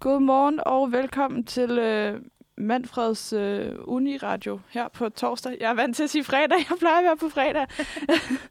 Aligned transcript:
Godmorgen 0.00 0.60
og 0.66 0.92
velkommen 0.92 1.44
til 1.44 1.78
øh, 1.78 2.20
Manfreds 2.56 3.32
øh, 3.32 3.72
Uniradio 3.84 4.60
her 4.68 4.88
på 4.88 5.08
torsdag. 5.08 5.56
Jeg 5.60 5.70
er 5.70 5.74
vant 5.74 5.96
til 5.96 6.02
at 6.02 6.10
sige 6.10 6.24
fredag. 6.24 6.56
Jeg 6.70 6.78
plejer 6.78 6.98
at 6.98 7.04
være 7.04 7.16
på 7.16 7.28
fredag. 7.28 7.66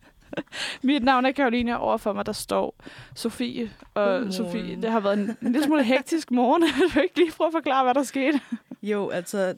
Mit 0.84 1.04
navn 1.04 1.26
er 1.26 1.32
Karoline, 1.32 1.80
og 1.80 1.88
overfor 1.88 2.14
mig 2.14 2.26
der 2.26 2.32
står 2.32 2.76
Sofie. 3.16 3.72
Og 3.94 4.06
Godmorgen. 4.06 4.34
Sofie, 4.34 4.82
det 4.82 4.92
har 4.92 5.00
været 5.00 5.20
en, 5.20 5.38
en 5.42 5.52
lille 5.52 5.64
smule 5.64 5.84
hektisk 5.84 6.32
morgen. 6.32 6.62
Vil 6.80 6.96
du 6.96 7.00
ikke 7.00 7.18
lige 7.18 7.32
prøve 7.32 7.48
at 7.48 7.54
forklare, 7.54 7.84
hvad 7.84 7.94
der 7.94 8.04
skete? 8.04 8.40
Jo, 8.82 9.10
altså, 9.10 9.56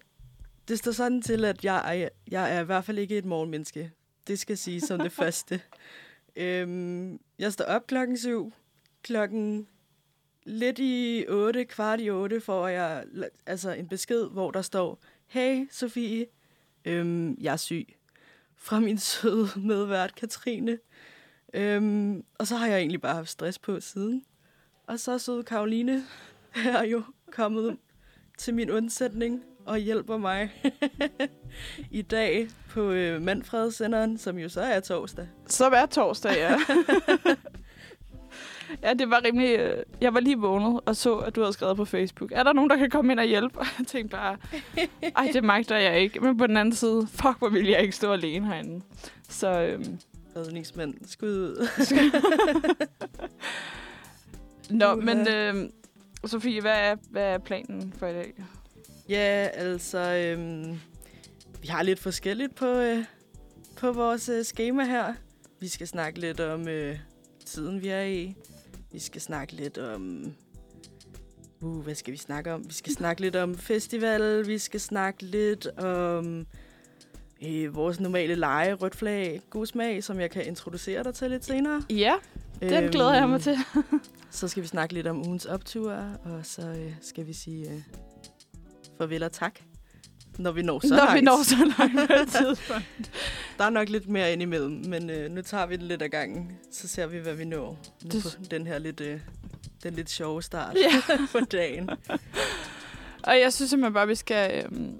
det 0.68 0.80
står 0.80 0.92
sådan 0.92 1.22
til, 1.22 1.46
at 1.46 1.66
jeg 1.66 2.02
er, 2.02 2.10
jeg 2.32 2.56
er 2.56 2.62
i 2.62 2.66
hvert 2.66 2.84
fald 2.84 2.98
ikke 2.98 3.18
et 3.18 3.26
morgenmenneske. 3.26 3.92
Det 4.28 4.40
skal 4.40 4.58
sige 4.58 4.82
som 4.82 5.00
det 5.00 5.12
første. 5.12 5.62
Øhm, 6.40 7.20
jeg 7.40 7.54
står 7.54 7.66
op 7.66 7.88
klokken 7.88 8.18
syv. 8.18 8.54
Klokken 9.04 9.68
lidt 10.48 10.80
i 10.80 11.26
8, 11.28 11.66
kvart 11.66 12.02
i 12.02 12.10
8, 12.10 12.42
får 12.42 12.68
jeg 12.68 13.04
altså 13.46 13.72
en 13.72 13.88
besked, 13.88 14.30
hvor 14.30 14.52
der 14.52 14.62
står, 14.62 15.00
Hey 15.28 15.68
Sofie, 15.72 16.26
øhm, 16.86 17.38
jeg 17.42 17.54
er 17.54 17.58
syg. 17.58 17.96
Fra 18.56 18.80
min 18.80 18.98
søde 18.98 19.48
medvært 19.56 20.16
Katrine. 20.16 20.78
Øhm, 21.54 22.24
og 22.40 22.48
så 22.48 22.56
har 22.56 22.68
jeg 22.68 22.80
egentlig 22.80 23.02
bare 23.02 23.16
haft 23.16 23.30
stress 23.30 23.60
på 23.60 23.80
siden. 23.80 24.24
Og 24.88 25.00
så 25.00 25.12
er 25.12 25.18
søde 25.18 25.44
Karoline 25.44 26.04
her 26.56 26.84
jo 26.94 27.04
kommet 27.32 27.78
til 28.38 28.54
min 28.54 28.72
undsætning 28.72 29.44
og 29.66 29.78
hjælper 29.78 30.18
mig 30.18 30.52
i 31.92 32.02
dag 32.02 32.48
på 32.70 32.92
øh, 32.92 33.22
Manfredsenderen, 33.22 34.18
som 34.18 34.38
jo 34.38 34.50
så 34.50 34.62
er 34.62 34.80
torsdag. 34.80 35.28
Så 35.48 35.66
er 35.66 35.86
torsdag, 35.86 36.34
ja. 36.36 36.58
ja, 38.84 38.94
det 38.94 39.10
var 39.10 39.22
rimelig... 39.26 39.60
øh, 39.60 39.84
Jeg 40.02 40.14
var 40.14 40.20
lige 40.20 40.38
vågnet 40.38 40.80
og 40.86 40.96
så, 40.96 41.16
at 41.18 41.36
du 41.36 41.42
havde 41.42 41.54
skrevet 41.54 41.78
på 41.78 41.86
Facebook. 41.86 42.32
Er 42.36 42.44
der 42.44 42.54
nogen, 42.54 42.70
der 42.70 42.76
kan 42.78 42.90
komme 42.90 43.12
ind 43.12 43.20
og 43.20 43.26
hjælpe? 43.26 43.60
Og 43.60 43.66
jeg 43.80 43.88
tænkte 43.88 44.18
bare, 44.18 44.38
ej, 45.16 45.30
det 45.34 45.44
magter 45.44 45.78
jeg 45.78 46.00
ikke. 46.02 46.20
Men 46.20 46.38
på 46.38 46.48
den 46.48 46.58
anden 46.58 46.76
side, 46.76 47.08
fuck, 47.12 47.38
hvor 47.40 47.50
ville 47.50 47.72
jeg 47.72 47.82
ikke 47.82 47.96
stå 47.96 48.12
alene 48.14 48.48
herinde. 48.48 48.82
Så 49.30 49.62
øhm, 49.62 50.00
Redningsmænd, 50.36 50.94
skud 51.08 51.30
ud. 51.30 51.68
Nå, 54.70 54.94
Uha. 54.94 55.06
men 55.06 55.28
øhm, 55.28 55.72
Sofie, 56.26 56.62
hvad 56.62 56.80
er, 56.80 56.96
hvad 57.10 57.24
er 57.24 57.38
planen 57.38 57.94
for 58.00 58.08
i 58.08 58.14
dag? 58.14 58.34
ja, 59.10 59.48
altså, 59.54 60.00
øhm, 60.00 60.80
vi 61.62 61.68
har 61.68 61.84
lidt 61.84 62.00
forskelligt 62.00 62.56
på, 62.56 62.66
øh, 62.66 63.04
på 63.78 63.92
vores 63.92 64.30
øh, 64.30 64.44
schema 64.44 64.84
her. 64.86 65.14
Vi 65.60 65.68
skal 65.68 65.88
snakke 65.88 66.20
lidt 66.20 66.40
om 66.40 66.68
øh, 66.68 66.98
tiden, 67.46 67.82
vi 67.82 67.88
er 67.88 68.02
i. 68.02 68.36
Vi 68.92 69.00
skal 69.00 69.22
snakke 69.22 69.54
lidt 69.54 69.78
om... 69.78 70.34
Uh, 71.62 71.84
hvad 71.84 71.96
skal 71.96 72.12
vi 72.12 72.18
snakke 72.18 72.54
om? 72.54 72.68
Vi 72.68 72.74
skal 72.74 72.94
snakke 72.94 73.22
lidt 73.22 73.36
om 73.36 73.56
festival. 73.56 74.48
Vi 74.48 74.58
skal 74.58 74.80
snakke 74.80 75.24
lidt 75.24 75.68
om 75.78 76.48
øh, 77.46 77.76
vores 77.76 78.00
normale 78.00 78.36
lege, 78.36 78.74
rødt 78.74 78.96
flag, 78.96 79.42
god 79.50 79.66
smag, 79.66 80.04
som 80.04 80.20
jeg 80.20 80.32
kan 80.32 80.48
introducere 80.48 81.04
dig 81.04 81.14
til 81.14 81.32
lidt 81.32 81.46
senere. 81.46 81.84
Ja, 81.90 82.16
den 82.62 82.92
glæder 82.92 83.14
jeg 83.14 83.30
mig 83.30 83.42
til. 83.42 83.58
Så 84.30 84.48
skal 84.48 84.64
vi 84.64 84.68
snakke 84.68 84.94
lidt 84.94 85.08
om 85.08 85.28
ugens 85.28 85.46
optur, 85.46 85.92
og 86.26 86.46
så 86.46 86.68
øh, 86.68 86.94
skal 87.02 87.28
vi 87.28 87.34
sige 87.34 87.72
øh, 87.72 87.82
farvel 88.98 89.24
og 89.24 89.32
tak, 89.32 89.60
når 90.38 90.52
vi 90.52 90.62
når 90.62 90.80
så 90.80 90.88
Når 90.90 90.96
langt. 90.98 91.16
vi 91.16 91.22
når 91.22 91.44
så 91.44 91.56
langt 91.78 92.08
på 92.10 92.14
et 92.14 92.28
tidspunkt. 92.46 93.12
Der 93.58 93.64
er 93.66 93.70
nok 93.70 93.90
lidt 93.90 94.08
mere 94.10 94.34
indimellem, 94.34 94.72
men 94.88 95.10
øh, 95.10 95.32
nu 95.32 95.42
tager 95.42 95.66
vi 95.66 95.76
det 95.76 95.84
lidt 95.84 96.02
ad 96.02 96.10
gangen. 96.10 96.52
Så 96.72 96.88
ser 96.88 97.08
vi, 97.08 97.18
hvad 97.18 97.34
vi 97.34 97.46
når 97.46 97.78
nu 98.04 98.10
Det- 98.12 98.24
på 98.24 98.30
den 98.52 98.68
her 98.68 98.78
lidt, 98.80 99.02
øh, 99.02 99.20
den 99.84 99.94
lidt 99.94 100.10
sjove 100.10 100.44
start 100.44 100.76
Ja. 100.76 101.18
på 101.32 101.40
dagen. 101.52 101.90
Og 103.24 103.40
jeg 103.40 103.54
synes 103.54 103.70
simpelthen 103.70 103.94
bare, 103.94 104.08
vi 104.08 104.16
skal, 104.16 104.64
øhm, 104.66 104.92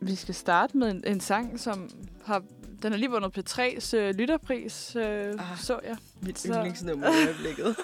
vi 0.00 0.14
skal 0.14 0.34
starte 0.34 0.76
med 0.76 0.90
en, 0.90 1.04
en 1.06 1.20
sang, 1.20 1.60
som 1.60 1.90
har... 2.24 2.42
Den 2.82 2.92
er 2.92 2.96
lige 2.96 3.10
vundet 3.10 3.38
P3's 3.38 3.96
øh, 3.96 4.14
lytterpris, 4.14 4.96
øh, 4.96 5.04
ah. 5.04 5.58
Så 5.60 5.78
jeg. 5.88 5.96
Mit 6.20 6.38
Så- 6.38 6.48
yndlingsnummer 6.54 7.06
i 7.06 7.10
øjeblikket. 7.26 7.76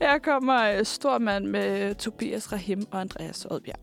Her 0.00 0.18
kommer 0.18 0.62
øh, 0.78 0.84
Stormand 0.84 1.46
med 1.46 1.94
Tobias 1.94 2.52
Rahim 2.52 2.86
og 2.90 3.00
Andreas 3.00 3.44
Oddbjerg. 3.50 3.78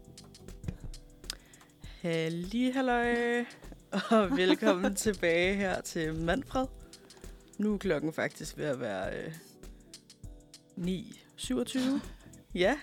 Halli, 2.01 2.72
halløj, 2.72 3.45
og 3.91 4.31
velkommen 4.38 4.95
tilbage 4.95 5.56
her 5.56 5.81
til 5.81 6.16
Manfred. 6.16 6.67
Nu 7.57 7.73
er 7.73 7.78
klokken 7.78 8.13
faktisk 8.13 8.57
ved 8.57 8.66
at 8.66 8.79
være 8.79 9.17
øh, 9.17 9.34
9.27. 10.78 11.79
Ja, 12.56 12.78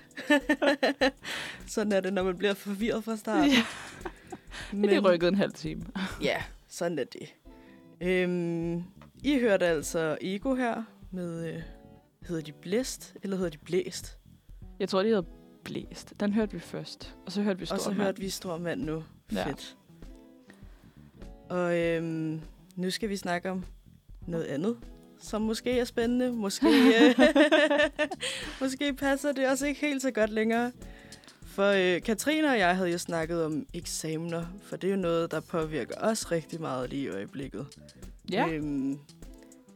sådan 1.67 1.93
er 1.93 2.01
det, 2.01 2.13
når 2.13 2.23
man 2.23 2.39
bliver 2.39 2.55
forvirret 2.55 3.05
fra 3.05 3.17
starten. 3.17 3.51
Ja. 3.51 3.65
Men... 4.73 4.91
Det 4.91 5.05
rykket 5.05 5.29
en 5.29 5.35
halv 5.35 5.53
time. 5.53 5.87
Ja, 6.23 6.43
sådan 6.69 6.99
er 6.99 7.05
det. 7.05 7.35
Øhm, 8.01 8.83
I 9.25 9.39
hørte 9.41 9.67
altså 9.67 10.19
Ego 10.21 10.55
her 10.55 10.83
med, 11.11 11.55
øh, 11.55 11.63
hedder 12.29 12.43
de 12.43 12.53
Blæst, 12.53 13.17
eller 13.23 13.37
hedder 13.37 13.51
de 13.51 13.59
Blæst? 13.59 14.19
Jeg 14.81 14.89
tror, 14.89 15.03
de 15.03 15.09
hedder 15.09 15.38
Blæst. 15.65 16.13
Den 16.21 16.33
hørte 16.33 16.53
vi 16.53 16.61
først. 16.61 17.15
Og 17.27 17.33
så 17.33 17.43
hørte 17.43 17.59
vi 17.59 17.63
Og 17.63 17.69
så 17.69 17.77
Stormand. 17.77 18.03
hørte 18.03 18.21
vi 18.21 18.29
Stor 18.29 18.59
Mand 18.59 18.81
nu. 18.83 19.05
Ja. 19.33 19.47
Fedt. 19.47 19.77
Og 21.49 21.79
øhm, 21.79 22.41
nu 22.77 22.91
skal 22.91 23.09
vi 23.09 23.17
snakke 23.17 23.51
om 23.51 23.65
noget 24.27 24.45
andet, 24.45 24.77
som 25.21 25.43
måske 25.43 25.79
er 25.79 25.85
spændende. 25.85 26.33
Måske, 26.33 26.67
øh, 27.01 27.19
måske 28.61 28.95
passer 28.95 29.33
det 29.33 29.49
også 29.49 29.67
ikke 29.67 29.81
helt 29.81 30.03
så 30.03 30.11
godt 30.11 30.31
længere. 30.31 30.73
For 31.47 31.95
øh, 31.97 32.03
Katrine 32.03 32.49
og 32.49 32.59
jeg 32.59 32.77
havde 32.77 32.91
jo 32.91 32.99
snakket 32.99 33.45
om 33.45 33.67
eksamener, 33.75 34.47
for 34.63 34.77
det 34.77 34.89
er 34.91 34.95
jo 34.95 35.01
noget, 35.01 35.31
der 35.31 35.41
påvirker 35.41 35.95
os 36.01 36.31
rigtig 36.33 36.61
meget 36.61 36.91
lige 36.91 37.03
i 37.03 37.09
øjeblikket. 37.09 37.67
Ja. 38.33 38.49
Øhm, 38.49 38.99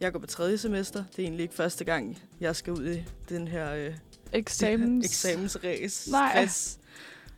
jeg 0.00 0.12
går 0.12 0.19
på 0.19 0.26
tredje 0.26 0.59
semester. 0.59 1.04
Det 1.10 1.19
er 1.19 1.22
egentlig 1.22 1.43
ikke 1.43 1.54
første 1.54 1.84
gang, 1.84 2.19
jeg 2.41 2.56
skal 2.56 2.72
ud 2.72 2.87
i 2.94 3.04
den 3.28 3.49
her 3.49 3.75
øh, 3.75 3.94
Eksamens... 4.32 5.06
eksamensræs. 5.25 6.09
Nej. 6.10 6.31
Stress. 6.47 6.78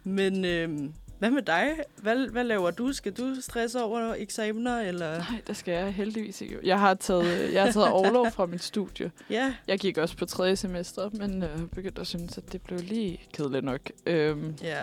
Men 0.04 0.44
øhm, 0.44 0.92
hvad 1.18 1.30
med 1.30 1.42
dig? 1.42 1.70
Hvad, 1.96 2.28
hvad 2.28 2.44
laver 2.44 2.70
du? 2.70 2.92
Skal 2.92 3.12
du 3.12 3.40
stresse 3.40 3.82
over 3.82 4.14
eksamener? 4.18 4.80
Eller? 4.80 5.18
Nej, 5.18 5.42
det 5.46 5.56
skal 5.56 5.74
jeg 5.74 5.92
heldigvis 5.92 6.40
ikke. 6.40 6.58
Jeg 6.62 6.80
har 6.80 6.94
taget, 6.94 7.52
jeg 7.52 7.62
har 7.64 7.72
taget 7.72 7.88
overlov 7.88 8.30
fra 8.30 8.46
mit 8.46 8.62
studie. 8.62 9.10
Ja, 9.30 9.54
Jeg 9.68 9.78
gik 9.78 9.98
også 9.98 10.16
på 10.16 10.26
tredje 10.26 10.56
semester, 10.56 11.10
men 11.12 11.42
øh, 11.42 11.66
begyndte 11.74 12.00
at 12.00 12.06
synes, 12.06 12.38
at 12.38 12.52
det 12.52 12.62
blev 12.62 12.80
lige 12.80 13.20
kedeligt 13.32 13.64
nok. 13.64 13.80
Øhm, 14.06 14.56
ja. 14.62 14.82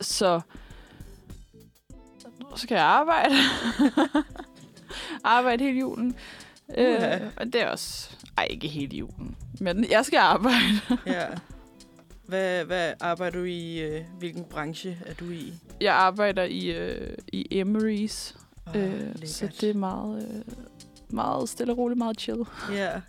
så 0.00 0.40
nu 2.40 2.56
skal 2.56 2.74
jeg 2.74 2.84
arbejde. 2.84 3.34
arbejde 5.24 5.64
hele 5.64 5.78
julen. 5.78 6.16
Øh, 6.78 6.94
Uha. 6.96 7.18
og 7.36 7.46
det 7.46 7.62
er 7.62 7.68
også... 7.68 8.10
Ej, 8.36 8.46
ikke 8.50 8.68
hele 8.68 8.96
julen. 8.96 9.36
Men 9.60 9.90
jeg 9.90 10.04
skal 10.04 10.18
arbejde. 10.18 10.80
ja. 11.06 11.26
Hvad, 12.26 12.64
hvad 12.64 12.92
arbejder 13.00 13.38
du 13.38 13.44
i? 13.44 13.80
Øh, 13.82 14.04
hvilken 14.18 14.44
branche 14.44 14.98
er 15.06 15.14
du 15.14 15.30
i? 15.30 15.52
Jeg 15.80 15.94
arbejder 15.94 16.42
i, 16.42 16.66
øh, 16.66 17.16
i 17.28 17.62
Emery's. 17.62 18.36
Oh, 18.66 18.76
Øh, 18.76 19.26
så 19.26 19.48
det 19.60 19.70
er 19.70 19.74
meget, 19.74 20.44
øh, 20.46 20.54
meget 21.10 21.48
stille 21.48 21.72
og 21.72 21.78
roligt, 21.78 21.98
meget 21.98 22.20
chill. 22.20 22.38
Ja. 22.72 23.00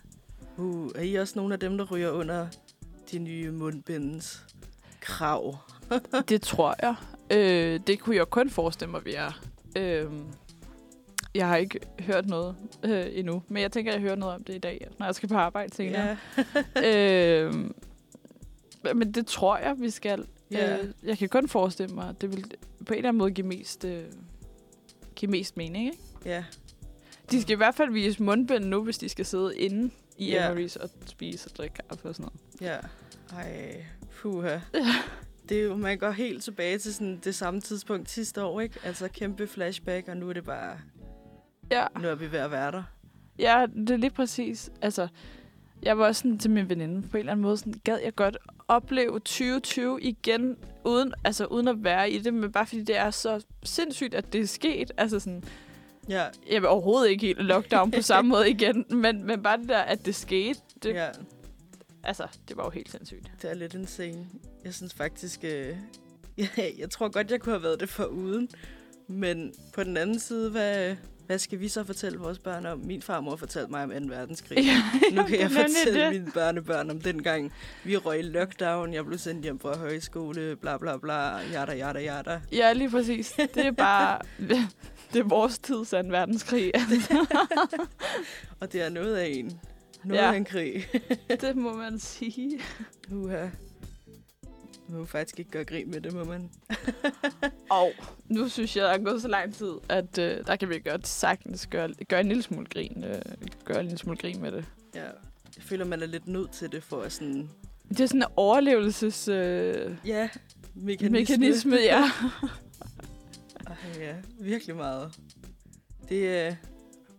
Uh, 0.56 0.90
er 0.94 1.02
I 1.02 1.14
også 1.14 1.32
nogle 1.36 1.54
af 1.54 1.60
dem, 1.60 1.78
der 1.78 1.84
ryger 1.84 2.10
under 2.10 2.46
de 3.12 3.18
nye 3.18 3.50
mundbindens 3.50 4.42
krav? 5.00 5.56
Det 6.28 6.42
tror 6.42 6.74
jeg. 6.82 6.94
Øh, 7.30 7.80
det 7.86 8.00
kunne 8.00 8.16
jeg 8.16 8.26
kun 8.26 8.50
forestille 8.50 8.90
mig, 8.90 9.04
vi 9.04 9.14
er. 9.14 9.40
Øh, 9.76 10.06
jeg 11.34 11.48
har 11.48 11.56
ikke 11.56 11.80
hørt 12.00 12.26
noget 12.26 12.56
øh, 12.84 13.06
endnu, 13.10 13.42
men 13.48 13.62
jeg 13.62 13.72
tænker, 13.72 13.92
at 13.92 13.94
jeg 13.94 14.02
hører 14.02 14.16
noget 14.16 14.34
om 14.34 14.44
det 14.44 14.54
i 14.54 14.58
dag, 14.58 14.88
når 14.98 15.06
jeg 15.06 15.14
skal 15.14 15.28
på 15.28 15.36
arbejde 15.36 15.74
senere. 15.74 16.16
Ja. 16.84 17.44
øh, 17.44 17.54
men 18.94 19.12
det 19.12 19.26
tror 19.26 19.56
jeg, 19.56 19.74
vi 19.78 19.90
skal. 19.90 20.26
Ja. 20.50 20.78
Øh, 20.78 20.88
jeg 21.02 21.18
kan 21.18 21.28
kun 21.28 21.48
forestille 21.48 21.94
mig, 21.94 22.08
at 22.08 22.20
det 22.20 22.32
vil 22.32 22.44
på 22.86 22.92
en 22.92 22.96
eller 22.96 23.08
anden 23.08 23.18
måde 23.18 23.30
give 23.30 23.46
mest, 23.46 23.84
øh, 23.84 24.04
give 25.16 25.30
mest 25.30 25.56
mening. 25.56 25.86
Ikke? 25.86 25.98
ja. 26.24 26.44
De 27.30 27.42
skal 27.42 27.52
i 27.52 27.56
hvert 27.56 27.74
fald 27.74 27.92
vise 27.92 28.22
mundbind 28.22 28.64
nu, 28.64 28.84
hvis 28.84 28.98
de 28.98 29.08
skal 29.08 29.26
sidde 29.26 29.56
inde 29.58 29.90
i. 30.18 30.36
Emery's 30.36 30.82
og 30.82 30.90
spise 31.06 31.50
og 31.50 31.56
drikke 31.56 31.76
kaffe 31.88 32.08
og 32.08 32.14
sådan 32.14 32.30
noget. 32.60 32.72
Ja. 32.72 32.78
Ej, 33.36 33.84
puha. 34.20 34.58
Det 35.48 35.58
er 35.58 35.62
jo, 35.62 35.76
man 35.76 35.98
går 35.98 36.10
helt 36.10 36.44
tilbage 36.44 36.78
til 36.78 36.94
sådan 36.94 37.20
det 37.24 37.34
samme 37.34 37.60
tidspunkt 37.60 38.10
sidste 38.10 38.44
år, 38.44 38.60
ikke? 38.60 38.78
Altså 38.84 39.08
kæmpe 39.08 39.46
flashback, 39.46 40.08
og 40.08 40.16
nu 40.16 40.28
er 40.28 40.32
det 40.32 40.44
bare, 40.44 40.78
Ja. 41.70 41.86
nu 42.00 42.08
er 42.08 42.14
vi 42.14 42.32
ved 42.32 42.38
at 42.38 42.50
være 42.50 42.72
der. 42.72 42.82
Ja, 43.38 43.66
det 43.76 43.90
er 43.90 43.96
lige 43.96 44.10
præcis. 44.10 44.70
Altså, 44.82 45.08
jeg 45.82 45.98
var 45.98 46.06
også 46.06 46.18
sådan 46.18 46.38
til 46.38 46.50
min 46.50 46.68
veninde 46.68 47.08
på 47.08 47.16
en 47.16 47.18
eller 47.18 47.32
anden 47.32 47.42
måde, 47.42 47.56
sådan, 47.56 47.80
gad 47.84 47.98
jeg 48.04 48.14
godt 48.14 48.36
opleve 48.68 49.12
2020 49.12 50.02
igen, 50.02 50.56
uden, 50.84 51.14
altså, 51.24 51.46
uden 51.46 51.68
at 51.68 51.84
være 51.84 52.10
i 52.10 52.18
det, 52.18 52.34
men 52.34 52.52
bare 52.52 52.66
fordi 52.66 52.82
det 52.82 52.96
er 52.96 53.10
så 53.10 53.44
sindssygt, 53.62 54.14
at 54.14 54.32
det 54.32 54.40
er 54.40 54.46
sket. 54.46 54.92
Altså 54.96 55.20
sådan, 55.20 55.44
Ja, 56.08 56.24
jeg 56.50 56.62
vil 56.62 56.68
overhovedet 56.68 57.10
ikke 57.10 57.26
helt 57.26 57.42
lockdown 57.42 57.90
på 57.90 58.02
samme 58.02 58.28
måde 58.34 58.50
igen, 58.50 58.84
men, 58.90 59.24
men 59.24 59.42
bare 59.42 59.58
det 59.58 59.68
der, 59.68 59.78
at 59.78 60.06
det 60.06 60.14
skete, 60.14 60.60
det, 60.82 60.94
ja. 60.94 61.08
altså, 62.02 62.26
det 62.48 62.56
var 62.56 62.64
jo 62.64 62.70
helt 62.70 62.90
sindssygt. 62.90 63.32
Det 63.42 63.50
er 63.50 63.54
lidt 63.54 63.74
insane. 63.74 64.26
Jeg 64.64 64.74
synes 64.74 64.94
faktisk, 64.94 65.44
øh, 65.44 65.76
jeg, 66.38 66.72
jeg 66.78 66.90
tror 66.90 67.08
godt, 67.08 67.30
jeg 67.30 67.40
kunne 67.40 67.52
have 67.52 67.62
været 67.62 67.80
det 67.80 67.88
for 67.88 68.04
uden. 68.04 68.48
Men 69.08 69.54
på 69.74 69.84
den 69.84 69.96
anden 69.96 70.18
side, 70.18 70.50
hvad, 70.50 70.96
hvad 71.28 71.38
skal 71.38 71.60
vi 71.60 71.68
så 71.68 71.84
fortælle 71.84 72.18
vores 72.18 72.38
børn 72.38 72.66
om? 72.66 72.78
Min 72.78 73.02
farmor 73.02 73.36
fortalte 73.36 73.70
mig 73.70 73.82
om 73.84 73.90
2. 73.90 73.96
verdenskrig. 74.14 74.58
Ja, 74.64 74.82
Nu 75.12 75.22
kan 75.22 75.40
jeg 75.40 75.50
fortælle 75.50 76.00
det. 76.04 76.12
mine 76.12 76.32
børnebørn 76.32 76.90
om 76.90 77.00
dengang, 77.00 77.52
vi 77.84 77.96
røg 77.96 78.18
i 78.18 78.22
lockdown, 78.22 78.94
jeg 78.94 79.04
blev 79.06 79.18
sendt 79.18 79.42
hjem 79.42 79.58
fra 79.58 79.76
højskole, 79.78 80.56
bla 80.56 80.78
bla 80.78 80.96
bla, 80.96 81.36
jada 81.52 81.72
jada 81.76 82.00
jada. 82.00 82.40
Ja, 82.52 82.72
lige 82.72 82.90
præcis. 82.90 83.32
Det 83.54 83.66
er 83.66 83.70
bare... 83.70 84.18
det 85.12 85.18
er 85.20 85.24
vores 85.24 85.58
tids 85.58 85.90
2. 85.90 85.96
verdenskrig. 85.96 86.72
Og 88.60 88.72
det 88.72 88.82
er 88.82 88.88
noget 88.88 89.16
af 89.16 89.26
en. 89.26 89.60
Noget 90.04 90.20
ja. 90.22 90.32
af 90.32 90.36
en 90.36 90.44
krig. 90.44 90.88
det 91.40 91.56
må 91.56 91.76
man 91.76 91.98
sige. 91.98 92.60
Uha. 93.12 93.46
Må 94.88 95.04
faktisk 95.04 95.38
ikke 95.38 95.50
gøre 95.50 95.64
grin 95.64 95.90
med 95.90 96.00
det, 96.00 96.12
må 96.12 96.24
man. 96.24 96.50
Og 97.70 97.92
nu 98.28 98.48
synes 98.48 98.76
jeg, 98.76 98.84
der 98.84 98.90
er 98.90 98.98
gået 98.98 99.22
så 99.22 99.28
lang 99.28 99.54
tid, 99.54 99.72
at 99.88 100.18
øh, 100.18 100.46
der 100.46 100.56
kan 100.56 100.68
vi 100.68 100.78
godt 100.78 101.06
sagtens 101.08 101.66
gøre, 101.66 101.90
gøre 102.08 102.20
en 102.20 102.28
lille 102.28 102.42
smule 102.42 102.66
grin, 102.66 103.04
øh, 103.04 103.22
gøre 103.64 103.80
en 103.80 103.84
lille 103.86 103.98
smule 103.98 104.18
grin 104.18 104.40
med 104.42 104.52
det. 104.52 104.64
Ja. 104.94 105.04
Jeg 105.56 105.64
føler, 105.64 105.84
man 105.84 106.02
er 106.02 106.06
lidt 106.06 106.28
nødt 106.28 106.50
til 106.50 106.72
det 106.72 106.82
for 106.82 107.02
at 107.02 107.12
sådan... 107.12 107.50
Det 107.88 108.00
er 108.00 108.06
sådan 108.06 108.22
en 108.22 108.28
overlevelses... 108.36 109.28
Øh, 109.28 109.96
Ja, 110.04 110.28
mekanisme. 110.74 111.18
mekanisme, 111.18 111.76
ja. 111.76 112.04
Ej, 113.66 113.76
ja, 113.98 114.14
virkelig 114.40 114.76
meget. 114.76 115.18
Det 116.08 116.36
er... 116.36 116.54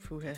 Puha. 0.03 0.33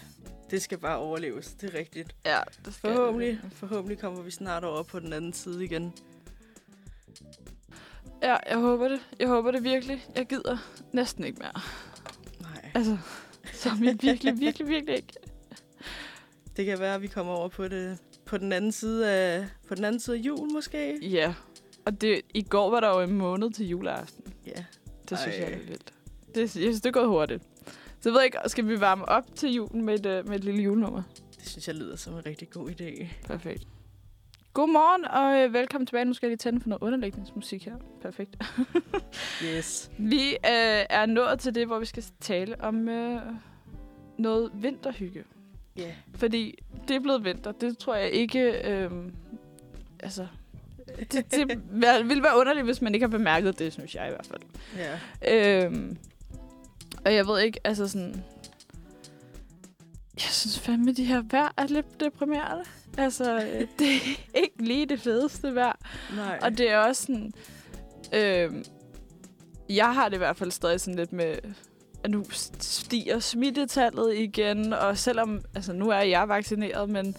Det 0.51 0.61
skal 0.61 0.77
bare 0.77 0.97
overleves, 0.97 1.47
det 1.53 1.73
er 1.73 1.79
rigtigt. 1.79 2.15
ja 2.25 2.39
det 2.65 2.73
skal 2.73 2.93
Forhåbentlig, 2.95 3.39
forhåbentlig 3.53 3.99
kommer 3.99 4.21
vi 4.21 4.31
snart 4.31 4.63
over 4.63 4.83
på 4.83 4.99
den 4.99 5.13
anden 5.13 5.33
side 5.33 5.63
igen. 5.65 5.93
Ja, 8.21 8.37
jeg 8.49 8.57
håber 8.57 8.87
det. 8.87 8.99
Jeg 9.19 9.27
håber 9.27 9.51
det 9.51 9.63
virkelig. 9.63 10.05
Jeg 10.15 10.25
gider 10.25 10.57
næsten 10.93 11.23
ikke 11.23 11.39
mere. 11.39 11.61
Nej. 12.41 12.71
Altså, 12.75 12.97
som 13.53 13.83
jeg 13.83 13.97
virkelig, 14.01 14.39
virkelig, 14.39 14.67
virkelig 14.67 14.95
ikke. 14.95 15.13
Det 16.57 16.65
kan 16.65 16.79
være, 16.79 16.95
at 16.95 17.01
vi 17.01 17.07
kommer 17.07 17.33
over 17.33 17.47
på 17.47 17.67
det 17.67 17.97
på 18.25 18.37
den 18.37 18.51
anden 18.53 18.71
side 18.71 19.11
af, 19.11 19.47
på 19.67 19.75
den 19.75 19.85
anden 19.85 19.99
side 19.99 20.17
af 20.17 20.21
jul 20.21 20.51
måske. 20.51 21.07
Ja, 21.09 21.33
og 21.85 22.01
det, 22.01 22.21
i 22.33 22.41
går 22.41 22.69
var 22.69 22.79
der 22.79 22.89
jo 22.89 22.99
en 22.99 23.11
måned 23.11 23.51
til 23.51 23.67
juleaften. 23.67 24.33
Ja. 24.47 24.63
Det 25.09 25.19
synes 25.19 25.35
Ej. 25.35 25.41
jeg 25.41 25.51
er 25.51 25.57
lidt 25.57 25.69
vildt. 25.69 25.93
Det, 26.35 26.41
jeg 26.41 26.49
synes, 26.49 26.81
det 26.81 26.89
er 26.89 26.93
gået 26.93 27.07
hurtigt. 27.07 27.43
Så 27.99 28.09
jeg 28.09 28.13
ved 28.13 28.23
ikke, 28.23 28.37
skal 28.47 28.67
vi 28.67 28.79
varme 28.79 29.09
op 29.09 29.35
til 29.35 29.53
julen 29.53 29.85
med 29.85 29.93
et, 29.93 30.05
øh, 30.05 30.27
med 30.27 30.35
et 30.35 30.43
lille 30.43 30.61
julenummer? 30.61 31.03
Det 31.39 31.47
synes 31.49 31.67
jeg 31.67 31.75
lyder 31.75 31.95
som 31.95 32.13
en 32.13 32.25
rigtig 32.25 32.49
god 32.49 32.69
idé. 32.69 33.05
Perfekt. 33.23 33.67
Godmorgen 34.53 35.05
og 35.05 35.43
øh, 35.43 35.53
velkommen 35.53 35.85
tilbage. 35.85 36.05
Nu 36.05 36.13
skal 36.13 36.27
jeg 36.27 36.29
lige 36.29 36.37
tænde 36.37 36.61
for 36.61 36.69
noget 36.69 36.81
underlægningsmusik 36.81 37.65
her. 37.65 37.75
Perfekt. 38.01 38.35
Yes. 39.43 39.91
Vi 39.97 40.31
øh, 40.31 40.85
er 40.89 41.05
nået 41.05 41.39
til 41.39 41.55
det, 41.55 41.67
hvor 41.67 41.79
vi 41.79 41.85
skal 41.85 42.03
tale 42.19 42.61
om 42.61 42.89
øh, 42.89 43.21
noget 44.17 44.51
vinterhygge. 44.53 45.23
Ja. 45.77 45.81
Yeah. 45.81 45.93
Fordi 46.15 46.63
det 46.87 46.95
er 46.95 46.99
blevet 46.99 47.23
vinter. 47.23 47.51
Det 47.51 47.77
tror 47.77 47.95
jeg 47.95 48.09
ikke... 48.09 48.71
Øh, 48.71 48.91
altså... 49.99 50.27
Det, 51.11 51.31
det 51.31 51.47
ville 52.09 52.23
være 52.23 52.37
underligt, 52.37 52.65
hvis 52.65 52.81
man 52.81 52.93
ikke 52.93 53.03
har 53.03 53.11
bemærket 53.11 53.59
det, 53.59 53.73
synes 53.73 53.95
jeg 53.95 54.07
i 54.07 54.09
hvert 54.09 54.27
fald. 54.27 54.41
Ja. 55.23 55.65
Øhm, 55.65 55.97
og 57.05 57.13
jeg 57.13 57.27
ved 57.27 57.39
ikke, 57.39 57.59
altså 57.63 57.87
sådan... 57.87 58.23
Jeg 60.25 60.31
synes 60.31 60.59
fandme, 60.59 60.91
de 60.91 61.05
her 61.05 61.21
vejr 61.31 61.53
er 61.57 61.67
lidt 61.67 61.99
deprimerende. 61.99 62.63
Altså, 62.97 63.35
øh, 63.35 63.67
det 63.79 63.87
er 63.95 64.17
ikke 64.33 64.55
lige 64.63 64.85
det 64.85 64.99
fedeste 65.01 65.55
vejr. 65.55 65.79
Nej. 66.15 66.39
Og 66.41 66.57
det 66.57 66.71
er 66.71 66.77
også 66.77 67.01
sådan... 67.01 67.31
Øhm, 68.13 68.63
jeg 69.69 69.93
har 69.93 70.09
det 70.09 70.15
i 70.15 70.17
hvert 70.17 70.37
fald 70.37 70.51
stadig 70.51 70.81
sådan 70.81 70.95
lidt 70.95 71.13
med... 71.13 71.35
At 72.03 72.11
nu 72.11 72.25
stiger 72.59 73.19
smittetallet 73.19 74.15
igen, 74.15 74.73
og 74.73 74.97
selvom... 74.97 75.41
Altså, 75.55 75.73
nu 75.73 75.89
er 75.89 75.99
jeg 76.01 76.29
vaccineret, 76.29 76.89
men, 76.89 77.15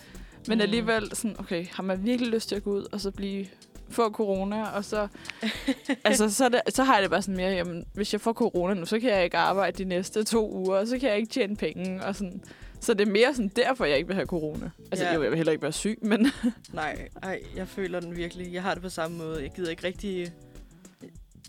men 0.48 0.58
Mm. 0.58 0.62
alligevel 0.62 1.16
sådan... 1.16 1.37
Okay, 1.38 1.66
har 1.72 1.82
man 1.82 2.05
virkelig 2.05 2.32
lyst 2.32 2.48
til 2.48 2.56
at 2.56 2.62
gå 2.64 2.70
ud 2.70 2.87
og 2.93 3.00
så 3.00 3.10
blive 3.10 3.46
få 3.90 4.10
corona, 4.10 4.64
og 4.64 4.84
så, 4.84 5.08
altså, 6.05 6.31
så, 6.31 6.48
det, 6.48 6.60
så 6.69 6.84
har 6.84 6.94
jeg 6.94 7.02
det 7.02 7.10
bare 7.10 7.22
sådan 7.22 7.37
mere, 7.37 7.50
jamen, 7.50 7.84
hvis 7.94 8.12
jeg 8.12 8.20
får 8.20 8.32
corona 8.32 8.75
nu, 8.75 8.87
så 8.87 9.00
kan 9.00 9.10
jeg 9.10 9.25
ikke 9.25 9.37
arbejde 9.37 9.84
de 9.84 9.88
næste 9.88 10.25
to 10.25 10.50
uger, 10.52 10.76
og 10.76 10.87
så 10.87 10.98
kan 10.98 11.08
jeg 11.08 11.19
ikke 11.19 11.32
tjene 11.32 11.56
penge, 11.56 12.05
og 12.05 12.16
sådan. 12.16 12.43
Så 12.82 12.94
det 12.94 13.08
er 13.08 13.12
mere 13.12 13.34
sådan 13.34 13.50
derfor, 13.56 13.84
jeg 13.84 13.96
ikke 13.96 14.06
vil 14.06 14.14
have 14.14 14.26
corona. 14.26 14.70
Altså, 14.90 15.05
Ja. 15.06 15.14
jo, 15.14 15.23
jeg 15.23 15.31
vil 15.31 15.37
heller 15.37 15.52
ikke 15.52 15.62
være 15.62 15.73
syg, 15.73 15.99
men 16.02 16.26
Nej, 16.73 17.08
ej, 17.23 17.43
jeg 17.56 17.69
føler 17.69 18.00
den 18.00 18.17
virkelig. 18.17 18.52
Jeg 18.52 18.62
har 18.62 18.75
det 18.75 18.82
på 18.82 18.88
samme 18.88 19.17
måde. 19.19 19.43
Jeg 19.43 19.50
gider 19.56 19.70
ikke 19.70 19.87
rigtig... 19.87 20.32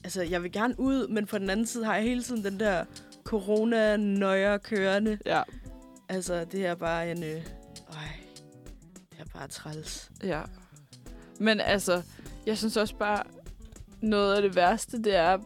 Altså, 0.03 0.21
jeg 0.21 0.43
vil 0.43 0.51
gerne 0.51 0.75
ud, 0.77 1.07
men 1.07 1.25
på 1.25 1.37
den 1.37 1.49
anden 1.49 1.65
side 1.65 1.85
har 1.85 1.95
jeg 1.95 2.03
hele 2.03 2.23
tiden 2.23 2.43
den 2.43 2.59
der 2.59 2.85
corona-nøjer 3.23 4.57
kørende. 4.57 5.17
ja, 5.25 5.41
Altså, 6.09 6.45
det 6.45 6.65
er 6.65 6.75
bare 6.75 7.11
en... 7.11 7.23
Øh... 7.23 7.29
Ej, 7.29 7.41
det 9.11 9.19
er 9.19 9.25
bare 9.39 9.47
træls. 9.47 10.11
ja. 10.23 10.41
Men 11.39 11.59
altså, 11.59 12.01
jeg 12.45 12.57
synes 12.57 12.77
også 12.77 12.95
bare, 12.95 13.23
noget 14.01 14.35
af 14.35 14.41
det 14.41 14.55
værste, 14.55 14.97
det 15.03 15.15
er, 15.15 15.37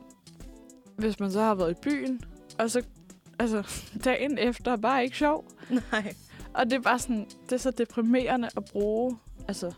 hvis 0.98 1.20
man 1.20 1.32
så 1.32 1.40
har 1.42 1.56
været 1.56 1.72
i 1.72 1.82
byen, 1.84 2.22
og 2.60 2.72
så 2.72 2.82
altså, 3.40 3.64
dagen 4.04 4.38
efter 4.38 4.72
er 4.72 4.76
bare 4.78 5.04
ikke 5.04 5.18
sjov. 5.18 5.46
Nej. 5.92 6.14
Og 6.54 6.66
det 6.66 6.74
er 6.74 6.80
bare 6.80 7.00
sådan, 7.00 7.28
det 7.46 7.52
er 7.52 7.58
så 7.58 7.72
deprimerende 7.72 8.50
at 8.58 8.66
bruge, 8.66 9.18
altså, 9.48 9.72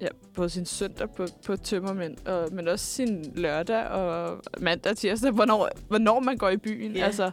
ja, 0.00 0.08
både 0.34 0.50
sin 0.50 0.66
søndag 0.66 1.10
på, 1.10 1.26
på 1.46 1.56
tømmermænd, 1.56 2.26
og, 2.26 2.48
men 2.52 2.68
også 2.68 2.86
sin 2.86 3.32
lørdag 3.34 3.86
og 3.86 4.42
mandag 4.58 4.96
tirsdag, 4.96 5.30
hvornår, 5.30 5.68
hvornår 5.88 6.20
man 6.20 6.36
går 6.38 6.48
i 6.48 6.56
byen. 6.56 6.96
Ja. 6.96 7.04
Altså, 7.04 7.30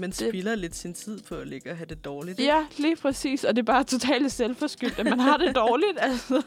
Man 0.00 0.10
Det- 0.10 0.16
spilder 0.28 0.54
lidt 0.54 0.76
sin 0.76 0.94
tid 0.94 1.20
på 1.28 1.34
at 1.34 1.46
ligge 1.48 1.70
og 1.70 1.76
have 1.76 1.86
det 1.86 2.04
dårligt. 2.04 2.38
ikke? 2.40 2.52
ja, 2.52 2.64
lige 2.78 2.96
præcis. 2.96 3.44
Og 3.44 3.56
det 3.56 3.62
er 3.62 3.66
bare 3.66 3.84
totalt 3.84 4.32
selvforskyldt, 4.32 4.98
at 4.98 5.04
man 5.04 5.20
har 5.20 5.36
det 5.36 5.54
dårligt. 5.56 5.98
Altså, 6.02 6.42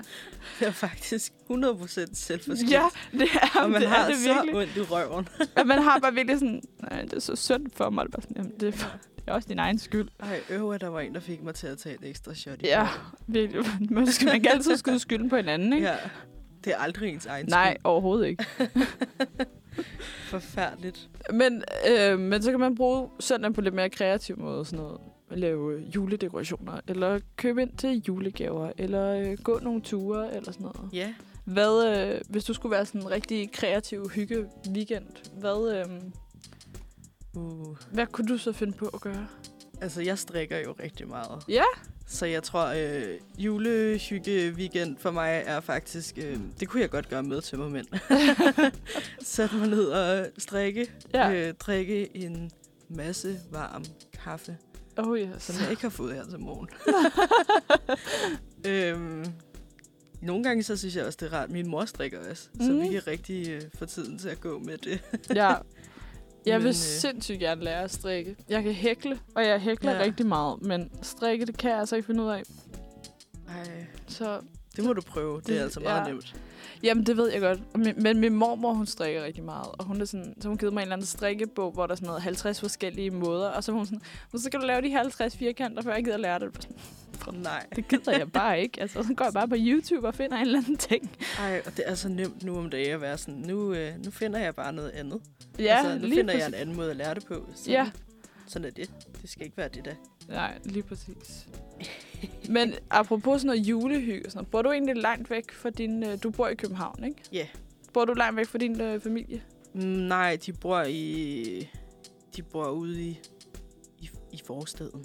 Det 0.60 0.68
er 0.68 0.72
faktisk 0.72 1.32
100% 1.50 2.14
selvforskyldt. 2.14 2.70
ja, 2.70 2.84
det 3.12 3.28
er, 3.42 3.60
og 3.62 3.70
man 3.70 3.80
det, 3.80 3.88
har 3.90 4.04
er 4.04 4.08
det 4.08 4.16
så 4.16 4.32
virkelig. 4.34 4.54
ondt 4.56 4.76
i 4.76 4.80
røven. 4.80 5.28
Og 5.58 5.66
man 5.66 5.82
har 5.82 5.98
bare 5.98 6.14
virkelig 6.14 6.38
sådan, 6.38 6.62
nej, 6.90 7.02
det 7.02 7.12
er 7.12 7.20
så 7.20 7.36
synd 7.36 7.66
for 7.74 7.90
mig. 7.90 8.04
Det 8.06 8.14
er, 8.14 8.16
bare 8.16 8.22
sådan, 8.22 8.36
jamen, 8.36 8.52
det, 8.60 8.68
er, 8.68 8.72
det 9.16 9.24
er 9.26 9.32
også 9.32 9.48
din 9.48 9.58
egen 9.58 9.78
skyld. 9.78 10.08
Ej, 10.20 10.40
øv, 10.50 10.70
at 10.72 10.80
der 10.80 10.88
var 10.88 11.00
en, 11.00 11.14
der 11.14 11.20
fik 11.20 11.42
mig 11.42 11.54
til 11.54 11.66
at 11.66 11.78
tage 11.78 11.94
et 11.94 12.08
ekstra 12.08 12.34
shot 12.34 12.62
i 12.62 12.66
Ja, 12.66 12.88
virkelig. 13.26 13.64
Skal 14.08 14.26
man 14.26 14.34
ikke 14.34 14.50
altid 14.50 14.76
skyde 14.76 14.98
skylden 15.08 15.28
på 15.30 15.36
hinanden, 15.36 15.72
ikke? 15.72 15.86
ja. 15.86 15.96
Det 16.64 16.72
er 16.72 16.76
aldrig 16.78 17.12
ens 17.12 17.26
egen 17.26 17.46
Nej, 17.46 17.70
skyld. 17.74 17.80
overhovedet 17.84 18.26
ikke. 18.26 18.44
Forfærdeligt. 20.24 21.08
Men, 21.32 21.62
øh, 21.90 22.18
men 22.18 22.42
så 22.42 22.50
kan 22.50 22.60
man 22.60 22.74
bruge 22.74 23.08
søndag 23.20 23.54
på 23.54 23.60
lidt 23.60 23.74
mere 23.74 23.90
kreativ 23.90 24.38
måde. 24.38 24.64
Sådan 24.64 24.78
noget. 24.78 25.00
Lave 25.30 25.74
øh, 25.74 25.94
juledekorationer, 25.94 26.80
eller 26.88 27.20
købe 27.36 27.62
ind 27.62 27.76
til 27.78 28.02
julegaver, 28.08 28.72
eller 28.78 29.10
øh, 29.12 29.38
gå 29.38 29.58
nogle 29.62 29.80
ture, 29.82 30.36
eller 30.36 30.52
sådan 30.52 30.64
noget. 30.76 30.90
Ja. 30.92 31.14
Hvad, 31.44 31.98
øh, 32.14 32.20
hvis 32.28 32.44
du 32.44 32.54
skulle 32.54 32.70
være 32.70 32.86
sådan 32.86 33.00
en 33.00 33.10
rigtig 33.10 33.52
kreativ 33.52 34.08
hygge 34.08 34.46
weekend, 34.74 35.06
hvad, 35.40 35.78
øh, 35.78 36.00
Uh. 37.34 37.76
hvad 37.92 38.06
kunne 38.06 38.28
du 38.28 38.38
så 38.38 38.52
finde 38.52 38.72
på 38.72 38.86
at 38.94 39.00
gøre? 39.00 39.26
Altså, 39.80 40.02
jeg 40.02 40.18
strikker 40.18 40.58
jo 40.58 40.74
rigtig 40.82 41.08
meget. 41.08 41.42
Ja? 41.48 41.62
Så 42.06 42.26
jeg 42.26 42.42
tror, 42.42 42.66
øh, 42.66 43.18
julehygge 43.38 44.52
weekend 44.56 44.96
for 44.98 45.10
mig 45.10 45.42
er 45.46 45.60
faktisk... 45.60 46.18
Øh, 46.18 46.36
det 46.60 46.68
kunne 46.68 46.82
jeg 46.82 46.90
godt 46.90 47.08
gøre 47.08 47.22
med 47.22 47.40
tømmermænd. 47.42 47.86
Sætte 49.22 49.56
mig 49.56 49.68
ned 49.68 49.84
og 49.84 50.26
strikke. 50.38 50.90
Ja. 51.14 51.32
Øh, 51.32 51.54
drikke 51.54 52.16
en 52.16 52.50
masse 52.88 53.38
varm 53.52 53.84
kaffe, 54.24 54.56
Oh 54.96 55.18
yes. 55.18 55.42
som 55.42 55.56
jeg 55.62 55.70
ikke 55.70 55.82
har 55.82 55.88
fået 55.90 56.14
her 56.14 56.24
til 56.26 56.38
morgen. 56.40 56.68
øhm, 58.66 59.24
nogle 60.22 60.44
gange 60.44 60.62
så 60.62 60.76
synes 60.76 60.96
jeg 60.96 61.04
også, 61.06 61.18
det 61.20 61.32
er 61.32 61.36
rart. 61.38 61.50
Min 61.50 61.68
mor 61.68 61.84
strikker 61.84 62.30
også, 62.30 62.48
mm. 62.54 62.66
så 62.66 62.72
vi 62.72 62.88
kan 62.88 63.06
rigtig 63.06 63.48
øh, 63.50 63.62
få 63.78 63.86
tiden 63.86 64.18
til 64.18 64.28
at 64.28 64.40
gå 64.40 64.58
med 64.58 64.78
det. 64.78 65.00
Ja. 65.36 65.54
Jeg 66.46 66.58
Men, 66.58 66.62
vil 66.62 66.68
øh, 66.68 66.74
sindssygt 66.74 67.38
gerne 67.40 67.64
lære 67.64 67.82
at 67.82 67.90
strikke. 67.92 68.36
Jeg 68.48 68.62
kan 68.62 68.72
hækle, 68.72 69.18
og 69.34 69.44
jeg 69.46 69.60
hækler 69.60 69.92
Ja. 69.92 70.00
rigtig 70.02 70.26
meget, 70.26 70.62
men 70.62 70.90
strikke, 71.02 71.46
det 71.46 71.58
kan 71.58 71.70
jeg 71.70 71.78
altså 71.78 71.96
ikke 71.96 72.06
finde 72.06 72.22
ud 72.22 72.28
af. 72.28 72.42
Ej, 73.48 73.86
Så 74.08 74.40
det 74.76 74.84
må 74.84 74.92
du 74.92 75.00
prøve. 75.00 75.40
Det 75.46 75.58
er 75.58 75.62
altså 75.62 75.80
meget 75.80 76.06
ja. 76.06 76.12
nemt. 76.12 76.34
Jamen, 76.82 77.06
det 77.06 77.16
ved 77.16 77.32
jeg 77.32 77.40
godt. 77.40 77.60
Men 78.02 78.18
min 78.20 78.32
mormor, 78.34 78.72
hun 78.72 78.86
strikker 78.86 79.24
rigtig 79.24 79.44
meget. 79.44 79.68
Og 79.78 79.84
hun 79.84 80.00
er 80.00 80.04
sådan, 80.04 80.34
så 80.40 80.48
hun 80.48 80.58
givet 80.58 80.72
mig 80.72 80.80
en 80.80 80.82
eller 80.82 80.96
anden 80.96 81.06
strikkebog, 81.06 81.72
hvor 81.72 81.86
der 81.86 81.92
er 81.92 81.96
sådan 81.96 82.06
noget 82.06 82.22
50 82.22 82.60
forskellige 82.60 83.10
måder. 83.10 83.48
Og 83.48 83.64
så 83.64 83.72
var 83.72 83.76
hun 83.78 83.86
sådan, 83.86 84.00
"Nu 84.32 84.38
så 84.38 84.44
skal 84.44 84.60
du 84.60 84.66
lave 84.66 84.82
de 84.82 84.90
50 84.92 85.36
firkanter, 85.36 85.82
før 85.82 85.94
jeg 85.94 86.04
gider 86.04 86.16
lære 86.16 86.38
det. 86.38 86.44
Jeg 86.54 86.78
Sådan, 87.24 87.40
Nej. 87.40 87.66
det 87.76 87.88
gider 87.88 88.12
jeg 88.18 88.32
bare 88.32 88.60
ikke. 88.60 88.80
Altså, 88.80 89.02
så 89.02 89.14
går 89.14 89.24
jeg 89.24 89.32
bare 89.34 89.48
på 89.48 89.54
YouTube 89.58 90.06
og 90.08 90.14
finder 90.14 90.36
en 90.36 90.42
eller 90.42 90.58
anden 90.58 90.76
ting. 90.76 91.10
Ej, 91.38 91.62
og 91.66 91.76
det 91.76 91.84
er 91.86 91.94
så 91.94 92.08
nemt 92.08 92.44
nu 92.44 92.58
om 92.58 92.70
dagen 92.70 92.94
at 92.94 93.00
være 93.00 93.18
sådan, 93.18 93.34
nu, 93.40 93.72
øh, 93.74 93.92
nu 94.04 94.10
finder 94.10 94.38
jeg 94.38 94.54
bare 94.54 94.72
noget 94.72 94.90
andet. 94.90 95.20
Ja, 95.58 95.76
altså, 95.76 95.94
nu 95.94 96.00
lige 96.06 96.14
finder 96.14 96.32
jeg 96.34 96.40
præcis. 96.42 96.54
en 96.54 96.60
anden 96.60 96.76
måde 96.76 96.90
at 96.90 96.96
lære 96.96 97.14
det 97.14 97.26
på. 97.26 97.46
Sådan, 97.54 97.72
Ja. 97.72 97.90
Sådan 98.46 98.66
er 98.66 98.70
det. 98.70 98.90
Det 99.22 99.30
skal 99.30 99.44
ikke 99.44 99.56
være 99.56 99.68
det 99.68 99.84
der. 99.84 99.94
Nej, 100.28 100.58
lige 100.64 100.82
præcis. 100.82 101.46
Men 102.48 102.74
apropos 102.90 103.40
sådan 103.40 103.46
noget 103.46 103.60
julehygge 103.68 104.26
og 104.26 104.30
sådan 104.32 104.38
noget, 104.38 104.50
bor 104.50 104.62
du 104.62 104.70
egentlig 104.70 104.96
langt 104.96 105.30
væk 105.30 105.52
fra 105.52 105.70
din... 105.70 106.02
Øh, 106.02 106.18
du 106.22 106.30
bor 106.30 106.48
i 106.48 106.54
København, 106.54 107.04
ikke? 107.04 107.16
Ja. 107.32 107.46
Bor 107.92 108.04
du 108.04 108.12
langt 108.12 108.36
væk 108.36 108.46
fra 108.46 108.58
din 108.58 108.80
øh, 108.80 109.00
familie? 109.00 109.42
Mm, 109.74 109.80
nej, 109.82 110.38
de 110.46 110.52
bor 110.52 110.82
i... 110.82 111.68
De 112.36 112.42
bor 112.42 112.68
ude 112.70 113.02
i, 113.02 113.20
i, 113.98 114.10
i 114.32 114.40
forstaden. 114.46 115.04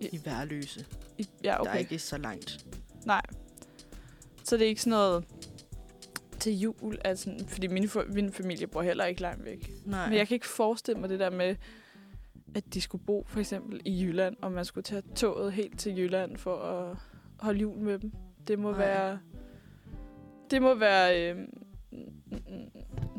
I- 0.00 0.08
I 0.12 0.20
Værløse. 0.24 0.86
I, 1.18 1.26
ja, 1.44 1.60
Okay. 1.60 1.70
Der 1.70 1.74
er 1.74 1.78
ikke 1.78 1.98
så 1.98 2.18
langt. 2.18 2.66
Nej. 3.06 3.22
Så 4.44 4.56
det 4.56 4.64
er 4.64 4.68
ikke 4.68 4.80
sådan 4.80 4.90
noget 4.90 5.24
til 6.40 6.58
jul, 6.60 6.98
altså, 7.04 7.44
fordi 7.48 7.66
min, 7.66 7.88
min 8.08 8.32
familie 8.32 8.66
bor 8.66 8.82
heller 8.82 9.04
ikke 9.04 9.20
langt 9.22 9.44
væk. 9.44 9.72
Nej. 9.84 10.08
Men 10.08 10.18
jeg 10.18 10.28
kan 10.28 10.34
ikke 10.34 10.46
forestille 10.46 11.00
mig 11.00 11.08
det 11.08 11.18
der 11.20 11.30
med, 11.30 11.56
at 12.54 12.74
de 12.74 12.80
skulle 12.80 13.04
bo 13.04 13.24
for 13.28 13.40
eksempel 13.40 13.80
i 13.84 14.02
Jylland, 14.04 14.36
og 14.42 14.52
man 14.52 14.64
skulle 14.64 14.84
tage 14.84 15.02
toget 15.16 15.52
helt 15.52 15.78
til 15.78 15.98
Jylland 15.98 16.36
for 16.36 16.56
at 16.56 16.96
holde 17.40 17.60
jul 17.60 17.78
med 17.78 17.98
dem. 17.98 18.12
Det 18.48 18.58
må 18.58 18.70
Nej. 18.70 18.78
være... 18.78 19.18
Det 20.50 20.62
må 20.62 20.74
være... 20.74 21.30
Øh, 21.32 21.38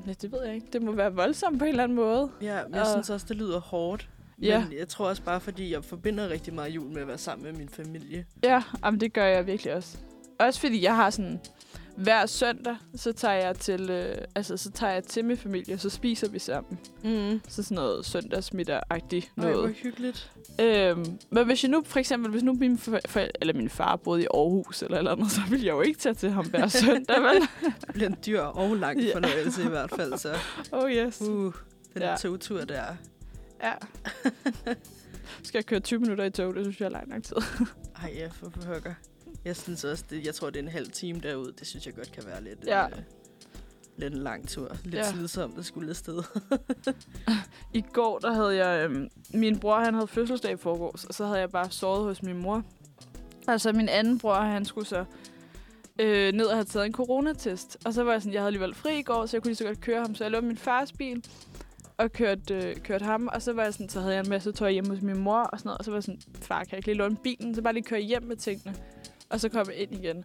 ja, 0.07 0.13
det 0.21 0.31
ved 0.31 0.43
jeg 0.45 0.55
ikke. 0.55 0.67
Det 0.74 0.81
må 0.81 0.91
være 0.91 1.13
voldsomt 1.13 1.59
på 1.59 1.65
en 1.65 1.69
eller 1.69 1.83
anden 1.83 1.95
måde. 1.95 2.31
Ja, 2.41 2.63
men 2.63 2.74
jeg 2.74 2.81
Og- 2.81 2.88
synes 2.88 3.09
også, 3.09 3.25
det 3.29 3.36
lyder 3.38 3.59
hårdt. 3.59 4.09
Ja. 4.41 4.63
Men 4.69 4.77
jeg 4.79 4.88
tror 4.88 5.09
også 5.09 5.24
bare, 5.24 5.39
fordi 5.39 5.74
jeg 5.74 5.83
forbinder 5.83 6.29
rigtig 6.29 6.53
meget 6.53 6.69
jul 6.75 6.88
med 6.93 7.01
at 7.01 7.07
være 7.07 7.17
sammen 7.17 7.45
med 7.45 7.53
min 7.53 7.69
familie. 7.69 8.25
Ja, 8.43 8.63
jamen 8.86 9.00
det 9.00 9.13
gør 9.13 9.25
jeg 9.25 9.48
virkelig 9.48 9.74
også. 9.74 9.98
Også 10.39 10.59
fordi 10.59 10.83
jeg 10.83 10.95
har 10.95 11.09
sådan... 11.09 11.39
Hver 11.98 12.25
søndag, 12.25 12.75
så 12.96 13.12
tager 13.13 13.34
jeg 13.34 13.55
til, 13.55 13.89
øh, 13.89 14.17
altså, 14.36 14.58
så 14.58 14.72
tager 14.72 14.93
jeg 14.93 15.03
til 15.03 15.25
min 15.25 15.38
familie, 15.38 15.74
og 15.74 15.79
så 15.79 15.89
spiser 15.89 16.29
vi 16.29 16.39
sammen. 16.39 16.79
Mm. 17.03 17.41
Så 17.48 17.63
sådan 17.63 17.75
noget 17.75 18.05
søndagsmiddag-agtigt 18.05 19.31
Noget. 19.36 19.53
Ej, 19.53 19.60
hvor 19.60 19.67
hyggeligt. 19.67 20.31
Øhm, 20.62 21.05
men 21.29 21.46
hvis 21.46 21.63
jeg 21.63 21.72
nu, 21.72 21.84
for 21.86 22.00
eksempel, 22.00 22.31
hvis 22.31 22.43
nu 22.43 22.53
min, 22.53 22.77
for, 22.77 23.00
eller 23.41 23.53
min 23.53 23.69
far 23.69 23.96
boede 23.96 24.22
i 24.24 24.27
Aarhus 24.34 24.81
eller 24.84 24.98
eller 24.98 25.12
andet, 25.12 25.31
så 25.31 25.41
ville 25.50 25.65
jeg 25.65 25.72
jo 25.72 25.81
ikke 25.81 26.00
tage 26.00 26.15
til 26.15 26.29
ham 26.31 26.50
hver 26.50 26.67
søndag, 26.86 27.22
vel? 27.22 27.41
Det 27.62 27.93
bliver 27.93 28.10
en 28.10 28.17
dyr 28.25 28.41
og 28.41 28.75
lang 28.75 29.00
Ja. 29.01 29.15
fornøjelse 29.15 29.63
i 29.63 29.67
hvert 29.67 29.89
fald. 29.96 30.17
Så 30.17 30.36
Oh 30.72 30.91
yes. 30.91 31.22
uh, 31.22 31.53
den 31.93 32.01
Ja. 32.01 32.15
togtur 32.19 32.60
der. 32.65 32.84
Ja. 33.63 33.74
Skal 35.43 35.58
jeg 35.58 35.65
køre 35.65 35.79
20 35.79 36.00
minutter 36.00 36.24
i 36.24 36.29
tog? 36.29 36.55
Det 36.55 36.65
synes 36.65 36.79
jeg 36.79 36.86
er 36.86 36.89
lang 36.89 37.10
nok 37.10 37.24
tid. 37.24 37.36
Ej, 38.03 38.13
ja, 38.15 38.27
for 38.31 38.50
pokker. 38.50 38.93
Jeg 39.46 39.55
synes 39.55 39.84
også, 39.84 40.03
det, 40.10 40.25
jeg 40.25 40.36
tror, 40.36 40.50
det 40.50 40.60
er 40.60 40.63
en 40.63 40.69
halv 40.69 40.91
time 40.91 41.19
derud. 41.19 41.51
Det 41.51 41.67
synes 41.67 41.86
jeg 41.86 41.96
godt 41.96 42.12
kan 42.12 42.24
være 42.25 42.43
lidt, 42.43 42.60
Ja. 42.67 42.86
øh, 42.86 42.91
lidt 43.98 44.13
en 44.13 44.19
lang 44.19 44.48
tur. 44.50 44.75
Lidt 44.84 44.96
Ja. 44.96 45.12
slidsomt 45.12 45.58
at 45.60 45.65
skulle 45.65 45.89
afsted. 45.89 46.24
I 47.74 47.84
går, 47.93 48.19
der 48.19 48.34
havde 48.34 48.65
jeg... 48.65 48.86
Øhm, 48.89 49.10
min 49.34 49.60
bror, 49.60 49.79
han 49.79 49.93
havde 49.93 50.08
fødselsdag 50.08 50.51
i 50.53 50.58
forgårs, 50.58 51.05
og 51.05 51.13
så 51.13 51.25
havde 51.25 51.39
jeg 51.39 51.50
bare 51.50 51.72
sovet 51.72 52.03
hos 52.03 52.24
min 52.24 52.38
mor. 52.38 52.63
Altså, 53.48 53.72
min 53.72 53.89
anden 53.89 54.19
bror, 54.19 54.36
han 54.36 54.65
skulle 54.65 54.88
så 54.88 55.05
øh, 56.00 56.31
ned 56.34 56.46
og 56.46 56.55
have 56.55 56.65
taget 56.65 56.86
en 56.86 56.93
coronatest. 56.93 57.77
Og 57.86 57.93
så 57.93 58.03
var 58.03 58.12
jeg 58.12 58.22
sådan, 58.22 58.34
jeg 58.34 58.41
havde 58.41 58.48
alligevel 58.48 58.75
fri 58.75 59.00
i 59.00 59.03
går, 59.03 59.25
så 59.25 59.38
jeg 59.38 59.41
kunne 59.41 59.50
lige 59.50 59.55
så 59.55 59.63
godt 59.63 59.81
køre 59.81 60.01
ham. 60.01 60.15
Så 60.15 60.24
jeg 60.24 60.31
lå 60.31 60.41
min 60.41 60.58
fars 60.58 60.91
bil 60.91 61.25
og 61.98 62.12
kørte, 62.12 62.53
øh, 62.53 62.75
kørte 62.75 63.05
ham. 63.05 63.27
Og 63.34 63.41
så 63.41 63.53
var 63.53 63.63
jeg 63.63 63.74
sådan, 63.74 63.89
så 63.89 64.00
havde 64.01 64.13
jeg 64.15 64.24
en 64.24 64.29
masse 64.29 64.51
tøj 64.51 64.72
hjemme 64.72 64.89
hos 64.89 65.01
min 65.01 65.17
mor 65.19 65.39
og 65.41 65.60
sådan 65.60 65.67
noget. 65.67 65.77
Og 65.79 65.86
så 65.86 65.91
var 65.91 65.96
jeg 65.98 66.03
sådan, 66.03 66.22
far, 66.41 66.60
kan 66.63 66.67
jeg 66.72 66.77
ikke 66.77 66.88
lige 66.88 66.98
låne 66.98 67.15
bilen? 67.17 67.55
Så 67.55 67.62
bare 67.62 67.74
lige 67.74 67.84
køre 67.84 68.00
hjem 68.01 68.24
med 68.24 68.36
tingene. 68.36 68.75
Og 69.29 69.39
så 69.39 69.50
kom 69.50 69.67
jeg 69.67 69.75
ind 69.75 69.93
igen. 69.93 70.24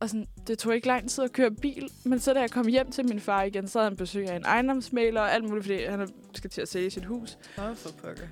Og 0.00 0.08
sådan, 0.08 0.26
det 0.46 0.58
tog 0.58 0.74
ikke 0.74 0.86
lang 0.86 1.10
tid 1.10 1.24
at 1.24 1.32
køre 1.32 1.50
bil, 1.50 1.88
men 2.04 2.20
så 2.20 2.32
da 2.32 2.40
jeg 2.40 2.50
kom 2.50 2.68
hjem 2.68 2.90
til 2.90 3.08
min 3.08 3.20
far 3.20 3.42
igen, 3.42 3.68
så 3.68 3.78
havde 3.78 3.90
han 3.90 3.96
besøg 3.96 4.28
af 4.28 4.36
en 4.36 4.44
ejendomsmaler 4.44 5.20
og 5.20 5.32
alt 5.32 5.44
muligt, 5.44 5.64
fordi 5.64 5.84
han 5.84 6.08
skal 6.34 6.50
til 6.50 6.60
at 6.60 6.68
sælge 6.68 6.90
sit 6.90 7.04
hus. 7.04 7.38
Åh, 7.58 7.76
for 7.76 7.90
pokker. 7.90 8.26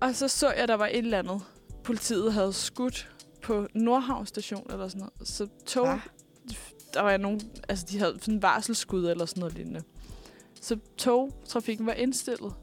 Og 0.00 0.14
så 0.14 0.28
så 0.28 0.52
jeg, 0.52 0.68
der 0.68 0.74
var 0.74 0.86
et 0.86 0.98
eller 0.98 1.18
andet. 1.18 1.40
Politiet 1.84 2.32
havde 2.32 2.52
skudt 2.52 3.10
på 3.42 3.66
Nordhavn 3.74 4.26
station 4.26 4.66
eller 4.70 4.88
sådan 4.88 4.98
noget. 4.98 5.28
Så 5.28 5.48
tog, 5.66 5.86
Hva? 5.86 6.00
der 6.94 7.00
var 7.00 7.16
nogen, 7.16 7.40
altså 7.68 7.86
de 7.90 7.98
havde 7.98 8.16
sådan 8.20 8.34
en 8.34 8.42
varselsskud 8.42 9.10
eller 9.10 9.26
sådan 9.26 9.40
noget 9.40 9.54
lignende. 9.54 9.82
Så 10.60 10.78
togtrafikken 10.96 11.86
var 11.86 11.92
indstillet. 11.92 12.54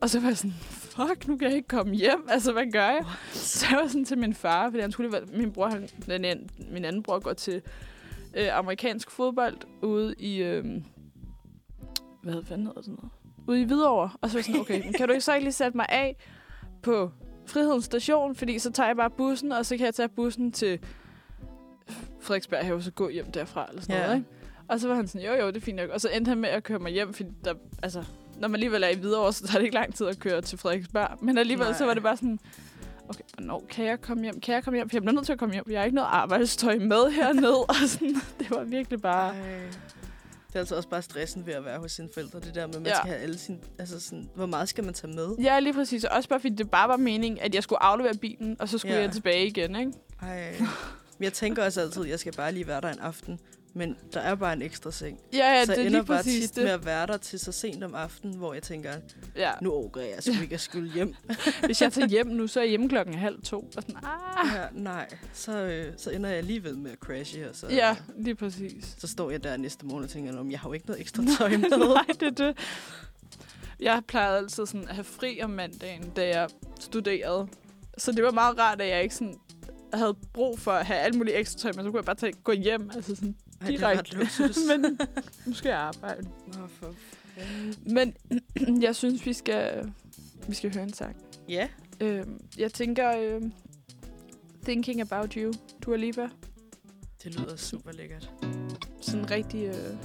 Og 0.00 0.10
så 0.10 0.20
var 0.20 0.28
jeg 0.28 0.36
sådan, 0.36 0.54
fuck, 0.96 1.28
nu 1.28 1.36
kan 1.36 1.48
jeg 1.48 1.56
ikke 1.56 1.68
komme 1.68 1.94
hjem. 1.94 2.26
Altså, 2.28 2.52
hvad 2.52 2.72
gør 2.72 2.86
jeg? 2.86 3.04
Så 3.32 3.66
jeg 3.70 3.78
var 3.82 3.88
sådan 3.88 4.04
til 4.04 4.18
min 4.18 4.34
far, 4.34 4.70
fordi 4.70 4.80
han 4.80 4.92
skulle 4.92 5.12
være, 5.12 5.22
min 5.34 5.52
bror, 5.52 5.66
han, 5.68 5.88
den, 6.06 6.24
anden- 6.24 6.50
min 6.72 6.84
anden 6.84 7.02
bror 7.02 7.18
går 7.18 7.32
til 7.32 7.62
øh, 8.36 8.58
amerikansk 8.58 9.10
fodbold 9.10 9.56
ude 9.82 10.14
i, 10.18 10.42
øh, 10.42 10.64
hvad 12.22 12.42
fanden 12.44 12.66
hedder 12.66 12.82
sådan 12.82 12.94
noget? 12.94 13.10
Ude 13.48 13.60
i 13.60 13.64
Hvidovre. 13.64 14.10
Og 14.20 14.30
så 14.30 14.34
var 14.36 14.38
jeg 14.38 14.44
sådan, 14.44 14.60
okay, 14.60 14.92
kan 14.92 15.08
du 15.08 15.12
ikke 15.12 15.24
så 15.24 15.34
ikke 15.34 15.44
lige 15.44 15.52
sætte 15.52 15.76
mig 15.76 15.86
af 15.88 16.16
på 16.82 17.10
Frihedens 17.46 17.84
station, 17.84 18.34
fordi 18.34 18.58
så 18.58 18.72
tager 18.72 18.86
jeg 18.86 18.96
bare 18.96 19.10
bussen, 19.10 19.52
og 19.52 19.66
så 19.66 19.76
kan 19.76 19.86
jeg 19.86 19.94
tage 19.94 20.08
bussen 20.08 20.52
til 20.52 20.78
Frederiksberg 22.20 22.64
Have, 22.66 22.82
så 22.82 22.90
gå 22.90 23.08
hjem 23.08 23.32
derfra, 23.32 23.66
eller 23.68 23.82
sådan 23.82 23.96
Ja. 23.96 24.02
noget, 24.02 24.16
ikke? 24.16 24.28
Og 24.68 24.80
så 24.80 24.88
var 24.88 24.94
han 24.94 25.08
sådan, 25.08 25.26
jo 25.26 25.34
jo, 25.34 25.46
det 25.46 25.56
er 25.56 25.60
fint 25.60 25.76
nok. 25.76 25.90
Og 25.90 26.00
så 26.00 26.08
endte 26.08 26.28
han 26.28 26.38
med 26.38 26.48
at 26.48 26.62
køre 26.62 26.78
mig 26.78 26.92
hjem, 26.92 27.12
fordi 27.14 27.28
der, 27.44 27.54
altså, 27.82 28.04
når 28.40 28.48
man 28.48 28.54
alligevel 28.54 28.82
er 28.82 28.88
i 28.88 28.94
Hvidovre, 28.94 29.32
så 29.32 29.46
tager 29.46 29.58
det 29.58 29.64
ikke 29.64 29.74
lang 29.74 29.94
tid 29.94 30.06
at 30.06 30.18
køre 30.18 30.40
til 30.40 30.58
Frederiksberg. 30.58 31.24
Men 31.24 31.38
alligevel, 31.38 31.66
Nej. 31.66 31.78
så 31.78 31.84
var 31.86 31.94
det 31.94 32.02
bare 32.02 32.16
sådan, 32.16 32.38
okay, 33.08 33.22
hvornår 33.34 33.64
kan 33.70 33.84
jeg 33.84 34.00
komme 34.00 34.22
hjem? 34.22 34.40
Kan 34.40 34.54
jeg 34.54 34.64
komme 34.64 34.78
hjem? 34.78 34.88
For 34.90 34.96
jeg 34.96 35.02
bliver 35.02 35.14
nødt 35.14 35.26
til 35.26 35.32
at 35.32 35.38
komme 35.38 35.52
hjem. 35.54 35.64
Jeg 35.70 35.80
har 35.80 35.84
ikke 35.84 35.94
noget 35.94 36.08
arbejdstøj 36.12 36.78
med 36.78 37.10
hernede. 37.10 37.64
og 37.68 37.74
sådan, 37.86 38.14
det 38.38 38.50
var 38.50 38.64
virkelig 38.64 39.00
bare... 39.02 39.34
Ej. 39.36 39.42
Det 40.48 40.54
er 40.54 40.58
altså 40.58 40.76
også 40.76 40.88
bare 40.88 41.02
stressen 41.02 41.46
ved 41.46 41.54
at 41.54 41.64
være 41.64 41.78
hos 41.78 41.92
sine 41.92 42.08
forældre. 42.14 42.40
Det 42.40 42.54
der 42.54 42.66
med, 42.66 42.74
at 42.74 42.80
man 42.82 42.90
Ja. 42.90 42.96
skal 42.96 43.08
have 43.10 43.20
alle 43.22 43.38
sine... 43.38 43.58
Altså 43.78 44.00
sådan, 44.00 44.28
hvor 44.34 44.46
meget 44.46 44.68
skal 44.68 44.84
man 44.84 44.94
tage 44.94 45.12
med? 45.14 45.28
Ja, 45.42 45.60
lige 45.60 45.72
præcis. 45.72 46.04
Og 46.04 46.16
også 46.16 46.28
bare 46.28 46.40
fordi 46.40 46.54
det 46.54 46.70
bare 46.70 46.88
var 46.88 46.96
meningen, 46.96 47.40
at 47.42 47.54
jeg 47.54 47.62
skulle 47.62 47.82
aflevere 47.82 48.14
bilen, 48.14 48.56
og 48.58 48.68
så 48.68 48.78
skulle 48.78 48.94
Ja. 48.94 49.00
jeg 49.02 49.12
tilbage 49.12 49.46
igen, 49.46 49.76
ikke? 49.76 49.92
Ej. 50.22 50.54
Men 51.18 51.24
jeg 51.24 51.32
tænker 51.32 51.64
også 51.64 51.80
altid, 51.80 52.02
at 52.04 52.08
jeg 52.10 52.18
skal 52.18 52.32
bare 52.32 52.52
lige 52.52 52.66
være 52.66 52.80
der 52.80 52.88
en 52.88 52.98
aften. 52.98 53.38
Men 53.76 53.96
der 54.14 54.20
er 54.20 54.34
bare 54.34 54.52
en 54.52 54.62
ekstra 54.62 54.90
seng. 54.90 55.18
Ja, 55.32 55.38
ja, 55.52 55.64
så 55.64 55.72
det 55.72 55.78
jeg 55.78 55.82
er 55.84 55.86
ender 55.86 55.98
lige 56.00 56.06
bare 56.06 56.16
præcis 56.18 56.44
tit 56.44 56.56
det. 56.56 56.64
med 56.64 56.72
at 56.72 56.84
være 56.86 57.06
der 57.06 57.16
til 57.16 57.38
så 57.40 57.52
sent 57.52 57.84
om 57.84 57.94
aftenen, 57.94 58.36
hvor 58.36 58.54
jeg 58.54 58.62
tænker, 58.62 58.92
Ja. 59.36 59.50
nu 59.62 59.72
overgår 59.72 60.00
jeg 60.00 60.22
sgu 60.22 60.42
ikke 60.42 60.54
at 60.54 60.60
skulle 60.60 60.92
hjem. 60.92 61.14
Hvis 61.66 61.82
jeg 61.82 61.92
tager 61.92 62.08
hjem 62.08 62.26
nu, 62.26 62.46
så 62.46 62.60
er 62.60 62.64
jeg 62.64 62.70
hjemme 62.70 62.88
klokken 62.88 63.14
halv 63.14 63.42
to. 63.42 63.60
Og 63.76 63.82
sådan, 63.82 63.96
ah. 63.96 64.48
Ja, 64.54 64.64
nej, 64.72 65.08
så, 65.32 65.58
øh, 65.58 65.92
så 65.96 66.10
ender 66.10 66.28
jeg 66.30 66.38
alligevel 66.38 66.78
med 66.78 66.90
at 66.90 66.98
crashe, 66.98 67.48
og 67.50 67.56
så, 67.56 67.66
Ja, 67.70 67.96
lige 68.18 68.34
præcis. 68.34 68.94
så 68.98 69.06
står 69.06 69.30
jeg 69.30 69.44
der 69.44 69.56
næste 69.56 69.86
morgen 69.86 70.04
og 70.04 70.10
tænker, 70.10 70.38
om 70.38 70.50
jeg 70.50 70.60
har 70.60 70.68
jo 70.68 70.72
ikke 70.72 70.86
noget 70.86 71.00
ekstra 71.00 71.22
tøj 71.38 71.50
med. 71.56 71.94
Nej, 71.94 72.04
det 72.20 72.22
er 72.40 72.46
det. 72.46 72.58
Jeg 73.80 74.02
plejede 74.08 74.38
altid 74.38 74.66
sådan 74.66 74.88
at 74.88 74.94
have 74.94 75.04
fri 75.04 75.40
om 75.42 75.50
mandagen, 75.50 76.10
da 76.16 76.28
jeg 76.28 76.48
studerede. 76.80 77.48
Så 77.98 78.12
det 78.12 78.24
var 78.24 78.30
meget 78.30 78.58
rart, 78.58 78.80
at 78.80 78.88
jeg 78.88 79.02
ikke 79.02 79.14
sådan 79.14 79.34
havde 79.92 80.14
brug 80.32 80.58
for 80.58 80.72
at 80.72 80.86
have 80.86 80.98
alt 80.98 81.14
muligt 81.14 81.36
ekstra 81.36 81.58
tøj, 81.58 81.72
men 81.72 81.84
så 81.84 81.90
kunne 81.90 81.96
jeg 81.98 82.04
bare 82.04 82.16
tage, 82.16 82.32
gå 82.44 82.52
hjem. 82.52 82.90
Altså 82.94 83.14
sådan, 83.16 83.36
Er 83.60 83.66
direkte. 83.66 84.16
men 84.68 84.98
nu 85.46 85.54
skal 85.54 85.68
jeg 85.68 85.78
arbejde. 85.78 86.28
Nå, 86.46 86.66
for. 86.66 86.94
Men 87.90 88.16
jeg 88.86 88.96
synes, 88.96 89.26
vi 89.26 89.32
skal, 89.32 89.92
vi 90.48 90.54
skal 90.54 90.74
høre 90.74 90.82
en 90.84 90.92
sang. 90.92 91.16
Ja, 91.48 91.68
Øhm, 92.00 92.40
jeg 92.58 92.72
tænker, 92.72 93.16
øhm, 93.18 93.52
Thinking 94.64 95.00
About 95.00 95.32
You, 95.32 95.52
Dua 95.82 95.96
Lipa. 95.96 96.28
det 97.22 97.34
lyder 97.40 97.56
super 97.56 97.92
lækkert. 97.92 98.30
Sådan 99.00 99.20
en 99.20 99.30
rigtig, 99.30 99.64
øh, 99.64 99.96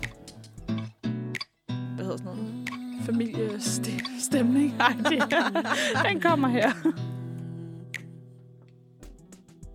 hvad 1.96 2.05
hedder 2.05 2.17
sådan 2.17 2.25
noget, 2.25 2.70
familiestemning. 3.05 4.75
Ej, 4.79 4.93
det 5.10 5.20
er, 5.34 6.03
den 6.12 6.22
kommer 6.22 6.48
her. 6.48 6.72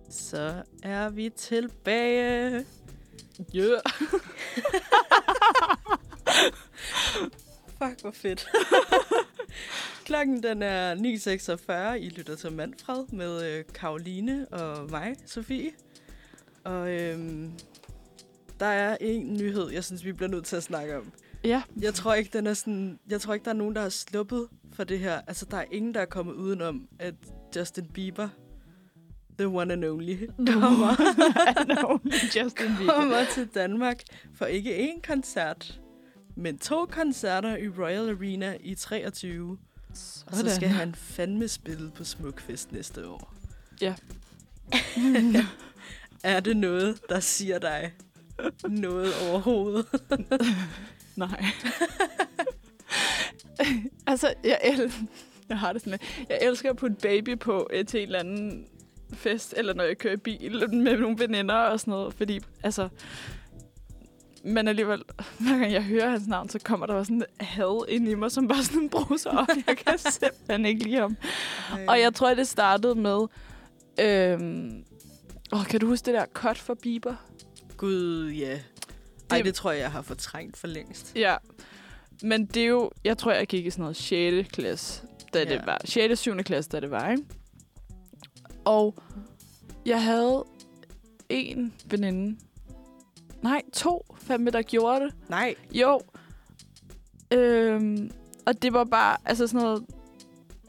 Så 0.09 0.63
er 0.83 1.09
vi 1.09 1.29
tilbage. 1.29 2.65
Yeah. 3.55 3.81
Fuck, 7.77 8.01
hvor 8.01 8.11
fedt. 8.11 8.47
Klokken 10.05 10.43
den 10.43 10.61
er 10.61 10.95
9.46. 10.95 11.93
I 11.95 12.09
lytter 12.09 12.35
til 12.35 12.51
Manfred 12.51 13.05
med 13.11 13.51
øh, 13.51 13.63
Karoline 13.73 14.47
og 14.47 14.89
mig, 14.91 15.15
Sofie. 15.25 15.71
Og 16.63 16.91
øhm, 16.91 17.51
der 18.59 18.65
er 18.65 18.97
en 19.01 19.33
nyhed, 19.33 19.69
jeg 19.71 19.83
synes, 19.83 20.05
vi 20.05 20.11
bliver 20.13 20.29
nødt 20.29 20.45
til 20.45 20.55
at 20.55 20.63
snakke 20.63 20.97
om. 20.97 21.11
Ja, 21.43 21.61
Jeg 21.81 21.93
tror 21.93 22.13
ikke, 22.13 22.37
den 22.37 22.47
er 22.47 22.53
sådan, 22.53 22.99
jeg 23.09 23.21
tror 23.21 23.33
ikke, 23.33 23.43
der 23.45 23.51
er 23.51 23.55
nogen, 23.55 23.75
der 23.75 23.81
har 23.81 23.89
sluppet 23.89 24.47
for 24.73 24.83
det 24.83 24.99
her. 24.99 25.21
Altså, 25.27 25.45
der 25.51 25.57
er 25.57 25.65
ingen, 25.71 25.93
der 25.93 26.01
er 26.01 26.05
kommet 26.05 26.33
udenom, 26.33 26.87
at 26.99 27.13
Justin 27.55 27.85
Bieber, 27.93 28.29
the 29.39 29.47
one 29.49 29.73
and 29.73 29.85
only, 29.85 30.15
kommer, 30.47 30.95
no, 31.67 31.99
Justin 32.35 32.67
Bieber. 32.77 32.93
kommer 32.93 33.25
til 33.33 33.47
Danmark 33.55 34.01
for 34.35 34.45
ikke 34.45 34.91
én 34.93 35.01
koncert, 35.01 35.79
men 36.35 36.57
to 36.57 36.85
koncerter 36.85 37.57
i 37.57 37.67
Royal 37.69 38.09
Arena 38.09 38.57
i 38.59 38.75
23. 38.75 39.57
Og 40.27 40.35
så 40.35 40.55
skal 40.55 40.69
han 40.69 40.95
fandme 40.95 41.47
spille 41.47 41.91
på 41.95 42.03
Smukfest 42.03 42.71
næste 42.71 43.07
år. 43.07 43.33
Ja. 43.81 43.93
er 46.23 46.39
det 46.39 46.57
noget, 46.57 46.99
der 47.09 47.19
siger 47.19 47.59
dig 47.59 47.93
noget 48.69 49.13
overhovedet? 49.29 49.85
Nej. 51.15 51.45
altså, 54.07 54.33
jeg, 54.43 54.59
el- 54.63 54.93
jeg 55.49 55.59
har 55.59 55.73
det 55.73 55.81
sådan. 55.81 55.99
Jeg 56.29 56.39
elsker 56.41 56.69
at 56.69 56.75
putte 56.77 56.95
baby 57.01 57.39
på 57.39 57.67
øh, 57.73 57.85
til 57.85 57.99
en 57.99 58.05
eller 58.05 58.19
anden 58.19 58.67
fest, 59.13 59.53
eller 59.57 59.73
når 59.73 59.83
jeg 59.83 59.97
kører 59.97 60.13
i 60.13 60.17
bil 60.17 60.73
med 60.73 60.97
nogle 60.97 61.19
veninder 61.19 61.55
og 61.55 61.79
sådan 61.79 61.91
noget. 61.91 62.13
Fordi, 62.13 62.39
altså... 62.63 62.89
Men 64.43 64.67
alligevel, 64.67 65.03
hver 65.39 65.57
gang 65.57 65.71
jeg 65.73 65.83
hører 65.83 66.09
hans 66.09 66.27
navn, 66.27 66.49
så 66.49 66.59
kommer 66.63 66.85
der 66.85 66.93
også 66.93 67.07
sådan 67.09 67.17
en 67.39 67.45
had 67.45 67.85
ind 67.89 68.07
i 68.07 68.13
mig, 68.15 68.31
som 68.31 68.47
bare 68.47 68.63
sådan 68.63 68.89
bruser 68.89 69.29
op. 69.29 69.47
Jeg 69.67 69.77
kan 69.77 69.97
simpelthen 69.97 70.65
ikke 70.65 70.83
lide 70.83 70.95
ham. 70.95 71.17
Og 71.87 71.99
jeg 71.99 72.13
tror, 72.13 72.33
det 72.33 72.47
startede 72.47 72.95
med... 72.95 73.27
Øhm, 73.99 74.83
åh, 75.53 75.65
kan 75.65 75.79
du 75.79 75.87
huske 75.87 76.05
det 76.05 76.13
der 76.13 76.25
cut 76.33 76.57
for 76.57 76.73
Bieber? 76.73 77.15
Gud, 77.77 78.29
ja. 78.29 78.59
Ej, 79.29 79.37
Det- 79.37 79.45
det 79.45 79.55
tror 79.55 79.71
jeg, 79.71 79.79
jeg 79.81 79.91
har 79.91 80.01
fortrængt 80.01 80.57
for 80.57 80.67
længst. 80.67 81.11
Ja. 81.15 81.35
Men 82.23 82.45
det 82.45 82.63
er 82.63 82.67
jo... 82.67 82.91
Jeg 83.03 83.17
tror, 83.17 83.31
jeg 83.31 83.47
gik 83.47 83.65
i 83.65 83.69
sådan 83.69 83.81
noget 83.81 83.95
6. 83.97 84.47
klasse, 84.51 85.01
da 85.33 85.39
Ja. 85.39 85.45
det 85.45 85.61
var. 85.65 85.81
6. 85.85 86.19
7. 86.19 86.37
klasse, 86.43 86.69
da 86.71 86.79
det 86.79 86.91
var, 86.91 87.11
ikke? 87.11 87.23
Og 88.67 88.95
jeg 89.85 90.03
havde 90.03 90.45
en 91.29 91.73
veninde. 91.85 92.37
Nej, 93.41 93.61
to 93.73 94.15
fandme, 94.21 94.49
der 94.49 94.61
gjorde 94.61 95.05
det. 95.05 95.13
Nej, 95.29 95.55
Jo. 95.71 96.01
Øhm, 97.31 98.11
og 98.45 98.61
det 98.61 98.73
var 98.73 98.83
bare, 98.83 99.17
altså 99.25 99.47
sådan 99.47 99.61
noget... 99.61 99.85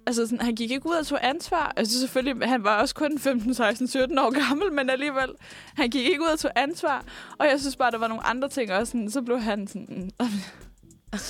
Altså, 0.07 0.27
sådan, 0.27 0.41
han 0.41 0.55
gik 0.55 0.71
ikke 0.71 0.87
ud 0.87 0.95
og 0.95 1.07
tog 1.07 1.19
ansvar. 1.23 1.73
Altså, 1.77 2.01
selvfølgelig, 2.01 2.49
han 2.49 2.65
var 2.65 2.81
også 2.81 2.95
kun 2.95 3.19
15, 3.19 3.55
16, 3.55 3.89
17 3.89 4.19
år 4.19 4.31
gammel, 4.49 4.73
men 4.73 4.91
alligevel, 4.91 5.31
han 5.75 5.91
gik 5.91 6.07
ikke 6.07 6.23
ud 6.23 6.33
og 6.33 6.39
tog 6.39 6.51
ansvar. 6.57 7.05
Og 7.39 7.47
jeg 7.47 7.61
synes 7.61 7.77
bare, 7.77 7.91
der 7.91 7.99
var 7.99 8.09
nogle 8.09 8.27
andre 8.27 8.49
ting 8.49 8.73
også. 8.73 8.91
Sådan, 8.91 9.11
så 9.11 9.23
blev 9.23 9.41
han 9.41 9.67
sådan... 9.67 10.11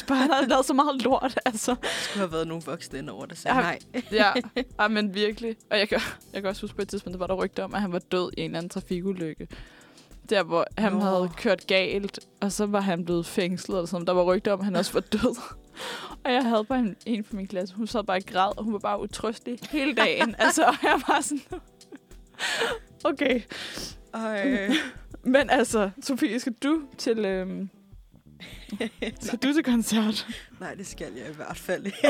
Bare, 0.09 0.19
han 0.19 0.31
havde 0.33 0.49
lavet 0.49 0.65
så 0.67 0.75
meget 0.75 1.03
lort, 1.03 1.41
altså. 1.47 1.75
der 1.83 1.89
skulle 2.03 2.19
have 2.19 2.33
været 2.33 2.49
nogle 2.49 2.63
voksne 2.67 2.99
ind 2.99 3.11
over, 3.11 3.27
der 3.27 3.35
sagde 3.35 3.57
Ja. 3.57 3.63
nej. 3.63 3.79
Ja, 4.13 4.33
ja 4.81 4.89
men 4.89 5.15
virkelig. 5.15 5.57
Og 5.71 5.79
jeg 5.79 5.89
kan, 5.89 6.01
jeg 6.33 6.43
kan 6.43 6.49
også 6.49 6.63
huske 6.63 6.77
på 6.77 6.83
et 6.83 6.89
tidspunkt, 6.89 7.13
der 7.15 7.19
var 7.19 7.27
der 7.27 7.35
rygter 7.35 7.65
om, 7.65 7.75
at 7.75 7.81
han 7.81 7.93
var 7.93 7.99
død 7.99 8.31
i 8.37 8.41
en 8.41 8.45
eller 8.45 8.59
anden 8.59 8.71
trafikulykke. 8.71 9.49
Der, 10.31 10.43
hvor 10.43 10.67
han 10.79 10.93
Nå. 10.93 11.01
havde 11.01 11.31
kørt 11.37 11.67
galt, 11.67 12.19
og 12.41 12.53
så 12.53 12.67
var 12.67 12.81
han 12.81 13.05
blevet 13.05 13.27
fængslet. 13.27 13.77
Eller 13.77 13.87
sådan. 13.87 14.07
Der 14.07 14.13
var 14.13 14.23
rygter 14.23 14.53
om, 14.53 14.59
at 14.61 14.65
han 14.65 14.77
også 14.77 14.93
var 14.93 15.01
død. 15.01 15.37
og 16.25 16.33
jeg 16.33 16.45
havde 16.45 16.65
bare 16.65 16.79
en, 16.79 16.97
en 17.07 17.25
fra 17.25 17.37
min 17.37 17.47
klasse. 17.47 17.75
Hun 17.75 17.87
sad 17.87 18.05
bare 18.05 18.19
i 18.19 18.23
græd, 18.23 18.59
og 18.59 18.65
hun 18.65 18.73
var 18.73 18.79
bare 18.79 19.01
utrystelig 19.01 19.59
hele 19.71 19.95
dagen. 19.95 20.35
altså, 20.45 20.65
og 20.65 20.75
jeg 20.83 21.01
var 21.09 21.21
sådan... 21.21 21.61
okay. 23.05 23.41
Ej. 24.15 24.69
Men 25.23 25.51
altså, 25.51 25.91
Sofie, 26.03 26.41
skal 26.41 26.53
du 26.63 26.83
til... 26.99 27.25
Øhm, 27.25 27.69
skal 29.21 29.38
du 29.38 29.52
til 29.52 29.64
koncert? 29.64 30.26
Nej, 30.61 30.75
det 30.75 30.87
skal 30.87 31.12
jeg 31.16 31.30
i 31.30 31.35
hvert 31.35 31.57
fald 31.57 31.87
ikke. 31.87 31.99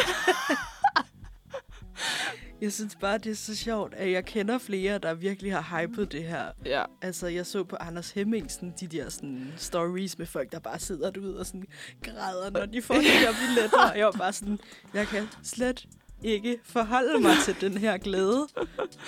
jeg 2.60 2.72
synes 2.72 2.96
bare, 3.00 3.18
det 3.18 3.30
er 3.30 3.36
så 3.36 3.56
sjovt, 3.56 3.94
at 3.94 4.10
jeg 4.10 4.24
kender 4.24 4.58
flere, 4.58 4.98
der 4.98 5.14
virkelig 5.14 5.54
har 5.54 5.80
hypet 5.80 6.12
det 6.12 6.24
her. 6.24 6.44
Ja. 6.64 6.84
Altså, 7.02 7.26
jeg 7.26 7.46
så 7.46 7.64
på 7.64 7.76
Anders 7.80 8.10
Hemmingsen, 8.10 8.74
de 8.80 8.86
der 8.86 9.08
sådan, 9.08 9.52
stories 9.56 10.18
med 10.18 10.26
folk, 10.26 10.52
der 10.52 10.58
bare 10.58 10.78
sidder 10.78 11.10
derude 11.10 11.38
og 11.38 11.46
sådan, 11.46 11.64
græder, 12.02 12.50
når 12.50 12.66
de 12.66 12.82
får 12.82 12.94
de 12.94 13.00
her 13.02 13.32
billetter. 13.32 13.90
Og 13.90 13.98
jeg 13.98 14.06
var 14.06 14.12
bare 14.12 14.32
sådan, 14.32 14.58
jeg 14.94 15.06
kan 15.06 15.26
slet 15.42 15.86
ikke 16.22 16.58
forholde 16.64 17.20
mig 17.20 17.34
til 17.44 17.56
den 17.60 17.78
her 17.78 17.98
glæde. 17.98 18.48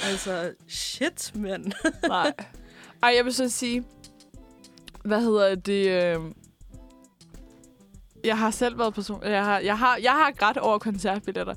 Altså, 0.04 0.52
shit, 0.68 1.32
mand. 1.34 1.72
Nej. 2.08 2.32
Ej, 3.02 3.12
jeg 3.16 3.24
vil 3.24 3.34
så 3.34 3.48
sige, 3.48 3.84
hvad 5.04 5.20
hedder 5.20 5.54
det? 5.54 5.88
Øh, 5.88 6.20
jeg 8.24 8.38
har 8.38 8.50
selv 8.50 8.78
været 8.78 8.94
person. 8.94 9.22
Jeg 9.24 9.44
har, 9.44 9.58
jeg 9.58 9.78
har, 9.78 9.96
jeg 9.96 10.12
har 10.12 10.30
grædt 10.38 10.56
over 10.56 10.78
koncertbilletter. 10.78 11.54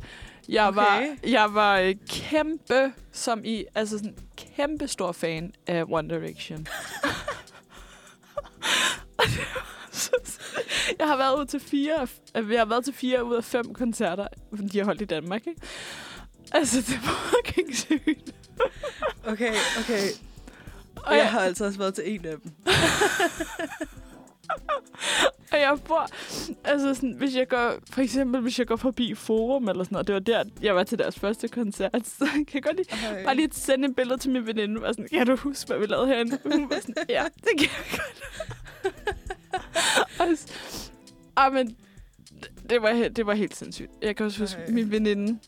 Jeg 0.50 0.68
Okay. 0.68 0.76
var, 0.76 1.08
jeg 1.28 1.54
var 1.54 1.80
øh, 1.80 1.96
kæmpe, 2.10 2.94
som 3.12 3.42
i, 3.46 3.66
altså 3.76 3.98
sådan, 3.98 4.16
kæmpe 4.38 4.88
stor 4.88 5.12
fan 5.12 5.54
af 5.68 5.84
One 5.92 6.10
Direction. 6.10 6.68
jeg 11.00 11.08
har 11.08 11.18
været 11.18 11.40
ud 11.40 11.46
til 11.46 11.60
fire, 11.60 12.02
af- 12.02 12.20
jeg 12.52 12.60
har 12.60 12.66
været 12.66 12.84
til 12.86 12.94
fire 12.94 13.24
ud 13.24 13.36
af 13.36 13.44
fem 13.44 13.74
koncerter, 13.74 14.28
de 14.72 14.78
har 14.78 14.86
holdt 14.86 15.02
i 15.02 15.06
Danmark, 15.06 15.48
ikke? 15.48 15.62
Altså, 16.52 16.78
det 16.82 17.00
var 17.04 17.30
fucking 17.46 17.76
sygt. 17.76 18.36
Okay, 19.28 19.54
okay. 19.80 20.08
Og 20.96 21.12
jeg 21.16 21.18
jeg, 21.24 21.32
har 21.32 21.40
altså 21.40 21.66
også 21.66 21.78
været 21.80 21.94
til 21.96 22.04
en 22.16 22.26
af 22.26 22.36
dem. 22.44 22.52
Og 25.52 25.60
jeg 25.60 25.78
bor, 25.88 26.08
altså 26.64 26.94
sådan, 26.94 27.14
hvis 27.18 27.36
jeg 27.36 27.48
går, 27.48 27.74
for 27.92 28.02
eksempel 28.02 28.42
hvis 28.42 28.60
jeg 28.60 28.68
går 28.68 28.76
forbi 28.76 29.16
Forum 29.16 29.68
eller 29.70 29.84
sådan 29.84 29.94
noget, 29.96 30.08
det 30.08 30.14
var 30.14 30.20
der, 30.20 30.44
jeg 30.62 30.76
var 30.76 30.84
til 30.84 31.00
deres 31.00 31.20
første 31.20 31.48
koncert, 31.48 32.08
så 32.20 32.26
kan 32.34 32.48
jeg 32.54 32.64
godt 32.64 32.76
lige, 32.78 33.08
Ej. 33.08 33.24
bare 33.24 33.36
lige 33.36 33.50
sende 33.52 33.88
et 33.88 33.96
billede 33.96 34.18
til 34.18 34.32
min 34.32 34.46
veninde, 34.48 34.82
og 34.86 34.94
sådan, 34.94 35.08
kan 35.14 35.28
du 35.28 35.36
huske, 35.36 35.68
hvad 35.68 35.80
vi 35.80 35.86
lavede 35.86 36.08
herinde? 36.08 36.40
Hun 36.44 36.70
var 36.70 36.80
sådan, 36.80 36.96
ja, 37.10 37.24
det 37.36 37.50
kan 37.60 37.70
jeg 37.70 38.00
godt. 38.00 38.24
og, 40.20 40.28
s- 40.38 40.92
ah, 41.36 41.54
men 41.54 41.78
det- 42.70 42.82
var, 42.82 43.08
det 43.16 43.26
var 43.26 43.34
helt 43.34 43.56
sindssygt. 43.56 43.92
Jeg 44.02 44.16
kan 44.16 44.26
også 44.26 44.40
huske, 44.40 44.62
Ej. 44.62 44.72
min 44.72 44.92
veninde, 44.92 45.40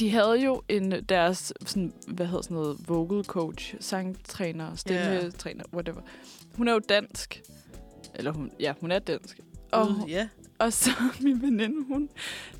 de 0.00 0.10
havde 0.10 0.44
jo 0.44 0.62
en, 0.68 0.92
deres, 1.08 1.52
sådan, 1.66 1.92
hvad 2.06 2.26
hedder 2.26 2.42
sådan 2.42 2.54
noget, 2.54 2.88
vocal 2.88 3.24
coach, 3.24 3.74
sangtræner, 3.80 4.74
stemmetræner, 4.74 5.64
whatever. 5.72 6.00
Hun 6.54 6.68
er 6.68 6.72
jo 6.72 6.78
dansk. 6.78 7.42
Eller 8.14 8.32
hun, 8.32 8.52
ja, 8.60 8.72
hun 8.80 8.92
er 8.92 8.98
dansk. 8.98 9.40
Og, 9.72 9.86
Gud, 9.86 10.08
ja. 10.08 10.28
og 10.58 10.72
så 10.72 10.90
min 11.20 11.42
veninde, 11.42 11.84
hun... 11.86 12.08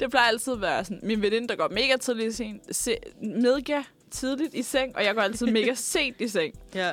Det 0.01 0.11
plejer 0.11 0.29
altid 0.29 0.53
at 0.53 0.61
være 0.61 0.85
sådan... 0.85 1.01
Min 1.03 1.23
veninde, 1.23 1.49
der 1.49 1.57
går 1.57 1.69
mega 1.69 1.97
tidligt 1.97 2.29
i 2.29 2.37
seng, 2.37 2.61
se, 2.71 2.97
mega 3.23 3.83
tidligt 4.11 4.55
i 4.55 4.63
seng, 4.63 4.97
og 4.97 5.05
jeg 5.05 5.15
går 5.15 5.23
altid 5.23 5.47
mega 5.47 5.75
sent 5.95 6.21
i 6.21 6.29
seng. 6.29 6.55
Ja. 6.75 6.93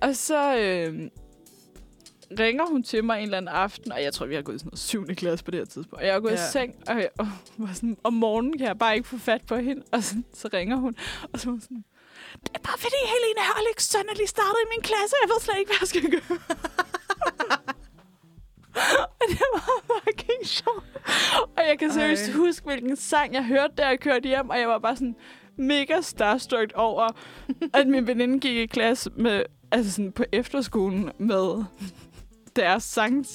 Og 0.00 0.16
så 0.16 0.56
øh, 0.58 1.08
ringer 2.38 2.66
hun 2.66 2.82
til 2.82 3.04
mig 3.04 3.18
en 3.18 3.22
eller 3.24 3.36
anden 3.38 3.48
aften, 3.54 3.92
og 3.92 4.02
jeg 4.02 4.12
tror, 4.14 4.26
vi 4.26 4.34
har 4.34 4.42
gået 4.42 4.54
i 4.54 4.58
sådan 4.58 4.68
noget 4.68 4.78
7. 4.78 5.06
klasse 5.06 5.44
på 5.44 5.50
det 5.50 5.60
her 5.60 5.64
tidspunkt. 5.64 6.00
Og 6.00 6.06
jeg 6.06 6.14
er 6.16 6.20
gået 6.20 6.30
Ja. 6.32 6.36
i 6.36 6.50
seng, 6.52 6.74
og, 6.88 6.94
jeg, 6.96 7.08
og 7.18 7.28
var 7.58 7.72
sådan, 7.74 7.96
om 8.04 8.12
morgenen 8.12 8.58
kan 8.58 8.66
jeg 8.66 8.78
bare 8.78 8.96
ikke 8.96 9.08
få 9.08 9.18
fat 9.18 9.42
på 9.46 9.56
hende. 9.56 9.82
Og 9.92 10.02
så, 10.02 10.14
så 10.34 10.48
ringer 10.54 10.76
hun, 10.76 10.94
og 11.32 11.40
så 11.40 11.48
er 11.48 11.50
hun 11.50 11.60
sådan, 11.60 11.84
det 12.42 12.50
er 12.54 12.58
bare 12.58 12.78
fordi 12.78 12.96
Helene 13.12 13.40
Hørliks 13.48 13.84
søn 13.90 14.00
er 14.10 14.14
lige 14.16 14.26
startet 14.26 14.58
i 14.66 14.68
min 14.76 14.82
klasse, 14.82 15.14
og 15.16 15.20
jeg 15.22 15.28
ved 15.34 15.40
slet 15.40 15.58
ikke, 15.58 15.68
hvad 15.70 15.76
jeg 15.80 15.88
skal 15.88 16.10
gøre. 16.10 16.38
og 19.20 19.26
det 19.28 19.40
var 19.54 19.82
fucking 20.04 20.46
sjovt. 20.46 20.84
Og 21.56 21.62
jeg 21.68 21.78
kan 21.78 21.92
seriøst 21.92 22.28
Ej. 22.28 22.34
huske, 22.34 22.64
hvilken 22.66 22.96
sang 22.96 23.34
jeg 23.34 23.44
hørte, 23.44 23.74
da 23.78 23.86
jeg 23.86 24.00
kørte 24.00 24.28
hjem, 24.28 24.50
og 24.50 24.58
jeg 24.58 24.68
var 24.68 24.78
bare 24.78 24.96
sådan 24.96 25.16
mega 25.56 26.00
starstruck 26.00 26.72
over, 26.74 27.08
at 27.74 27.86
min 27.88 28.06
veninde 28.06 28.40
gik 28.40 28.56
i 28.56 28.66
klasse 28.66 29.10
med, 29.16 29.42
altså 29.72 29.92
sådan 29.92 30.12
på 30.12 30.24
efterskolen 30.32 31.10
med 31.18 31.64
deres 32.56 32.82
sang. 32.84 33.26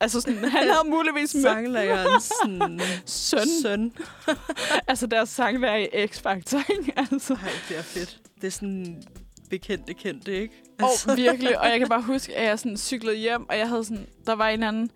Altså 0.00 0.20
sådan, 0.20 0.38
han 0.38 0.68
havde 0.68 0.90
muligvis 0.90 1.34
mødt 1.34 1.42
Sanglærerens 1.42 2.32
sådan, 2.42 2.80
søn, 3.06 3.46
søn. 3.62 3.92
altså 4.88 5.06
deres 5.06 5.28
sanglærer 5.28 5.76
i 5.76 6.06
X-Factor, 6.06 6.78
ikke? 6.78 6.92
Altså. 6.96 7.34
Ej, 7.34 7.50
det 7.68 7.78
er 7.78 7.82
fedt. 7.82 8.20
Det 8.40 8.46
er 8.46 8.50
sådan 8.50 9.02
bekendte 9.50 9.94
kendte, 9.94 10.40
ikke? 10.40 10.54
Og 10.82 11.16
virkelig, 11.16 11.58
og 11.58 11.68
jeg 11.68 11.78
kan 11.78 11.88
bare 11.88 12.02
huske, 12.02 12.36
at 12.36 12.44
jeg 12.46 12.58
sådan 12.58 12.76
cyklede 12.76 13.16
hjem, 13.16 13.48
og 13.48 13.58
jeg 13.58 13.68
havde 13.68 13.84
sådan, 13.84 14.06
der 14.26 14.32
var 14.32 14.48
en 14.48 14.62
anden, 14.62 14.90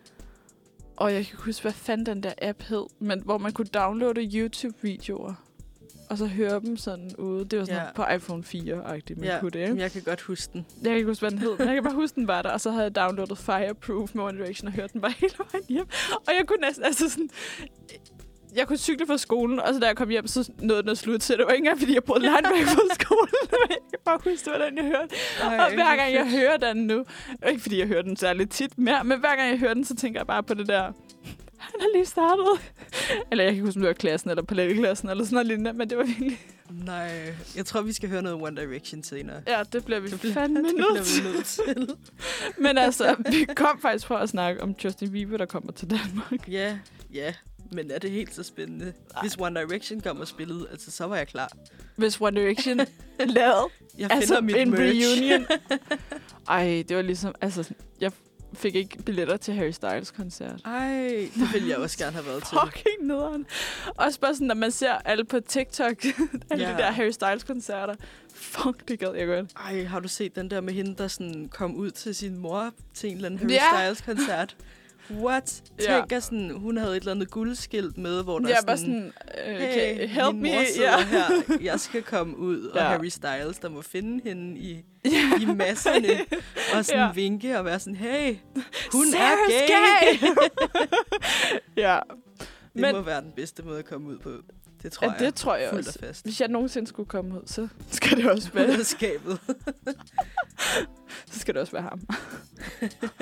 og 0.97 1.13
jeg 1.15 1.27
kan 1.27 1.39
huske, 1.39 1.63
hvad 1.63 1.73
fanden 1.73 2.07
den 2.07 2.23
der 2.23 2.33
app 2.43 2.63
hed, 2.63 2.87
men 2.99 3.23
hvor 3.25 3.39
man 3.39 3.53
kunne 3.53 3.67
downloade 3.67 4.21
YouTube-videoer, 4.35 5.35
og 6.15 6.19
så 6.19 6.27
høre 6.27 6.61
dem 6.61 6.77
sådan 6.77 7.11
ude. 7.19 7.45
Det 7.45 7.59
var 7.59 7.65
sådan 7.65 7.83
Ja. 7.83 7.93
på 7.95 8.05
iPhone 8.15 8.43
4-agtigt, 8.47 9.19
man 9.21 9.25
ja, 9.29 9.41
kunne 9.41 9.51
det, 9.51 9.61
ikke? 9.61 9.77
jeg 9.83 9.93
kan 9.93 10.03
godt 10.03 10.21
huske 10.21 10.53
den. 10.53 10.67
Jeg 10.83 10.89
kan 10.91 10.97
ikke 10.97 11.09
huske, 11.09 11.21
hvad 11.23 11.31
den 11.31 11.39
hed, 11.39 11.59
men 11.59 11.67
jeg 11.67 11.75
kan 11.75 11.83
bare 11.85 11.95
huske, 11.95 12.15
den 12.15 12.29
var 12.29 12.43
der, 12.43 12.51
og 12.51 12.61
så 12.61 12.71
havde 12.71 12.85
jeg 12.85 12.97
downloadet 12.97 13.39
Fireproof 13.39 14.15
med 14.15 14.25
One 14.25 14.39
Direction 14.39 14.69
og 14.69 14.73
hørt 14.75 14.93
den 14.93 15.01
bare 15.01 15.13
hele 15.21 15.35
vejen 15.39 15.65
hjem. 15.69 15.87
Og 16.27 16.33
jeg 16.39 16.47
kunne 16.47 16.61
næsten, 16.61 16.85
altså 16.85 17.11
sådan, 17.11 17.29
jeg 18.57 18.67
kunne 18.67 18.77
cykle 18.77 19.07
fra 19.07 19.19
skolen, 19.19 19.61
og 19.61 19.75
så 19.75 19.81
da 19.81 19.87
jeg 19.87 19.97
kom 19.97 20.09
hjem, 20.09 20.27
så 20.27 20.51
nåede 20.59 20.83
den 20.83 20.91
at 20.91 20.99
slutte, 20.99 21.27
så 21.27 21.33
det 21.37 21.45
var 21.47 21.53
ikke 21.53 21.61
engang, 21.61 21.79
fordi 21.79 21.95
jeg 21.95 22.05
boede 22.05 22.23
langt 22.23 22.49
væk 22.59 22.65
fra 22.67 22.95
skolen. 23.01 23.29
Men 23.51 23.71
jeg 23.71 23.79
kan 23.91 23.99
bare 24.05 24.19
huske, 24.25 24.51
den, 24.67 24.77
jeg 24.77 24.85
hørte. 24.85 25.15
Ej, 25.43 25.65
Og 25.67 25.75
hver 25.75 25.97
gang 25.97 26.13
jeg 26.15 26.31
hører 26.31 26.57
den 26.57 26.87
nu, 26.87 27.05
ikke 27.49 27.61
fordi 27.63 27.79
jeg 27.79 27.87
hører 27.87 28.03
den 28.03 28.17
særlig 28.17 28.51
tit 28.51 28.79
mere, 28.79 29.05
men 29.05 29.21
hver 29.21 29.37
gang 29.37 29.51
jeg 29.51 29.59
hører 29.59 29.75
den, 29.75 29.85
så 29.85 29.95
tænker 29.97 30.21
jeg 30.21 30.27
bare 30.27 30.43
på 30.43 30.55
det 30.55 30.69
der, 30.69 30.93
han 31.75 31.81
har 31.81 31.89
lige 31.95 32.07
startet. 32.07 32.73
Eller 33.31 33.45
jeg 33.45 33.55
kan 33.55 33.65
huske, 33.65 33.79
om 33.79 33.83
det 33.83 33.89
var 33.89 33.95
klassen 33.95 34.31
eller 34.31 34.43
parallelklassen 34.43 35.09
eller 35.09 35.25
sådan 35.25 35.35
noget 35.35 35.47
lignende, 35.47 35.73
men 35.73 35.91
det 35.91 35.99
var 35.99 36.05
virkelig... 36.05 36.41
Nej, 36.71 37.35
jeg 37.57 37.67
tror, 37.67 37.81
vi 37.83 37.93
skal 37.93 38.09
høre 38.09 38.23
noget 38.23 38.43
One 38.43 38.61
Direction 38.63 39.03
senere. 39.03 39.43
Ja, 39.47 39.63
det 39.73 39.85
bliver 39.85 40.01
vi 40.01 40.09
Det 40.09 40.21
bliver- 40.21 40.35
fandme 40.35 40.59
det 40.69 40.75
nødt 40.77 40.91
bliver 40.91 41.03
til. 41.03 41.25
vi 41.25 41.29
nødt 41.31 41.47
til. 41.47 41.97
Men 42.65 42.79
altså, 42.79 43.17
vi 43.31 43.47
kom 43.57 43.81
faktisk 43.81 44.07
for 44.07 44.17
at 44.17 44.29
snakke 44.29 44.63
om 44.63 44.75
Justin 44.85 45.11
Bieber, 45.13 45.37
der 45.37 45.47
kommer 45.47 45.73
til 45.73 45.91
Danmark. 45.91 46.49
Ja, 46.49 46.79
ja. 47.15 47.35
Men 47.73 47.91
er 47.91 47.99
det 47.99 48.11
helt 48.11 48.35
så 48.35 48.43
spændende? 48.43 48.93
Hvis 49.21 49.37
One 49.39 49.61
Direction 49.61 50.01
kom 50.01 50.21
og 50.21 50.29
spillede, 50.29 50.67
altså, 50.71 50.91
så 50.91 51.07
var 51.07 51.17
jeg 51.17 51.29
klar. 51.29 51.53
Hvis 51.97 52.21
One 52.21 52.41
Direction 52.41 52.77
lavede 53.37 53.67
Jeg 53.99 54.11
altså 54.11 54.41
mit 54.41 54.57
en 54.57 54.71
merch. 54.71 54.83
reunion. 54.83 55.47
Ej, 56.49 56.85
det 56.89 56.97
var 56.97 57.03
ligesom... 57.03 57.35
Altså, 57.41 57.75
jeg 58.01 58.13
fik 58.57 58.75
ikke 58.75 58.99
billetter 59.03 59.37
til 59.37 59.55
Harry 59.55 59.71
Styles 59.71 60.11
koncert. 60.11 60.61
Ej, 60.65 61.29
det 61.35 61.53
ville 61.53 61.69
jeg 61.69 61.77
også 61.79 61.99
gerne 61.99 62.13
have 62.13 62.27
været 62.27 62.43
til. 62.45 62.59
Fucking 62.65 63.07
nederen. 63.07 63.47
Også 63.97 64.21
bare 64.21 64.35
sådan, 64.35 64.47
når 64.47 64.55
man 64.55 64.71
ser 64.71 64.93
alle 64.93 65.25
på 65.25 65.41
TikTok, 65.41 66.05
alle 66.51 66.65
Ja. 66.67 66.73
de 66.73 66.77
der 66.79 66.91
Harry 66.91 67.11
Styles 67.11 67.45
koncerter. 67.45 67.95
Fuck, 68.35 68.89
det 68.89 68.99
gad 68.99 69.15
jeg 69.15 69.27
godt. 69.27 69.51
Ej, 69.57 69.85
har 69.85 70.01
du 70.01 70.09
set 70.09 70.37
den 70.37 70.51
der 70.51 70.61
med 70.61 70.75
hende, 70.75 70.95
der 70.97 71.09
sådan 71.09 71.49
kom 71.53 71.75
ud 71.77 71.91
til 71.91 72.15
sin 72.15 72.39
mor 72.39 72.71
til 72.95 73.11
en 73.11 73.17
eller 73.17 73.29
anden 73.29 73.41
Harry 73.41 73.51
Ja. 73.51 73.93
Styles-koncert? 73.93 74.57
What? 75.11 75.63
Ja. 75.89 76.03
Tænk, 76.09 76.23
sådan, 76.23 76.51
hun 76.51 76.77
havde 76.77 76.93
et 76.97 77.01
eller 77.01 77.13
andet 77.13 77.31
guldskilt 77.31 77.99
med, 77.99 78.23
hvor 78.25 78.39
der 78.39 78.49
Jeg 78.49 78.57
er 78.69 78.77
sådan, 78.77 79.13
sådan, 79.37 79.53
øh, 79.55 79.57
hey, 79.61 79.71
okay, 79.71 80.09
help 80.09 80.35
me. 80.35 80.49
Ja. 80.49 81.05
her, 81.05 81.25
jeg 81.61 81.81
skal 81.81 82.03
komme 82.03 82.37
ud, 82.39 82.63
og 82.67 82.77
Ja. 82.79 82.85
Harry 82.85 83.09
Styles, 83.09 83.59
der 83.59 83.69
må 83.69 83.83
finde 83.83 84.21
hende 84.25 84.59
i, 84.59 84.85
i 85.41 85.45
masserne, 85.45 86.09
og 86.77 86.85
sådan 86.85 87.01
Ja. 87.01 87.07
ja. 87.07 87.13
vinke 87.13 87.59
og 87.59 87.65
være 87.65 87.79
sådan, 87.79 87.95
hey, 87.97 88.37
hun 88.93 89.07
Sarah's 89.07 89.53
er 89.53 89.67
gay. 89.67 90.19
gay. 90.19 90.29
ja, 91.85 91.99
Det 92.39 92.49
Men- 92.83 92.95
må 92.95 93.01
være 93.03 93.21
den 93.21 93.33
bedste 93.37 93.63
måde 93.63 93.79
at 93.79 93.85
komme 93.85 94.09
ud 94.09 94.19
på. 94.19 94.31
Det 94.85 94.93
tror 94.93 95.07
ja, 95.07 95.13
jeg. 95.13 95.21
det 95.21 95.35
tror 95.35 95.57
jeg 95.57 95.71
også. 95.71 95.99
og 96.03 96.07
fast. 96.07 96.25
Hvis 96.25 96.41
jeg 96.41 96.49
nogensinde 96.49 96.89
skulle 96.89 97.09
komme 97.09 97.35
ud, 97.35 97.43
så 97.47 97.69
skal 97.91 98.17
det 98.17 98.31
også 98.31 98.51
være, 98.53 98.85
skabet. 98.85 99.39
så 101.33 101.39
skal 101.41 101.55
det 101.55 101.61
også 101.61 101.73
være 101.73 101.83
ham. 101.83 102.01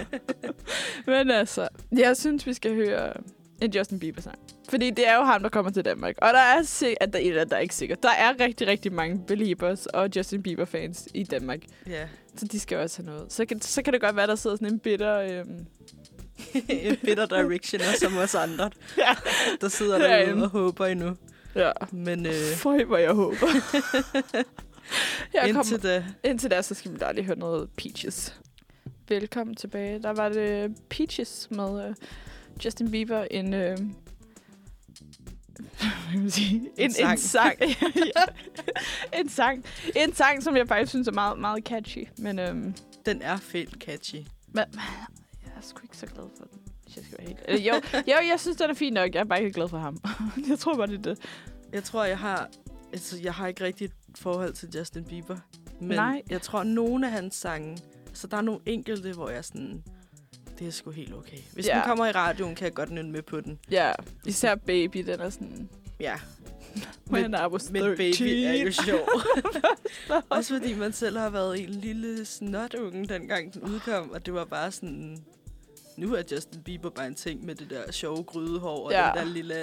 Men 1.06 1.30
altså, 1.30 1.68
jeg 1.92 2.16
synes, 2.16 2.46
vi 2.46 2.52
skal 2.54 2.74
høre 2.74 3.12
en 3.62 3.70
Justin 3.74 3.98
Bieber-sang. 3.98 4.38
Fordi 4.68 4.90
det 4.90 5.08
er 5.08 5.16
jo 5.16 5.22
ham, 5.22 5.42
der 5.42 5.48
kommer 5.48 5.70
til 5.72 5.84
Danmark. 5.84 6.14
Og 6.22 6.28
der 6.32 6.38
er, 6.38 6.62
si- 6.62 6.94
at 7.00 7.12
der, 7.12 7.18
eller, 7.18 7.44
der 7.44 7.56
er 7.56 7.60
ikke 7.60 7.74
sikkert. 7.74 8.02
Der 8.02 8.10
er 8.10 8.40
rigtig, 8.40 8.66
rigtig 8.66 8.92
mange 8.92 9.24
Beliebers 9.26 9.86
og 9.86 10.08
Justin 10.16 10.42
Bieber-fans 10.42 11.08
i 11.14 11.24
Danmark. 11.24 11.60
ja. 11.86 12.08
Så 12.36 12.46
de 12.46 12.60
skal 12.60 12.78
også 12.78 13.02
have 13.02 13.14
noget. 13.14 13.32
Så 13.32 13.44
kan, 13.46 13.60
så 13.60 13.82
kan 13.82 13.92
det 13.92 14.00
godt 14.00 14.16
være, 14.16 14.26
der 14.26 14.34
sidder 14.34 14.56
sådan 14.56 14.72
en 14.72 14.78
bitter... 14.78 15.18
Øhm, 15.18 15.66
en 16.68 16.96
bitter 16.96 17.26
directioner 17.26 17.84
som 17.98 18.16
os 18.16 18.34
andre, 18.34 18.70
ja. 18.98 19.14
der 19.60 19.68
sidder 19.68 19.98
derude 19.98 20.44
og 20.44 20.48
håber 20.50 20.86
endnu. 20.86 21.16
Ja. 21.54 21.72
Men 21.92 22.26
øh, 22.26 22.32
Føj, 22.56 22.84
hvor 22.84 22.96
jeg 22.96 23.12
håber. 23.12 23.46
jeg 25.34 25.48
indtil 25.48 25.82
da, 25.82 26.04
indtil 26.24 26.50
da, 26.50 26.62
så 26.62 26.74
skal 26.74 26.92
vi 26.92 26.96
bare 26.96 27.14
lige 27.14 27.24
høre 27.24 27.38
noget 27.38 27.70
Peaches. 27.76 28.40
Velkommen 29.08 29.56
tilbage. 29.56 30.02
Der 30.02 30.10
var 30.10 30.28
det 30.28 30.76
Peaches 30.90 31.48
med 31.50 31.88
uh, 31.88 31.94
Justin 32.64 32.90
Bieber. 32.90 33.24
En, 33.30 33.52
sige? 36.30 36.56
En, 36.56 36.70
en 36.84 36.90
sang. 36.90 37.18
sang. 37.18 37.54
Ja. 37.60 37.64
en 39.20 39.28
sang. 39.28 39.64
En 39.96 40.14
sang, 40.14 40.42
som 40.42 40.56
jeg 40.56 40.68
faktisk 40.68 40.90
synes 40.90 41.08
er 41.08 41.12
meget, 41.12 41.38
meget 41.38 41.64
catchy. 41.64 42.08
Men 42.18 42.38
øhm, 42.38 42.74
den 43.06 43.22
er 43.22 43.36
fedt 43.36 43.70
catchy. 43.70 44.20
men, 44.46 44.64
jeg 45.44 45.52
er 45.56 45.60
sgu 45.60 45.80
ikke 45.82 45.96
så 45.96 46.06
glad 46.06 46.24
for 46.38 46.44
den, 46.44 46.58
hvis 46.92 46.96
jeg 46.96 47.04
skal 47.04 47.18
være 47.18 47.26
helt... 47.28 47.60
Øh, 47.60 47.66
jo, 47.66 47.74
jo, 48.12 48.28
jeg 48.30 48.40
synes, 48.40 48.56
den 48.56 48.70
er 48.70 48.74
fin 48.74 48.92
nok. 48.92 49.14
Jeg 49.14 49.20
er 49.20 49.24
bare 49.24 49.38
ikke 49.40 49.52
glad 49.52 49.68
for 49.68 49.78
ham. 49.78 50.00
jeg 50.50 50.58
tror 50.58 50.76
bare, 50.76 50.86
det 50.86 50.98
er 50.98 51.02
det. 51.02 51.18
Jeg 51.72 51.84
tror, 51.84 52.04
jeg 52.04 52.18
har... 52.18 52.48
Altså, 52.92 53.18
jeg 53.22 53.34
har 53.34 53.46
ikke 53.46 53.64
rigtig 53.64 53.84
et 53.84 53.92
forhold 54.14 54.52
til 54.52 54.68
Justin 54.78 55.04
Bieber. 55.04 55.36
Men 55.80 55.96
Nej. 55.96 56.22
jeg 56.30 56.42
tror, 56.42 56.62
nogle 56.62 57.06
af 57.06 57.12
hans 57.12 57.34
sange... 57.34 57.78
Så 58.12 58.26
der 58.26 58.36
er 58.36 58.40
nogle 58.40 58.60
enkelte, 58.66 59.12
hvor 59.12 59.28
jeg 59.30 59.44
sådan... 59.44 59.82
Det 60.58 60.66
er 60.66 60.70
sgu 60.70 60.90
helt 60.90 61.14
okay. 61.14 61.36
Hvis 61.52 61.66
Ja. 61.66 61.74
den 61.74 61.82
kommer 61.82 62.06
i 62.06 62.10
radioen, 62.10 62.54
kan 62.54 62.64
jeg 62.64 62.74
godt 62.74 62.90
nynne 62.90 63.10
med 63.12 63.22
på 63.22 63.40
den. 63.40 63.58
Ja, 63.70 63.92
især 64.26 64.54
Baby, 64.54 64.98
den 64.98 65.20
er 65.20 65.30
sådan... 65.30 65.68
Ja, 66.00 66.14
When 67.10 67.34
I 67.34 67.46
was 67.50 67.62
13. 67.62 67.72
men 67.72 67.96
Baby 67.96 68.22
er 68.22 68.52
jo 68.64 68.72
sjov. 68.72 69.08
Også 70.28 70.58
fordi 70.58 70.74
man 70.74 70.92
selv 70.92 71.18
har 71.18 71.30
været 71.30 71.60
en 71.60 71.68
lille 71.68 72.24
snotunge, 72.24 73.08
dengang 73.08 73.54
den 73.54 73.62
udkom. 73.62 74.10
Og 74.10 74.26
det 74.26 74.34
var 74.34 74.44
bare 74.44 74.72
sådan... 74.72 75.24
Nu 75.96 76.14
er 76.14 76.22
Justin 76.32 76.62
Bieber 76.62 76.90
bare 76.90 77.06
en 77.06 77.14
ting 77.14 77.44
med 77.44 77.54
det 77.54 77.70
der 77.70 77.92
sjove 77.92 78.22
grydehår 78.22 78.84
og 78.86 78.90
Ja. 78.92 79.10
den 79.14 79.26
der 79.26 79.32
lille 79.32 79.54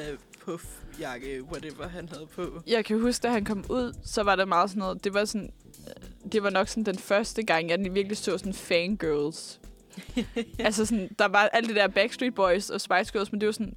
puffjakke, 0.46 1.44
whatever 1.44 1.88
han 1.88 2.10
havde 2.10 2.26
på. 2.36 2.62
Jeg 2.68 2.86
kan 2.86 3.00
huske, 3.02 3.24
da 3.24 3.30
han 3.30 3.46
kom 3.46 3.66
ud, 3.70 3.94
så 4.04 4.24
var 4.24 4.36
der 4.36 4.46
meget 4.46 4.70
sådan 4.70 4.80
noget... 4.80 5.04
Det 5.04 5.14
var 5.14 5.26
sådan... 5.26 5.54
øh, 5.88 6.32
Det 6.32 6.44
var 6.44 6.50
nok 6.50 6.68
sådan 6.68 6.84
den 6.84 6.98
første 6.98 7.44
gang, 7.44 7.70
jeg 7.70 7.80
virkelig 7.92 8.18
så 8.18 8.38
sådan 8.38 8.54
fangirls. 8.54 9.60
altså 10.60 10.86
sådan, 10.86 11.10
der 11.20 11.26
var 11.28 11.50
alt 11.54 11.68
det 11.68 11.76
der 11.76 11.88
Backstreet 11.88 12.36
Boys 12.36 12.70
og 12.70 12.82
Spice 12.82 13.12
Girls, 13.14 13.32
men 13.32 13.42
det 13.42 13.48
var 13.48 13.54
sådan 13.54 13.76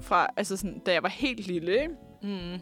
fra, 0.00 0.26
altså 0.36 0.56
sådan, 0.56 0.78
da 0.86 0.92
jeg 0.92 1.02
var 1.02 1.08
helt 1.08 1.46
lille, 1.46 1.72
ikke? 1.82 1.94
Mm. 2.22 2.60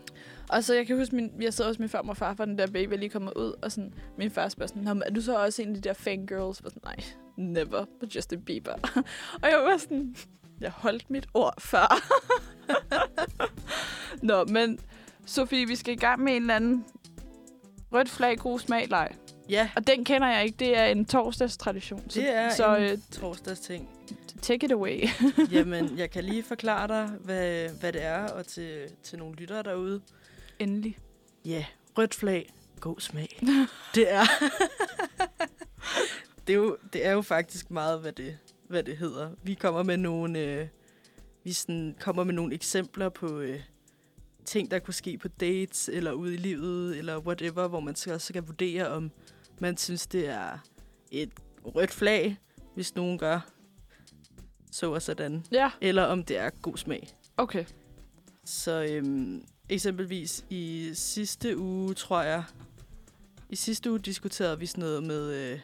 Og 0.48 0.64
så 0.64 0.74
jeg 0.74 0.87
kan 0.87 0.96
huske, 0.98 1.14
min, 1.16 1.33
jeg 1.40 1.55
sad 1.55 1.64
også 1.64 1.83
med 1.83 1.88
farmor 1.88 2.11
og 2.11 2.16
far, 2.16 2.35
for 2.35 2.44
den 2.44 2.59
der 2.59 2.66
baby 2.66 2.92
er 2.92 2.96
lige 2.96 3.09
kommet 3.11 3.33
ud, 3.37 3.52
og 3.62 3.72
sådan, 3.72 3.94
min 4.18 4.31
far 4.31 4.48
spørger 4.48 4.68
sådan, 4.68 4.83
"Nå, 4.83 4.94
men 4.94 5.02
er 5.07 5.11
du 5.11 5.20
så 5.20 5.37
også 5.44 5.62
en 5.62 5.68
af 5.68 5.74
de 5.74 5.81
der 5.81 5.92
fangirls? 5.94 6.61
Jeg 6.61 6.64
var 6.64 6.70
sådan, 6.70 6.83
nej, 6.85 6.96
never, 7.37 7.85
but 8.01 8.14
Justin 8.14 8.42
Bieber. 8.42 8.75
og 9.42 9.51
jeg 9.51 9.59
var 9.59 9.77
sådan, 9.77 10.16
jeg 10.61 10.71
holdt 10.71 11.11
mit 11.11 11.27
ord 11.35 11.55
før. 11.61 12.03
Nå, 14.29 14.45
men 14.45 14.79
Sofie, 15.27 15.66
vi 15.66 15.77
skal 15.77 15.95
i 15.95 15.97
gang 15.97 16.23
med 16.23 16.37
en 16.37 16.42
eller 16.42 16.57
anden 16.57 16.85
rødt 17.92 18.09
flag, 18.09 18.38
god 18.38 18.59
smag, 18.59 18.88
leg. 18.88 19.11
Ja, 19.49 19.71
Og 19.77 19.87
den 19.87 20.05
kender 20.05 20.29
jeg 20.29 20.45
ikke, 20.45 20.57
det 20.59 20.79
er 20.79 20.85
en 20.85 21.05
torsdagstradition. 21.05 22.11
Så, 22.11 22.21
det 22.21 22.35
er 22.35 22.51
så 22.51 22.77
en 22.77 22.83
øh, 22.83 22.99
torsdags 23.12 23.61
ting. 23.61 23.88
take 24.42 24.64
it 24.66 24.73
away. 24.73 25.09
Jamen, 25.53 25.99
jeg 25.99 26.11
kan 26.11 26.25
lige 26.25 26.42
forklare 26.42 26.88
dig, 26.88 27.07
hvad, 27.07 27.68
hvad 27.81 27.92
det 27.92 28.03
er, 28.05 28.29
og 28.29 28.47
til, 28.47 28.83
til 29.03 29.18
nogle 29.18 29.37
lyttere 29.37 29.62
derude. 29.62 30.01
Endelig. 30.59 30.99
Ja, 31.45 31.64
rødt 31.99 32.14
flag, 32.14 32.53
god 32.81 33.01
smag. 33.01 33.40
det 33.95 34.12
er... 34.12 34.25
det, 36.46 36.52
er 36.52 36.57
jo, 36.57 36.76
det 36.92 37.07
er 37.07 37.12
jo 37.12 37.22
faktisk 37.22 37.70
meget, 37.70 38.00
hvad 38.00 38.12
det, 38.12 38.38
hvad 38.68 38.83
det 38.83 38.96
hedder. 38.96 39.31
Vi 39.42 39.55
kommer 39.55 39.83
med 39.83 39.96
nogle, 39.96 40.38
øh, 40.38 40.66
vi 41.44 41.52
sådan, 41.52 41.96
kommer 42.00 42.24
med 42.24 42.35
nogle 42.35 42.55
eksempler 42.55 43.09
på 43.09 43.38
øh, 43.40 43.61
ting, 44.44 44.70
der 44.70 44.78
kunne 44.78 44.94
ske 44.94 45.18
på 45.18 45.28
dates, 45.28 45.88
eller 45.92 46.12
ude 46.12 46.35
i 46.35 46.37
livet, 46.37 46.98
eller 46.98 47.18
whatever, 47.18 47.68
hvor 47.68 47.81
man 47.81 47.94
så 47.94 48.14
også 48.14 48.26
skal 48.26 48.42
vurdere, 48.46 48.88
om 48.88 49.11
man 49.61 49.76
synes, 49.76 50.07
det 50.07 50.28
er 50.28 50.59
et 51.11 51.31
rødt 51.64 51.90
flag, 51.90 52.38
hvis 52.74 52.94
nogen 52.94 53.18
gør 53.18 53.40
så 54.70 54.92
og 54.92 55.02
sådan, 55.02 55.44
Ja, 55.52 55.70
eller 55.81 56.02
om 56.02 56.24
det 56.24 56.37
er 56.38 56.50
god 56.50 56.76
smag. 56.76 57.09
okay. 57.37 57.64
Så 58.44 58.87
øhm, 58.90 59.44
eksempelvis 59.68 60.44
i 60.50 60.90
sidste 60.94 61.59
uge, 61.59 61.94
tror 61.94 62.22
jeg, 62.22 62.44
i 63.48 63.57
sidste 63.57 63.90
uge 63.90 63.98
diskuterede 63.98 64.59
vi 64.59 64.66
sådan 64.66 64.81
noget 64.85 65.02
med, 65.02 65.52
øh, 65.52 65.61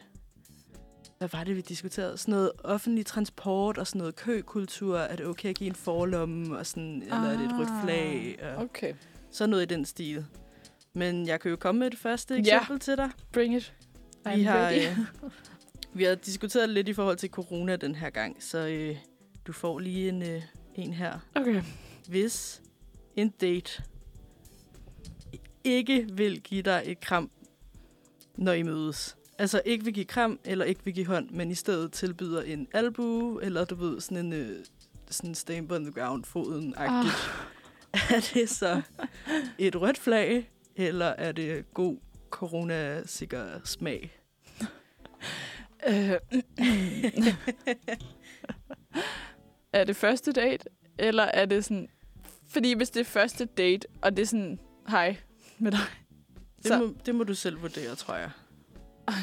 hvad 1.19 1.27
var 1.31 1.43
det, 1.43 1.55
vi 1.55 1.61
diskuterede? 1.61 2.17
Sådan 2.17 2.31
noget 2.31 2.51
offentlig 2.63 3.05
transport 3.05 3.77
og 3.77 3.87
sådan 3.87 3.99
noget 3.99 4.15
køkultur. 4.15 4.97
Er 4.97 5.15
det 5.15 5.25
okay 5.25 5.49
at 5.49 5.55
give 5.55 5.67
en 5.69 5.75
forlomme, 5.75 6.57
og 6.57 6.65
sådan, 6.65 7.01
eller 7.01 7.15
er 7.17 7.37
det 7.37 7.45
et 7.45 7.51
rødt 7.59 7.83
flag? 7.83 8.37
Og 8.43 8.63
Okay. 8.63 8.93
sådan 9.31 9.49
noget 9.49 9.63
i 9.63 9.65
den 9.75 9.85
stil. 9.85 10.25
Men 10.93 11.27
jeg 11.27 11.39
kan 11.39 11.51
jo 11.51 11.57
komme 11.57 11.79
med 11.79 11.87
et 11.87 11.97
første 11.97 12.35
eksempel 12.37 12.79
til 12.79 12.97
dig. 12.97 13.09
Bring 13.31 13.55
it. 13.55 13.73
I'm 14.27 14.35
Vi 14.35 14.43
har, 14.43 14.57
ready. 14.67 14.89
øh, 14.89 14.97
vi 15.93 16.03
har 16.03 16.15
diskuteret 16.15 16.69
lidt 16.69 16.87
i 16.89 16.93
forhold 16.93 17.17
til 17.17 17.29
corona 17.29 17.75
den 17.75 17.95
her 17.95 18.09
gang, 18.09 18.43
så 18.43 18.57
øh, 18.67 18.97
du 19.47 19.53
får 19.53 19.79
lige 19.79 20.09
en, 20.09 20.21
øh, 20.21 20.41
en 20.75 20.93
her. 20.93 21.19
Okay. 21.35 21.61
hvis 22.07 22.61
en 23.15 23.29
date 23.29 23.83
ikke 25.63 26.07
vil 26.13 26.41
give 26.41 26.61
dig 26.61 26.81
et 26.85 26.99
kram, 26.99 27.31
når 28.37 28.53
I 28.53 28.63
mødes. 28.63 29.15
Altså 29.39 29.61
ikke 29.65 29.83
vil 29.85 29.93
give 29.93 30.05
kram, 30.05 30.39
eller 30.45 30.65
ikke 30.65 30.81
vil 30.83 30.93
give 30.93 31.05
hånd, 31.05 31.29
men 31.29 31.51
i 31.51 31.55
stedet 31.55 31.91
tilbyder 31.91 32.41
en 32.41 32.67
albu, 32.73 33.39
eller 33.39 33.65
du 33.65 33.75
ved, 33.75 34.01
sådan 34.01 34.25
en 34.25 34.33
øh, 34.33 34.65
sådan 35.09 35.35
stamp 35.35 35.71
on 35.71 35.83
the 35.83 36.01
ground, 36.01 36.23
foden 36.23 36.73
Ah. 36.77 37.05
Er 37.93 38.29
det 38.33 38.49
så 38.49 38.81
et 39.57 39.81
rødt 39.81 39.97
flag, 39.97 40.51
eller 40.75 41.05
er 41.05 41.31
det 41.31 41.73
god 41.73 41.97
corona-sikker 42.29 43.59
smag? 43.63 44.19
Øh, 45.87 45.93
er 49.73 49.83
det 49.83 49.95
første 49.95 50.31
date, 50.31 50.65
eller 50.97 51.23
er 51.23 51.45
det 51.45 51.65
sådan... 51.65 51.89
Fordi 52.47 52.73
hvis 52.73 52.89
det 52.89 52.99
er 52.99 53.05
første 53.05 53.45
date, 53.45 53.87
og 54.01 54.17
det 54.17 54.21
er 54.21 54.27
sådan, 54.27 54.59
hej 54.87 55.17
med 55.57 55.71
dig. 55.71 55.79
Det 56.57 56.67
Så, 56.67 56.79
må, 56.79 56.95
det 57.05 57.15
må 57.15 57.23
du 57.23 57.35
selv 57.35 57.61
vurdere, 57.61 57.95
tror 57.95 58.15
jeg. 58.15 58.31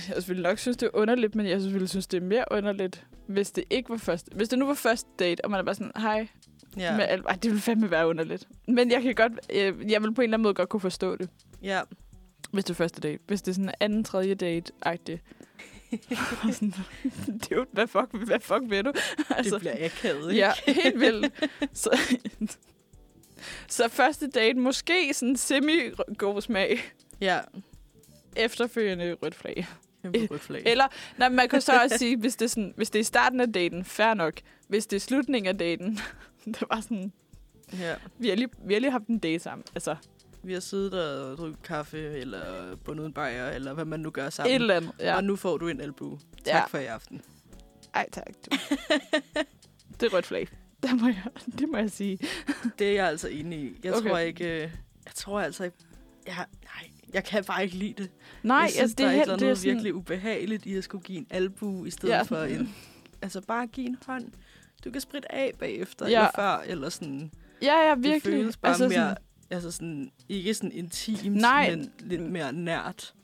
Jeg 0.09 0.29
ville 0.29 0.42
nok 0.42 0.59
synes, 0.59 0.77
det 0.77 0.87
er 0.87 0.90
underligt, 0.96 1.35
men 1.35 1.46
jeg 1.46 1.62
ville 1.62 1.88
synes, 1.88 2.07
det 2.07 2.22
er 2.22 2.27
mere 2.27 2.44
underligt, 2.51 3.07
hvis 3.27 3.51
det 3.51 3.64
ikke 3.70 3.90
var 3.90 3.96
første... 3.96 4.31
Hvis 4.35 4.49
det 4.49 4.59
nu 4.59 4.66
var 4.66 4.75
første 4.75 5.09
date, 5.18 5.44
og 5.44 5.51
man 5.51 5.61
er 5.61 5.64
bare 5.64 5.75
sådan, 5.75 5.92
hej, 5.96 6.29
Ja, 6.77 6.96
med. 6.96 7.07
Ej, 7.07 7.35
det 7.35 7.51
ville 7.51 7.61
fandme 7.61 7.90
være 7.90 8.09
underligt. 8.09 8.49
Men 8.68 8.90
jeg 8.90 9.03
kan 9.03 9.14
godt... 9.14 9.33
Øh, 9.51 9.90
jeg 9.90 10.03
vil 10.03 10.14
på 10.14 10.20
en 10.20 10.25
eller 10.25 10.37
anden 10.37 10.42
måde 10.42 10.55
godt 10.55 10.68
kunne 10.68 10.81
forstå 10.81 11.16
det, 11.16 11.29
ja. 11.62 11.81
hvis 12.51 12.64
det 12.64 12.70
er 12.70 12.75
første 12.75 13.01
date. 13.01 13.18
Hvis 13.27 13.42
det 13.42 13.51
er 13.51 13.55
sådan 13.55 13.75
anden, 13.81 14.05
tredje 14.05 14.35
date-agtigt. 14.35 15.22
Sådan, 16.53 16.75
det 17.27 17.53
er 17.53 17.57
jo, 17.57 17.66
hvad 17.72 17.87
fuck, 17.87 18.27
hvad 18.27 18.40
fuck 18.40 18.61
vil 18.68 18.85
du? 18.85 18.92
det 19.44 19.55
bliver 19.61 19.85
akavet, 19.85 20.33
ikke? 20.33 20.46
Ja, 20.46 20.53
helt 20.66 21.01
vildt. 21.01 21.51
Så, 21.72 21.99
så 23.68 23.88
første 23.88 24.27
date, 24.27 24.59
måske 24.59 25.14
sådan 25.14 25.37
semi-god 25.37 26.40
smag. 26.40 26.81
ja. 27.20 27.40
Efterfølgende 28.37 29.14
rødt 29.22 29.35
flag. 29.35 29.66
Kæmpe 30.03 30.27
rødt 30.31 30.40
flag. 30.40 30.62
Eller, 30.72 30.85
nej, 31.18 31.29
man 31.29 31.49
kan 31.49 31.61
så 31.61 31.72
også 31.83 31.99
sige, 31.99 32.16
hvis 32.16 32.37
det, 32.37 32.44
er 32.44 32.49
sådan, 32.49 32.72
hvis 32.77 32.90
det 32.90 32.99
er 33.01 33.05
starten 33.05 33.40
af 33.40 33.53
daten, 33.53 33.85
fair 33.85 34.14
nok. 34.14 34.35
Hvis 34.68 34.87
det 34.87 34.96
er 34.96 35.01
slutningen 35.01 35.49
af 35.49 35.59
daten, 35.59 35.99
det 36.44 36.62
var 36.70 36.81
sådan, 36.81 37.12
Ja. 37.79 37.94
vi 38.18 38.29
har 38.29 38.37
lige, 38.37 38.49
vi 38.66 38.72
har 38.72 38.81
lige 38.81 38.90
haft 38.90 39.07
en 39.07 39.18
date 39.18 39.38
sammen. 39.38 39.64
Altså, 39.75 39.96
Vi 40.42 40.53
har 40.53 40.61
siddet 40.61 40.94
og 41.20 41.37
drukket 41.37 41.62
kaffe, 41.62 41.99
eller 42.18 42.77
bundet 42.85 43.07
en 43.07 43.12
bajer, 43.12 43.51
eller 43.51 43.72
hvad 43.72 43.85
man 43.85 44.01
nu 44.01 44.11
gør 44.11 44.27
et 44.27 44.33
sammen. 44.33 44.55
eller 44.55 44.75
andet. 44.77 44.90
Ja. 45.01 45.16
Og 45.16 45.25
nu 45.25 45.37
får 45.37 45.57
du 45.59 45.68
en 45.68 45.81
albu. 45.81 46.18
Tak 46.44 46.55
Ja. 46.55 46.64
for 46.64 46.79
i 46.79 46.85
aften. 46.85 47.22
Ej, 47.94 48.07
tak. 48.12 48.27
Du. 48.27 48.57
det 50.01 50.07
er 50.07 50.14
rødt 50.14 50.27
flag. 50.27 50.49
Det 50.83 51.01
må 51.01 51.07
jeg, 51.07 51.22
det 51.59 51.68
må 51.68 51.77
jeg 51.79 51.90
sige. 51.90 52.18
Det 52.79 52.88
er 52.88 52.92
jeg 52.92 53.07
altså 53.09 53.29
enig 53.29 53.59
i. 53.59 53.77
Jeg 53.85 53.94
Okay. 53.94 54.09
tror 54.09 54.18
ikke... 54.18 54.44
øh, 54.55 54.61
Jeg 55.05 55.14
tror 55.14 55.40
altså 55.40 55.64
ikke... 55.64 55.77
Jeg, 56.27 56.35
nej, 56.64 56.90
jeg 57.14 57.25
kan 57.25 57.45
bare 57.45 57.64
ikke 57.64 57.77
lide 57.77 57.95
det. 58.03 58.11
Nej, 58.42 58.57
jeg 58.57 58.71
synes, 58.71 58.81
altså, 58.83 58.95
det 58.97 59.05
der 59.05 59.07
er, 59.07 59.11
helt, 59.16 59.40
det 59.40 59.49
er 59.51 59.55
sådan, 59.55 59.71
virkelig 59.73 59.95
ubehageligt 59.95 60.66
i 60.66 60.75
at 60.77 60.85
skulle 60.85 61.05
give 61.05 61.19
en 61.19 61.27
albu, 61.31 61.85
i 61.85 61.90
stedet 61.90 62.14
Ja. 62.14 62.23
for 62.23 62.37
en... 62.42 62.75
Altså 63.23 63.40
bare 63.40 63.66
give 63.66 63.87
en 63.87 63.97
hånd. 64.07 64.25
Du 64.85 64.90
kan 64.90 65.01
spritte 65.01 65.33
af 65.33 65.53
bagefter, 65.59 66.09
Ja. 66.09 66.19
eller 66.19 66.31
før, 66.37 66.62
eller 66.66 66.88
sådan... 66.88 67.31
Ja, 67.62 67.88
ja, 67.88 67.95
Det 67.95 68.05
virkelig. 68.05 68.23
føles 68.35 68.57
bare 68.57 68.71
altså, 68.73 68.85
mere... 68.88 68.95
sådan, 68.99 69.16
Altså 69.51 69.71
sådan, 69.71 70.11
ikke 70.29 70.55
sådan 70.55 70.73
intimt, 70.73 71.35
Nej. 71.37 71.71
men 71.71 71.90
lidt 72.01 72.23
mere 72.23 72.53
nært. 72.53 73.14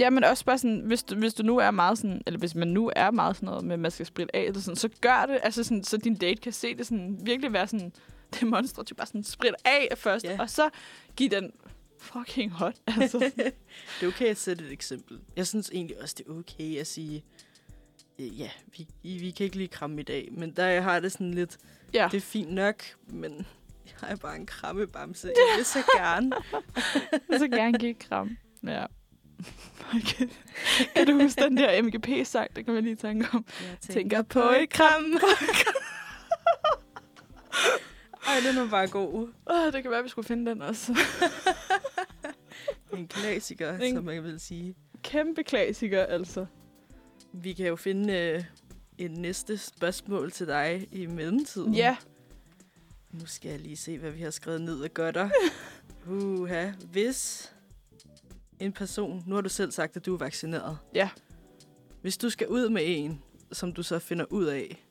ja, 0.00 0.10
men 0.10 0.24
også 0.24 0.44
bare 0.44 0.58
sådan, 0.58 0.80
hvis 0.86 1.02
du, 1.02 1.14
hvis 1.14 1.34
du 1.34 1.42
nu 1.42 1.56
er 1.58 1.70
meget 1.70 1.98
sådan, 1.98 2.22
eller 2.26 2.38
hvis 2.38 2.54
man 2.54 2.68
nu 2.68 2.92
er 2.96 3.10
meget 3.10 3.36
sådan 3.36 3.46
noget 3.46 3.64
med, 3.64 3.72
at 3.72 3.78
man 3.80 3.90
skal 3.90 4.06
spritte 4.06 4.36
af, 4.36 4.42
eller 4.42 4.60
sådan, 4.60 4.76
så 4.76 4.88
gør 5.00 5.24
det, 5.28 5.38
altså 5.42 5.64
sådan, 5.64 5.84
så 5.84 5.96
din 5.96 6.14
date 6.14 6.40
kan 6.40 6.52
se 6.52 6.74
det 6.74 6.86
sådan, 6.86 7.18
virkelig 7.24 7.52
være 7.52 7.66
sådan 7.66 7.92
demonstrativt, 8.40 8.96
bare 8.96 9.06
sådan 9.06 9.24
sprit 9.24 9.54
af 9.64 9.88
først, 9.96 10.24
Ja. 10.24 10.36
og 10.40 10.50
så 10.50 10.68
give 11.16 11.28
den 11.28 11.50
fucking 12.02 12.50
hot. 12.52 12.74
Altså, 13.00 13.18
det 14.00 14.02
er 14.02 14.06
okay 14.06 14.26
at 14.26 14.36
sætte 14.36 14.64
et 14.64 14.72
eksempel. 14.72 15.20
Jeg 15.36 15.46
synes 15.46 15.70
egentlig 15.70 16.02
også, 16.02 16.14
det 16.18 16.26
er 16.26 16.32
okay 16.32 16.78
at 16.78 16.86
sige, 16.86 17.24
øh, 18.18 18.40
ja, 18.40 18.50
vi, 18.76 18.86
vi 19.02 19.30
kan 19.30 19.44
ikke 19.44 19.56
lige 19.56 19.68
kramme 19.68 20.00
i 20.00 20.04
dag, 20.04 20.28
men 20.32 20.50
der 20.56 20.80
har 20.80 21.00
det 21.00 21.12
sådan 21.12 21.34
lidt, 21.34 21.58
ja. 21.94 22.08
det 22.10 22.16
er 22.16 22.20
fint 22.20 22.52
nok, 22.52 22.82
men 23.06 23.46
jeg 24.02 24.10
er 24.10 24.16
bare 24.16 24.36
en 24.36 24.46
krammebamse. 24.46 25.26
Jeg 25.26 25.56
vil 25.56 25.64
så 25.64 25.78
gerne. 25.96 26.32
Jeg 27.30 27.38
så 27.38 27.48
gerne 27.48 27.78
give 27.78 27.94
kram. 27.94 28.36
Ja. 28.66 28.86
Okay. 29.88 30.28
Kan 30.96 31.06
du 31.06 31.22
huske 31.22 31.42
den 31.42 31.56
der 31.56 31.82
MGP-sang? 31.82 32.56
Det 32.56 32.64
kan 32.64 32.74
man 32.74 32.84
lige 32.84 32.96
tænke 32.96 33.28
om. 33.32 33.44
Jeg 33.60 33.94
Tænker 33.94 34.22
på 34.22 34.40
et 34.50 34.70
kram. 34.70 35.04
Ej, 38.26 38.40
den 38.46 38.58
er 38.58 38.70
bare 38.70 38.88
god. 38.88 39.28
Oh, 39.46 39.72
det 39.72 39.82
kan 39.82 39.90
være, 39.90 39.98
at 39.98 40.04
vi 40.04 40.08
skulle 40.08 40.28
finde 40.28 40.50
den 40.50 40.62
også. 40.62 40.98
En 42.92 43.08
klassiker, 43.08 43.78
En- 43.78 43.94
som 43.94 44.04
man 44.04 44.24
vil 44.24 44.40
sige. 44.40 44.74
Kæmpe 45.02 45.42
klassiker, 45.42 46.02
altså. 46.02 46.46
Vi 47.32 47.52
kan 47.52 47.66
jo 47.66 47.76
finde 47.76 48.14
øh, 48.18 48.44
en 48.98 49.10
næste 49.10 49.58
spørgsmål 49.58 50.30
til 50.32 50.46
dig 50.46 50.88
i 50.92 51.06
mellemtiden. 51.06 51.74
Ja, 51.74 51.96
Nu 53.10 53.26
skal 53.26 53.50
jeg 53.50 53.60
lige 53.60 53.76
se, 53.76 53.98
hvad 53.98 54.10
vi 54.10 54.20
har 54.22 54.30
skrevet 54.30 54.60
ned 54.60 54.82
af 54.84 54.94
godter. 54.94 55.30
Uha. 56.10 56.70
Hvis 56.90 57.52
en 58.60 58.72
person... 58.72 59.22
Nu 59.26 59.34
har 59.34 59.42
du 59.42 59.48
selv 59.48 59.72
sagt, 59.72 59.96
at 59.96 60.06
du 60.06 60.14
er 60.14 60.18
vaccineret. 60.18 60.78
Ja. 60.94 61.10
Hvis 62.02 62.16
du 62.18 62.30
skal 62.30 62.48
ud 62.48 62.68
med 62.68 62.82
en, 62.84 63.22
som 63.52 63.72
du 63.72 63.82
så 63.82 63.98
finder 63.98 64.24
ud 64.30 64.44
af, 64.44 64.84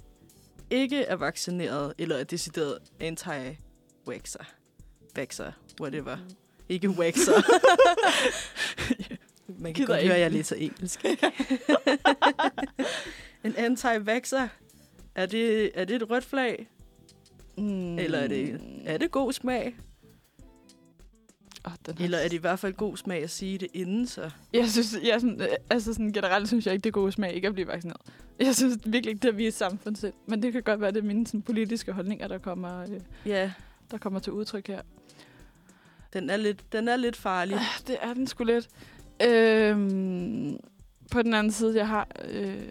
ikke 0.69 1.03
er 1.03 1.15
vaccineret, 1.15 1.93
eller 1.97 2.15
er 2.15 2.23
decideret 2.23 2.77
anti-vaxxer. 2.99 4.43
Vaxxer, 5.15 5.51
whatever. 5.81 6.17
Ikke 6.71 6.89
waxer. 6.89 7.33
Man 9.47 9.63
kan 9.63 9.73
Gider 9.73 9.87
godt 9.87 9.99
ikke. 9.99 10.07
høre, 10.07 10.15
at 10.17 10.21
jeg 10.21 10.31
læser 10.31 10.55
engelsk. 10.55 11.05
en 13.45 13.53
anti-vaxxer, 13.57 14.47
er 15.15 15.25
det, 15.25 15.71
er 15.73 15.85
det 15.85 15.95
et 15.95 16.09
rødt 16.09 16.23
flag? 16.25 16.67
Mm. 17.57 17.99
Eller 17.99 18.17
er 18.19 18.27
det, 18.27 18.61
er 18.85 18.97
det 18.97 19.11
god 19.11 19.33
smag? 19.33 19.75
Oh, 21.65 21.71
den 21.85 21.97
har- 21.97 22.05
Eller 22.05 22.17
er 22.17 22.23
det 22.27 22.33
i 22.33 22.37
hvert 22.41 22.59
fald 22.59 22.73
god 22.73 22.97
smag 22.97 23.23
at 23.23 23.29
sige 23.29 23.57
det 23.57 23.67
inden 23.73 24.07
så? 24.07 24.29
Jeg 24.53 24.69
synes, 24.69 24.95
jeg 25.03 25.21
sådan, 25.21 25.41
øh, 25.41 25.47
altså 25.69 25.93
sådan, 25.93 26.11
generelt 26.13 26.47
synes 26.47 26.65
jeg 26.65 26.73
ikke, 26.73 26.83
det 26.83 26.89
er 26.89 26.93
god 26.93 27.11
smag 27.11 27.33
ikke 27.33 27.47
at 27.47 27.53
blive 27.53 27.67
vaccineret. 27.67 28.01
Jeg 28.39 28.55
synes 28.55 28.77
virkelig 28.85 29.11
ikke, 29.11 29.21
det 29.21 29.27
er 29.29 29.33
vi 29.33 29.47
et 29.47 29.53
samfundssind. 29.53 30.13
Men 30.27 30.43
det 30.43 30.53
kan 30.53 30.63
godt 30.63 30.81
være, 30.81 30.91
det 30.91 30.99
er 30.99 31.03
mine 31.07 31.27
sådan, 31.27 31.41
politiske 31.41 31.91
holdninger, 31.91 32.27
der 32.27 32.37
kommer, 32.37 32.81
øh, 32.81 32.99
Ja, 33.25 33.51
der 33.91 33.97
kommer 33.97 34.19
til 34.19 34.33
udtryk 34.33 34.67
her. 34.67 34.81
Den 36.13 36.29
er 36.29 36.37
lidt, 36.37 36.71
den 36.71 36.87
er 36.87 36.95
lidt 36.95 37.15
farlig. 37.15 37.55
Ah, 37.55 37.87
Det 37.87 37.97
er 38.01 38.13
den 38.13 38.27
sgu 38.27 38.43
lidt. 38.43 38.69
Øhm, 39.23 40.59
på 41.11 41.21
den 41.21 41.33
anden 41.33 41.51
side, 41.53 41.77
jeg 41.77 41.87
har 41.87 42.07
øh, 42.29 42.63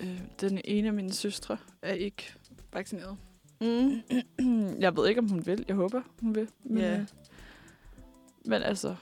øh, 0.00 0.20
den 0.40 0.60
ene 0.64 0.88
af 0.88 0.94
mine 0.94 1.12
søstre 1.12 1.56
er 1.82 1.92
ikke 1.92 2.32
vaccineret. 2.72 3.16
Mm. 3.60 4.02
jeg 4.80 4.96
ved 4.96 5.08
ikke, 5.08 5.18
om 5.18 5.28
hun 5.28 5.46
vil. 5.46 5.64
Jeg 5.68 5.76
håber, 5.76 6.02
hun 6.20 6.34
vil. 6.34 6.48
Men, 6.64 6.78
Ja. 6.78 6.98
øh, 6.98 7.06
men 8.44 8.62
altså, 8.62 8.96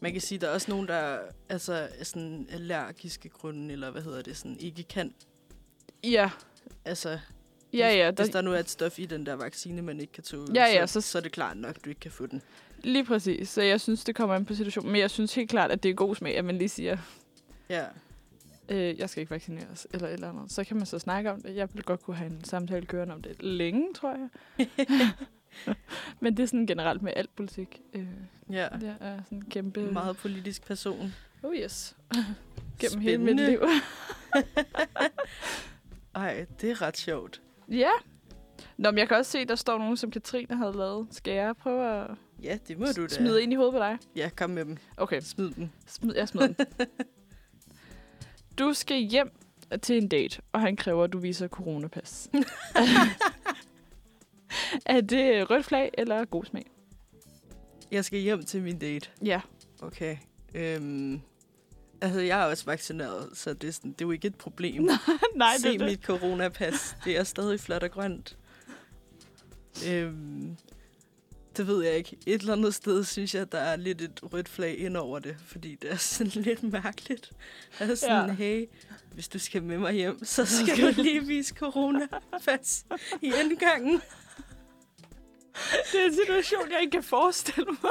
Man 0.00 0.12
kan 0.12 0.20
sige, 0.20 0.38
der 0.38 0.48
er 0.48 0.52
også 0.54 0.70
nogen, 0.70 0.88
der 0.88 1.18
altså, 1.48 1.88
er 1.98 2.04
sådan 2.04 2.46
allergiske 2.50 3.28
grunde, 3.28 3.72
eller 3.72 3.90
hvad 3.90 4.02
hedder 4.02 4.22
det, 4.22 4.36
sådan 4.36 4.56
ikke 4.60 4.82
kan. 4.82 5.14
ja. 6.04 6.30
Altså, 6.84 7.18
Ja, 7.72 7.94
ja, 7.94 8.10
hvis 8.10 8.26
der, 8.28 8.32
der 8.32 8.40
nu 8.42 8.52
er 8.52 8.58
et 8.58 8.70
stof 8.70 8.98
i 8.98 9.04
den 9.06 9.26
der 9.26 9.34
vaccine, 9.34 9.82
man 9.82 10.00
ikke 10.00 10.12
kan 10.12 10.22
tåle, 10.24 10.46
Ja, 10.54 10.64
ja, 10.64 10.86
så, 10.86 11.00
så- 11.00 11.10
så 11.10 11.18
er 11.18 11.22
det 11.22 11.32
klart 11.32 11.56
nok, 11.56 11.76
at 11.76 11.84
du 11.84 11.88
ikke 11.88 12.00
kan 12.00 12.10
få 12.10 12.26
den. 12.26 12.42
lige 12.82 13.04
præcis. 13.04 13.48
Så 13.48 13.62
jeg 13.62 13.80
synes, 13.80 14.04
det 14.04 14.14
kommer 14.14 14.34
an 14.36 14.44
på 14.44 14.54
situationen. 14.54 14.92
Men 14.92 15.00
jeg 15.00 15.10
synes 15.10 15.34
helt 15.34 15.50
klart, 15.50 15.70
at 15.70 15.82
det 15.82 15.88
er 15.88 15.94
god 15.94 16.14
smag, 16.14 16.36
at 16.38 16.44
man 16.44 16.58
lige 16.58 16.68
siger, 16.68 16.98
Ja, 17.68 17.84
øh, 18.68 18.98
jeg 18.98 19.10
skal 19.10 19.20
ikke 19.20 19.30
vaccineres, 19.30 19.86
eller 19.92 20.06
et 20.08 20.12
eller 20.12 20.28
andet. 20.28 20.52
Så 20.52 20.64
kan 20.64 20.76
man 20.76 20.86
så 20.86 20.98
snakke 20.98 21.30
om 21.32 21.42
det. 21.42 21.56
Jeg 21.56 21.68
vil 21.74 21.82
godt 21.82 22.02
kunne 22.02 22.16
have 22.16 22.30
en 22.30 22.44
samtale 22.44 22.86
kørende 22.86 23.14
om 23.14 23.22
det 23.22 23.42
længe, 23.42 23.86
tror 23.94 24.16
jeg. 24.16 24.28
Men 26.20 26.36
det 26.36 26.42
er 26.42 26.46
sådan 26.46 26.66
generelt 26.66 27.02
med 27.02 27.12
alt 27.16 27.36
politik. 27.36 27.80
Øh, 27.94 28.06
ja. 28.50 28.68
det 28.80 28.96
er 29.00 29.16
sådan 29.24 29.38
en 29.38 29.44
kæmpe... 29.50 29.80
Meget 29.92 30.16
politisk 30.16 30.66
person. 30.66 31.14
Oh 31.42 31.54
yes. 31.54 31.96
Gennem 32.78 33.00
hele 33.00 33.18
mit 33.18 33.26
Spændende. 33.26 33.50
liv. 33.50 33.60
Ej, 36.14 36.46
det 36.60 36.70
er 36.70 36.82
ret 36.82 36.96
sjovt. 36.96 37.40
Ja. 37.70 37.90
Nå, 38.76 38.90
men 38.90 38.98
jeg 38.98 39.08
kan 39.08 39.16
også 39.16 39.30
se, 39.30 39.44
der 39.44 39.54
står 39.54 39.78
nogen, 39.78 39.96
som 39.96 40.10
Katrine 40.10 40.56
havde 40.56 40.72
lavet. 40.72 41.06
Skal 41.10 41.32
jeg 41.34 41.56
prøve 41.56 42.02
at 42.02 42.10
Ja, 42.42 42.58
det 42.68 42.78
må 42.78 42.86
du 42.96 43.02
da. 43.02 43.08
smide 43.08 43.42
ind 43.42 43.52
i 43.52 43.56
hovedet 43.56 43.72
på 43.74 43.78
dig? 43.78 43.98
Ja, 44.16 44.30
kom 44.36 44.50
med 44.50 44.64
dem. 44.64 44.76
Okay, 44.96 45.20
Smid 45.20 45.50
dem. 45.50 45.68
smid, 45.86 46.14
jeg 46.16 46.28
smider 46.28 46.46
den. 46.46 46.56
Du 48.58 48.72
skal 48.72 48.96
hjem 48.96 49.30
til 49.82 50.02
en 50.02 50.08
date, 50.08 50.42
og 50.52 50.60
han 50.60 50.76
kræver, 50.76 51.04
at 51.04 51.12
du 51.12 51.18
viser 51.18 51.48
coronapas. 51.48 52.30
er 54.86 55.00
det 55.00 55.50
rødt 55.50 55.64
flag 55.64 55.90
eller 55.98 56.24
god 56.24 56.44
smag? 56.44 56.70
Jeg 57.90 58.04
skal 58.04 58.18
hjem 58.18 58.42
til 58.42 58.62
min 58.62 58.78
date. 58.78 59.10
Ja. 59.24 59.40
Okay. 59.82 60.16
Øhm, 60.54 61.20
altså, 62.02 62.20
jeg 62.20 62.40
er 62.40 62.44
også 62.44 62.64
vaccineret, 62.64 63.30
så 63.34 63.52
det 63.54 63.68
er, 63.68 63.72
sådan, 63.72 63.92
det 63.92 64.00
er 64.00 64.04
jo 64.06 64.10
ikke 64.10 64.28
et 64.28 64.34
problem. 64.36 64.82
Nej, 65.36 65.56
Se 65.58 65.68
det 65.72 65.80
det. 65.80 65.88
mit 65.88 66.00
coronapas. 66.04 66.96
Det 67.04 67.16
er 67.18 67.24
stadig 67.24 67.60
flot 67.60 67.82
og 67.82 67.90
grønt. 67.90 68.36
Øhm, 69.88 70.56
det 71.56 71.66
ved 71.66 71.84
jeg 71.84 71.94
ikke. 71.94 72.16
Et 72.26 72.40
eller 72.40 72.52
andet 72.52 72.74
sted 72.74 73.04
synes 73.04 73.34
jeg, 73.34 73.52
der 73.52 73.58
er 73.58 73.76
lidt 73.76 74.00
et 74.00 74.20
rødt 74.32 74.48
flag 74.48 74.78
ind 74.78 74.96
over 74.96 75.18
det, 75.18 75.36
fordi 75.46 75.74
det 75.82 75.92
er 75.92 75.96
sådan 75.96 76.42
lidt 76.48 76.62
mærkeligt. 76.62 77.32
Altså 77.80 77.96
sådan, 77.96 78.16
Ja. 78.16 78.26
ja. 78.26 78.32
hey, 78.32 78.66
hvis 79.14 79.28
du 79.28 79.38
skal 79.38 79.62
med 79.62 79.78
mig 79.78 79.92
hjem, 79.92 80.24
så 80.24 80.44
skal 80.64 80.94
du 80.94 81.02
lige 81.02 81.26
vise 81.26 81.54
coronapas 81.54 82.84
i 83.22 83.32
indgangen. 83.42 84.00
Det 85.92 86.00
er 86.00 86.06
en 86.06 86.14
situation, 86.14 86.70
jeg 86.70 86.80
ikke 86.80 86.90
kan 86.90 87.02
forestille 87.02 87.66
mig. 87.82 87.90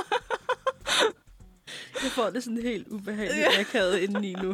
Jeg 2.03 2.11
får 2.11 2.29
det 2.29 2.43
sådan 2.43 2.61
helt 2.61 2.87
ubehageligt 2.87 3.47
akavet 3.59 3.97
indeni 3.97 4.33
nu. 4.33 4.49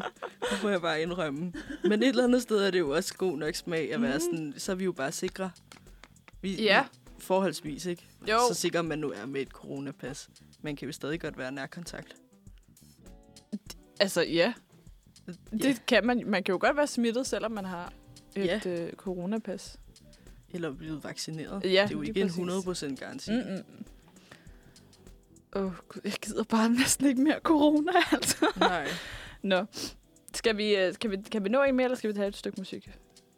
Det 0.52 0.64
må 0.64 0.70
jeg 0.70 0.82
bare 0.82 1.02
indrømme. 1.02 1.54
Men 1.84 2.04
et 2.04 2.08
eller 2.10 2.24
andet 2.24 2.42
sted 2.42 2.58
er 2.58 2.72
det 2.72 2.80
jo 2.80 2.90
også 2.90 3.14
god 3.14 3.38
nok 3.38 3.56
smag 3.56 3.94
at 3.94 4.02
være 4.02 4.12
Mhm. 4.18 4.20
sådan, 4.20 4.54
så 4.58 4.72
er 4.72 4.76
vi 4.76 4.84
jo 4.84 4.92
bare 4.92 5.12
sikre. 5.12 5.52
Vi, 6.42 6.56
Ja. 6.64 6.86
Forholdsvis, 7.20 7.86
ikke? 7.86 8.08
Jo. 8.30 8.38
Så 8.50 8.54
sikker 8.54 8.82
man 8.82 9.00
nu 9.00 9.12
er 9.12 9.26
med 9.26 9.42
et 9.42 9.48
coronapas. 9.50 10.30
Man 10.62 10.76
kan 10.76 10.86
jo 10.86 10.92
stadig 10.92 11.20
godt 11.22 11.38
være 11.38 11.52
nærkontakt. 11.52 12.16
Altså, 14.00 14.22
ja. 14.22 14.54
Det 15.52 15.64
Ja. 15.66 15.76
kan 15.88 16.06
man. 16.06 16.24
Man 16.26 16.44
kan 16.44 16.54
jo 16.54 16.58
godt 16.62 16.78
være 16.78 16.88
smittet, 16.88 17.28
selvom 17.28 17.52
man 17.52 17.66
har 17.66 17.94
et 18.36 18.46
Ja. 18.46 18.60
øh, 18.66 18.94
coronapas. 18.94 19.80
Eller 20.50 20.72
blive 20.74 21.04
vaccineret. 21.04 21.64
Ja, 21.64 21.70
det 21.70 21.78
er 21.78 21.88
jo 21.92 22.00
lige 22.02 22.10
ikke 22.10 22.22
en 22.22 22.28
præcis. 22.28 22.40
100% 22.40 22.96
garanti. 23.00 23.32
Mm-mm. 23.32 23.86
Åh, 25.58 25.64
oh, 25.64 25.72
gud, 25.88 26.02
jeg 26.04 26.14
gider 26.14 26.44
bare 26.44 26.70
næsten 26.70 27.08
ikke 27.08 27.22
mere 27.22 27.40
corona, 27.44 27.92
altså. 28.12 28.48
Nej. 28.60 28.88
Nå. 29.42 29.66
Skal 30.34 30.58
vi, 30.58 30.76
øh, 30.76 30.94
kan, 31.02 31.12
vi, 31.12 31.18
kan 31.32 31.44
vi 31.44 31.50
nå 31.50 31.64
en 31.64 31.76
mere, 31.76 31.86
eller 31.86 31.98
skal 31.98 32.08
vi 32.08 32.14
tage 32.14 32.28
et 32.28 32.38
stykke 32.38 32.62
musik? 32.62 32.90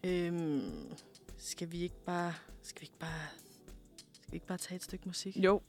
Øhm, 0.03 0.93
skal 1.37 1.71
vi 1.71 1.81
ikke 1.81 2.05
bare... 2.05 2.33
Skal 2.61 2.81
vi 2.81 2.85
ikke 2.85 2.99
bare... 2.99 3.27
Skal 4.13 4.31
vi 4.31 4.35
ikke 4.35 4.47
bare 4.47 4.57
tage 4.57 4.75
et 4.75 4.83
stykke 4.83 5.03
musik? 5.07 5.37
Jo. 5.37 5.61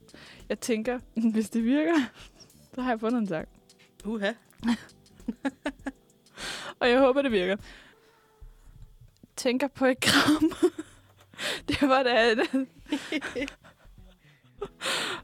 Jeg 0.48 0.60
tænker, 0.60 0.98
hvis 1.32 1.50
det 1.50 1.64
virker, 1.64 1.96
så 2.74 2.80
har 2.80 2.90
jeg 2.90 3.00
fundet 3.00 3.18
en 3.18 3.26
sang. 3.26 3.48
Uha. 4.04 4.32
og 6.80 6.90
jeg 6.90 6.98
håber, 6.98 7.22
det 7.22 7.32
virker. 7.32 7.56
Tænker 9.36 9.68
på 9.68 9.86
et 9.86 10.00
kram. 10.00 10.52
det 11.68 11.88
var 11.88 12.02
da... 12.02 12.34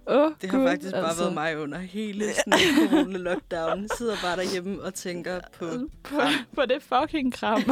oh, 0.07 0.33
Det 0.43 0.51
har 0.51 0.67
faktisk 0.67 0.93
bare 0.93 1.07
altså. 1.07 1.23
været 1.23 1.35
mig 1.35 1.59
under 1.59 1.79
hele 1.79 2.25
sådan 2.35 2.53
corona-lockdown. 2.59 3.81
Jeg 3.83 3.89
sidder 3.99 4.17
bare 4.23 4.37
derhjemme 4.37 4.83
og 4.83 4.95
tænker 4.95 5.41
på 5.59 5.67
på, 6.03 6.21
på 6.55 6.63
det 6.71 6.83
fucking 6.83 7.33
kram. 7.33 7.63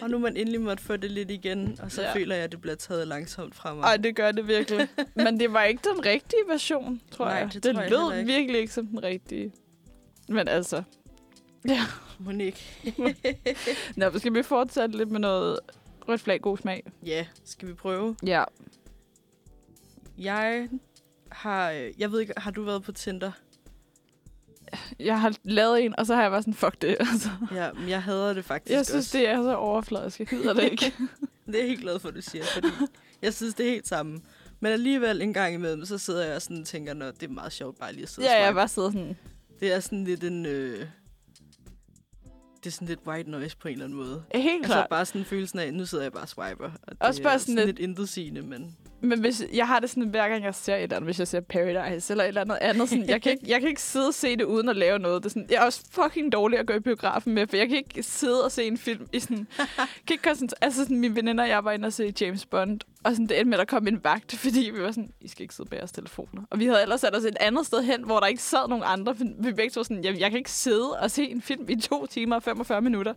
Og 0.00 0.10
nu 0.10 0.18
man 0.18 0.36
endelig 0.36 0.60
måtte 0.60 0.82
få 0.82 0.96
det 0.96 1.10
lidt 1.10 1.30
igen, 1.30 1.78
og 1.82 1.92
så 1.92 2.02
ja. 2.02 2.14
føler 2.14 2.34
jeg, 2.34 2.44
at 2.44 2.52
det 2.52 2.60
bliver 2.60 2.74
taget 2.76 3.08
langsomt 3.08 3.54
fra 3.54 3.74
mig. 3.74 3.82
Ej, 3.82 3.96
det 3.96 4.16
gør 4.16 4.32
det 4.32 4.48
virkelig. 4.48 4.88
Men 5.24 5.40
det 5.40 5.52
var 5.52 5.62
ikke 5.62 5.88
den 5.94 6.06
rigtige 6.06 6.42
version, 6.48 7.00
tror 7.10 7.24
Nej, 7.24 7.34
jeg. 7.34 7.50
det 7.52 7.64
det 7.64 7.74
tror 7.74 7.82
jeg 7.82 7.90
lød 7.90 7.98
heller 7.98 8.14
ikke. 8.14 8.32
virkelig 8.32 8.60
ikke 8.60 8.72
som 8.72 8.86
den 8.86 9.02
rigtige. 9.02 9.52
Men 10.28 10.48
altså... 10.48 10.82
Ja. 11.68 11.80
Monique. 12.18 12.62
Nå, 13.96 14.18
skal 14.18 14.34
vi 14.34 14.42
fortsætte 14.42 14.96
lidt 14.96 15.10
med 15.10 15.20
noget 15.20 15.58
rødt 16.08 16.20
flag, 16.20 16.40
god 16.40 16.58
smag? 16.58 16.82
ja, 17.06 17.26
skal 17.44 17.68
vi 17.68 17.74
prøve? 17.74 18.16
Ja. 18.26 18.44
Jeg 20.18 20.68
har... 21.32 21.70
øh, 21.70 21.90
Jeg 21.98 22.12
ved 22.12 22.20
ikke, 22.20 22.32
har 22.36 22.50
du 22.50 22.62
været 22.62 22.82
på 22.82 22.92
Tinder? 22.92 23.30
Jeg 24.98 25.20
har 25.20 25.36
lavet 25.44 25.84
en, 25.84 25.98
og 25.98 26.06
så 26.06 26.14
har 26.14 26.22
jeg 26.22 26.30
bare 26.30 26.42
sådan, 26.42 26.54
fuck 26.54 26.82
det. 26.82 26.96
Altså. 27.12 27.28
Ja, 27.54 27.72
men 27.72 27.88
jeg 27.88 28.02
hader 28.02 28.32
det 28.32 28.44
faktisk 28.44 28.72
Jeg 28.76 28.86
synes, 28.86 29.06
også. 29.06 29.18
det 29.18 29.28
er 29.28 29.42
så 29.42 29.54
overfladisk. 29.54 30.18
Jeg 30.18 30.26
gider 30.26 30.52
det 30.52 30.62
ikke. 30.70 30.92
Det 31.46 31.54
er 31.54 31.58
jeg 31.58 31.68
helt 31.68 31.80
glad 31.80 31.98
for, 31.98 32.08
at 32.08 32.14
du 32.14 32.22
siger, 32.22 32.44
fordi 32.54 32.68
jeg 33.22 33.34
synes, 33.34 33.54
det 33.54 33.66
er 33.66 33.70
helt 33.70 33.88
samme. 33.88 34.20
Men 34.60 34.72
alligevel 34.72 35.22
en 35.22 35.32
gang 35.32 35.54
imellem, 35.54 35.84
så 35.84 35.98
sidder 35.98 36.26
jeg 36.26 36.42
sådan 36.42 36.60
og 36.60 36.66
tænker, 36.66 36.94
nå, 36.94 37.06
det 37.06 37.22
er 37.22 37.28
meget 37.28 37.52
sjovt 37.52 37.78
bare 37.78 37.92
lige 37.92 38.02
at 38.02 38.08
sidde 38.08 38.26
og 38.28 38.30
ja, 38.32 38.38
jeg 38.38 38.46
swipe. 38.48 38.54
bare 38.56 38.68
sidder 38.68 38.90
sådan... 38.90 39.16
Det 39.60 39.72
er 39.72 39.80
sådan 39.80 40.04
lidt 40.04 40.24
en... 40.24 40.46
Øh, 40.46 40.86
det 42.64 42.66
er 42.66 42.70
sådan 42.70 42.88
lidt 42.88 43.00
white 43.06 43.30
noise 43.30 43.56
på 43.56 43.68
en 43.68 43.72
eller 43.72 43.84
anden 43.84 43.98
måde. 43.98 44.22
Helt 44.34 44.56
Altså 44.62 44.72
klart. 44.74 44.88
bare 44.90 45.04
sådan 45.06 45.24
følelsen 45.24 45.58
af, 45.58 45.74
nu 45.74 45.86
sidder 45.86 46.04
jeg 46.04 46.12
bare 46.12 46.22
og 46.22 46.28
swiper. 46.28 46.70
Og 46.82 46.90
det 46.90 46.96
Også 47.00 47.22
bare 47.22 47.34
er 47.34 47.38
sådan 47.38 47.54
sådan 47.56 47.66
lidt- 47.66 47.78
lidt 47.78 47.88
intetsigende, 47.90 48.42
men... 48.42 48.76
Men 49.00 49.20
hvis, 49.20 49.44
jeg 49.52 49.66
har 49.66 49.80
det 49.80 49.90
sådan, 49.90 50.08
hver 50.08 50.28
gang 50.28 50.44
jeg 50.44 50.54
ser 50.54 50.76
et 50.76 50.82
eller 50.82 50.96
andet, 50.96 51.06
hvis 51.06 51.18
jeg 51.18 51.28
ser 51.28 51.40
Paradise 51.40 52.12
eller 52.12 52.24
et 52.24 52.28
eller 52.28 52.40
andet 52.40 52.58
andet, 52.60 52.88
sådan, 52.88 53.08
jeg, 53.08 53.22
kan 53.22 53.32
ikke, 53.32 53.44
jeg 53.48 53.60
kan 53.60 53.68
ikke 53.68 53.82
sidde 53.82 54.08
og 54.08 54.14
se 54.14 54.36
det 54.36 54.44
uden 54.44 54.68
at 54.68 54.76
lave 54.76 54.98
noget. 54.98 55.22
Det 55.22 55.28
er 55.28 55.30
sådan, 55.30 55.46
jeg 55.50 55.56
er 55.56 55.64
også 55.64 55.84
fucking 55.90 56.32
dårlig 56.32 56.58
at 56.58 56.66
gå 56.66 56.72
i 56.72 56.80
biografen 56.80 57.34
med, 57.34 57.46
for 57.46 57.56
jeg 57.56 57.68
kan 57.68 57.76
ikke 57.76 58.02
sidde 58.02 58.44
og 58.44 58.52
se 58.52 58.64
en 58.64 58.78
film 58.78 59.06
i 59.12 59.20
sådan... 59.20 59.46
kan 60.06 60.10
ikke 60.10 60.22
koncentrere, 60.22 60.64
altså 60.64 60.82
sådan, 60.82 60.98
mine 60.98 61.16
veninder 61.16 61.44
og 61.44 61.50
jeg 61.50 61.64
var 61.64 61.72
inde 61.72 61.86
og 61.86 61.92
se 61.92 62.14
James 62.20 62.46
Bond, 62.46 62.80
og 63.04 63.10
sådan, 63.12 63.26
det 63.26 63.38
endte 63.38 63.50
med, 63.50 63.58
at 63.58 63.58
der 63.58 63.76
kom 63.76 63.86
en 63.86 64.04
vagt, 64.04 64.36
fordi 64.44 64.70
vi 64.74 64.82
var 64.82 64.90
sådan, 64.90 65.12
I 65.20 65.28
skal 65.28 65.42
ikke 65.42 65.54
sidde 65.54 65.70
bag 65.70 65.78
jeres 65.78 65.92
telefoner. 65.92 66.42
Og 66.50 66.58
vi 66.58 66.66
havde 66.66 66.82
ellers 66.82 67.00
sat 67.00 67.16
os 67.16 67.24
et 67.24 67.36
andet 67.40 67.66
sted 67.66 67.82
hen, 67.82 68.04
hvor 68.04 68.20
der 68.20 68.26
ikke 68.26 68.42
sad 68.42 68.68
nogen 68.68 68.84
andre. 68.86 69.16
Vi 69.38 69.52
begge 69.52 69.70
to 69.70 69.84
sådan, 69.84 70.04
jeg, 70.04 70.20
jeg 70.20 70.30
kan 70.30 70.38
ikke 70.38 70.50
sidde 70.50 71.00
og 71.00 71.10
se 71.10 71.22
en 71.24 71.42
film 71.42 71.68
i 71.68 71.80
to 71.80 72.06
timer 72.06 72.36
og 72.36 72.42
45 72.42 72.80
minutter. 72.80 73.14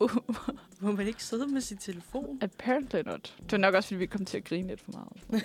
Uh, 0.00 0.10
Må 0.80 0.92
man 0.92 1.06
ikke 1.06 1.24
sidde 1.24 1.46
med 1.46 1.60
sin 1.60 1.76
telefon? 1.76 2.38
apparently 2.42 3.00
not. 3.06 3.34
Det 3.42 3.52
var 3.52 3.58
nok 3.58 3.74
også, 3.74 3.86
fordi 3.86 3.98
vi 3.98 4.06
kom 4.06 4.24
til 4.24 4.36
at 4.36 4.44
grine 4.44 4.68
lidt 4.68 4.80
for 4.80 4.92
meget. 4.92 5.44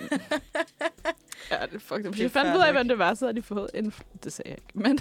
Ja, 1.50 1.66
det. 1.66 1.72
Det 1.72 1.90
er 1.90 2.22
Jeg 2.22 2.30
fandt 2.30 2.56
ud 2.56 2.62
af, 2.62 2.72
hvem 2.72 2.88
det 2.88 2.98
var, 2.98 3.14
så 3.14 3.24
havde 3.24 3.36
de 3.36 3.42
fået 3.42 3.70
en... 3.74 3.92
Det 4.24 4.32
sagde 4.32 4.50
jeg 4.50 4.58
ikke, 4.58 4.78
men... 4.88 4.98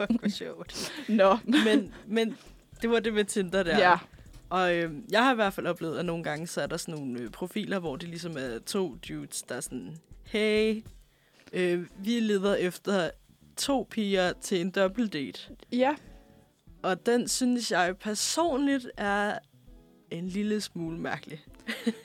Fuck, 0.00 0.20
hvor 0.20 0.28
sjovt. 0.28 0.92
Nå. 1.08 1.38
Men, 1.44 1.94
men 2.06 2.36
det 2.82 2.90
var 2.90 3.00
det 3.00 3.14
med 3.14 3.24
Tinder 3.24 3.62
der. 3.62 3.78
Ja. 3.78 3.98
Og 4.50 4.76
øh, 4.76 4.92
jeg 5.10 5.24
har 5.24 5.32
i 5.32 5.34
hvert 5.34 5.52
fald 5.52 5.66
oplevet, 5.66 5.98
at 5.98 6.04
nogle 6.04 6.24
gange 6.24 6.46
så 6.46 6.60
er 6.60 6.66
der 6.66 6.76
sådan 6.76 6.94
nogle 7.00 7.20
øh, 7.20 7.30
profiler, 7.30 7.78
hvor 7.78 7.96
det 7.96 8.08
ligesom 8.08 8.36
er 8.36 8.58
to 8.66 8.96
dudes, 9.08 9.42
der 9.42 9.54
er 9.54 9.60
sådan, 9.60 9.96
hey, 10.24 10.82
øh, 11.52 11.86
vi 11.98 12.20
leder 12.20 12.54
efter 12.54 13.10
to 13.56 13.86
piger 13.90 14.32
til 14.40 14.60
en 14.60 14.70
date. 14.70 15.40
Ja. 15.72 15.94
Og 16.82 17.06
den 17.06 17.28
synes 17.28 17.70
jeg 17.72 17.96
personligt 18.00 18.86
er 18.96 19.38
en 20.10 20.28
lille 20.28 20.60
smule 20.60 20.98
mærkelig. 20.98 21.44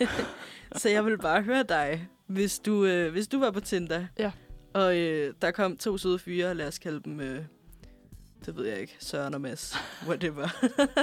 så 0.75 0.89
jeg 0.89 1.05
vil 1.05 1.17
bare 1.17 1.41
høre 1.41 1.63
dig, 1.63 2.07
hvis 2.27 2.59
du, 2.59 2.85
øh, 2.85 3.11
hvis 3.11 3.27
du 3.27 3.39
var 3.39 3.51
på 3.51 3.59
Tinder, 3.59 4.05
Ja. 4.19 4.31
og 4.73 4.97
øh, 4.97 5.33
der 5.41 5.51
kom 5.51 5.77
to 5.77 5.97
søde 5.97 6.19
fyre, 6.19 6.55
lad 6.55 6.67
os 6.67 6.79
kalde 6.79 7.01
dem, 7.05 7.19
øh, 7.19 7.45
det 8.45 8.55
ved 8.55 8.65
jeg 8.65 8.79
ikke, 8.79 8.95
Søren 8.99 9.33
og 9.33 9.41
Mads, 9.41 9.75
whatever. 10.07 10.47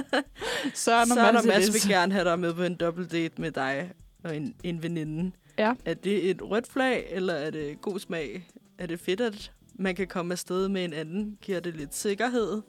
Søren 0.75 1.11
og 1.11 1.17
Søren 1.17 1.37
og 1.37 1.47
Mads, 1.47 1.75
vil 1.75 1.93
gerne 1.93 2.13
have 2.13 2.25
dig 2.25 2.39
med 2.39 2.55
på 2.55 2.63
en 2.63 2.75
double 2.75 3.07
date 3.07 3.41
med 3.41 3.51
dig 3.51 3.93
og 4.25 4.37
en, 4.37 4.55
en 4.63 4.83
veninde. 4.83 5.33
Ja. 5.59 5.75
Er 5.85 5.95
det 5.95 6.31
et 6.31 6.43
rødt 6.43 6.67
flag, 6.67 7.07
eller 7.11 7.35
er 7.35 7.51
det 7.51 7.81
god 7.81 7.99
smag? 7.99 8.49
Er 8.79 8.87
det 8.87 9.01
fedt, 9.01 9.21
at 9.21 9.53
man 9.75 9.95
kan 9.95 10.07
komme 10.07 10.33
afsted 10.33 10.69
med 10.69 10.85
en 10.85 10.93
anden? 10.93 11.39
Giver 11.41 11.61
det 11.61 11.77
lidt 11.77 11.95
sikkerhed? 11.95 12.63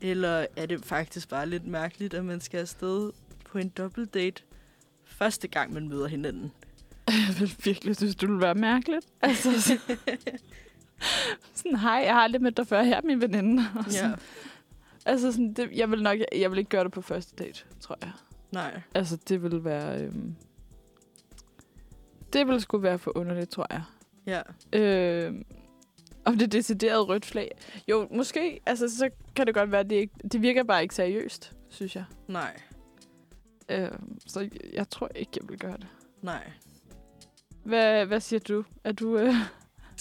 Eller 0.00 0.46
er 0.56 0.66
det 0.66 0.84
faktisk 0.84 1.28
bare 1.28 1.48
lidt 1.48 1.66
mærkeligt, 1.66 2.14
at 2.14 2.24
man 2.24 2.40
skal 2.40 2.60
afsted 2.60 3.10
på 3.44 3.58
en 3.58 3.68
double 3.68 4.06
date 4.06 4.42
første 5.04 5.48
gang, 5.48 5.72
man 5.72 5.88
møder 5.88 6.06
hinanden? 6.06 6.52
Jeg 7.08 7.36
vil 7.38 7.54
virkelig 7.64 7.96
synes, 7.96 8.16
du 8.16 8.26
ville 8.26 8.42
være 8.42 8.54
mærkeligt. 8.54 9.06
Altså, 9.22 9.50
sådan, 11.54 11.78
hej, 11.78 12.02
jeg 12.04 12.14
har 12.14 12.20
aldrig 12.20 12.42
mødt 12.42 12.56
dig 12.56 12.66
før. 12.66 12.82
Her 12.82 12.96
er 12.96 13.00
min 13.04 13.20
veninde. 13.20 13.62
Og 13.76 13.84
Ja, 13.86 13.90
sådan, 13.92 14.16
Altså, 15.06 15.32
sådan, 15.32 15.52
det, 15.54 15.70
jeg 15.72 15.90
vil 15.90 16.02
nok 16.02 16.18
jeg 16.36 16.50
vil 16.50 16.58
ikke 16.58 16.68
gøre 16.68 16.84
det 16.84 16.92
på 16.92 17.00
første 17.02 17.44
date, 17.44 17.64
tror 17.80 17.98
jeg. 18.02 18.10
nej. 18.50 18.80
Altså, 18.94 19.16
det 19.28 19.42
vil 19.42 19.64
være... 19.64 20.02
Øhm, 20.02 20.34
det 22.32 22.46
ville 22.46 22.60
sgu 22.60 22.78
være 22.78 22.98
for 22.98 23.16
underligt, 23.18 23.50
tror 23.50 23.66
jeg. 23.70 23.82
Ja, 24.26 24.42
Øh, 24.78 25.34
om 26.24 26.38
det 26.38 26.42
er 26.42 26.48
decideret 26.50 27.08
rødt 27.08 27.24
flag. 27.26 27.50
Jo, 27.88 28.08
måske. 28.10 28.60
Altså, 28.66 28.96
så 28.96 29.10
kan 29.36 29.46
det 29.46 29.54
godt 29.54 29.72
være, 29.72 29.80
at 29.80 29.90
det, 29.90 29.96
ikke, 29.96 30.14
det 30.32 30.42
virker 30.42 30.62
bare 30.62 30.82
ikke 30.82 30.94
seriøst, 30.94 31.52
synes 31.68 31.96
jeg. 31.96 32.04
nej, 32.28 32.60
Øh, 33.68 33.90
så 34.26 34.40
jeg, 34.40 34.50
jeg 34.72 34.90
tror 34.90 35.10
ikke, 35.14 35.30
jeg 35.40 35.48
vil 35.48 35.58
gøre 35.58 35.76
det. 35.76 35.86
nej. 36.22 36.50
Hvad, 37.64 38.06
hvad 38.06 38.20
siger 38.20 38.40
du? 38.40 38.64
Er 38.84 38.92
du... 38.92 39.18
Øh, 39.18 39.34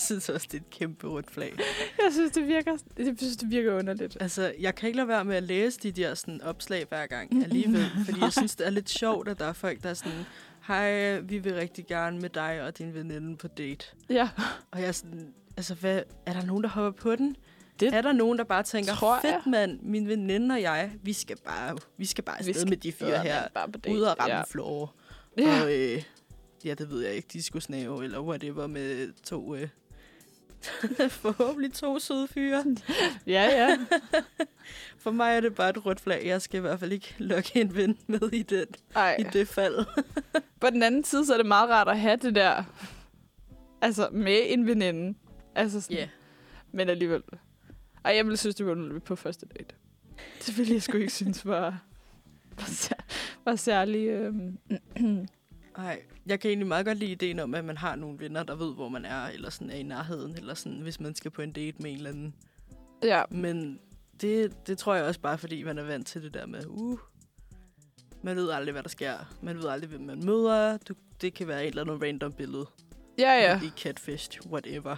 synes 0.01 0.29
også, 0.29 0.47
det 0.51 0.57
er 0.57 0.61
et 0.61 0.69
kæmpe 0.69 1.07
rødt 1.07 1.31
flag. 1.31 1.53
jeg 2.03 2.09
synes, 2.11 2.31
det 2.31 2.47
virker, 2.47 2.77
jeg 2.97 3.15
synes, 3.17 3.37
det 3.37 3.51
virker 3.51 3.77
underligt. 3.77 4.17
Altså, 4.19 4.53
jeg 4.59 4.75
kan 4.75 4.87
ikke 4.87 4.97
lade 4.97 5.07
være 5.07 5.25
med 5.25 5.35
at 5.35 5.43
læse 5.43 5.79
de 5.79 5.91
der 5.91 6.13
sådan, 6.13 6.41
opslag 6.41 6.85
hver 6.89 7.07
gang 7.07 7.43
alligevel, 7.43 7.85
fordi 8.05 8.21
jeg 8.21 8.31
synes, 8.31 8.55
det 8.55 8.65
er 8.65 8.71
lidt 8.71 8.89
sjovt, 8.89 9.27
at 9.27 9.39
der 9.39 9.45
er 9.45 9.53
folk, 9.53 9.83
der 9.83 9.89
er 9.89 9.93
sådan, 9.93 10.25
hej, 10.67 11.19
vi 11.19 11.37
vil 11.37 11.55
rigtig 11.55 11.87
gerne 11.87 12.19
med 12.19 12.29
dig 12.29 12.61
og 12.61 12.77
din 12.77 12.93
veninde 12.93 13.37
på 13.37 13.47
date. 13.47 13.85
Ja, 14.09 14.29
Og 14.71 14.79
jeg 14.79 14.87
er 14.87 14.91
sådan, 14.91 15.33
altså, 15.57 15.75
hvad, 15.75 16.01
er 16.25 16.33
der 16.33 16.45
nogen, 16.45 16.63
der 16.63 16.69
hopper 16.69 17.01
på 17.01 17.15
den? 17.15 17.35
Det 17.79 17.93
er 17.93 18.01
der 18.01 18.11
nogen, 18.11 18.37
der 18.37 18.43
bare 18.43 18.63
tænker, 18.63 18.93
tror 18.93 19.19
jeg. 19.23 19.33
fedt 19.33 19.51
mand, 19.51 19.79
min 19.81 20.07
veninde 20.07 20.53
og 20.53 20.61
jeg, 20.61 20.91
vi 21.03 21.13
skal 21.13 21.37
bare, 21.45 21.77
vi 21.97 22.05
skal 22.05 22.23
bare 22.23 22.37
Vi 22.43 22.49
afsted 22.49 22.61
skal 22.61 22.69
med 22.69 22.77
de 22.77 22.91
fire 22.91 23.19
her, 23.19 23.47
ud 23.89 24.01
og 24.01 24.19
ramme 24.19 24.35
ja. 24.35 24.43
floor. 24.43 24.95
Ja. 25.37 25.61
Og 25.63 25.73
øh, 25.73 26.03
ja, 26.65 26.73
det 26.73 26.89
ved 26.89 27.05
jeg 27.05 27.13
ikke, 27.13 27.27
de 27.33 27.43
skulle 27.43 27.63
snave, 27.63 28.03
eller 28.03 28.21
whatever 28.21 28.67
med 28.67 29.13
to, 29.23 29.55
øh, 29.55 29.67
forhåbentlig 31.10 31.74
to 31.74 32.00
søde 32.00 32.28
fyre. 32.28 32.65
ja, 33.28 33.43
ja. 33.43 33.78
For 34.97 35.12
mig 35.12 35.36
er 35.36 35.39
det 35.41 35.56
bare 35.56 35.69
et 35.69 35.86
rødt 35.86 36.00
flag. 36.00 36.26
Jeg 36.26 36.41
skal 36.41 36.58
i 36.58 36.62
hvert 36.62 36.80
fald 36.80 36.91
ikke 36.91 37.15
lokke 37.17 37.62
en 37.62 37.76
ven 37.76 37.97
med 38.08 38.34
i, 38.34 38.43
den, 38.43 38.65
Ej. 38.95 39.15
i 39.19 39.24
det 39.24 39.47
fald. 39.47 39.86
På 40.62 40.69
den 40.69 40.84
anden 40.84 41.04
side, 41.04 41.26
så 41.26 41.34
er 41.34 41.38
det 41.38 41.45
meget 41.45 41.69
rart 41.69 41.88
at 41.88 42.00
have 42.00 42.17
det 42.17 42.36
der, 42.36 42.63
altså 43.82 44.10
med 44.12 44.39
en 44.45 44.67
veninde. 44.67 45.17
Altså 45.56 45.82
sådan, 45.82 45.97
Ja. 45.97 46.08
Men 46.71 46.89
alligevel. 46.89 47.24
Ej, 48.06 48.15
jeg 48.15 48.26
ville 48.26 48.38
synes, 48.38 48.56
det 48.56 48.65
var 48.65 48.71
underligt 48.71 49.04
på 49.04 49.15
første 49.15 49.45
date. 49.45 49.76
Det 50.45 50.58
ville 50.58 50.74
jeg 50.74 50.82
sgu 50.82 50.97
ikke 50.97 51.13
synes 51.13 51.45
var, 51.45 51.80
var, 52.58 52.65
sær, 52.65 52.95
var 53.45 53.56
særlig... 53.56 54.08
Øhm, 54.08 54.58
Ej, 55.75 56.01
jeg 56.25 56.39
kan 56.39 56.49
egentlig 56.49 56.67
meget 56.67 56.86
godt 56.86 56.97
lide 56.97 57.12
ideen 57.12 57.39
om, 57.39 57.55
at 57.55 57.65
man 57.65 57.77
har 57.77 57.95
nogle 57.95 58.19
venner, 58.19 58.43
der 58.43 58.55
ved, 58.55 58.73
hvor 58.73 58.89
man 58.89 59.05
er, 59.05 59.27
eller 59.27 59.49
sådan 59.49 59.69
er 59.69 59.75
i 59.75 59.84
nærheden, 59.84 60.36
eller 60.36 60.53
sådan, 60.53 60.79
hvis 60.79 60.99
man 60.99 61.15
skal 61.15 61.31
på 61.31 61.41
en 61.41 61.51
date 61.51 61.81
med 61.81 61.91
en 61.91 61.97
eller 61.97 62.10
anden. 62.10 62.36
ja, 63.03 63.23
Men 63.29 63.79
det, 64.21 64.67
det 64.67 64.77
tror 64.77 64.95
jeg 64.95 65.05
også 65.05 65.19
bare, 65.19 65.38
fordi 65.38 65.63
man 65.63 65.77
er 65.77 65.84
vant 65.84 66.07
til 66.07 66.23
det 66.23 66.34
der 66.34 66.45
med, 66.45 66.65
uh, 66.67 66.99
man 68.23 68.36
ved 68.36 68.49
aldrig, 68.49 68.71
hvad 68.71 68.84
der 68.84 68.89
sker. 68.89 69.17
Man 69.41 69.57
ved 69.57 69.65
aldrig, 69.69 69.89
hvem 69.89 70.01
man 70.01 70.25
møder. 70.25 70.77
Du, 70.77 70.93
det 71.21 71.34
kan 71.34 71.47
være 71.47 71.62
et 71.62 71.67
eller 71.67 71.81
andet 71.81 72.01
random 72.01 72.34
billede. 72.34 72.65
ja, 73.17 73.34
ja. 73.34 73.62
I 73.62 73.69
catfish, 73.77 74.47
whatever. 74.47 74.95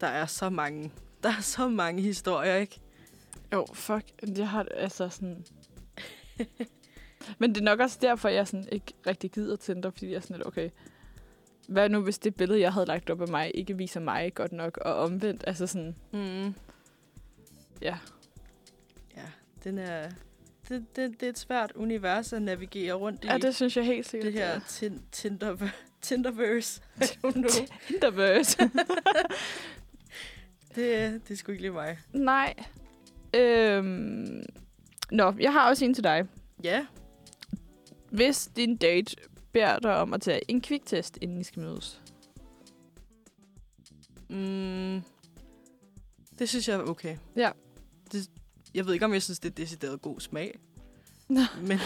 Der 0.00 0.06
er 0.06 0.26
så 0.26 0.50
mange, 0.50 0.92
der 1.22 1.28
er 1.28 1.40
så 1.40 1.68
mange 1.68 2.02
historier, 2.02 2.56
ikke? 2.56 2.80
Jo, 3.52 3.66
fuck. 3.74 4.04
Jeg 4.36 4.48
har 4.48 4.66
altså 4.74 5.08
sådan... 5.08 5.46
Men 7.38 7.50
det 7.54 7.60
er 7.60 7.64
nok 7.64 7.80
også 7.80 7.98
derfor, 8.02 8.28
jeg 8.28 8.48
sådan 8.48 8.68
ikke 8.72 8.92
rigtig 9.06 9.30
gider 9.30 9.56
Tinder, 9.56 9.90
fordi 9.90 10.08
jeg 10.08 10.16
er 10.16 10.20
sådan 10.20 10.36
lidt, 10.36 10.46
okay, 10.46 10.70
hvad 11.68 11.88
nu, 11.88 12.00
hvis 12.00 12.18
det 12.18 12.34
billede, 12.34 12.60
jeg 12.60 12.72
havde 12.72 12.86
lagt 12.86 13.10
op 13.10 13.20
af 13.22 13.28
mig, 13.28 13.50
ikke 13.54 13.76
viser 13.76 14.00
mig 14.00 14.34
godt 14.34 14.52
nok, 14.52 14.76
og 14.76 14.94
omvendt, 14.94 15.44
altså 15.46 15.66
sådan, 15.66 15.96
Mm. 16.12 16.54
ja. 17.82 17.96
Ja, 19.16 19.22
den 19.64 19.78
er... 19.78 20.10
Det, 20.68 20.96
det, 20.96 21.20
det 21.20 21.26
er 21.26 21.30
et 21.30 21.38
svært 21.38 21.72
univers 21.74 22.32
at 22.32 22.42
navigere 22.42 22.92
rundt 22.94 23.24
i. 23.24 23.26
Ja, 23.26 23.38
det 23.38 23.54
synes 23.54 23.76
jeg 23.76 23.84
helt 23.86 24.06
sikkert. 24.08 24.32
det 24.32 24.40
her 24.42 24.60
tin, 24.68 25.02
Tinder, 25.12 25.56
Tinderverse. 26.02 26.80
Tinderverse. 27.88 28.58
det, 30.74 31.20
det 31.28 31.30
er 31.30 31.36
sgu 31.36 31.52
ikke 31.52 31.62
lige 31.62 31.72
mig. 31.72 31.98
Nej. 32.12 32.54
Øhm, 33.34 34.42
nå, 35.10 35.34
jeg 35.40 35.52
har 35.52 35.68
også 35.68 35.84
en 35.84 35.94
til 35.94 36.04
dig. 36.04 36.24
Ja. 36.64 36.86
Hvis 38.10 38.50
din 38.56 38.76
date 38.76 39.16
beder 39.52 39.78
dig 39.78 39.96
om 39.96 40.14
at 40.14 40.20
tage 40.20 40.50
en 40.50 40.60
kviktest, 40.60 41.18
inden 41.20 41.40
I 41.40 41.44
skal 41.44 41.62
mødes. 41.62 42.02
Mm, 44.28 45.02
det 46.38 46.48
synes 46.48 46.68
jeg 46.68 46.76
er 46.76 46.82
okay. 46.82 47.16
Ja. 47.36 47.50
Det, 48.12 48.30
jeg 48.74 48.86
ved 48.86 48.92
ikke, 48.92 49.04
om 49.04 49.12
jeg 49.12 49.22
synes, 49.22 49.38
det 49.38 49.50
er 49.50 49.54
decideret 49.54 50.02
god 50.02 50.20
smag. 50.20 50.58
Nå. 51.28 51.40
Men 51.60 51.78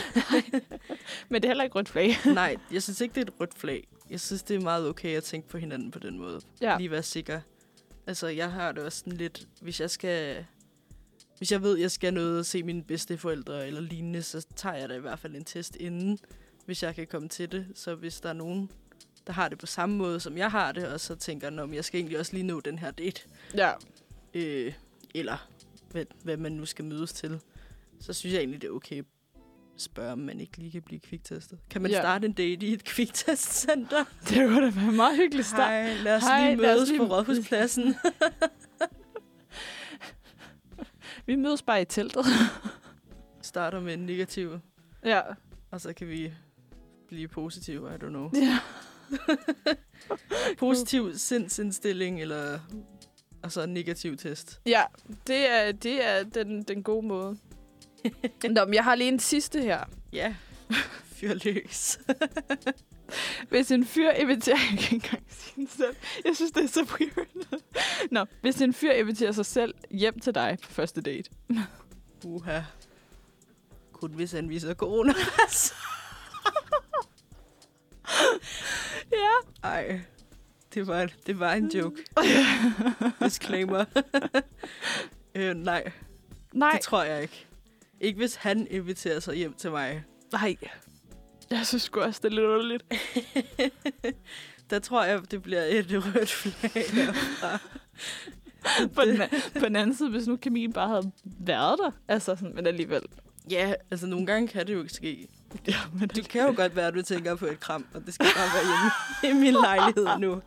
Men 1.29 1.43
det 1.43 1.45
er 1.45 1.49
heller 1.49 1.65
ikke 1.65 1.75
rødt 1.75 1.89
flag. 1.89 2.11
nej, 2.35 2.57
jeg 2.73 2.83
synes 2.83 3.01
ikke, 3.01 3.15
det 3.15 3.21
er 3.21 3.25
et 3.33 3.41
rødt 3.41 3.55
flag. 3.55 3.89
Jeg 4.11 4.21
synes, 4.21 4.43
det 4.43 4.57
er 4.57 4.61
meget 4.61 4.89
okay 4.89 5.17
at 5.17 5.25
tænke 5.25 5.49
på 5.49 5.59
hinanden 5.59 5.91
på 5.91 5.99
den 5.99 6.19
måde. 6.19 6.41
ja. 6.61 6.77
Lige 6.79 6.91
være 6.91 7.03
sikker. 7.03 7.41
Altså, 8.07 8.27
jeg 8.29 8.53
har 8.53 8.73
det 8.73 8.85
også 8.85 8.99
sådan 8.99 9.13
lidt... 9.13 9.49
Hvis 9.61 9.81
jeg 9.81 9.91
skal... 9.91 10.47
Hvis 11.41 11.53
jeg 11.53 11.63
ved, 11.63 11.79
jeg 11.79 11.91
skal 11.91 12.15
noget 12.15 12.39
og 12.39 12.47
se 12.47 12.63
mine 12.63 12.83
bedsteforældre 12.83 13.67
eller 13.67 13.81
lignende, 13.81 14.23
så 14.23 14.47
tager 14.57 14.77
jeg 14.77 14.89
da 14.89 14.95
i 14.95 14.99
hvert 15.01 15.19
fald 15.19 15.37
en 15.37 15.45
test 15.45 15.77
inden, 15.77 16.19
hvis 16.67 16.83
jeg 16.83 16.95
kan 16.95 17.07
komme 17.07 17.29
til 17.29 17.53
det. 17.53 17.67
Så 17.75 17.95
hvis 17.95 18.21
der 18.21 18.29
er 18.29 18.33
nogen, 18.33 18.71
der 19.27 19.33
har 19.33 19.49
det 19.49 19.59
på 19.59 19.67
samme 19.67 19.97
måde, 19.97 20.21
som 20.21 20.39
jeg 20.39 20.51
har 20.51 20.73
det, 20.73 20.89
og 20.89 21.01
så 21.01 21.15
tænker, 21.15 21.61
om 21.63 21.75
jeg 21.75 21.85
skal 21.85 22.01
egentlig 22.01 22.19
også 22.19 22.33
lige 22.33 22.43
nå 22.43 22.61
den 22.61 22.79
her 22.79 22.91
date, 22.91 23.21
ja. 23.55 23.71
øh, 24.35 24.73
eller 25.15 25.49
hvad, 25.91 26.05
hvad 26.25 26.37
man 26.37 26.53
nu 26.53 26.67
skal 26.67 26.85
mødes 26.85 27.13
til, 27.13 27.41
så 28.01 28.13
synes 28.13 28.33
jeg 28.33 28.39
egentlig, 28.41 28.63
det 28.63 28.69
er 28.69 28.73
okay 28.73 28.99
at 28.99 29.05
spørge, 29.77 30.13
om 30.13 30.19
man 30.19 30.41
ikke 30.41 30.57
lige 30.59 30.71
kan 30.71 30.83
blive 30.83 31.01
kviktestet. 31.01 31.59
Kan 31.71 31.83
man 31.83 31.91
Ja. 31.91 32.01
starte 32.01 32.27
en 32.27 32.33
date 32.33 32.67
i 32.67 32.73
et 32.73 32.85
kviktestcenter? 32.85 34.05
Det 34.29 34.49
kunne 34.49 34.67
da 34.67 34.71
være 34.71 34.93
meget 34.93 35.17
hyggelig 35.17 35.45
start. 35.45 35.71
Hej, 35.73 35.95
lad 36.03 36.17
os 36.17 36.23
Hej, 36.23 36.49
lige 36.51 36.63
lad 36.63 36.73
os 36.73 36.77
mødes 36.77 36.89
lige- 36.89 36.99
på 36.99 37.05
Rådhuspladsen. 37.07 37.95
Vi 41.31 41.37
mødes 41.37 41.63
bare 41.63 41.83
i 41.83 41.85
teltet. 41.85 42.25
Starter 43.43 43.81
med 43.81 43.95
en 43.95 44.07
negativ, 44.07 44.59
ja. 45.05 45.21
og 45.71 45.81
så 45.81 45.93
kan 45.93 46.09
vi 46.09 46.33
blive 47.09 47.29
positive, 47.29 47.95
I 47.95 48.05
don't 48.05 48.09
know. 48.09 48.31
ja. 48.35 48.59
Positiv 50.59 51.15
sindsindstilling, 51.15 52.21
eller 52.21 52.59
og 53.43 53.53
så 53.53 53.63
en 53.63 53.75
negativ 53.75 54.17
test. 54.17 54.61
Ja, 54.67 54.83
det 55.27 55.51
er, 55.51 55.73
det 55.73 56.09
er 56.09 56.23
den, 56.23 56.63
den 56.63 56.83
gode 56.83 57.07
måde. 57.07 57.37
Nå, 58.55 58.65
men 58.65 58.75
jeg 58.75 58.85
har 58.85 58.95
lige 58.95 59.09
en 59.09 59.19
sidste 59.19 59.63
her. 59.63 59.85
Ja, 60.13 60.35
fyr 61.05 61.35
løs. 61.45 61.99
Hvis 63.49 63.71
en 63.71 63.85
fyr 63.87 64.11
inviterer... 64.11 64.57
Jeg 64.71 64.79
kan 64.79 64.95
ikke 64.95 64.95
engang 64.95 65.23
sige 65.29 65.67
det 65.67 65.73
selv. 65.77 65.97
Jeg 66.25 66.37
synes, 66.37 66.53
det 66.53 66.65
er 66.65 66.69
så 66.69 66.87
weird. 67.01 67.27
Nå, 68.11 68.25
hvis 68.41 68.61
en 68.63 68.75
fyr 68.75 68.93
inviterer 68.93 69.33
sig 69.33 69.47
selv 69.47 69.75
hjem 69.91 70.19
til 70.21 70.35
dig 70.35 70.59
på 70.63 70.73
første 70.73 71.01
date. 71.01 71.31
Uha. 72.25 72.61
Kun 73.93 74.15
hvis 74.15 74.33
han 74.33 74.49
viser 74.49 74.75
corona. 74.75 75.13
Ja. 79.13 79.69
Ej, 79.69 80.01
det 80.75 80.87
var, 80.87 81.11
det 81.27 81.39
var 81.39 81.53
en 81.53 81.69
joke. 81.69 82.05
Disclaimer. 83.25 83.85
øh, 85.35 85.55
nej, 85.55 85.93
Nej, 86.53 86.73
det 86.73 86.81
tror 86.81 87.03
jeg 87.03 87.23
ikke. 87.23 87.47
Ikke 88.01 88.17
hvis 88.17 88.35
han 88.35 88.67
inviterer 88.71 89.21
sig 89.21 89.35
hjem 89.35 89.53
til 89.55 89.71
mig. 89.71 90.05
nej. 90.33 90.57
Jeg 91.59 91.67
synes 91.67 91.83
sgu 91.83 92.01
også, 92.01 92.21
det 92.23 92.29
er 92.33 92.35
lidt 92.35 92.47
underligt. 92.47 92.85
Der 94.71 94.79
tror 94.79 95.05
jeg, 95.05 95.31
det 95.31 95.43
bliver 95.43 95.63
et 95.69 95.87
rødt 96.15 96.31
flag 96.31 96.91
herfra. 96.91 97.59
På 98.95 99.03
den, 99.03 99.21
på 99.59 99.65
den 99.65 99.77
anden 99.77 99.97
side, 99.97 100.11
hvis 100.11 100.27
nu 100.27 100.37
Camille 100.37 100.73
bare 100.73 100.89
havde 100.89 101.13
været 101.25 101.79
der. 101.79 101.91
Altså, 102.09 102.37
sådan, 102.37 102.55
men 102.55 102.67
alligevel. 102.67 103.03
Ja, 103.51 103.75
altså 103.91 104.07
nogle 104.07 104.27
gange 104.27 104.49
kan 104.49 104.67
det 104.67 104.75
jo 104.75 104.81
ikke 104.81 104.93
ske. 104.95 105.29
Ja, 105.69 105.75
men 105.93 106.09
Du 106.09 106.23
kan 106.23 106.43
jo 106.47 106.53
godt 106.57 106.77
være, 106.77 106.87
at 106.87 106.95
du 106.95 107.03
tænker 107.03 107.35
på 107.37 107.47
et 107.47 107.61
kram, 107.61 107.87
og 107.95 108.07
det 108.07 108.15
skal 108.15 108.27
bare 108.37 108.49
være 108.55 108.65
hjemme 109.23 109.41
i 109.41 109.45
min 109.45 109.61
lejlighed 109.63 110.07
nu. 110.19 110.43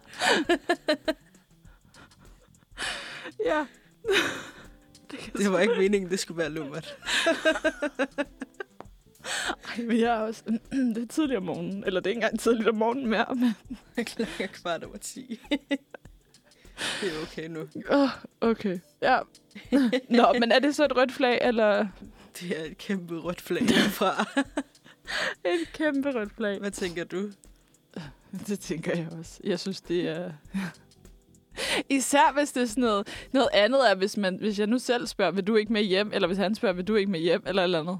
Ja. 3.45 3.65
Det 5.37 5.51
var 5.51 5.59
ikke 5.59 5.75
meningen, 5.77 6.09
det 6.11 6.19
skulle 6.19 6.37
være 6.37 6.49
lummert. 6.49 6.97
Ej, 9.77 10.01
jeg 10.01 10.15
er 10.15 10.19
også... 10.19 10.43
det 10.95 10.97
er 10.97 11.07
tidligt 11.07 11.37
om 11.37 11.43
morgenen. 11.43 11.83
Eller 11.83 11.99
det 11.99 12.07
er 12.07 12.11
ikke 12.11 12.17
engang 12.17 12.39
tidligt 12.39 12.69
om 12.69 12.75
morgenen 12.75 13.07
mere, 13.07 13.35
men... 13.35 13.53
Klokken 14.05 14.27
er 14.39 14.47
kvart 14.47 14.83
over 14.83 14.97
10. 14.97 15.39
det 17.01 17.15
er 17.15 17.21
okay 17.21 17.47
nu. 17.47 17.67
Oh, 17.89 18.09
okay, 18.41 18.79
ja. 19.01 19.19
Nå, 20.09 20.33
men 20.39 20.51
er 20.51 20.59
det 20.59 20.75
så 20.75 20.85
et 20.85 20.95
rødt 20.97 21.11
flag, 21.11 21.39
eller 21.41 21.87
Det 22.39 22.59
er 22.59 22.63
et 22.63 22.77
kæmpe 22.77 23.19
rødt 23.19 23.41
flag 23.41 23.61
herfra. 23.61 24.25
et 25.53 25.73
kæmpe 25.73 26.11
rødt 26.11 26.31
flag? 26.35 26.59
Hvad 26.59 26.71
tænker 26.71 27.03
du? 27.03 27.29
Det 28.47 28.59
tænker 28.59 28.97
jeg 28.97 29.07
også. 29.19 29.39
Jeg 29.43 29.59
synes, 29.59 29.81
det 29.81 30.07
er... 30.09 30.31
Især 31.89 32.33
hvis 32.33 32.51
det 32.51 32.63
er 32.63 32.67
sådan 32.67 32.81
noget... 32.81 33.27
Noget 33.31 33.49
andet 33.53 33.91
er, 33.91 33.95
hvis, 33.95 34.17
man, 34.17 34.35
hvis 34.35 34.59
jeg 34.59 34.67
nu 34.67 34.79
selv 34.79 35.07
spørger, 35.07 35.31
vil 35.31 35.47
du 35.47 35.55
ikke 35.55 35.73
med 35.73 35.83
hjem? 35.83 36.11
Eller 36.13 36.27
hvis 36.27 36.37
han 36.37 36.55
spørger, 36.55 36.75
vil 36.75 36.87
du 36.87 36.95
ikke 36.95 37.11
med 37.11 37.19
hjem? 37.19 37.43
Eller 37.45 37.63
eller 37.63 37.79
andet. 37.79 37.99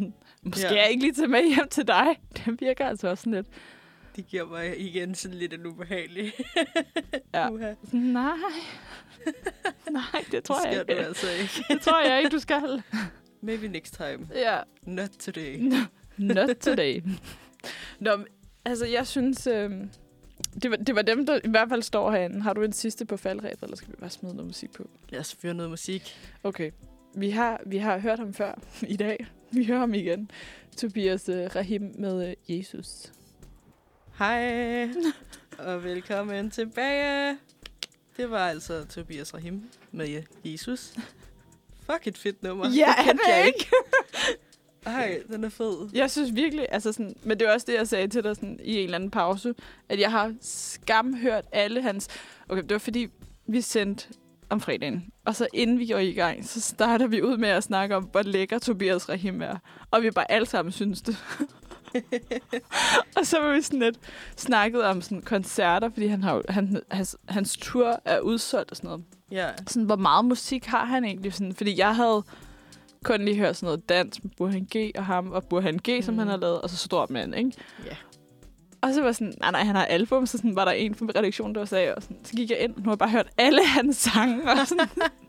Mm. 0.00 0.12
Det, 0.44 0.48
Måske 0.48 0.66
Ja. 0.74 0.74
jeg 0.82 0.90
ikke 0.90 1.02
lige 1.02 1.12
tage 1.14 1.28
med 1.28 1.54
hjem 1.54 1.68
til 1.68 1.86
dig. 1.88 2.06
Det 2.36 2.60
virker 2.60 2.86
altså 2.86 3.08
også 3.08 3.22
sådan 3.22 3.32
lidt... 3.34 3.46
Det 4.16 4.26
giver 4.26 4.46
mig 4.46 4.80
igen 4.80 5.14
sådan 5.14 5.36
lidt 5.38 5.52
en 5.54 5.66
ubehagelig. 5.66 6.32
Ja. 7.34 7.50
Uha. 7.50 7.74
Nej. 7.92 8.24
Nej, 9.90 10.24
det 10.32 10.44
tror 10.44 10.58
det 10.60 10.64
jeg 10.72 10.80
ikke. 10.80 10.94
du 10.94 10.98
altså 11.06 11.26
ikke. 11.30 11.64
Det 11.68 11.80
tror 11.80 12.00
jeg 12.08 12.18
ikke, 12.18 12.30
du 12.30 12.38
skal. 12.38 12.82
Maybe 13.40 13.68
next 13.68 13.94
time. 13.94 14.28
Ja. 14.34 14.58
Not 14.82 15.10
today. 15.10 15.72
Not 16.16 16.48
today. 16.56 17.02
Nå, 18.00 18.10
altså, 18.64 18.86
jeg 18.86 19.06
synes... 19.06 19.46
Øh, 19.46 19.70
det, 20.62 20.70
var, 20.70 20.76
det 20.76 20.94
var 20.94 21.02
dem, 21.02 21.26
der 21.26 21.40
i 21.44 21.48
hvert 21.48 21.68
fald 21.68 21.82
står 21.82 22.10
herinde. 22.10 22.42
Har 22.42 22.52
du 22.52 22.62
en 22.62 22.72
sidste 22.72 23.04
på 23.06 23.16
faldrebet, 23.16 23.62
eller 23.62 23.76
skal 23.76 23.88
vi 23.90 23.96
bare 24.00 24.10
smide 24.10 24.34
noget 24.34 24.46
musik 24.46 24.72
på? 24.72 24.90
Lad 25.08 25.20
os 25.20 25.34
fyre 25.34 25.54
noget 25.54 25.70
musik. 25.70 26.16
Okay. 26.42 26.70
Vi 27.14 27.30
har, 27.30 27.60
vi 27.66 27.76
har 27.78 27.98
hørt 27.98 28.18
ham 28.18 28.34
før 28.34 28.58
i 28.88 28.96
dag. 28.96 29.26
Vi 29.52 29.64
hører 29.64 29.78
ham 29.78 29.94
igen. 29.94 30.30
Tobias 30.76 31.28
uh, 31.28 31.34
Rahim 31.34 31.94
med 31.98 32.28
uh, 32.28 32.56
Jesus. 32.56 33.12
Hej, 34.18 34.88
og 35.58 35.84
velkommen 35.84 36.50
tilbage. 36.50 37.38
Det 38.16 38.30
var 38.30 38.48
altså 38.48 38.84
Tobias 38.84 39.34
Rahim 39.34 39.62
med 39.92 40.22
Jesus. 40.44 40.94
Fuck 41.82 42.06
et 42.06 42.18
fedt 42.18 42.42
nummer. 42.42 42.68
Ja, 42.68 42.94
Det 42.98 43.08
er 43.08 43.12
det 43.12 43.20
jeg 43.28 43.46
ikke? 43.46 43.70
Ej, 44.86 45.22
den 45.28 45.44
er 45.44 45.48
fed. 45.48 45.88
Jeg 45.92 46.10
synes 46.10 46.34
virkelig, 46.34 46.66
altså 46.70 46.92
sådan, 46.92 47.16
men 47.22 47.40
det 47.40 47.48
er 47.48 47.52
også 47.52 47.66
det, 47.68 47.74
jeg 47.74 47.88
sagde 47.88 48.08
til 48.08 48.24
dig 48.24 48.36
sådan, 48.36 48.60
i 48.62 48.76
en 48.76 48.84
eller 48.84 48.94
anden 48.94 49.10
pause, 49.10 49.54
at 49.88 50.00
jeg 50.00 50.10
har 50.10 50.34
skamhørt 50.40 51.44
alle 51.52 51.82
hans... 51.82 52.08
Okay, 52.48 52.62
det 52.62 52.72
var 52.72 52.78
fordi, 52.78 53.08
vi 53.46 53.60
sendte 53.60 54.08
om 54.50 54.60
fredagen, 54.60 55.04
og 55.24 55.36
så 55.36 55.46
inden 55.54 55.78
vi 55.78 55.86
går 55.86 55.98
i 55.98 56.12
gang, 56.12 56.44
så 56.48 56.60
starter 56.60 57.06
vi 57.06 57.22
ud 57.22 57.36
med 57.36 57.48
at 57.48 57.62
snakke 57.64 57.96
om, 57.96 58.04
hvor 58.04 58.22
lækker 58.22 58.58
Tobias 58.58 59.08
Rahim 59.08 59.42
er. 59.42 59.56
Og 59.90 60.02
vi 60.02 60.10
bare 60.10 60.30
alle 60.30 60.46
sammen 60.46 60.72
synes 60.72 61.02
det. 61.02 61.16
og 63.16 63.26
så 63.26 63.40
var 63.40 63.52
vi 63.54 63.62
sådan 63.62 63.78
lidt 63.78 63.98
snakket 64.36 64.84
om 64.84 65.02
sådan 65.02 65.22
koncerter, 65.22 65.90
fordi 65.90 66.06
han 66.06 66.22
har, 66.22 66.42
han, 66.48 66.80
hans, 66.90 67.16
hans 67.28 67.56
tour 67.56 68.00
er 68.04 68.20
udsolgt 68.20 68.70
og 68.70 68.76
sådan 68.76 68.88
noget. 68.88 69.04
Ja, 69.30 69.48
Sådan, 69.66 69.84
hvor 69.86 69.96
meget 69.96 70.24
musik 70.24 70.64
har 70.66 70.84
han 70.84 71.04
egentlig? 71.04 71.32
Sådan, 71.34 71.54
fordi 71.54 71.78
jeg 71.78 71.96
havde 71.96 72.22
kun 73.04 73.20
lige 73.24 73.36
hørt 73.36 73.56
sådan 73.56 73.66
noget 73.66 73.88
dans 73.88 74.22
med 74.22 74.30
Burhan 74.36 74.68
G 74.76 74.90
og 74.98 75.06
ham, 75.06 75.30
og 75.32 75.44
Burhan 75.44 75.78
G, 75.88 76.04
som 76.04 76.14
Mhm. 76.14 76.18
han 76.18 76.28
har 76.28 76.36
lavet, 76.36 76.60
og 76.60 76.70
så 76.70 76.76
Stort 76.76 77.10
Mand, 77.10 77.34
ikke? 77.34 77.52
ja. 77.86 77.96
Og 78.82 78.94
så 78.94 79.02
var 79.02 79.12
sådan, 79.12 79.34
nej, 79.40 79.50
nej, 79.50 79.64
han 79.64 79.76
har 79.76 79.84
album, 79.84 80.26
så 80.26 80.38
sådan, 80.38 80.56
var 80.56 80.64
der 80.64 80.72
en 80.72 80.94
fra 80.94 81.06
redaktionen, 81.16 81.54
der 81.54 81.64
sagde, 81.64 81.94
og 81.94 82.02
sådan, 82.02 82.16
så 82.24 82.32
gik 82.32 82.50
jeg 82.50 82.58
ind, 82.58 82.74
og 82.74 82.80
nu 82.80 82.84
har 82.84 82.92
jeg 82.92 82.98
bare 82.98 83.10
hørt 83.10 83.28
alle 83.38 83.66
hans 83.66 83.96
sange, 83.96 84.50
og 84.50 84.66
sådan, 84.66 84.88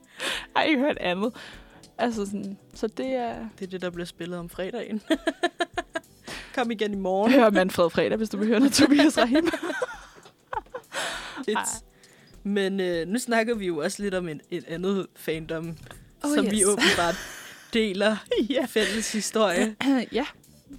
har 0.55 0.63
ikke 0.63 0.81
hørt 0.81 0.97
andet. 0.97 1.33
Altså 1.97 2.25
sådan, 2.25 2.57
så 2.73 2.87
det 2.87 3.15
er... 3.15 3.35
Det 3.59 3.65
er 3.65 3.69
det, 3.69 3.81
der 3.81 3.89
bliver 3.89 4.05
spillet 4.05 4.39
om 4.39 4.49
fredagen. 4.49 5.01
Kom 6.55 6.71
igen 6.71 6.93
i 6.93 6.95
morgen. 6.95 7.33
Hør 7.33 7.49
Manfred 7.49 7.89
Fredag, 7.89 8.17
hvis 8.17 8.29
du 8.29 8.37
vil 8.37 8.47
høre 8.47 8.59
noget 8.59 8.73
Tobias 8.73 9.17
Rahim. 9.17 9.49
Men 12.43 12.79
øh, 12.79 13.07
nu 13.07 13.19
snakker 13.19 13.55
vi 13.55 13.67
jo 13.67 13.77
også 13.77 14.03
lidt 14.03 14.13
om 14.13 14.27
et, 14.27 14.41
et 14.51 14.65
andet 14.67 15.07
fandom, 15.15 15.77
Oh, 16.23 16.35
som 16.35 16.45
yes. 16.45 16.51
vi 16.51 16.65
åbenbart 16.65 17.15
deler 17.73 18.17
ja. 18.49 18.65
fælles 18.69 19.11
historie. 19.11 19.75
ja. 20.11 20.25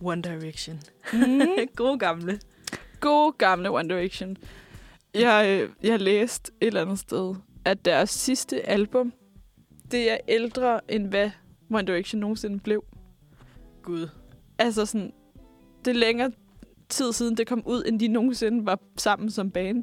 One 0.02 0.22
Direction. 0.22 0.80
Mm. 1.12 1.46
Gode 1.76 1.98
gamle. 1.98 2.40
God 3.02 3.32
gamle 3.38 3.70
One 3.70 3.88
Direction. 3.88 4.36
Jeg, 5.14 5.60
øh, 5.62 5.70
jeg 5.82 6.00
læste 6.00 6.52
et 6.60 6.66
eller 6.66 6.82
andet 6.82 6.98
sted, 6.98 7.34
at 7.64 7.84
deres 7.84 8.10
sidste 8.10 8.68
album, 8.68 9.12
det 9.90 10.10
er 10.10 10.16
ældre 10.28 10.80
end 10.88 11.06
hvad 11.06 11.30
One 11.70 11.86
Direction 11.86 12.20
nogensinde 12.20 12.58
blev. 12.58 12.84
Gud. 13.82 14.08
Altså 14.58 14.86
sådan, 14.86 15.12
det 15.84 15.90
er 15.90 15.94
længere 15.94 16.32
tid 16.88 17.12
siden, 17.12 17.36
det 17.36 17.46
kom 17.46 17.62
ud, 17.66 17.84
end 17.86 18.00
de 18.00 18.08
nogensinde 18.08 18.66
var 18.66 18.78
sammen 18.98 19.30
som 19.30 19.50
band. 19.50 19.82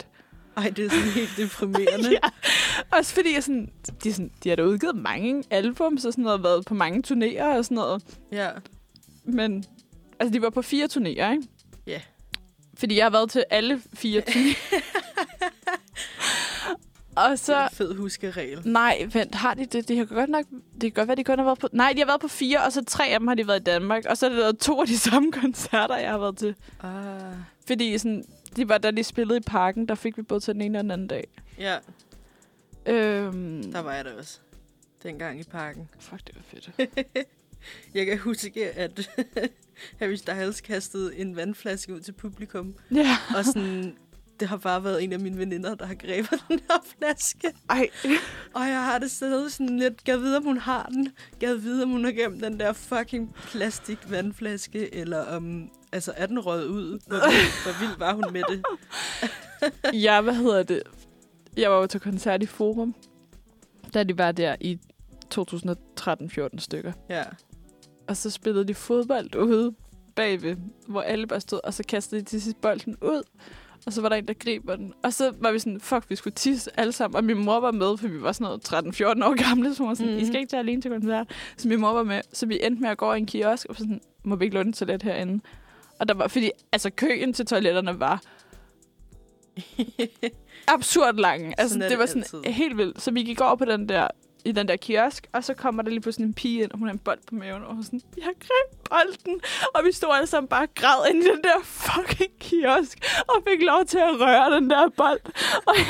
Ej, 0.58 0.70
det 0.76 0.86
er 0.86 0.90
sådan 0.90 1.12
helt 1.12 1.38
deprimerende. 1.38 2.12
ja. 2.24 2.30
Også 2.98 3.14
fordi, 3.14 3.34
jeg 3.34 3.44
sådan, 3.44 3.72
de, 4.04 4.14
sådan, 4.14 4.32
de 4.44 4.50
har 4.50 4.56
da 4.56 4.64
udgivet 4.64 4.96
mange 4.96 5.44
albums 5.50 6.06
og 6.06 6.14
sådan 6.14 6.24
noget, 6.24 6.44
været 6.44 6.66
på 6.66 6.74
mange 6.74 7.04
turnéer 7.08 7.58
og 7.58 7.66
sådan 7.66 7.76
noget. 7.76 8.18
Ja. 8.32 8.50
Men, 9.24 9.64
altså, 10.20 10.34
de 10.34 10.42
var 10.42 10.50
på 10.50 10.62
fire 10.62 10.86
turnéer, 10.86 11.32
ikke? 11.32 11.44
Ja. 11.88 12.02
Fordi 12.80 12.98
jeg 12.98 13.06
har 13.06 13.10
været 13.10 13.32
til 13.32 13.44
alle 13.50 13.82
fire 13.94 14.22
turnéer. 14.30 14.82
og 17.16 17.40
Så... 17.40 17.54
Det 17.54 17.60
er 17.60 17.64
en 17.68 17.76
fed 17.76 17.96
huskeregel. 17.96 18.62
Nej, 18.68 19.08
vent, 19.14 19.36
har 19.36 19.54
de 19.54 19.66
det? 19.66 19.88
Det 19.88 19.96
kan 19.96 20.08
godt 20.08 20.30
nok... 20.30 20.46
Det 20.74 20.82
kan 20.82 20.92
godt 20.92 21.08
være, 21.08 21.16
de 21.16 21.24
kun 21.24 21.38
har 21.38 21.46
været 21.46 21.60
på... 21.60 21.68
Nej, 21.72 21.94
de 21.94 22.00
har 22.00 22.06
været 22.06 22.22
på 22.22 22.28
fire, 22.28 22.64
og 22.64 22.72
så 22.72 22.86
tre 22.86 23.08
af 23.08 23.20
dem 23.20 23.28
har 23.28 23.36
de 23.36 23.48
været 23.48 23.60
i 23.60 23.64
Danmark. 23.64 24.06
Og 24.10 24.18
så 24.18 24.26
er 24.26 24.30
det 24.30 24.38
været 24.38 24.58
to 24.60 24.82
af 24.82 24.88
de 24.88 24.98
samme 25.10 25.32
koncerter, 25.32 25.98
jeg 25.98 26.12
har 26.12 26.18
været 26.18 26.38
til. 26.38 26.56
Ah. 26.84 26.92
Fordi 27.68 27.98
sådan, 27.98 28.26
de 28.56 28.70
var, 28.70 28.78
da 28.78 28.92
de 28.92 29.04
spillede 29.04 29.38
i 29.38 29.44
parken, 29.46 29.88
der 29.88 29.96
fik 29.96 30.18
vi 30.18 30.22
både 30.22 30.40
til 30.40 30.54
den 30.54 30.62
ene 30.62 30.78
og 30.80 30.84
den 30.84 30.92
anden 30.92 31.08
dag. 31.08 31.28
Ja, 31.60 31.76
Øhm, 32.86 33.72
der 33.72 33.80
var 33.80 33.94
jeg 33.94 34.06
da 34.06 34.10
også. 34.18 34.40
Dengang 35.04 35.40
i 35.40 35.44
parken. 35.44 35.90
Fuck, 36.00 36.28
det 36.28 36.36
var 36.36 36.42
fedt. 36.44 36.70
Jeg 37.94 38.06
kan 38.06 38.18
huske, 38.20 38.72
at 38.72 39.10
Harry 40.00 40.16
Styles 40.16 40.62
kastede 40.62 41.18
en 41.18 41.36
vandflaske 41.36 41.94
ud 41.96 42.00
til 42.00 42.12
publikum. 42.12 42.76
ja. 42.92 43.18
Og 43.38 43.46
sådan, 43.46 43.96
det 44.40 44.48
har 44.48 44.58
bare 44.58 44.84
været 44.84 45.04
en 45.04 45.14
af 45.14 45.20
mine 45.20 45.38
veninder, 45.38 45.76
der 45.76 45.86
har 45.86 45.96
grebet 45.96 46.44
den 46.50 46.60
her 46.72 46.86
flaske. 46.98 47.48
Ej. 47.70 47.90
Og 48.54 48.62
jeg 48.68 48.84
har 48.86 49.00
det 49.00 49.12
stadig 49.12 49.52
sådan 49.52 49.80
lidt, 49.80 50.04
gav 50.04 50.20
vide, 50.22 50.38
om 50.38 50.44
hun 50.44 50.58
har 50.58 50.86
den. 50.86 51.10
Gav 51.40 51.62
vide, 51.62 51.84
om 51.84 51.90
hun 51.90 52.04
har 52.06 52.12
gemt 52.12 52.44
den 52.44 52.60
der 52.60 52.74
fucking 52.74 53.36
plastik 53.36 53.98
vandflaske, 54.12 54.96
eller 54.96 55.26
om, 55.26 55.70
altså 55.92 56.14
er 56.18 56.26
den 56.26 56.40
røget 56.40 56.66
ud? 56.66 57.00
Hvor, 57.08 57.16
vild- 57.18 57.64
hvor 57.64 57.88
vild 57.88 57.98
var 58.00 58.14
hun 58.14 58.26
med 58.32 58.44
det? 58.50 58.64
ja, 60.04 60.22
hvad 60.22 60.34
hedder 60.36 60.64
det? 60.64 60.84
Jeg 61.58 61.72
var 61.72 61.78
jo 61.78 61.88
til 61.88 62.00
koncert 62.00 62.44
i 62.44 62.46
Forum, 62.46 62.96
da 63.94 64.04
de 64.04 64.18
var 64.18 64.32
der 64.32 64.56
i 64.62 64.80
2013-14 65.36 66.60
stykker. 66.60 66.92
Ja. 67.10 67.24
Og 68.10 68.18
så 68.18 68.30
spillede 68.30 68.68
de 68.68 68.74
fodbold 68.74 69.36
ude 69.36 69.74
bagved, 70.16 70.56
hvor 70.88 71.02
alle 71.02 71.28
bare 71.28 71.40
stod, 71.42 71.60
og 71.64 71.74
så 71.74 71.84
kastede 71.88 72.22
de 72.22 72.26
til 72.26 72.42
sidst 72.42 72.62
bolden 72.62 72.96
ud. 73.02 73.24
Og 73.86 73.94
så 73.94 74.02
var 74.02 74.10
der 74.10 74.16
en, 74.16 74.28
der 74.28 74.34
griber 74.34 74.76
den. 74.76 74.94
Og 75.04 75.14
så 75.14 75.34
var 75.40 75.52
vi 75.52 75.60
sådan, 75.60 75.80
fuck, 75.80 76.10
vi 76.10 76.16
skulle 76.16 76.34
tisse 76.34 76.80
alle 76.80 76.92
sammen. 76.94 77.16
Og 77.16 77.24
min 77.24 77.38
mor 77.46 77.60
var 77.60 77.72
med, 77.72 77.98
for 77.98 78.08
vi 78.08 78.22
var 78.22 78.32
sådan 78.32 78.60
noget 78.72 78.92
13-14 79.02 79.26
år 79.26 79.50
gamle. 79.50 79.74
Så 79.74 79.80
hun 79.80 79.88
var 79.88 79.94
sådan, 79.94 80.06
mm-hmm. 80.08 80.18
I 80.20 80.22
Mhm. 80.22 80.28
skal 80.32 80.40
ikke 80.42 80.50
tage 80.50 80.60
alene 80.60 80.82
til 80.82 80.92
koncert. 80.92 81.28
Så 81.58 81.68
min 81.68 81.80
mor 81.80 81.94
var 81.94 82.04
med. 82.04 82.22
Så 82.34 82.46
vi 82.46 82.60
endte 82.64 82.82
med 82.82 82.90
at 82.90 82.98
gå 82.98 83.14
i 83.14 83.18
en 83.18 83.26
kiosk, 83.26 83.66
og 83.70 83.76
så 83.76 83.80
sådan, 83.80 84.02
må 84.24 84.36
vi 84.36 84.46
ikke 84.46 84.56
låne 84.56 84.70
et 84.70 84.76
toilet 84.76 85.04
herinde? 85.04 85.44
Og 86.00 86.08
der 86.08 86.14
var, 86.14 86.28
fordi 86.28 86.52
altså 86.72 86.90
køen 86.90 87.34
til 87.34 87.46
toiletterne 87.46 88.00
var 88.00 88.22
absurd 90.68 91.16
lang. 91.16 91.54
Altså, 91.58 91.70
Sådan 91.74 91.82
det, 91.82 91.90
det 91.92 92.00
var 92.00 92.06
sådan 92.06 92.24
altid. 92.34 92.44
helt 92.54 92.78
vildt. 92.78 93.02
Så 93.02 93.12
vi 93.12 93.24
gik 93.24 93.42
over 93.42 93.56
på 93.56 93.66
den 93.66 93.90
der 93.90 94.08
i 94.46 94.52
den 94.52 94.68
der 94.68 94.76
kiosk, 94.76 95.28
og 95.34 95.44
så 95.44 95.54
kommer 95.54 95.84
der 95.84 95.90
lige 95.90 96.02
pludselig 96.02 96.26
en 96.26 96.34
pige 96.34 96.64
ind, 96.64 96.72
og 96.72 96.78
hun 96.80 96.88
har 96.88 96.94
en 96.94 97.00
bold 97.00 97.20
på 97.28 97.36
maven, 97.36 97.64
og 97.64 97.70
hun 97.70 97.80
er 97.80 97.84
sådan, 97.84 98.02
jeg 98.18 98.26
greb 98.40 98.90
bolden, 98.90 99.42
og 99.76 99.82
vi 99.86 99.92
stod 99.92 100.10
alle 100.16 100.28
sammen 100.28 100.48
bare 100.48 100.64
og 100.64 100.70
græd 100.76 101.10
ind 101.14 101.24
i 101.24 101.28
den 101.28 101.42
der 101.44 101.64
fucking 101.64 102.32
kiosk, 102.40 102.98
og 103.28 103.44
fik 103.50 103.62
lov 103.62 103.86
til 103.86 103.98
at 103.98 104.20
røre 104.22 104.56
den 104.56 104.70
der 104.70 104.90
bold. 104.98 105.20
Og 105.66 105.74
jeg, 105.78 105.86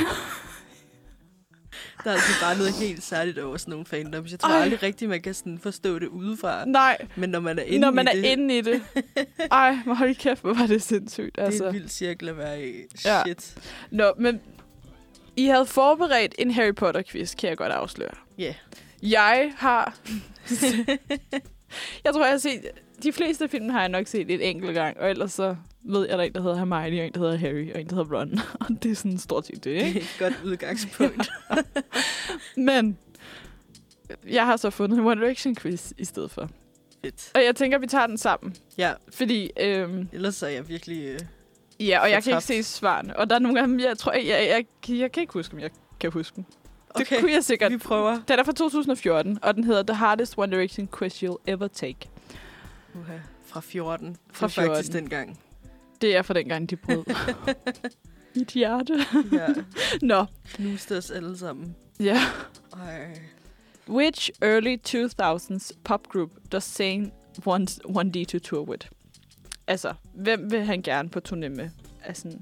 Der 2.04 2.10
er 2.10 2.14
altså 2.14 2.32
bare 2.42 2.56
noget 2.56 2.72
helt 2.72 3.02
særligt 3.02 3.38
over 3.38 3.56
sådan 3.56 3.70
nogle 3.70 3.86
fandoms. 3.86 4.30
Jeg 4.30 4.40
tror 4.40 4.48
Ej. 4.50 4.62
aldrig 4.62 4.82
rigtigt, 4.82 5.08
man 5.08 5.22
kan 5.22 5.34
sådan 5.34 5.58
forstå 5.58 5.98
det 5.98 6.06
udefra. 6.08 6.64
nej, 6.64 6.98
Men 7.16 7.30
når 7.30 7.40
man 7.40 7.58
er 7.58 7.62
inde 7.62 7.78
når 7.78 7.90
man 7.90 8.06
i 8.06 8.10
er 8.18 8.22
det, 8.22 8.24
inde 8.24 8.58
i 8.58 8.60
det. 8.60 8.82
Ej, 9.50 9.78
men 9.86 9.96
hold 9.96 10.14
kæft, 10.14 10.40
hvor 10.42 10.54
var 10.54 10.66
det 10.66 10.82
sindssygt. 10.82 11.36
det 11.36 11.42
er 11.42 11.46
Altså. 11.46 11.66
en 11.66 11.74
vild 11.74 11.88
cirkel 11.88 12.28
at 12.28 12.36
være 12.38 12.68
i. 12.68 12.72
Ja. 13.04 13.22
Shit. 13.26 13.54
Nå, 13.90 14.12
men 14.18 14.40
I 15.36 15.44
havde 15.46 15.66
forberedt 15.66 16.34
en 16.38 16.50
Harry 16.50 16.72
Potter-quiz, 16.74 17.34
kan 17.36 17.48
jeg 17.48 17.56
godt 17.56 17.72
afsløre. 17.72 18.10
Ja. 18.40 18.54
Jeg 19.02 19.52
har... 19.56 19.98
jeg 22.04 22.12
tror, 22.12 22.24
jeg 22.24 22.32
har 22.32 22.38
set... 22.38 22.60
De 23.02 23.12
fleste 23.12 23.44
af 23.44 23.50
filmen 23.50 23.70
har 23.70 23.80
jeg 23.80 23.88
nok 23.88 24.06
set 24.06 24.30
et 24.30 24.50
enkelt 24.50 24.74
gang, 24.74 25.00
og 25.00 25.10
ellers 25.10 25.32
så 25.32 25.56
ved 25.82 26.08
jeg, 26.08 26.18
der 26.18 26.24
er 26.24 26.26
en, 26.26 26.32
der 26.32 26.42
hedder 26.42 26.56
Hermione, 26.56 27.00
og 27.00 27.06
en, 27.06 27.12
der 27.12 27.20
hedder 27.20 27.36
Harry, 27.36 27.72
og 27.74 27.80
en, 27.80 27.86
der 27.86 27.94
hedder 27.94 28.18
Ron. 28.18 28.38
Og 28.60 28.82
det 28.82 28.90
er 28.90 28.94
sådan 28.94 29.18
stort 29.18 29.46
set 29.46 29.64
det, 29.64 29.64
Det 29.64 29.96
er 29.96 30.00
et 30.00 30.16
godt 30.18 30.34
udgangspunkt. 30.44 31.30
Men 32.56 32.98
jeg 34.28 34.46
har 34.46 34.56
så 34.56 34.70
fundet 34.70 34.98
en 34.98 35.06
One 35.06 35.20
Direction 35.20 35.56
quiz 35.56 35.92
i 35.98 36.04
stedet 36.04 36.30
for. 36.30 36.50
Fedt. 37.04 37.30
Og 37.34 37.44
jeg 37.44 37.56
tænker, 37.56 37.78
vi 37.78 37.86
tager 37.86 38.06
den 38.06 38.18
sammen. 38.18 38.56
Ja, 38.78 38.92
Fordi, 39.10 39.50
øhm, 39.60 40.08
ellers 40.12 40.42
er 40.42 40.48
jeg 40.48 40.68
virkelig... 40.68 41.02
Øh, 41.02 41.20
ja, 41.88 42.00
og 42.00 42.10
jeg 42.10 42.22
kan 42.22 42.32
ikke 42.32 42.44
se 42.44 42.62
svarene. 42.62 43.16
Og 43.16 43.30
der 43.30 43.36
er 43.36 43.40
nogle 43.40 43.62
dem, 43.62 43.80
jeg 43.80 43.98
tror, 43.98 44.12
jeg, 44.12 44.24
jeg, 44.26 44.64
jeg, 44.88 44.98
jeg 44.98 45.12
kan 45.12 45.20
ikke 45.20 45.32
huske, 45.32 45.54
om 45.54 45.60
jeg 45.60 45.70
kan 46.00 46.12
huske 46.12 46.36
dem. 46.36 46.44
Det 46.98 47.00
okay, 47.06 47.20
kunne 47.20 47.32
jeg 47.32 47.44
sikkert. 47.44 47.72
vi 47.72 47.76
prøver. 47.78 48.20
Den 48.28 48.38
er 48.38 48.42
fra 48.44 48.52
2014, 48.52 49.38
og 49.42 49.54
den 49.54 49.64
hedder 49.64 49.82
The 49.82 49.94
Hardest 49.94 50.38
One 50.38 50.52
Direction 50.56 50.88
Quiz 50.98 51.22
You'll 51.22 51.36
Ever 51.46 51.68
Take. 51.68 52.10
Uha. 52.94 53.12
Fra 53.46 53.60
14. 53.60 54.16
Fra 54.32 54.46
det 54.46 54.58
er 54.58 54.66
faktisk 54.66 54.92
14. 54.92 55.02
dengang. 55.02 55.38
Det 56.00 56.16
er 56.16 56.22
fra 56.22 56.34
dengang, 56.34 56.70
de 56.70 56.76
brød. 56.76 57.04
Mit 58.36 58.50
hjerte. 58.50 58.94
Ja, 59.32 59.46
Nå, 60.06 60.24
knuste 60.54 60.96
os 60.96 61.10
alle 61.10 61.38
sammen. 61.38 61.76
ja. 62.00 62.18
Ej. 62.72 63.20
Which 63.88 64.30
early 64.42 64.76
2000s 64.88 65.72
pop 65.84 66.08
group 66.08 66.30
does 66.52 66.64
Zayn 66.64 67.12
want 67.46 67.80
1D 67.88 68.24
to 68.24 68.38
tour 68.38 68.62
with? 68.68 68.86
Altså, 69.66 69.94
hvem 70.14 70.50
vil 70.50 70.64
han 70.64 70.82
gerne 70.82 71.08
på 71.08 71.20
turné 71.28 71.48
med? 71.48 71.70
Altså, 72.04 72.38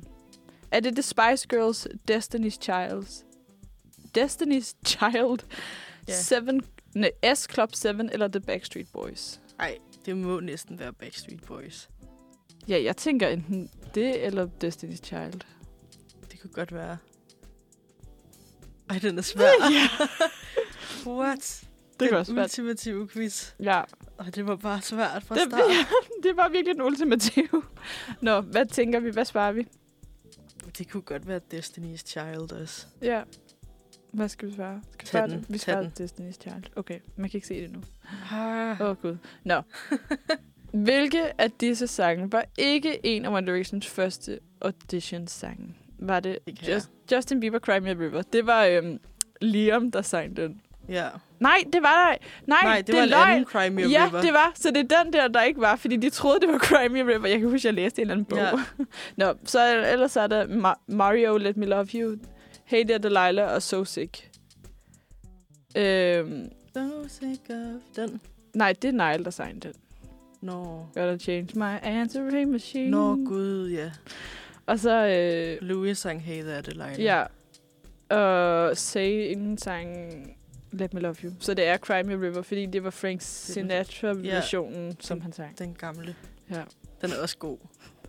er 0.70 0.80
det 0.80 0.92
The 0.94 1.02
Spice 1.02 1.48
Girls, 1.48 1.86
Destiny's 2.10 2.58
Child, 2.60 3.24
Destiny's 4.18 4.74
Child, 4.86 5.38
Ja. 6.08 6.12
Seven, 6.22 6.62
nej, 6.94 7.10
S 7.34 7.46
Club 7.52 7.74
7 7.74 7.88
eller 7.88 8.28
The 8.28 8.40
Backstreet 8.40 8.88
Boys? 8.92 9.40
Ej, 9.58 9.78
det 10.06 10.16
må 10.16 10.40
næsten 10.40 10.78
være 10.78 10.92
Backstreet 10.92 11.42
Boys. 11.46 11.88
Ja, 12.68 12.82
jeg 12.82 12.96
tænker 12.96 13.28
enten 13.28 13.70
det 13.94 14.24
eller 14.26 14.46
Destiny's 14.64 15.04
Child. 15.04 15.40
Det 16.30 16.40
kunne 16.40 16.50
godt 16.52 16.72
være. 16.74 16.96
Ej, 18.90 18.98
den 18.98 19.18
er 19.18 19.22
svær. 19.22 19.50
ja, 19.72 20.06
What? 21.10 21.64
det 22.00 22.08
den 22.10 22.16
også 22.18 22.34
være. 22.34 22.44
ultimative 22.44 23.08
quiz. 23.08 23.52
Ja, 23.60 23.82
Og 24.18 24.34
det 24.34 24.46
var 24.46 24.56
bare 24.56 24.82
svært 24.82 25.22
fra 25.24 25.34
det, 25.34 25.42
start. 25.48 25.60
det 26.22 26.36
var 26.36 26.48
virkelig 26.48 26.74
den 26.74 26.82
ultimative. 26.82 27.62
Nå, 28.22 28.40
hvad 28.40 28.66
tænker 28.66 29.00
vi? 29.00 29.10
Hvad 29.10 29.24
svarer 29.24 29.52
vi? 29.52 29.66
Det 30.78 30.90
kunne 30.90 31.02
godt 31.02 31.28
være 31.28 31.40
Destiny's 31.54 31.96
Child 32.06 32.52
også. 32.52 32.86
Ja. 33.02 33.22
Hvad 34.12 34.28
skal 34.28 34.48
vi 34.48 34.54
svare? 34.54 34.80
Skal 34.92 35.04
vi 35.04 35.08
svare 35.08 35.28
den. 35.28 35.44
Vi 35.48 35.58
svarer 35.58 35.82
Destiny's 36.00 36.40
Child. 36.40 36.62
Okay, 36.76 36.98
man 37.16 37.30
kan 37.30 37.38
ikke 37.38 37.46
se 37.46 37.62
det 37.62 37.72
nu. 37.72 37.80
Ah. 38.32 38.80
Åh, 38.80 38.86
oh, 38.88 38.96
gud. 38.96 39.16
Nå. 39.44 39.62
Hvilke 40.84 41.40
af 41.40 41.50
disse 41.50 41.86
sange 41.86 42.32
var 42.32 42.44
ikke 42.58 43.06
en 43.06 43.24
af 43.24 43.30
One 43.30 43.46
Directions 43.46 43.86
første 43.86 44.38
audition-sange? 44.60 45.74
Var 45.98 46.20
det 46.20 46.38
Just, 46.68 46.90
Justin 47.12 47.40
Bieber, 47.40 47.58
Cry 47.58 47.78
Me 47.78 47.90
a 47.90 47.94
River? 47.94 48.22
Det 48.22 48.46
var 48.46 48.64
øhm, 48.64 48.98
Liam, 49.40 49.90
der 49.90 50.02
sang 50.02 50.36
den. 50.36 50.60
Ja. 50.88 51.06
Nej, 51.40 51.58
det 51.72 51.82
var 51.82 52.08
der. 52.10 52.16
Nej, 52.46 52.62
Nej, 52.64 52.76
det, 52.76 52.86
det 52.86 52.96
var 52.96 53.02
en 53.02 53.12
anden 53.12 53.44
Cry 53.44 53.68
Me 53.68 53.82
a 53.82 53.86
Ja, 53.86 54.06
River. 54.08 54.20
det 54.20 54.32
var. 54.32 54.52
Så 54.54 54.70
det 54.70 54.92
er 54.92 55.02
den 55.02 55.12
der, 55.12 55.28
der 55.28 55.42
ikke 55.42 55.60
var, 55.60 55.76
fordi 55.76 55.96
de 55.96 56.10
troede, 56.10 56.40
det 56.40 56.48
var 56.48 56.58
Cry 56.58 56.86
Me 56.90 56.98
a 57.00 57.02
River. 57.02 57.28
Jeg 57.28 57.38
kan 57.40 57.48
huske, 57.50 57.66
jeg 57.66 57.74
læste 57.74 58.00
i 58.00 58.04
en 58.04 58.10
eller 58.10 58.14
anden 58.14 58.24
bog. 58.24 58.38
Ja. 58.38 58.84
Nå, 59.26 59.34
så 59.44 59.84
ellers 59.92 60.16
er 60.16 60.26
der 60.26 60.44
Ma- 60.46 60.82
Mario, 60.86 61.36
Let 61.36 61.56
Me 61.56 61.66
Love 61.66 61.86
You, 61.94 62.16
Hey 62.68 62.84
There 62.84 62.98
Delilah 62.98 63.54
og 63.54 63.62
So 63.62 63.84
Sick. 63.84 64.30
Øhm, 65.76 66.50
So 66.76 67.08
sick 67.08 67.40
of 67.50 67.80
den. 67.96 68.20
nej, 68.54 68.72
det 68.82 68.88
er 68.88 69.12
Nile, 69.12 69.24
der 69.24 69.30
sang 69.30 69.62
den. 69.62 69.72
Nå. 70.40 70.86
Gotta 70.94 71.16
change 71.18 71.48
my 71.54 71.76
answering 71.82 72.50
machine. 72.50 72.90
Nå, 72.90 73.14
gud, 73.14 73.68
ja. 73.70 73.90
Og 74.66 74.78
så, 74.78 75.06
øh, 75.06 75.68
Louis 75.68 75.98
sang 75.98 76.22
Hey 76.22 76.42
There 76.42 76.60
Delilah. 76.62 77.00
ja, 77.00 77.24
og 78.16 78.76
Say 78.76 79.10
inden 79.30 79.58
sang 79.58 79.96
Let 80.72 80.94
Me 80.94 81.00
Love 81.00 81.16
You. 81.24 81.32
Så 81.40 81.54
det 81.54 81.66
er 81.66 81.76
Cry 81.76 82.02
Me 82.04 82.12
a 82.12 82.16
River, 82.16 82.42
fordi 82.42 82.66
det 82.66 82.84
var 82.84 82.90
Frank 82.90 83.20
Sinatra-versionen, 83.22 84.96
som 85.00 85.20
han 85.20 85.32
sang. 85.32 85.58
Den 85.58 85.74
gamle. 85.74 86.14
Ja. 86.50 86.62
Den 87.02 87.10
er 87.12 87.22
også 87.22 87.36
god. 87.38 87.58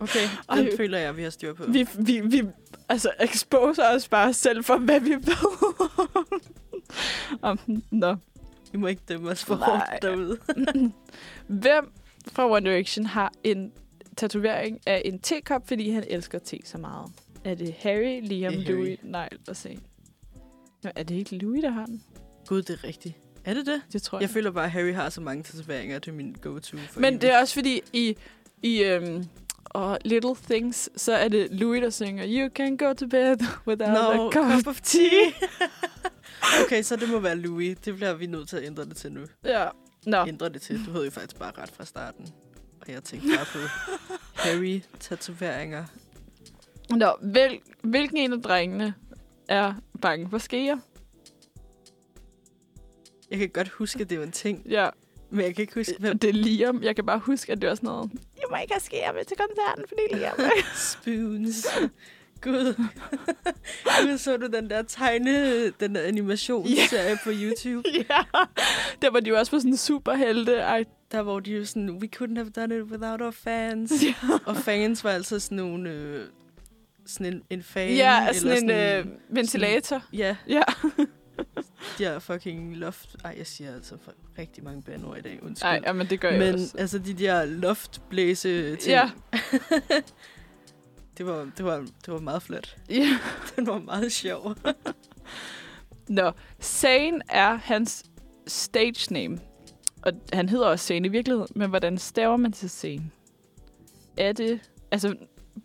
Okay. 0.00 0.20
Den 0.54 0.66
Ej, 0.66 0.76
føler 0.76 0.98
jeg, 0.98 1.16
vi 1.16 1.22
har 1.22 1.30
styr 1.30 1.52
på. 1.54 1.64
vi, 1.68 1.86
vi, 1.98 2.20
vi 2.20 2.42
altså, 2.88 3.10
exposer 3.20 3.94
os 3.96 4.08
bare 4.08 4.32
selv 4.32 4.64
for, 4.64 4.76
hvad 4.78 5.00
vi 5.00 5.10
ved. 5.10 5.46
Om, 7.42 7.58
nå. 7.90 8.16
Vi 8.72 8.78
må 8.78 8.86
ikke 8.86 9.02
dømme 9.08 9.30
os 9.30 9.44
for 9.44 9.56
Nej. 9.56 9.68
hårdt 9.68 10.02
derude. 10.02 10.38
Hvem 11.62 11.92
fra 12.32 12.50
One 12.50 12.70
Direction 12.70 13.06
har 13.06 13.32
en 13.44 13.72
tatovering 14.16 14.78
af 14.86 15.02
en 15.04 15.18
tekop, 15.18 15.68
fordi 15.68 15.90
han 15.90 16.04
elsker 16.08 16.38
te 16.38 16.58
så 16.64 16.78
meget? 16.78 17.10
Er 17.44 17.54
det 17.54 17.74
Harry, 17.78 18.20
Liam, 18.22 18.52
Det 18.52 18.60
er 18.62 18.64
Harry. 18.66 18.76
Louis, 18.76 18.98
Niall 19.02 19.38
og 19.48 19.56
Zayn? 19.56 19.78
Nå, 20.82 20.90
er 20.96 21.02
det 21.02 21.14
ikke 21.14 21.36
Louis, 21.36 21.62
der 21.62 21.70
har 21.70 21.86
den? 21.86 22.02
Gud, 22.46 22.62
det 22.62 22.70
er 22.82 22.84
rigtigt. 22.84 23.14
Er 23.44 23.54
det 23.54 23.66
det? 23.66 23.82
Det 23.92 24.02
tror 24.02 24.18
jeg. 24.18 24.22
Jeg 24.22 24.30
føler 24.30 24.50
bare, 24.50 24.64
at 24.64 24.70
Harry 24.70 24.94
har 24.94 25.08
så 25.08 25.20
mange 25.20 25.42
tatoveringer. 25.42 25.98
Det 25.98 26.08
er 26.08 26.12
min 26.14 26.36
go-to. 26.40 26.76
For 26.90 27.00
Men 27.00 27.20
det 27.20 27.30
er 27.30 27.40
også 27.40 27.54
fordi, 27.54 27.80
i, 27.92 28.16
i 28.62 28.82
øhm, 28.82 29.24
og 29.70 29.98
Little 30.04 30.34
Things, 30.50 30.90
så 30.96 31.12
er 31.12 31.28
det 31.28 31.48
Louis, 31.50 31.82
der 31.82 31.90
synger 31.90 32.24
You 32.28 32.50
can 32.54 32.76
go 32.76 32.92
to 32.92 33.06
bed 33.06 33.36
without 33.66 33.92
No, 34.16 34.28
a 34.28 34.32
cup 34.32 34.66
of 34.66 34.80
tea. 34.80 35.32
Okay, 36.64 36.82
så 36.82 36.96
det 36.96 37.08
må 37.08 37.18
være 37.18 37.36
Louis. 37.36 37.78
Det 37.84 37.94
bliver 37.96 38.14
vi 38.14 38.26
nødt 38.26 38.48
til 38.48 38.56
at 38.56 38.64
ændre 38.64 38.84
det 38.84 38.96
til 38.96 39.12
nu. 39.12 39.20
Ja. 39.44 39.68
Nå, 40.06 40.26
Ændre 40.26 40.48
det 40.48 40.62
til. 40.62 40.86
Du 40.86 40.90
havde 40.90 41.04
jo 41.04 41.10
faktisk 41.10 41.38
bare 41.38 41.52
ret 41.58 41.70
fra 41.70 41.84
starten. 41.84 42.28
Og 42.80 42.92
jeg 42.92 43.04
tænkte 43.04 43.28
bare 43.36 43.46
på 43.52 43.58
Harry-tatoveringer. 44.44 45.84
Nå 46.90 47.16
hvil, 47.22 47.58
hvilken 47.82 48.16
en 48.16 48.32
af 48.32 48.42
drengene 48.42 48.94
er 49.48 49.74
bange 50.02 50.30
for 50.30 50.38
skeer? 50.38 50.76
Jeg 53.30 53.38
kan 53.38 53.48
godt 53.48 53.68
huske, 53.68 54.00
at 54.00 54.10
det 54.10 54.18
var 54.18 54.24
en 54.24 54.32
ting, 54.32 54.62
Ja, 54.68 54.88
men 55.30 55.44
jeg 55.44 55.54
kan 55.54 55.62
ikke 55.62 55.74
huske, 55.74 55.94
hvem 55.98 56.18
det 56.18 56.30
er 56.30 56.34
Liam. 56.34 56.82
Jeg 56.82 56.96
kan 56.96 57.06
bare 57.06 57.18
huske, 57.18 57.52
at 57.52 57.60
det 57.60 57.68
var 57.68 57.74
sådan 57.74 57.86
noget. 57.86 58.10
I 58.36 58.40
må 58.50 58.56
ikke 58.62 58.72
have 58.72 58.80
skeer 58.80 59.12
med 59.12 59.24
til 59.24 59.36
koncerten, 59.36 59.84
fordi 59.88 60.00
Liam... 60.18 60.50
Spoons. 60.90 61.66
Gud. 62.42 62.74
Gud, 63.84 64.18
så 64.18 64.36
du 64.36 64.46
den 64.46 64.70
der 64.70 64.82
tegne, 64.82 65.70
den 65.70 65.94
der 65.94 66.00
animationsserie 66.02 67.18
på 67.24 67.30
YouTube? 67.32 67.88
ja, 68.10 68.18
der 69.02 69.10
var 69.10 69.20
de 69.20 69.28
jo 69.30 69.38
også 69.38 69.52
på 69.52 69.58
sådan 69.58 69.70
en 69.70 69.76
superhelte. 69.76 70.54
Ej, 70.56 70.84
Der 71.12 71.22
hvor 71.22 71.40
de 71.40 71.50
jo 71.50 71.64
sådan, 71.64 71.90
we 71.90 72.08
couldn't 72.16 72.36
have 72.36 72.50
done 72.50 72.76
it 72.78 72.82
without 72.82 73.20
our 73.20 73.30
fans. 73.30 73.92
ja. 74.04 74.14
Og 74.46 74.56
fans 74.56 75.04
var 75.04 75.10
altså 75.10 75.40
sådan 75.40 75.56
nogle, 75.56 75.90
øh, 75.90 76.26
sådan 77.06 77.32
en, 77.32 77.42
en 77.50 77.62
fan. 77.62 77.90
ja, 77.96 78.28
sådan 78.32 78.52
en 78.62 78.68
sådan, 78.68 79.06
øh, 79.06 79.06
ventilator. 79.28 80.02
Ja, 80.12 80.36
Ja. 80.48 80.62
De 81.98 82.04
har 82.04 82.18
fucking 82.18 82.76
loft... 82.76 83.16
Ej, 83.24 83.34
jeg 83.38 83.46
siger 83.46 83.74
altså 83.74 83.96
for 84.04 84.12
rigtig 84.38 84.64
mange 84.64 84.82
bandord 84.82 85.18
i 85.18 85.20
dag, 85.20 85.42
undskyld. 85.42 85.70
Nej, 85.70 85.80
ja, 85.86 85.92
men 85.92 86.06
det 86.06 86.20
gør 86.20 86.30
jeg 86.30 86.38
Men 86.38 86.54
også. 86.54 86.74
altså 86.78 86.98
de 86.98 87.14
der 87.14 87.44
loftblæse 87.44 88.76
ting. 88.76 88.90
Ja. 88.92 89.10
det, 91.18 91.26
var, 91.26 91.50
det, 91.56 91.64
var, 91.64 91.78
det 91.78 92.14
var 92.14 92.20
meget 92.20 92.42
flot. 92.42 92.76
ja. 92.90 93.18
Den 93.56 93.66
var 93.66 93.78
meget 93.78 94.12
sjov. 94.12 94.54
Nå, 96.08 96.32
Zane 96.62 97.20
er 97.28 97.54
hans 97.54 98.04
stage 98.46 99.14
name. 99.14 99.38
Og 100.02 100.12
han 100.32 100.48
hedder 100.48 100.66
også 100.66 100.86
Zane 100.86 101.08
i 101.08 101.10
virkeligheden, 101.10 101.48
men 101.54 101.68
hvordan 101.68 101.98
staver 101.98 102.36
man 102.36 102.52
til 102.52 102.70
Zane? 102.70 103.10
Er 104.16 104.32
det... 104.32 104.60
Altså, 104.90 105.16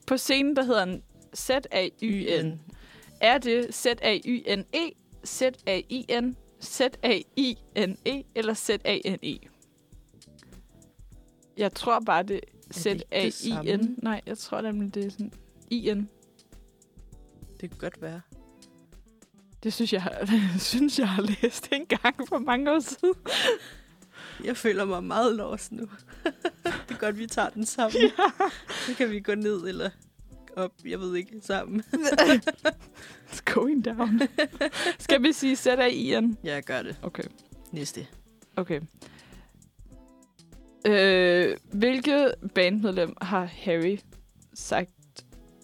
på 0.07 0.18
scenen, 0.18 0.55
der 0.55 0.63
hedder 0.63 0.80
han 0.80 1.03
Z-A-Y-N. 1.36 2.61
Er 3.22 3.38
det 3.38 3.76
Z-A-Y-N-E, 3.76 4.91
Z-A-I-N, 5.26 6.36
Z-A-I-N-E 6.63 8.23
eller 8.36 8.53
Z-A-N-E? 8.53 9.39
Jeg 11.57 11.73
tror 11.73 11.99
bare, 11.99 12.23
det 12.23 12.41
er? 12.69 12.73
Z-A-I-N. 12.73 13.95
Nej, 13.97 14.21
jeg 14.26 14.38
tror 14.38 14.61
nemlig, 14.61 14.95
det 14.95 15.05
er 15.05 15.09
sådan 15.09 15.34
I-N. 15.69 16.09
Det 17.61 17.69
kunne 17.69 17.80
godt 17.80 18.01
være. 18.01 18.21
Det 19.63 19.73
synes 19.73 19.93
jeg, 19.93 20.28
synes 20.59 20.99
jeg 20.99 21.09
har 21.09 21.21
læst 21.21 21.67
en 21.71 21.86
gang 21.86 22.28
for 22.28 22.38
mange 22.38 22.71
år 22.71 22.80
siden. 22.80 23.15
Jeg 24.43 24.57
føler 24.57 24.86
mig 24.86 25.03
meget 25.03 25.36
lost 25.36 25.71
nu. 25.71 25.84
det 26.63 26.91
er 26.91 26.97
godt, 26.97 27.17
vi 27.17 27.28
tager 27.28 27.49
den 27.49 27.65
sammen. 27.65 28.01
Ja. 28.01 28.09
Så 28.86 28.93
kan 28.97 29.11
vi 29.11 29.19
gå 29.19 29.36
ned 29.36 29.67
eller 29.67 29.89
op, 30.55 30.71
jeg 30.86 30.99
ved 30.99 31.15
ikke, 31.15 31.41
sammen. 31.41 31.84
It's 33.36 33.53
going 33.53 33.86
down. 33.86 34.21
Skal 34.99 35.23
vi 35.23 35.33
sige 35.33 35.55
Z-A-I-N? 35.55 36.38
Ja, 36.43 36.53
jeg 36.53 36.63
gør 36.63 36.81
det. 36.81 36.99
Okay. 37.01 37.23
Næste. 37.71 38.07
Okay. 38.55 38.81
Øh, 40.88 41.57
hvilket 41.71 42.36
bandmedlem 42.55 43.13
har 43.21 43.45
Harry 43.45 43.97
sagt, 44.53 44.89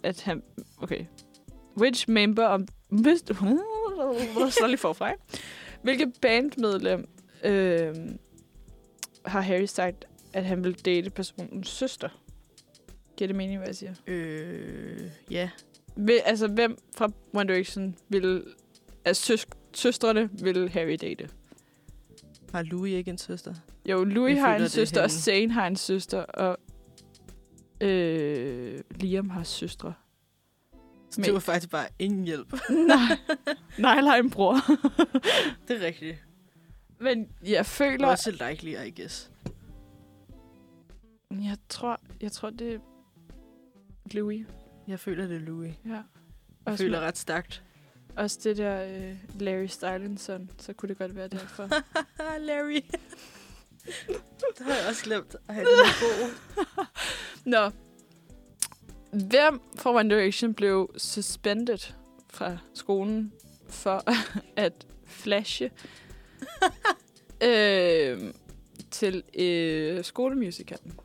at 0.03 0.21
han... 0.21 0.43
Okay. 0.77 1.05
Which 1.77 2.09
member 2.09 2.45
of... 2.45 2.61
Så 4.51 4.63
lige 4.67 4.77
forfra. 4.77 5.13
Hvilket 5.81 6.13
bandmedlem 6.21 7.07
øh, 7.43 7.95
har 9.25 9.41
Harry 9.41 9.65
sagt, 9.65 10.05
at 10.33 10.45
han 10.45 10.63
vil 10.63 10.85
date 10.85 11.09
personens 11.09 11.69
søster? 11.69 12.09
Giver 13.17 13.27
det 13.27 13.35
mening, 13.35 13.57
hvad 13.57 13.67
jeg 13.67 13.75
siger? 13.75 13.93
Øh, 14.07 15.11
ja. 15.31 15.49
Vil, 15.95 16.19
altså, 16.25 16.47
hvem 16.47 16.77
fra 16.95 17.09
One 17.33 17.53
Direction 17.53 17.95
vil... 18.09 18.43
Af 19.05 19.15
søs, 19.15 19.47
søstrene 19.73 20.29
vil 20.43 20.69
Harry 20.69 20.97
date? 21.01 21.29
Har 22.53 22.61
Louis 22.63 22.93
ikke 22.93 23.11
en 23.11 23.17
søster? 23.17 23.53
Jo, 23.85 24.03
Louis 24.03 24.39
har 24.39 24.55
en 24.55 24.59
det 24.61 24.65
er 24.65 24.69
søster, 24.69 25.03
og. 25.03 25.11
Zane 25.11 25.53
har 25.53 25.67
en 25.67 25.75
søster, 25.75 26.19
og 26.21 26.57
øh, 27.81 28.79
Liam 28.95 29.29
har 29.29 29.43
søstre. 29.43 29.93
Så 31.11 31.21
Men- 31.21 31.25
det 31.25 31.33
var 31.33 31.39
faktisk 31.39 31.69
bare 31.71 31.87
ingen 31.99 32.23
hjælp. 32.25 32.53
Nej, 32.87 33.17
nej, 33.79 33.95
har 34.01 34.15
en 34.15 34.29
bror. 34.29 34.55
det 35.67 35.81
er 35.81 35.85
rigtigt. 35.85 36.15
Men 36.99 37.27
jeg 37.45 37.65
føler, 37.65 38.07
Også 38.07 38.31
likely, 38.49 38.75
I 38.87 39.01
guess. 39.01 39.31
jeg 41.31 41.57
tror, 41.69 41.99
jeg 42.21 42.31
tror 42.31 42.49
det 42.49 42.73
er 42.73 42.79
Louis. 44.11 44.45
Jeg 44.87 44.99
føler, 44.99 45.27
det 45.27 45.41
Louis. 45.41 45.73
Ja. 45.85 45.89
Jeg 45.91 46.03
Også, 46.65 46.83
føler 46.83 46.99
med, 46.99 47.07
ret 47.07 47.17
stærkt. 47.17 47.63
også 48.15 48.39
det 48.43 48.57
der 48.57 48.83
øh, 48.85 49.15
Larry 49.41 49.65
Stylinson, 49.65 50.49
så 50.57 50.73
kunne 50.73 50.89
det 50.89 50.97
godt 50.97 51.15
være 51.15 51.27
derfor. 51.27 51.69
Larry. 52.47 52.81
det 54.57 54.65
har 54.65 54.75
jeg 54.75 54.87
også 54.89 55.03
glemt. 55.03 55.35
Ej, 55.49 55.55
den 55.55 55.65
er 55.65 56.01
god. 56.01 56.85
Nå. 57.45 57.71
Hvem 59.27 59.61
fra 59.75 59.95
One 59.95 60.09
Direction 60.15 60.53
blev 60.53 60.93
suspended 60.97 61.93
fra 62.29 62.57
skolen 62.73 63.33
for 63.69 64.03
at 64.55 64.87
flashe 65.05 65.71
øh, 67.43 68.33
til 68.91 69.23
øh, 69.39 70.03
skolemusicalen? 70.03 70.99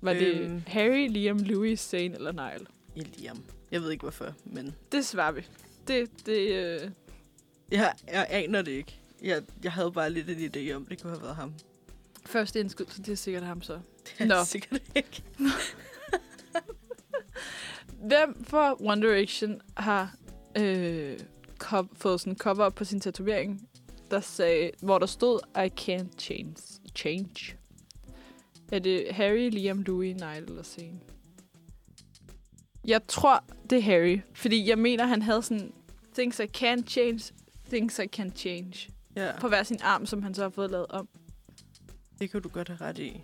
Var 0.00 0.12
det 0.12 0.34
Øhm. 0.40 0.62
Harry, 0.66 1.08
Liam, 1.08 1.38
Louis, 1.38 1.80
Zane 1.80 2.14
eller 2.14 2.32
Niall? 2.32 2.66
Iliam. 2.96 3.42
Jeg 3.70 3.82
ved 3.82 3.90
ikke 3.90 4.02
hvorfor, 4.02 4.34
men 4.44 4.74
Det 4.92 5.04
svarer 5.04 5.32
vi. 5.32 5.46
Det, 5.88 6.10
det, 6.26 6.38
øh, 6.52 6.90
jeg, 7.70 7.94
jeg 8.12 8.26
aner 8.30 8.62
det 8.62 8.72
ikke. 8.72 8.96
Jeg, 9.22 9.42
jeg 9.64 9.72
havde 9.72 9.92
bare 9.92 10.10
lidt 10.10 10.30
en 10.30 10.36
idé 10.70 10.72
om, 10.74 10.86
det 10.86 11.02
kunne 11.02 11.12
have 11.12 11.22
været 11.22 11.36
ham. 11.36 11.54
første 12.26 12.60
indskud, 12.60 12.86
så 12.88 13.02
det 13.02 13.12
er 13.12 13.16
sikkert 13.16 13.42
ham 13.42 13.62
så. 13.62 13.72
Det 14.18 14.20
er 14.20 14.24
Nå. 14.26 14.44
sikkert 14.44 14.82
ikke. 14.96 15.22
Hvem 18.08 18.44
fra 18.44 18.76
One 18.80 19.02
Direction 19.08 19.60
har 19.76 20.14
øh, 20.58 21.18
co- 21.64 21.86
fået 21.96 22.20
sådan 22.20 22.32
en 22.32 22.36
cover 22.38 22.64
op 22.64 22.74
på 22.74 22.84
sin 22.84 23.00
tatovering, 23.00 23.68
der 24.10 24.20
sagde, 24.20 24.70
hvor 24.82 24.98
der 24.98 25.06
stod, 25.06 25.40
I 25.56 25.70
can't 25.80 26.18
change. 26.18 26.54
change. 26.96 27.56
Er 28.72 28.78
det 28.78 29.06
Harry, 29.14 29.50
Liam, 29.50 29.82
Louis, 29.82 30.16
Niall 30.16 30.44
eller 30.44 30.62
Zane? 30.62 31.00
Jeg 32.86 33.00
tror, 33.08 33.44
det 33.70 33.78
er 33.78 33.82
Harry. 33.82 34.20
Fordi 34.34 34.68
jeg 34.68 34.78
mener, 34.78 35.06
han 35.06 35.22
havde 35.22 35.42
sådan, 35.42 35.72
things 36.14 36.40
I 36.40 36.42
can't 36.56 36.86
change, 36.86 37.20
things 37.68 37.98
I 37.98 38.06
can 38.06 38.36
change. 38.36 38.88
Ja, 39.16 39.40
På 39.40 39.48
hver 39.48 39.62
sin 39.62 39.78
arm, 39.82 40.06
som 40.06 40.22
han 40.22 40.34
så 40.34 40.42
har 40.42 40.50
fået 40.50 40.70
lavet 40.70 40.86
om. 40.86 41.08
det 42.20 42.30
kan 42.30 42.42
du 42.42 42.48
godt 42.48 42.68
have 42.68 42.80
ret 42.80 42.98
i. 42.98 43.20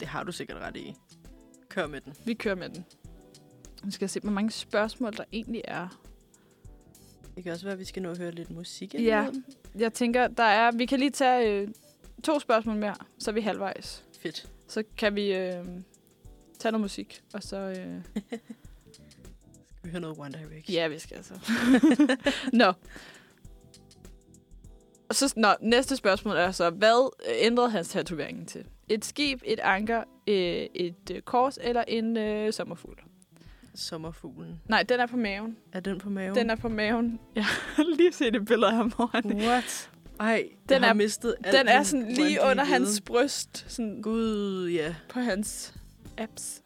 Det 0.00 0.08
har 0.08 0.22
du 0.22 0.32
sikkert 0.32 0.56
ret 0.58 0.76
i. 0.76 0.94
Kør 1.68 1.86
med 1.86 2.00
den. 2.00 2.14
Vi 2.24 2.34
kører 2.34 2.54
med 2.54 2.68
den. 2.68 2.84
Vi 3.84 3.90
skal 3.90 4.08
se, 4.08 4.20
hvor 4.20 4.30
mange 4.30 4.50
spørgsmål 4.50 5.16
der 5.16 5.24
egentlig 5.32 5.62
er. 5.64 6.00
Det 7.36 7.44
kan 7.44 7.52
også 7.52 7.64
være, 7.64 7.72
at 7.72 7.78
vi 7.78 7.84
skal 7.84 8.02
nå 8.02 8.10
at 8.10 8.18
høre 8.18 8.30
lidt 8.30 8.50
musik. 8.50 8.94
Ja. 8.94 9.28
Jeg 9.78 9.92
tænker, 9.92 10.28
der 10.28 10.42
er, 10.42 10.72
vi 10.72 10.86
kan 10.86 10.98
lige 10.98 11.10
tage 11.10 11.50
øh, 11.62 11.68
to 12.24 12.38
spørgsmål 12.38 12.76
mere, 12.76 12.94
så 13.18 13.30
er 13.30 13.34
vi 13.34 13.40
halvvejs. 13.40 14.04
Fedt. 14.20 14.50
Så 14.68 14.82
kan 14.98 15.14
vi 15.14 15.34
øh, 15.34 15.64
tage 16.58 16.72
noget 16.72 16.80
musik, 16.80 17.22
og 17.34 17.42
så... 17.42 17.56
Øh, 17.56 17.76
Skal 19.76 19.84
vi 19.84 19.90
høre 19.90 20.00
noget 20.00 20.18
One 20.18 20.32
Direction? 20.32 20.74
ja, 20.74 20.88
vi 20.88 20.98
skal 20.98 21.16
altså. 21.16 21.34
Nå. 22.52 22.72
Og 25.08 25.14
så, 25.14 25.32
nå, 25.36 25.48
næste 25.60 25.96
spørgsmål 25.96 26.36
er 26.36 26.50
så, 26.50 26.70
hvad 26.70 27.10
øh, 27.28 27.34
ændrede 27.38 27.70
hans 27.70 27.88
tatoveringen 27.88 28.46
til? 28.46 28.64
Et 28.88 29.04
skib, 29.04 29.40
et 29.44 29.60
anker, 29.60 30.04
øh, 30.26 30.66
et 30.74 31.10
øh, 31.12 31.22
kors 31.22 31.58
eller 31.62 31.84
en 31.88 32.16
øh, 32.16 32.52
sommerfugl? 32.52 32.98
Sommerfuglen. 33.74 34.60
Nej, 34.68 34.82
den 34.82 35.00
er 35.00 35.06
på 35.06 35.16
maven. 35.16 35.56
Er 35.72 35.80
den 35.80 35.98
på 35.98 36.08
maven? 36.10 36.34
Den 36.34 36.50
er 36.50 36.56
på 36.56 36.68
maven. 36.68 37.20
Jeg 37.34 37.44
har 37.44 37.96
lige 37.96 38.12
set 38.12 38.36
et 38.36 38.44
billede 38.44 38.70
af 38.70 38.76
ham 38.76 38.90
foran. 38.90 39.36
What? 39.36 39.90
Ej, 40.20 40.48
den 40.68 40.84
er- 40.84 40.92
mistet 40.92 41.34
alt 41.44 41.56
Den 41.56 41.68
er 41.68 41.82
sådan 41.82 42.12
lige 42.12 42.38
under 42.50 42.64
hans 42.64 43.00
bryst. 43.00 43.64
Sådan 43.68 44.02
Gud, 44.02 44.68
ja. 44.68 44.94
på 45.08 45.20
hans 45.20 45.74
apps. 46.18 46.62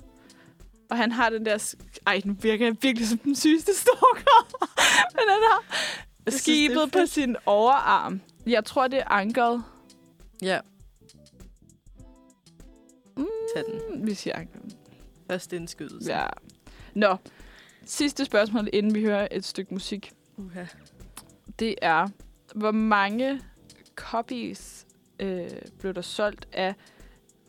Og 0.91 0.97
han 0.97 1.13
har 1.13 1.31
den 1.31 1.45
der... 1.47 1.75
Ej, 2.07 2.21
nu 2.25 2.33
virker 2.33 2.67
jeg 2.67 2.77
virkelig 2.83 3.09
som 3.09 3.19
den 3.19 3.37
sygeste 3.37 3.75
stalker. 3.75 4.59
Men 5.15 5.23
han 5.29 5.39
har 5.51 5.65
Jeg 6.27 6.33
synes, 6.33 6.43
skibet 6.43 6.93
på 6.93 6.99
fedt. 6.99 7.11
sin 7.11 7.37
overarm. 7.47 8.21
Jeg 8.47 8.65
tror, 8.65 8.89
det 8.89 8.99
er 8.99 9.09
ankeret. 9.09 9.63
Ja, 10.43 10.61
Mm, 13.17 13.27
tag 13.55 13.65
den. 13.65 14.07
vi 14.07 14.15
siger 14.15 14.37
ankeret. 14.37 14.77
Første 15.31 15.57
indskydelse. 15.57 16.13
Ja. 16.13 16.27
Nå. 16.95 17.17
Sidste 17.85 18.25
spørgsmål, 18.25 18.69
inden 18.73 18.95
vi 18.95 19.01
hører 19.05 19.29
et 19.31 19.45
stykke 19.45 19.75
musik. 19.75 20.13
Uha. 20.37 20.65
Det 21.59 21.75
er, 21.83 22.09
hvor 22.55 22.71
mange 22.71 23.41
copies 23.97 24.87
øh, 25.21 25.51
blev 25.79 25.95
der 25.95 26.01
solgt 26.03 26.49
af 26.53 26.75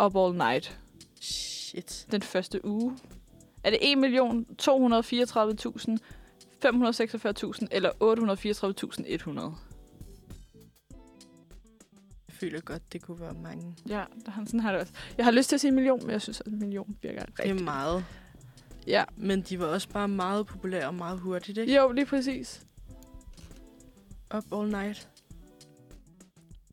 Up 0.04 0.16
All 0.16 0.34
Night 0.38 0.80
Shit. 1.22 2.08
den 2.12 2.22
første 2.22 2.66
uge? 2.66 2.98
Er 3.64 3.70
det 3.70 3.78
1.234.000, 3.78 5.98
546.000 6.66 7.68
eller 7.72 7.92
834.100? 9.52 9.56
Jeg 12.28 12.36
føler 12.50 12.62
godt, 12.62 12.94
det 12.94 13.02
kunne 13.02 13.20
være 13.20 13.34
mange. 13.34 13.76
Ja, 13.90 14.04
der, 14.26 14.32
han- 14.32 14.48
sådan 14.48 14.60
har 14.60 14.72
det 14.72 14.82
også. 14.82 14.94
Jeg 15.18 15.26
har 15.26 15.32
lyst 15.32 15.50
til 15.50 15.56
at 15.56 15.62
sige 15.62 15.70
en 15.70 15.76
million, 15.76 16.00
men 16.02 16.10
jeg 16.12 16.22
synes, 16.22 16.42
at 16.42 16.48
en 16.48 16.60
million 16.60 16.98
virker 17.02 17.26
Det 17.26 17.34
er 17.40 17.44
rigtigt. 17.44 17.64
meget. 17.64 18.06
Ja. 18.88 19.04
Men 19.18 19.42
de 19.42 19.60
var 19.60 19.66
også 19.66 19.90
bare 19.90 20.08
meget 20.08 20.48
populære 20.48 20.88
og 20.88 20.96
meget 20.96 21.20
hurtigt, 21.20 21.58
ikke? 21.58 21.76
Jo, 21.76 21.92
lige 21.92 22.06
præcis. 22.06 22.62
Up 24.38 24.44
all 24.54 24.68
night. 24.72 25.08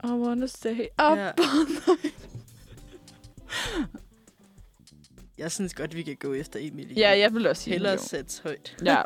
I 0.05 0.07
wanna 0.11 0.47
stay 0.47 0.81
up 0.81 1.19
Ja. 1.19 1.29
all 1.29 1.67
night. 1.69 2.15
Jeg 5.39 5.53
synes 5.53 5.75
godt, 5.75 5.97
vi 5.97 6.03
kan 6.03 6.17
gå 6.21 6.33
efter 6.35 6.59
en 6.61 6.77
million. 6.77 6.99
Ja, 6.99 7.19
jeg 7.19 7.35
vil 7.35 7.47
også 7.47 7.63
sige 7.63 7.73
Hellere 7.75 7.99
sætte 7.99 8.43
højt. 8.43 8.77
Ja. 8.85 9.03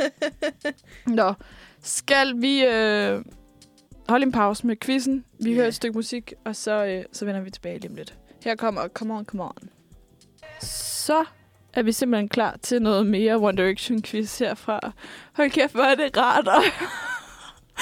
Nå, 1.06 1.34
skal 1.82 2.40
vi 2.40 2.64
øh, 2.64 3.24
holde 4.08 4.26
en 4.26 4.32
pause 4.32 4.66
med 4.66 4.76
quizzen? 4.76 5.24
Vi 5.40 5.50
Ja. 5.50 5.56
hører 5.56 5.68
et 5.68 5.74
stykke 5.74 5.94
musik, 5.98 6.32
og 6.44 6.56
så, 6.56 6.84
øh, 6.84 7.04
så 7.12 7.24
vender 7.24 7.40
vi 7.40 7.50
tilbage 7.50 7.78
lige 7.78 7.90
om 7.90 7.96
lidt. 7.96 8.18
Her 8.44 8.54
kommer 8.56 8.88
Come 8.88 9.14
On, 9.14 9.24
Come 9.24 9.42
On. 9.44 9.68
Så 10.60 11.24
er 11.74 11.82
vi 11.82 11.92
simpelthen 11.92 12.28
klar 12.28 12.56
til 12.62 12.82
noget 12.82 13.06
mere 13.06 13.34
One 13.34 13.56
Direction 13.56 14.02
quiz 14.02 14.38
herfra. 14.38 14.92
Hold 15.32 15.50
kæft, 15.50 15.72
hvor 15.72 15.82
er 15.84 15.94
det 15.94 16.16
rart 16.16 16.48
at, 16.48 16.72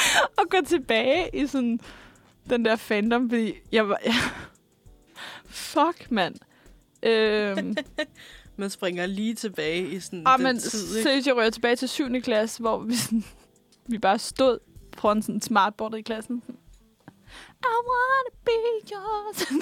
at 0.40 0.44
gå 0.50 0.56
tilbage 0.66 1.30
i 1.32 1.46
sådan 1.46 1.80
den 2.50 2.64
der 2.64 2.76
fandom, 2.76 3.30
fordi 3.30 3.54
jeg 3.72 3.88
var... 3.88 3.98
Ja. 4.04 4.14
Fuck, 5.46 6.10
mand. 6.10 6.34
Øhm, 7.02 7.76
Man 8.56 8.70
springer 8.70 9.06
lige 9.06 9.34
tilbage 9.34 9.88
i 9.88 10.00
sådan 10.00 10.22
Ah, 10.26 10.38
den 10.38 10.44
men 10.44 10.58
tid, 10.58 10.96
ikke? 10.96 11.02
seriøst, 11.02 11.26
jeg 11.26 11.36
rører 11.36 11.50
tilbage 11.50 11.76
til 11.76 11.88
7. 11.88 12.20
klasse, 12.22 12.60
hvor 12.60 12.78
vi, 12.78 12.94
sådan, 12.96 13.24
vi 13.86 13.98
bare 13.98 14.18
stod 14.18 14.58
foran 14.98 15.22
sådan 15.22 15.34
en 15.34 15.40
smartboard 15.40 15.94
i 15.94 16.02
klassen. 16.02 16.42
Sådan, 16.46 16.60
I 17.62 17.66
wanna 17.90 18.30
be 18.44 18.52
yours. 18.92 19.46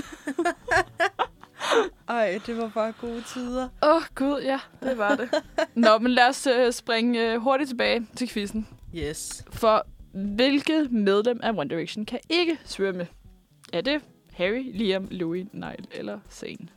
Ej, 2.08 2.40
det 2.46 2.56
var 2.56 2.68
bare 2.74 2.92
gode 3.00 3.22
tider. 3.22 3.68
Åh, 3.82 3.96
oh, 3.96 4.02
gud, 4.14 4.40
ja, 4.42 4.60
det 4.82 4.98
var 4.98 5.14
det. 5.16 5.30
Nå, 5.74 5.98
men 5.98 6.12
lad 6.12 6.28
os 6.28 6.46
uh, 6.46 6.72
springe 6.72 7.36
uh, 7.36 7.42
hurtigt 7.42 7.68
tilbage 7.68 8.06
til 8.16 8.28
quizzen. 8.28 8.68
Yes. 8.94 9.44
For 9.50 9.86
hvilket 10.24 10.92
medlem 10.92 11.40
af 11.42 11.52
One 11.52 11.68
Direction 11.68 12.04
kan 12.06 12.18
ikke 12.28 12.58
svømme? 12.64 13.06
Er 13.72 13.80
det 13.80 14.02
Harry, 14.32 14.70
Liam, 14.74 15.08
Louis, 15.10 15.46
Niall 15.52 15.86
eller 15.90 16.20
Zayn? 16.30 16.68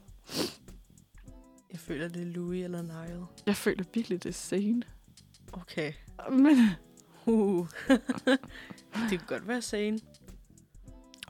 Jeg 1.71 1.79
føler, 1.79 2.07
det 2.07 2.21
er 2.21 2.25
Louis 2.25 2.63
eller 2.63 2.81
Niall. 2.81 3.23
Jeg 3.45 3.55
føler 3.55 3.83
virkelig, 3.93 4.23
det 4.23 4.29
er 4.29 4.33
Zayn. 4.33 4.81
Okay. 5.53 5.93
Men, 6.31 6.57
Uh. 7.25 7.67
det 9.09 9.19
kunne 9.19 9.27
godt 9.27 9.47
være 9.47 9.61
sane. 9.61 9.99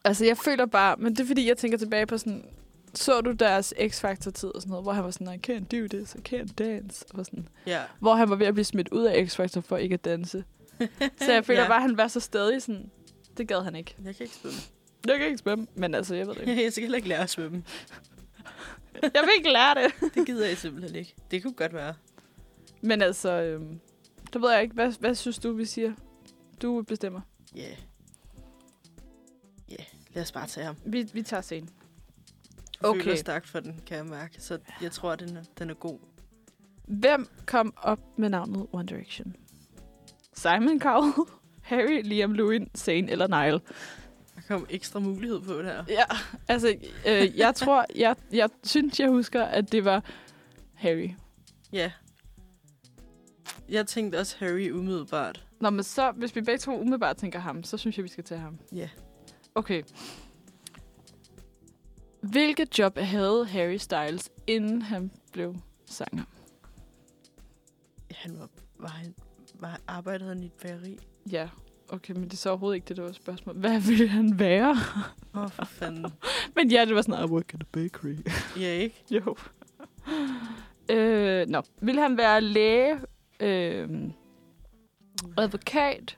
Altså, 0.04 0.26
jeg 0.26 0.38
føler 0.38 0.66
bare, 0.66 0.96
men 0.98 1.16
det 1.16 1.20
er 1.24 1.28
fordi, 1.28 1.48
jeg 1.48 1.58
tænker 1.58 1.78
tilbage 1.78 2.06
på 2.06 2.18
sådan, 2.18 2.46
så 2.94 3.22
du 3.22 3.32
deres 3.32 3.74
X-Factor-tid 3.88 4.50
og 4.56 4.62
sådan 4.62 4.70
noget, 4.70 4.86
hvor 4.86 4.92
han 4.94 5.04
var 5.04 5.12
sådan, 5.12 5.34
I 5.34 5.52
can't 5.52 5.66
do 5.78 5.88
this, 5.98 6.16
I 6.16 6.36
can't 6.36 6.54
dance, 6.58 7.06
og 7.14 7.26
sådan, 7.26 7.48
Ja. 7.68 7.82
hvor 8.00 8.16
han 8.16 8.30
var 8.30 8.36
ved 8.36 8.48
at 8.48 8.54
blive 8.54 8.66
smidt 8.66 8.90
ud 8.92 9.04
af 9.04 9.26
X-Factor 9.26 9.60
for 9.62 9.78
ikke 9.78 9.94
at 9.94 10.06
danse. 10.06 10.44
Så 11.26 11.32
jeg 11.34 11.46
føler 11.46 11.62
Ja. 11.62 11.68
bare, 11.68 11.76
at 11.76 11.82
han 11.82 11.98
var 11.98 12.08
så 12.08 12.20
stadig 12.20 12.62
sådan, 12.62 12.92
det 13.38 13.48
gad 13.48 13.62
han 13.64 13.76
ikke. 13.76 13.96
Jeg 14.06 14.16
kan 14.16 14.24
ikke 14.24 14.36
svømme. 14.36 14.58
Jeg 15.08 15.18
kan 15.18 15.26
ikke 15.28 15.38
svømme, 15.38 15.68
men 15.76 15.96
altså, 15.96 16.16
jeg 16.16 16.28
ved 16.28 16.36
det 16.36 16.42
ikke. 16.48 16.64
Jeg 16.64 16.72
skal 16.72 16.82
heller 16.84 16.96
ikke 16.96 17.10
lære 17.10 17.20
at 17.24 17.30
svømme. 17.30 17.64
Jeg 19.04 19.12
vil 19.24 19.30
ikke 19.38 19.50
lære 19.52 19.76
det. 19.76 20.14
Det 20.16 20.26
gider 20.26 20.48
jeg 20.48 20.58
simpelthen 20.58 20.96
ikke. 20.96 21.16
Det 21.32 21.44
kunne 21.44 21.54
godt 21.54 21.74
være. 21.74 21.94
Men 22.82 23.02
altså, 23.02 23.32
øhm, 23.32 23.80
det 24.34 24.42
ved 24.42 24.52
jeg 24.52 24.62
ikke. 24.62 24.74
Hvad, 24.74 24.94
hvad 25.00 25.16
synes 25.16 25.40
du, 25.40 25.54
vi 25.54 25.66
siger? 25.66 25.94
Du 26.62 26.82
bestemmer. 26.82 27.22
Ja. 27.56 27.62
Yeah. 27.62 27.78
Ja, 29.70 29.74
yeah. 29.74 29.86
lad 30.14 30.24
os 30.24 30.32
bare 30.32 30.48
tage 30.48 30.66
ham. 30.66 30.76
Vi, 30.86 31.10
vi 31.14 31.22
tager 31.24 31.42
scenen. 31.42 31.70
Okay. 32.84 33.02
føler 33.04 33.16
stærkt 33.16 33.48
for 33.48 33.60
den, 33.60 33.82
kan 33.86 33.98
jeg 33.98 34.06
mærke. 34.06 34.42
Så 34.42 34.60
jeg 34.82 34.92
tror, 34.92 35.16
den 35.16 35.38
er, 35.38 35.44
den 35.60 35.70
er 35.70 35.74
god. 35.74 36.00
Hvem 36.88 37.28
kom 37.46 37.74
op 37.78 38.00
med 38.18 38.30
navnet 38.30 38.68
One 38.72 38.88
Direction? 38.88 39.36
Simon 40.34 40.80
Cowell, 40.80 41.14
Harry, 41.62 42.02
Liam, 42.04 42.34
Louis, 42.34 42.62
Zayn 42.78 43.10
eller 43.10 43.28
Niall? 43.28 43.62
Der 44.36 44.42
kom 44.48 44.66
ekstra 44.70 45.00
mulighed 45.00 45.42
på 45.42 45.54
det 45.54 45.66
her. 45.66 45.84
Ja, 45.90 46.04
altså, 46.48 46.76
øh, 47.08 47.38
jeg 47.38 47.56
tror, 47.56 47.86
jeg, 47.96 48.16
jeg 48.34 48.50
synes, 48.64 49.00
jeg 49.00 49.10
husker, 49.10 49.44
at 49.44 49.72
det 49.72 49.86
var 49.86 50.04
Harry. 50.74 51.10
Ja. 51.74 51.92
Jeg 53.70 53.88
tænkte 53.88 54.20
også 54.20 54.36
Harry 54.40 54.72
umiddelbart. 54.72 55.46
Nå, 55.60 55.70
men 55.70 55.84
så, 55.84 56.12
hvis 56.12 56.36
vi 56.36 56.42
begge 56.42 56.58
to 56.58 56.80
umiddelbart 56.80 57.18
tænker 57.18 57.40
ham, 57.40 57.64
så 57.64 57.78
synes 57.78 57.98
jeg, 57.98 58.04
vi 58.04 58.10
skal 58.10 58.24
tage 58.24 58.42
ham. 58.42 58.60
Ja. 58.72 58.90
Okay. 59.56 59.84
Hvilket 62.22 62.80
job 62.80 62.98
havde 62.98 63.46
Harry 63.46 63.78
Styles, 63.78 64.30
inden 64.48 64.82
han 64.82 65.12
blev 65.32 65.56
sanger? 65.86 66.24
Han 68.12 68.40
var, 68.40 68.50
var, 68.80 68.88
han, 68.88 69.16
arbejdede 69.88 70.30
han 70.30 70.44
i 70.44 70.46
et 70.46 70.54
bageri. 70.54 70.98
Ja, 71.32 71.50
okay, 71.90 72.14
men 72.14 72.24
det 72.24 72.34
er 72.34 72.38
så 72.38 72.50
overhovedet 72.50 72.76
ikke 72.76 72.88
det, 72.88 72.98
der 72.98 73.04
var 73.04 73.12
spørgsmål. 73.12 73.56
Hvad 73.56 73.80
ville 73.80 74.08
han 74.08 74.40
være? 74.40 74.72
Åh, 75.36 75.42
oh, 75.42 75.50
for 75.50 75.66
fanden. 75.66 76.14
men 76.56 76.72
ja, 76.72 76.86
det 76.86 76.96
var 76.96 77.02
sådan, 77.02 77.26
I 77.26 77.32
work 77.32 77.54
at 77.54 77.62
a 77.62 77.66
bakery. 77.72 78.16
Ja, 78.60 78.74
ikke? 78.74 79.04
jo. 79.16 79.36
øh, 80.96 81.48
nå, 81.48 81.62
ville 81.82 82.02
han 82.02 82.18
være 82.18 82.42
læge, 82.42 83.00
øh, 83.40 83.90
advokat, 85.38 86.18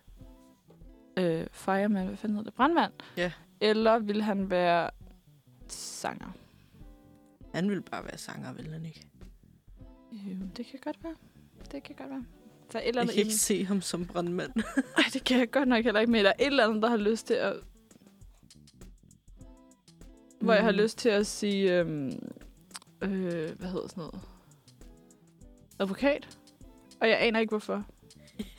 øh, 1.17 1.47
fireman, 1.51 2.07
hvad 2.07 2.17
fanden 2.17 2.37
hedder 2.37 2.49
det, 2.49 2.57
brandmand? 2.57 2.93
Ja. 3.17 3.31
Eller 3.61 3.99
ville 3.99 4.23
han 4.23 4.49
være 4.49 4.89
sanger? 5.67 6.31
Han 7.53 7.69
ville 7.69 7.83
bare 7.83 8.03
være 8.03 8.17
sanger, 8.17 8.53
ville 8.53 8.71
han 8.71 8.85
ikke? 8.85 9.07
Øh, 10.13 10.41
det 10.57 10.65
kan 10.65 10.79
godt 10.83 11.03
være. 11.03 11.15
Det 11.71 11.83
kan 11.83 11.95
godt 11.95 12.09
være. 12.09 12.25
Der 12.73 12.79
er 12.79 12.83
et 12.83 12.87
eller 12.87 13.01
Jeg 13.01 13.01
andet 13.01 13.13
kan 13.13 13.19
ikke 13.19 13.27
inden- 13.29 13.37
se 13.37 13.65
ham 13.65 13.81
som 13.81 14.05
brandmand. 14.05 14.51
Ej, 14.97 15.03
det 15.13 15.23
kan 15.23 15.39
jeg 15.39 15.51
godt 15.51 15.69
nok 15.69 15.83
heller 15.83 15.99
ikke, 15.99 16.11
men 16.11 16.25
der 16.25 16.29
er 16.31 16.35
et 16.39 16.45
eller 16.47 16.67
andet, 16.67 16.83
der 16.83 16.89
har 16.89 16.97
lyst 16.97 17.27
til 17.27 17.33
at... 17.33 17.53
Hvor 20.41 20.53
jeg 20.53 20.63
har 20.63 20.71
Mm. 20.71 20.77
lyst 20.77 20.97
til 20.97 21.09
at 21.09 21.27
sige... 21.27 21.79
Øhm, 21.79 22.11
øh, 23.01 23.09
hvad 23.59 23.67
hedder 23.69 23.87
sådan 23.87 23.93
noget? 23.97 24.19
Advokat. 25.79 26.37
Og 27.01 27.09
jeg 27.09 27.17
aner 27.21 27.39
ikke, 27.39 27.49
hvorfor. 27.51 27.85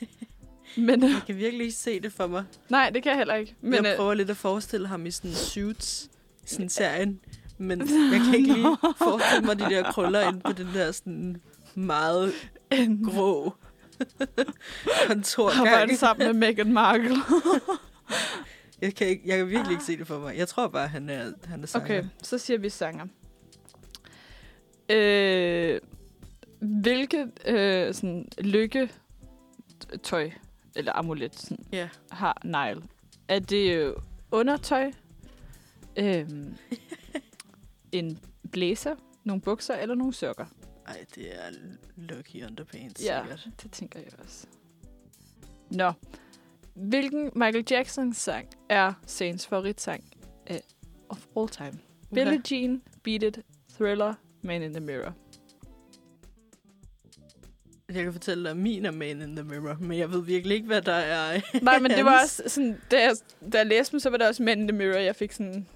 men 0.87 1.03
øh, 1.03 1.09
Jeg 1.09 1.21
kan 1.27 1.37
virkelig 1.37 1.63
ikke 1.65 1.75
se 1.77 1.99
det 1.99 2.11
for 2.13 2.27
mig. 2.27 2.43
nej, 2.69 2.89
det 2.89 3.03
kan 3.03 3.09
jeg 3.09 3.17
heller 3.17 3.35
ikke. 3.35 3.55
Men, 3.61 3.73
jeg 3.73 3.85
øh, 3.91 3.95
prøver 3.97 4.13
lidt 4.13 4.29
at 4.29 4.37
forestille 4.37 4.87
ham 4.87 5.05
i 5.05 5.11
sådan 5.11 5.31
suits, 5.31 6.09
sådan 6.45 6.69
serien. 6.69 7.19
Men 7.57 7.79
jeg 8.13 8.21
kan 8.25 8.35
ikke 8.35 8.53
lige 8.53 8.77
forestille 8.97 9.45
mig 9.45 9.59
de 9.59 9.63
der 9.63 9.91
krøller 9.91 10.29
ind 10.29 10.41
på 10.41 10.51
den 10.51 10.67
der 10.73 10.91
sådan 10.91 11.41
meget 11.75 12.33
grå 13.03 13.53
kontorgang. 15.07 15.67
arbejde 15.67 15.97
sammen 15.97 16.27
med 16.27 16.33
Meghan 16.33 16.73
Markle. 16.73 17.15
Jeg 18.81 18.95
kan, 18.95 19.07
ikke, 19.07 19.23
jeg 19.25 19.37
kan 19.37 19.49
virkelig 19.49 19.71
ikke 19.71 19.83
se 19.83 19.97
det 19.97 20.07
for 20.07 20.19
mig. 20.19 20.37
Jeg 20.37 20.47
tror 20.47 20.67
bare, 20.67 20.87
han 20.87 21.09
er, 21.09 21.31
han 21.45 21.63
er 21.63 21.67
sanger. 21.67 21.85
Okay, 21.85 22.03
så 22.23 22.37
siger 22.37 22.57
vi 22.57 22.69
sanger. 22.69 23.05
Øh, 24.89 25.79
hvilket 26.59 27.31
øh, 27.45 27.93
sådan, 27.93 28.27
lykketøj, 28.37 30.31
eller 30.75 30.93
amulet, 30.93 31.35
sådan, 31.39 31.65
Ja. 31.71 31.89
har 32.11 32.41
Nile? 32.43 32.83
Er 33.27 33.39
det 33.39 33.75
øh, 33.75 33.93
undertøj, 34.31 34.91
øh, 35.97 36.29
en 37.91 38.19
blæser, 38.51 38.95
nogle 39.23 39.41
bukser 39.41 39.75
eller 39.75 39.95
nogle 39.95 40.13
sokker? 40.13 40.45
Ej, 40.87 41.05
det 41.15 41.35
er 41.35 41.51
Lucky 41.95 42.43
Underpants, 42.45 43.03
Ja, 43.05 43.21
sikkert. 43.21 43.47
det 43.63 43.71
tænker 43.71 43.99
jeg 43.99 44.09
også. 44.23 44.47
Nå. 45.69 45.91
Hvilken 46.73 47.31
Michael 47.35 47.65
Jackson-sang 47.71 48.47
er 48.69 48.93
Saints 49.05 49.47
favoritsang 49.47 50.03
af 50.47 50.61
of 51.09 51.25
all 51.37 51.49
time? 51.49 51.79
Uha. 52.11 52.23
Billie 52.23 52.41
Jean, 52.51 52.81
Beat 53.03 53.23
It, 53.23 53.39
Thriller, 53.75 54.13
Man 54.41 54.61
in 54.61 54.73
the 54.73 54.79
Mirror. 54.79 55.13
Jeg 57.89 58.03
kan 58.03 58.13
fortælle 58.13 58.43
dig, 58.43 58.51
at 58.51 58.57
min 58.57 58.85
er 58.85 58.91
Man 58.91 59.21
in 59.21 59.35
the 59.35 59.43
Mirror, 59.45 59.77
men 59.79 59.97
jeg 59.97 60.11
ved 60.11 60.21
virkelig 60.23 60.55
ikke, 60.55 60.67
hvad 60.67 60.81
der 60.81 60.93
er 60.93 61.41
Nej, 61.61 61.79
men 61.79 61.91
det 61.91 62.05
var 62.05 62.21
også 62.21 62.43
sådan, 62.47 62.81
da 62.91 63.01
jeg, 63.01 63.15
da 63.53 63.57
jeg 63.57 63.65
læste 63.67 63.91
dem, 63.91 63.99
så 63.99 64.09
var 64.09 64.17
det 64.17 64.27
også 64.27 64.43
Man 64.43 64.59
in 64.59 64.67
the 64.67 64.77
Mirror, 64.77 64.97
jeg 64.99 65.15
fik 65.15 65.31
sådan 65.31 65.67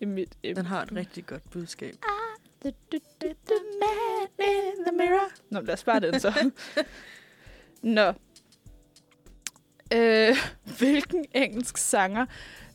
i 0.00 0.04
mit... 0.04 0.38
I, 0.42 0.52
Den 0.52 0.66
har 0.66 0.82
et 0.82 0.92
rigtig 0.92 1.26
godt 1.26 1.50
budskab. 1.50 1.94
Man 3.80 4.46
in 4.48 4.84
the 4.86 4.96
Mirror. 4.96 5.30
Nå, 5.50 5.60
lad 5.60 5.74
os 5.74 5.84
bare 5.84 6.00
den 6.00 6.20
så. 6.20 6.50
Nå. 7.82 8.12
Øh, 9.94 10.36
hvilken 10.78 11.24
engelsk 11.34 11.76
sanger, 11.76 12.26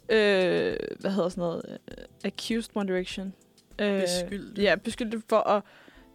øh, 0.09 0.77
hvad 0.99 1.11
hedder 1.11 1.29
sådan 1.29 1.41
noget, 1.41 1.61
øh, 1.91 1.97
accused 2.23 2.71
One 2.75 2.93
Direction? 2.93 3.33
Øh. 3.81 4.01
Ja, 4.57 4.75
beskyldte 4.75 5.21
for 5.29 5.39
at 5.39 5.63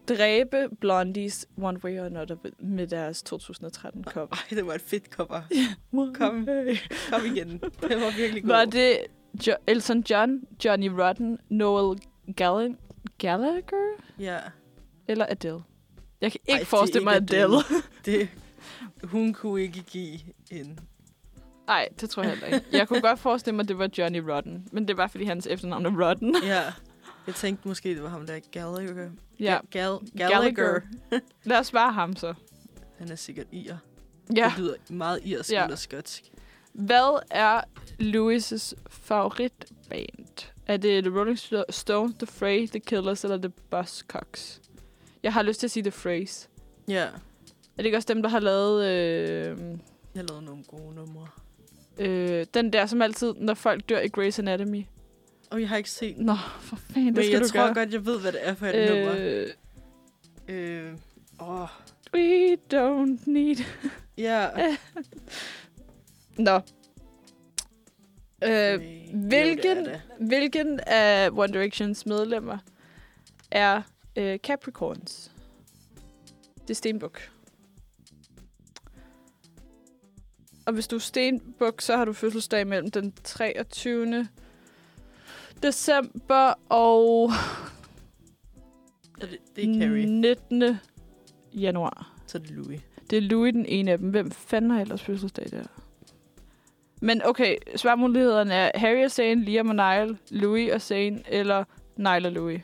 dræbe 0.08 0.68
Blondies 0.80 1.46
One 1.62 1.80
Way 1.84 2.00
or 2.00 2.04
Another 2.04 2.36
med 2.58 2.86
deres 2.86 3.22
2013 3.22 4.04
cover. 4.04 4.26
Ej, 4.32 4.38
det 4.50 4.66
var 4.66 4.74
et 4.74 4.80
fedt 4.80 5.04
cover. 5.06 5.40
One 5.92 6.14
Kom. 6.14 6.48
Kom 7.10 7.24
igen. 7.24 7.48
Det 7.58 8.00
var 8.00 8.16
virkelig 8.16 8.42
god. 8.42 8.48
Var 8.50 8.64
det 8.64 8.98
jo- 9.46 9.56
Elton 9.66 10.04
John, 10.10 10.40
Johnny 10.64 10.88
Rotten, 10.88 11.38
Noel 11.48 11.98
Gallagher, 12.36 12.74
Gallagher 13.18 13.94
Ja. 14.18 14.38
Eller 15.08 15.26
Adele? 15.28 15.60
Jeg 16.20 16.32
kan 16.32 16.40
Ej, 16.48 16.54
ikke 16.54 16.62
er 16.62 16.66
forestille 16.66 17.04
mig 17.04 17.14
Adele. 17.16 17.42
Adele. 17.42 17.62
Det, 18.04 18.28
hun 19.04 19.32
kunne 19.34 19.62
ikke 19.62 19.82
give 19.82 20.18
en... 20.50 20.78
Nej, 21.66 21.88
det 22.00 22.10
tror 22.10 22.22
jeg 22.22 22.32
heller 22.32 22.46
ikke. 22.46 22.66
Jeg 22.72 22.88
kunne 22.88 23.00
godt 23.00 23.18
forestille 23.18 23.56
mig, 23.56 23.62
at 23.62 23.68
det 23.68 23.78
var 23.78 23.90
Johnny 23.98 24.18
Rotten. 24.18 24.68
Men 24.72 24.88
det 24.88 24.96
var, 24.96 25.06
fordi 25.06 25.24
hans 25.24 25.46
efternavn 25.46 25.86
er 25.86 26.08
Rotten. 26.08 26.36
Ja. 26.42 26.64
Jeg 27.26 27.34
tænkte 27.34 27.68
måske, 27.68 27.88
det 27.94 28.02
var 28.02 28.08
ham 28.08 28.26
der 28.26 28.38
Gallagher. 28.50 29.10
Ja, 29.40 29.58
Ga- 29.58 29.78
Gal- 29.78 30.16
Gallagher. 30.28 30.80
lad 31.44 31.58
os 31.58 31.70
bare 31.70 31.92
ham 31.92 32.16
så. 32.16 32.34
Han 32.98 33.10
er 33.10 33.16
sikkert 33.16 33.46
ir. 33.52 33.74
Ja. 34.36 34.44
Det 34.44 34.58
lyder 34.58 34.74
meget 34.90 35.20
irsk 35.24 35.50
Ja. 35.52 35.64
eller 35.64 35.76
skotsk. 35.76 36.22
Hvad 36.72 37.20
er 37.30 37.60
Louis' 38.00 38.74
favoritband? 38.90 40.50
Er 40.66 40.76
det 40.76 41.04
The 41.04 41.18
Rolling 41.18 41.38
Sto- 41.38 41.70
Stones, 41.70 42.14
The 42.18 42.26
Fray, 42.26 42.66
The 42.68 42.80
Killers 42.80 43.24
eller 43.24 43.36
The 43.36 43.52
Buzzcocks? 43.70 44.60
Jeg 45.22 45.32
har 45.32 45.42
lyst 45.42 45.60
til 45.60 45.66
at 45.66 45.70
sige 45.70 45.82
The 45.82 45.90
Phrase. 45.90 46.48
Ja. 46.88 47.04
Er 47.04 47.10
det 47.76 47.84
ikke 47.84 47.96
også 47.96 48.14
dem, 48.14 48.22
der 48.22 48.28
har 48.28 48.40
lavet 48.40 48.84
øh, 48.86 49.58
Jeg 50.14 50.24
lavede 50.30 50.44
nogle 50.44 50.64
gode 50.64 50.94
numre. 50.94 51.26
øh, 51.98 52.46
den 52.54 52.72
der, 52.72 52.86
som 52.86 53.02
altid, 53.02 53.34
når 53.36 53.54
folk 53.54 53.88
dør 53.88 54.00
i 54.00 54.08
Grey's 54.18 54.38
Anatomy? 54.38 54.84
Og 55.50 55.60
jeg 55.60 55.68
har 55.68 55.76
ikke 55.76 55.90
set 55.90 56.16
den. 56.16 56.24
Nå, 56.26 56.34
for 56.60 56.76
fanden, 56.76 57.06
det 57.06 57.14
Men 57.14 57.24
skal 57.24 57.32
jeg 57.32 57.40
du 57.42 57.48
tror 57.48 57.64
gøre. 57.64 57.74
godt, 57.74 57.92
jeg 57.92 58.06
ved, 58.06 58.20
hvad 58.20 58.32
det 58.32 58.48
er 58.48 58.54
for 58.54 58.66
et 58.66 58.74
øh... 58.74 58.96
nummer. 58.96 59.14
øh, 59.18 59.46
Øh, 60.50 60.92
åh, 61.40 61.68
we 62.14 62.54
don't 62.74 63.18
need... 63.30 63.56
ja. 64.18 64.48
Nå. 66.48 66.60
Øh, 68.44 68.80
hvilken, 69.14 69.86
hvilken 70.20 70.80
af 70.86 71.30
One 71.30 71.52
Directions 71.52 72.06
medlemmer 72.06 72.58
er 73.50 73.82
øh, 74.18 74.38
Capricorns? 74.38 75.32
Det 76.62 76.70
er 76.70 76.74
Stenbuk. 76.74 77.30
Og 80.66 80.72
hvis 80.72 80.88
du 80.88 80.96
er 80.96 81.00
Stenbuk, 81.00 81.80
så 81.80 81.96
har 81.96 82.04
du 82.04 82.12
fødselsdag 82.12 82.66
mellem 82.66 82.90
den 82.90 83.12
23. 83.24 84.28
december 85.62 86.54
og 86.68 87.30
det, 89.20 89.38
det 89.56 89.64
er 89.64 89.80
Carrie. 89.80 90.06
19. 90.06 90.78
januar. 91.54 92.14
Så 92.26 92.38
er 92.38 92.42
det 92.42 92.50
Louis. 92.50 92.80
Det 93.10 93.16
er 93.16 93.22
Louis 93.22 93.52
den 93.52 93.66
ene 93.66 93.92
af 93.92 93.98
dem. 93.98 94.10
Hvem 94.10 94.30
fanden 94.30 94.70
har 94.70 94.80
ellers 94.80 95.02
fødselsdag 95.02 95.46
der? 95.50 95.64
Men 97.00 97.22
okay, 97.24 97.56
svarmulighederne 97.76 98.54
er 98.54 98.78
Harry 98.78 99.04
og 99.04 99.10
Zane, 99.10 99.44
Liam 99.44 99.68
og 99.68 99.74
Niall, 99.74 100.18
Louis 100.30 100.72
og 100.72 100.80
Zane, 100.80 101.22
eller 101.28 101.64
Niall 101.96 102.26
og 102.26 102.32
Louis. 102.32 102.60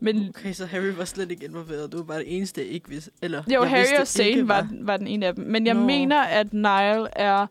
Men 0.00 0.28
Okay, 0.28 0.52
så 0.52 0.66
Harry 0.66 0.90
var 0.96 1.04
slet 1.04 1.30
ikke 1.30 1.44
involveret. 1.44 1.92
Du 1.92 1.96
var 1.96 2.04
bare 2.04 2.18
det 2.18 2.36
eneste, 2.36 2.60
jeg 2.60 2.70
ikke 2.70 2.88
vidste. 2.88 3.10
Eller, 3.22 3.42
jo, 3.54 3.62
jeg 3.62 3.70
Harry 3.70 3.80
vidste 3.80 4.00
og 4.00 4.06
Zane 4.06 4.28
ikke, 4.28 4.48
var, 4.48 4.68
var 4.80 4.96
den 4.96 5.06
ene 5.06 5.26
af 5.26 5.34
dem. 5.34 5.44
Men 5.44 5.66
jeg 5.66 5.74
Nå. 5.74 5.86
mener, 5.86 6.22
at 6.22 6.52
Niall 6.52 7.08
er... 7.12 7.46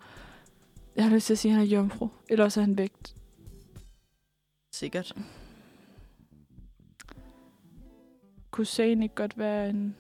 Jeg 0.96 1.04
har 1.04 1.12
lyst 1.12 1.26
til 1.26 1.34
at 1.34 1.38
sige, 1.38 1.52
at 1.52 1.58
han 1.58 1.66
er 1.66 1.70
jomfru. 1.70 2.10
Eller 2.30 2.46
også 2.46 2.60
er 2.60 2.64
han 2.66 2.78
vægt. 2.78 3.16
Sikkert. 4.74 5.14
Kunne 8.52 8.66
Zane 8.66 9.06
ikke 9.06 9.16
godt 9.16 9.38
være 9.38 9.70
en 9.70 9.96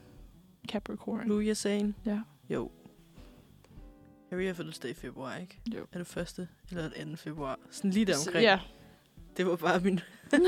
Capricorn? 0.69 1.27
Louis 1.27 1.49
og 1.49 1.57
Zane. 1.57 1.93
Ja. 2.05 2.19
Jo. 2.49 2.71
Harry 4.29 4.45
har 4.45 4.53
fødselsdag 4.53 4.91
i 4.91 4.93
februar, 4.93 5.37
ikke? 5.37 5.59
Jo. 5.75 5.85
Er 5.91 5.97
det 5.97 6.07
første 6.07 6.47
eller 6.69 6.89
det 6.89 7.07
2. 7.07 7.15
februar? 7.15 7.59
Sådan 7.71 7.91
lige 7.91 8.05
der 8.05 8.13
omkring. 8.27 8.43
Ja. 8.43 8.59
Det 9.38 9.45
var 9.47 9.55
bare 9.55 9.79
min... 9.79 9.99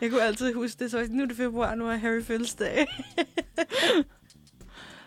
jeg 0.00 0.10
kunne 0.10 0.22
altid 0.22 0.54
huske 0.54 0.78
det, 0.84 0.90
så 0.90 1.06
nu 1.10 1.22
er 1.22 1.26
det 1.26 1.36
februar, 1.36 1.74
nu 1.74 1.88
er 1.88 1.96
Harry 1.96 2.22
fødselsdag. 2.22 2.86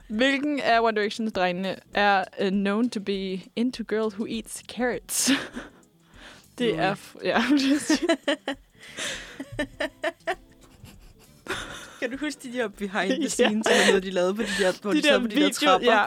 Hvilken 0.10 0.60
af 0.60 0.80
One 0.82 1.02
Direction's 1.06 1.30
drengene 1.30 1.76
er 1.94 2.24
uh, 2.42 2.48
known 2.50 2.90
to 2.90 3.00
be 3.00 3.42
into 3.56 3.84
girl 3.84 4.14
who 4.14 4.28
eats 4.30 4.64
carrots? 4.68 5.32
det 6.58 6.68
Louis. 6.68 6.80
er... 6.80 6.96
f- 6.96 7.18
Ja. 7.24 7.44
Kan 12.10 12.18
du 12.20 12.26
huske 12.26 12.40
de 12.44 12.58
der 12.58 12.68
behind 12.68 13.12
the 13.12 13.22
Ja. 13.22 13.28
scenes, 13.28 13.68
eller 13.68 13.88
noget, 13.88 14.04
de 14.04 14.10
lavede 14.12 14.34
på 14.36 14.42
de 14.42 14.48
der, 14.64 14.72
hvor 14.82 14.92
de, 14.92 14.98
de 14.98 15.04
sad 15.04 15.20
på 15.22 15.28
de 15.28 15.36
der 15.36 15.50
trapper? 15.54 15.92
ja. 15.92 16.06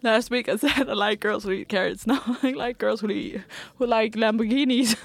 Last 0.10 0.30
week 0.30 0.48
I 0.48 0.58
said 0.58 0.70
I 0.88 1.10
like 1.10 1.20
girls 1.28 1.44
who 1.44 1.52
eat 1.54 1.66
carrots. 1.68 2.06
Now 2.10 2.16
I 2.42 2.46
like 2.46 2.74
girls 2.78 3.02
who, 3.02 3.10
eat, 3.12 3.40
who 3.80 4.02
like 4.02 4.18
Lamborghinis. 4.18 4.96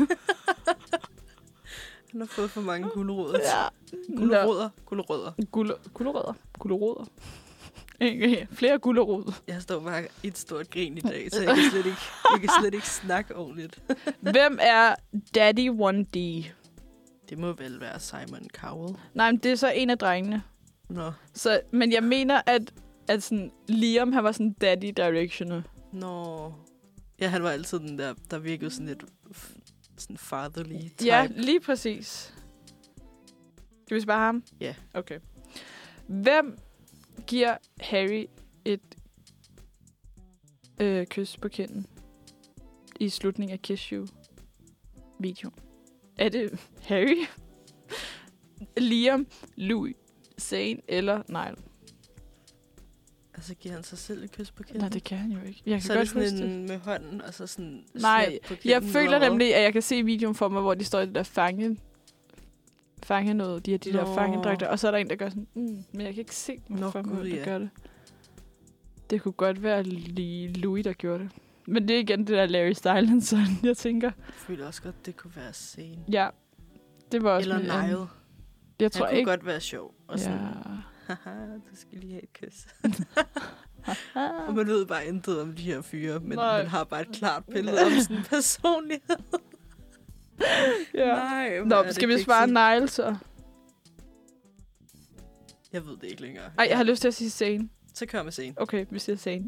Han 2.11 2.21
har 2.21 2.25
fået 2.27 2.51
for 2.51 2.61
mange 2.61 2.89
gulerødder. 2.89 3.39
ja. 3.39 3.65
Gulerødder. 4.17 4.69
Gulerødder. 4.85 5.31
Guler- 5.51 5.89
Gulerødder. 5.93 6.33
Gulerødder. 6.59 7.05
Ikke? 8.01 8.47
Flere 8.51 8.79
gulerod. 8.79 9.33
Jeg 9.47 9.61
står 9.61 9.79
bare 9.79 10.03
i 10.23 10.27
et 10.27 10.37
stort 10.37 10.69
grin 10.69 10.97
i 10.97 11.01
dag, 11.01 11.27
så 11.31 11.41
jeg 11.43 11.55
kan 11.55 11.63
slet 11.71 11.85
ikke, 11.85 11.97
jeg 12.33 12.39
kan 12.39 12.49
slet 12.61 12.73
ikke 12.73 12.87
snakke 12.89 13.35
ordentligt. 13.35 13.79
Hvem 14.19 14.57
er 14.61 14.95
Daddy 15.35 15.69
1D? 15.71 16.17
Det 17.29 17.37
må 17.37 17.53
vel 17.53 17.79
være 17.81 17.99
Simon 17.99 18.47
Cowell. 18.53 18.97
Nej, 19.13 19.31
men 19.31 19.39
det 19.39 19.51
er 19.51 19.55
så 19.55 19.71
en 19.71 19.89
af 19.89 19.97
drengene. 19.97 20.43
Nå. 20.89 21.11
Så, 21.33 21.61
men 21.71 21.91
jeg 21.91 22.03
mener, 22.03 22.41
at, 22.45 22.73
at 23.07 23.23
sådan, 23.23 23.51
Liam, 23.67 24.11
han 24.11 24.23
var 24.23 24.31
sådan 24.31 24.53
daddy 24.53 24.93
directioner. 24.97 25.61
Nå. 25.93 26.53
Ja, 27.19 27.27
han 27.27 27.43
var 27.43 27.49
altid 27.49 27.79
den 27.79 27.99
der, 27.99 28.13
der 28.31 28.39
virkede 28.39 28.71
sådan 28.71 28.87
lidt 28.87 29.05
sådan 29.97 30.17
fatherly 30.17 30.79
type. 30.79 31.05
Ja, 31.05 31.27
lige 31.31 31.59
præcis. 31.59 32.33
Skal 33.85 33.95
vi 33.95 34.01
spørge 34.01 34.19
ham? 34.19 34.43
Ja. 34.59 34.75
Okay. 34.93 35.19
Hvem 36.07 36.57
giver 37.27 37.57
Harry 37.79 38.25
et 38.65 38.95
øh, 40.79 41.05
kys 41.05 41.37
på 41.37 41.47
kinden 41.47 41.87
i 42.99 43.09
slutningen 43.09 43.53
af 43.53 43.61
Kiss 43.61 43.83
You 43.83 44.07
video? 45.19 45.51
Er 46.17 46.29
det 46.29 46.59
Harry, 46.83 47.25
Liam, 48.77 49.27
Louis, 49.55 49.95
Zane 50.41 50.77
eller 50.87 51.21
Niall? 51.29 51.57
Altså 53.33 53.55
giver 53.55 53.75
han 53.75 53.83
sig 53.83 53.97
selv 53.97 54.23
et 54.23 54.31
kys 54.31 54.51
på 54.51 54.63
kinden? 54.63 54.81
Nej, 54.81 54.89
det 54.89 55.03
kan 55.03 55.17
han 55.17 55.31
jo 55.31 55.39
ikke. 55.47 55.61
Jeg 55.65 55.73
kan 55.73 55.81
så 55.81 55.93
er 55.93 55.97
det 55.97 56.13
godt 56.13 56.27
sådan 56.29 56.41
det. 56.49 56.55
en 56.55 56.67
med 56.67 56.77
hånden, 56.79 57.21
og 57.21 57.33
så 57.33 57.47
sådan 57.47 57.83
Nej, 57.93 58.39
på 58.47 58.53
Jeg 58.65 58.83
føler 58.83 59.17
hvad? 59.17 59.29
nemlig, 59.29 59.55
at 59.55 59.63
jeg 59.63 59.73
kan 59.73 59.81
se 59.81 60.03
videoen 60.03 60.35
for 60.35 60.47
mig, 60.49 60.61
hvor 60.61 60.73
de 60.73 60.85
står 60.85 60.99
i 60.99 61.05
det 61.05 61.15
der 61.15 61.23
fange, 61.23 61.77
fange 63.03 63.33
noget, 63.33 63.65
de 63.65 63.71
har 63.71 63.77
de 63.77 63.93
der 63.93 64.05
Nå. 64.05 64.13
fangedragter, 64.15 64.67
og 64.67 64.79
så 64.79 64.87
er 64.87 64.91
der 64.91 64.97
en, 64.97 65.09
der 65.09 65.15
gør 65.15 65.29
sådan, 65.29 65.47
mm, 65.53 65.83
men 65.91 66.01
jeg 66.05 66.13
kan 66.13 66.21
ikke 66.21 66.35
se 66.35 66.61
mig 66.67 66.79
Nå, 66.79 66.89
hvem 66.89 67.05
der 67.05 67.25
ja. 67.25 67.43
gør 67.43 67.57
det. 67.59 67.69
Det 69.09 69.21
kunne 69.21 69.31
godt 69.31 69.63
være 69.63 69.83
lige 69.83 70.53
Louis, 70.53 70.83
der 70.83 70.93
gjorde 70.93 71.23
det. 71.23 71.31
Men 71.67 71.87
det 71.87 71.95
er 71.95 71.99
igen 71.99 72.19
det 72.19 72.27
der 72.27 72.45
Larry 72.45 72.71
Stylinson, 72.71 73.39
jeg 73.63 73.77
tænker. 73.77 74.11
Jeg 74.25 74.33
føler 74.33 74.67
også 74.67 74.81
godt, 74.81 75.05
det 75.05 75.17
kunne 75.17 75.35
være 75.35 75.53
scene. 75.53 76.03
Ja, 76.11 76.29
det 77.11 77.23
var 77.23 77.31
også 77.31 77.49
Eller 77.49 77.57
min. 77.77 77.89
Niall. 77.89 78.05
Jeg 78.79 78.91
tror 78.91 79.05
Han 79.05 79.11
kunne 79.13 79.19
ikke. 79.19 79.29
godt 79.31 79.45
være 79.45 79.59
sjov. 79.61 79.93
Og 80.07 80.19
sådan, 80.19 80.37
Ja. 80.39 81.13
haha, 81.23 81.45
du 81.55 81.75
skal 81.75 81.97
lige 81.99 82.11
have 82.13 82.23
et 82.23 82.33
kys. 82.33 82.67
og 84.47 84.53
man 84.53 84.67
ved 84.67 84.85
bare 84.85 85.05
intet 85.05 85.41
om 85.41 85.53
de 85.53 85.61
her 85.63 85.81
fyre, 85.81 86.19
men 86.19 86.37
Nej. 86.37 86.57
man 86.57 86.67
har 86.67 86.83
bare 86.83 87.01
et 87.01 87.07
klart 87.15 87.43
billede 87.53 87.85
om 87.85 87.91
sådan 88.01 88.17
en 88.17 88.23
personlighed. 88.23 89.17
ja. 90.93 91.05
Nej, 91.15 91.59
Nå, 91.65 91.83
det 91.83 91.95
skal 91.95 92.07
vi 92.09 92.19
svare 92.19 92.47
Niall 92.47 92.89
så? 92.89 93.15
Jeg 95.73 95.85
ved 95.85 95.97
det 95.97 96.03
ikke 96.03 96.21
længere. 96.21 96.45
Ej, 96.57 96.67
jeg 96.69 96.77
har 96.77 96.83
lyst 96.83 97.01
til 97.01 97.07
at 97.07 97.13
sige 97.13 97.29
Zane. 97.29 97.69
Så 97.93 98.05
kør 98.05 98.23
med 98.23 98.31
scene. 98.31 98.53
Okay, 98.57 98.85
vi 98.89 98.99
siger 98.99 99.15
Zane. 99.15 99.45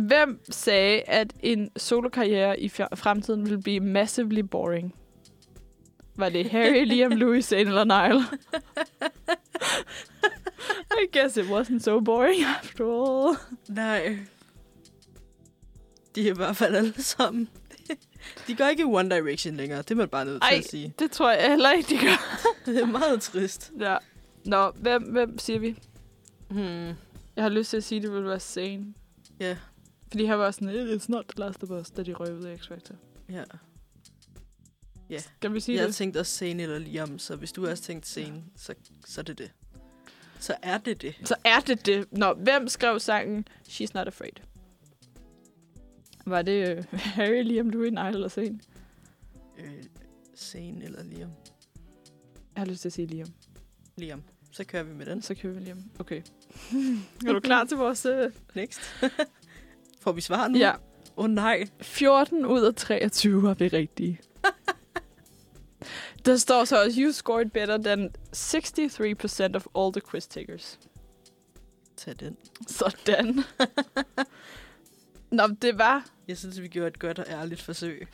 Hvem 0.00 0.40
sagde, 0.50 1.00
at 1.02 1.32
en 1.40 1.70
solokarriere 1.76 2.60
i 2.60 2.68
fremtiden 2.68 3.44
ville 3.44 3.62
blive 3.62 3.80
massively 3.80 4.40
boring? 4.40 4.94
Var 6.16 6.28
det 6.28 6.50
Harry, 6.50 6.84
Liam, 6.90 7.10
Louis, 7.12 7.44
Zane 7.44 7.60
eller 7.60 7.84
Niall? 7.84 8.24
I 11.02 11.18
guess 11.18 11.36
it 11.36 11.44
wasn't 11.44 11.78
so 11.80 12.00
boring 12.00 12.44
after 12.44 12.84
all. 12.84 13.36
Nej. 13.68 14.18
De 16.14 16.28
er 16.28 16.32
i 16.32 16.36
hvert 16.36 16.56
fald 16.56 16.74
alle 16.74 17.02
sammen. 17.02 17.48
De 18.46 18.54
går 18.56 18.64
ikke 18.64 18.80
i 18.82 18.84
One 18.84 19.10
Direction 19.10 19.56
længere. 19.56 19.78
Det 19.82 19.90
er 19.90 19.94
man 19.94 20.08
bare 20.08 20.24
nødt 20.24 20.42
til 20.42 20.48
Ej. 20.54 20.58
at 20.58 20.64
sige. 20.70 20.94
Det 20.98 21.10
tror 21.10 21.30
jeg 21.30 21.48
heller 21.50 21.72
ikke, 21.72 21.88
de 21.94 21.98
gør. 21.98 22.40
Det 22.72 22.82
er 22.82 22.86
meget 22.86 23.20
trist. 23.22 23.72
Ja. 23.80 23.96
Nå, 24.44 24.70
hvem, 24.70 25.02
hvem 25.02 25.38
siger 25.38 25.58
vi? 25.58 25.78
Hmm. 26.50 26.86
Jeg 27.36 27.44
har 27.44 27.48
lyst 27.48 27.70
til 27.70 27.76
at 27.76 27.84
sige, 27.84 27.96
at 27.96 28.02
det 28.02 28.12
ville 28.12 28.28
være 28.28 28.40
Zane. 28.40 28.94
Ja. 29.40 29.56
Fordi 30.14 30.24
han 30.24 30.38
var 30.38 30.50
sådan, 30.50 30.68
it's 30.96 31.04
not 31.08 31.24
the 31.28 31.38
last 31.38 31.62
of 31.62 31.70
us, 31.70 31.90
da 31.90 32.02
de 32.02 32.12
røg 32.12 32.34
ud 32.34 32.42
af 32.42 32.56
X-Factor. 32.56 32.94
Ja. 33.28 33.44
Ja. 35.10 35.18
Skal 35.18 35.54
vi 35.54 35.60
sige 35.60 35.78
Jeg 35.78 35.86
det? 35.86 35.94
tænkte 35.94 36.18
også 36.18 36.36
Zane 36.36 36.62
eller 36.62 36.78
Liam, 36.78 37.18
så 37.18 37.36
hvis 37.36 37.52
du 37.52 37.66
også 37.66 37.82
tænkt 37.82 38.06
Zane, 38.06 38.44
så, 38.56 38.74
så 39.06 39.20
er 39.20 39.22
det 39.24 39.38
det. 39.38 39.52
Så 40.40 40.56
er 40.62 40.78
det 40.78 41.02
det. 41.02 41.14
Så 41.24 41.34
er 41.44 41.60
det 41.60 41.86
det. 41.86 42.12
Nå, 42.12 42.34
hvem 42.34 42.68
skrev 42.68 43.00
sangen 43.00 43.48
She's 43.68 43.90
Not 43.94 44.06
Afraid? 44.06 44.32
Var 46.26 46.42
det 46.42 46.78
uh, 46.78 46.98
Harry, 47.16 47.42
Liam, 47.42 47.70
Louis, 47.70 47.90
Nile 47.90 48.08
eller 48.08 48.28
Zane? 48.28 48.60
Øh, 49.58 49.84
Zane 50.36 50.84
eller 50.84 51.02
Liam. 51.02 51.30
Jeg 52.54 52.60
har 52.60 52.66
lyst 52.66 52.80
til 52.80 52.88
at 52.88 52.92
sige 52.92 53.06
Liam. 53.06 53.28
Liam. 53.96 54.22
Så 54.52 54.64
kører 54.64 54.82
vi 54.82 54.94
med 54.94 55.06
den. 55.06 55.22
Så 55.22 55.34
kører 55.34 55.54
vi 55.54 55.60
Liam. 55.60 55.90
Okay. 55.98 56.22
er 57.26 57.32
du 57.32 57.40
klar 57.40 57.64
til 57.64 57.76
vores... 57.76 58.06
Uh... 58.06 58.32
Next. 58.54 58.80
Får 60.04 60.12
vi 60.12 60.20
svar 60.20 60.48
nu? 60.48 60.58
Ja. 60.58 60.72
Åh 61.16 61.24
oh, 61.24 61.30
nej. 61.30 61.64
14 61.80 62.46
ud 62.46 62.60
af 62.62 62.74
23 62.74 63.46
har 63.46 63.54
vi 63.54 63.68
rigtige. 63.68 64.20
Der 66.26 66.36
står 66.36 66.64
så 66.64 66.84
også, 66.84 67.00
you 67.00 67.12
scored 67.12 67.50
better 67.50 67.76
than 67.78 68.10
63% 68.36 69.56
of 69.56 69.66
all 69.76 69.92
the 69.92 70.00
quiz 70.10 70.26
takers. 70.26 70.78
Tag 71.96 72.14
den. 72.20 72.36
Sådan. 72.68 73.40
Nå, 75.30 75.46
det 75.62 75.78
var 75.78 76.06
Jeg 76.28 76.38
synes, 76.38 76.62
vi 76.62 76.68
gjorde 76.68 76.88
et 76.88 76.98
godt 76.98 77.18
og 77.18 77.26
ærligt 77.28 77.62
forsøg. 77.62 78.08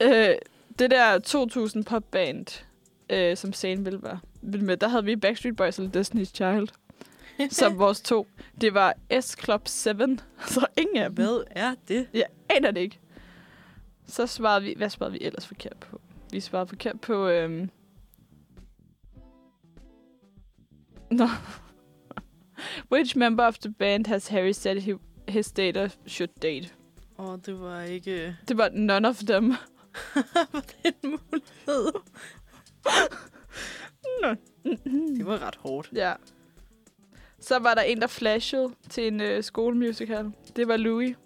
øh, 0.00 0.34
det 0.78 0.90
der 0.90 1.18
2000 1.18 1.84
popband, 1.84 2.64
øh, 3.10 3.36
som 3.36 3.52
Zane 3.52 3.84
ville 3.84 4.02
være 4.02 4.20
med. 4.42 4.76
Der 4.76 4.88
havde 4.88 5.04
vi 5.04 5.16
Backstreet 5.16 5.56
Boys 5.56 5.78
eller 5.78 6.02
Destiny's 6.02 6.34
Child 6.34 6.68
som 7.50 7.78
vores 7.78 8.00
to. 8.00 8.26
Det 8.60 8.74
var 8.74 8.94
S 9.20 9.36
Club 9.44 9.68
7, 9.68 9.90
så 10.46 10.66
ingen 10.78 10.96
af 10.96 11.06
dem. 11.06 11.14
Hvad 11.14 11.44
er 11.50 11.74
det? 11.88 12.08
Jeg 12.14 12.26
aner 12.48 12.70
det 12.70 12.80
ikke. 12.80 13.00
Så 14.06 14.26
svarede 14.26 14.62
vi... 14.62 14.74
Hvad 14.76 14.90
svarede 14.90 15.12
vi 15.12 15.18
ellers 15.20 15.46
forkert 15.46 15.76
på? 15.76 16.00
Vi 16.32 16.40
svarede 16.40 16.66
forkert 16.66 17.00
på... 17.00 17.28
Øhm... 17.28 17.70
Nå. 21.10 21.28
Which 22.92 23.18
member 23.18 23.46
of 23.46 23.58
the 23.58 23.72
band 23.72 24.06
has 24.06 24.28
Harry 24.28 24.52
said 24.52 24.80
he, 24.80 24.94
his 25.28 25.52
data 25.52 25.88
should 26.06 26.30
date? 26.42 26.70
Åh, 27.18 27.28
oh, 27.28 27.38
det 27.46 27.60
var 27.60 27.80
ikke... 27.80 28.36
Det 28.48 28.58
var 28.58 28.70
none 28.72 29.08
of 29.08 29.16
them. 29.16 29.54
det 30.82 30.94
Så 37.44 37.58
var 37.58 37.74
der 37.74 37.82
en, 37.82 38.00
der 38.00 38.06
flashede 38.06 38.70
til 38.90 39.06
en 39.06 39.20
øh, 39.20 39.42
skolemusical. 39.44 40.30
Det 40.56 40.68
var 40.68 40.76
Louis. 40.76 41.16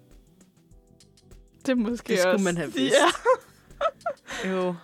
Det 1.66 1.78
måske 1.78 2.08
Det 2.08 2.18
skulle 2.18 2.32
også... 2.32 2.44
man 2.44 2.56
have 2.56 2.72
vidst. 2.72 2.94
Ja. 2.94 4.50
Jo. 4.50 4.74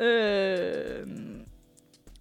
Øh, 0.00 1.06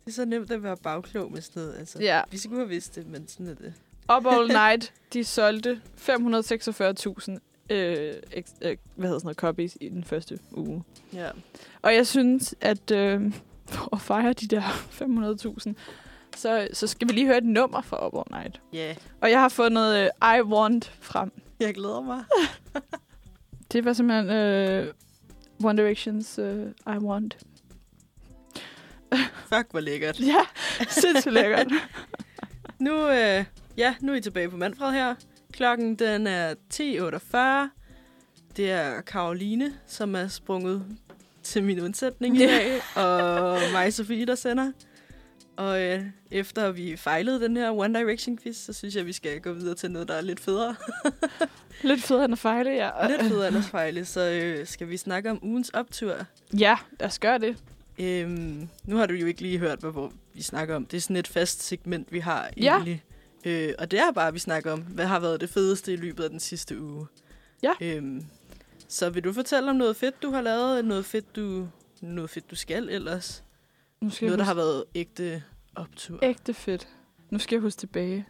Det 0.05 0.07
er 0.07 0.11
så 0.11 0.25
nemt 0.25 0.51
at 0.51 0.63
være 0.63 0.77
bagklog 0.77 1.31
med 1.31 1.41
sådan 1.41 1.61
noget. 1.63 1.77
Altså, 1.79 1.99
ja. 2.01 2.21
Vi 2.31 2.37
skulle 2.37 2.57
have 2.57 2.69
vidst 2.69 2.95
det, 2.95 3.07
men 3.07 3.27
sådan 3.27 3.47
er 3.47 3.53
det. 3.53 3.73
Up 4.17 4.25
All 4.25 4.47
Night, 4.63 4.93
de 5.13 5.23
solgte 5.23 5.81
546.000 5.97 6.11
øh, 7.69 8.13
øh, 8.31 8.43
hvad 8.95 9.07
hedder 9.07 9.19
sådan 9.19 9.19
noget, 9.23 9.37
copies 9.37 9.77
i 9.81 9.89
den 9.89 10.03
første 10.03 10.39
uge. 10.51 10.83
Ja. 11.13 11.29
Og 11.81 11.93
jeg 11.95 12.07
synes, 12.07 12.55
at 12.61 12.91
øh, 12.91 13.21
for 13.65 13.95
at 13.95 14.01
fejre 14.01 14.33
de 14.33 14.47
der 14.47 14.61
500.000, 15.71 15.73
så, 16.35 16.67
så 16.73 16.87
skal 16.87 17.07
vi 17.07 17.13
lige 17.13 17.25
høre 17.27 17.37
et 17.37 17.43
nummer 17.45 17.81
fra 17.81 18.07
Up 18.07 18.13
All 18.15 18.41
Night. 18.43 18.61
Ja, 18.73 18.77
yeah. 18.87 18.95
Og 19.21 19.31
jeg 19.31 19.39
har 19.41 19.49
fundet 19.49 19.97
øh, 20.23 20.35
I 20.37 20.41
Want 20.41 20.91
frem. 21.01 21.31
jeg 21.59 21.73
glæder 21.73 22.01
mig. 22.01 22.23
Det 23.71 23.85
var 23.85 23.93
simpelthen 23.93 24.29
øh, 24.29 24.93
One 25.63 25.81
Directions 25.81 26.39
øh, 26.39 26.65
I 26.87 26.97
Want. 26.97 27.37
Fuck, 29.53 29.71
hvor 29.71 29.79
lækkert. 29.79 30.19
Ja, 30.19 30.39
sindssygt 30.89 31.33
lækkert. 31.33 31.67
Nu, 32.79 33.09
øh, 33.09 33.45
ja, 33.77 33.95
nu 34.01 34.11
er 34.11 34.15
I 34.15 34.21
tilbage 34.21 34.49
på 34.49 34.57
Manfred 34.57 34.91
her. 34.91 35.15
Klokken 35.53 35.95
den 35.95 36.27
er 36.27 36.53
10.48. 36.73 37.69
Det 38.57 38.71
er 38.71 39.01
Karoline, 39.01 39.73
som 39.87 40.15
er 40.15 40.27
sprunget 40.27 40.85
til 41.43 41.63
min 41.63 41.79
undsætning 41.79 42.35
i 42.35 42.39
dag, 42.39 42.81
og 42.95 43.59
mig 43.71 43.93
Sofie, 43.93 44.25
der 44.25 44.35
sender. 44.35 44.71
Og 45.57 45.81
øh, 45.81 46.01
efter 46.31 46.71
vi 46.71 46.95
fejlede 46.95 47.41
den 47.41 47.57
her 47.57 47.71
One 47.71 47.99
Direction 47.99 48.37
quiz, 48.37 48.57
så 48.57 48.73
synes 48.73 48.95
jeg, 48.95 49.05
vi 49.05 49.13
skal 49.13 49.41
gå 49.41 49.53
videre 49.53 49.75
til 49.75 49.91
noget, 49.91 50.07
der 50.07 50.13
er 50.13 50.21
lidt 50.21 50.39
federe. 50.39 50.75
Lidt 51.83 52.03
federe 52.03 52.25
end 52.25 52.33
at 52.33 52.39
fejle, 52.39 52.69
ja. 52.69 52.89
lidt 53.17 53.21
federe 53.21 53.47
end 53.47 53.57
at 53.57 53.63
fejle, 53.63 54.05
så 54.05 54.21
øh, 54.29 54.67
skal 54.67 54.89
vi 54.89 54.97
snakke 54.97 55.31
om 55.31 55.39
ugens 55.43 55.69
optur. 55.69 56.13
Ja, 56.59 56.77
lad 56.99 57.07
os 57.07 57.19
gøre 57.19 57.37
det. 57.39 57.57
Øhm, 57.99 58.69
nu 58.85 58.97
har 58.97 59.05
du 59.05 59.13
jo 59.13 59.25
ikke 59.25 59.41
lige 59.41 59.57
hørt, 59.57 59.79
hvad 59.79 59.91
hvor 59.91 60.13
vi 60.33 60.41
snakker 60.41 60.75
om. 60.75 60.85
Det 60.85 60.97
er 60.97 61.01
sådan 61.01 61.15
et 61.15 61.27
fast 61.27 61.63
segment, 61.63 62.11
vi 62.11 62.19
har 62.19 62.49
Ja. 62.57 62.73
egentlig. 62.75 63.03
Øh, 63.45 63.73
og 63.79 63.91
det 63.91 63.99
er 63.99 64.11
bare, 64.11 64.27
at 64.27 64.33
vi 64.33 64.39
snakker 64.39 64.71
om, 64.71 64.79
hvad 64.81 65.05
har 65.05 65.19
været 65.19 65.41
det 65.41 65.49
fedeste 65.49 65.93
i 65.93 65.95
løbet 65.95 66.23
af 66.23 66.29
den 66.29 66.39
sidste 66.39 66.81
uge. 66.81 67.07
Ja. 67.63 67.71
Øhm, 67.81 68.25
så 68.87 69.09
vil 69.09 69.23
du 69.23 69.33
fortælle 69.33 69.69
om 69.69 69.75
noget 69.75 69.95
fedt, 69.95 70.21
du 70.21 70.31
har 70.31 70.41
lavet? 70.41 70.85
Noget 70.85 71.05
fedt, 71.05 71.35
du, 71.35 71.67
noget 72.01 72.29
fedt, 72.29 72.51
du 72.51 72.55
skal 72.55 72.89
ellers? 72.89 73.42
Nu 74.03 74.09
skal 74.09 74.25
Noget, 74.25 74.39
der 74.39 74.45
har 74.45 74.53
været 74.53 74.83
ægte 74.95 75.43
optur. 75.75 76.19
ægte 76.23 76.53
fedt. 76.53 76.87
Nu 77.29 77.39
skal 77.39 77.55
jeg 77.55 77.61
huske 77.61 77.79
tilbage. 77.79 78.25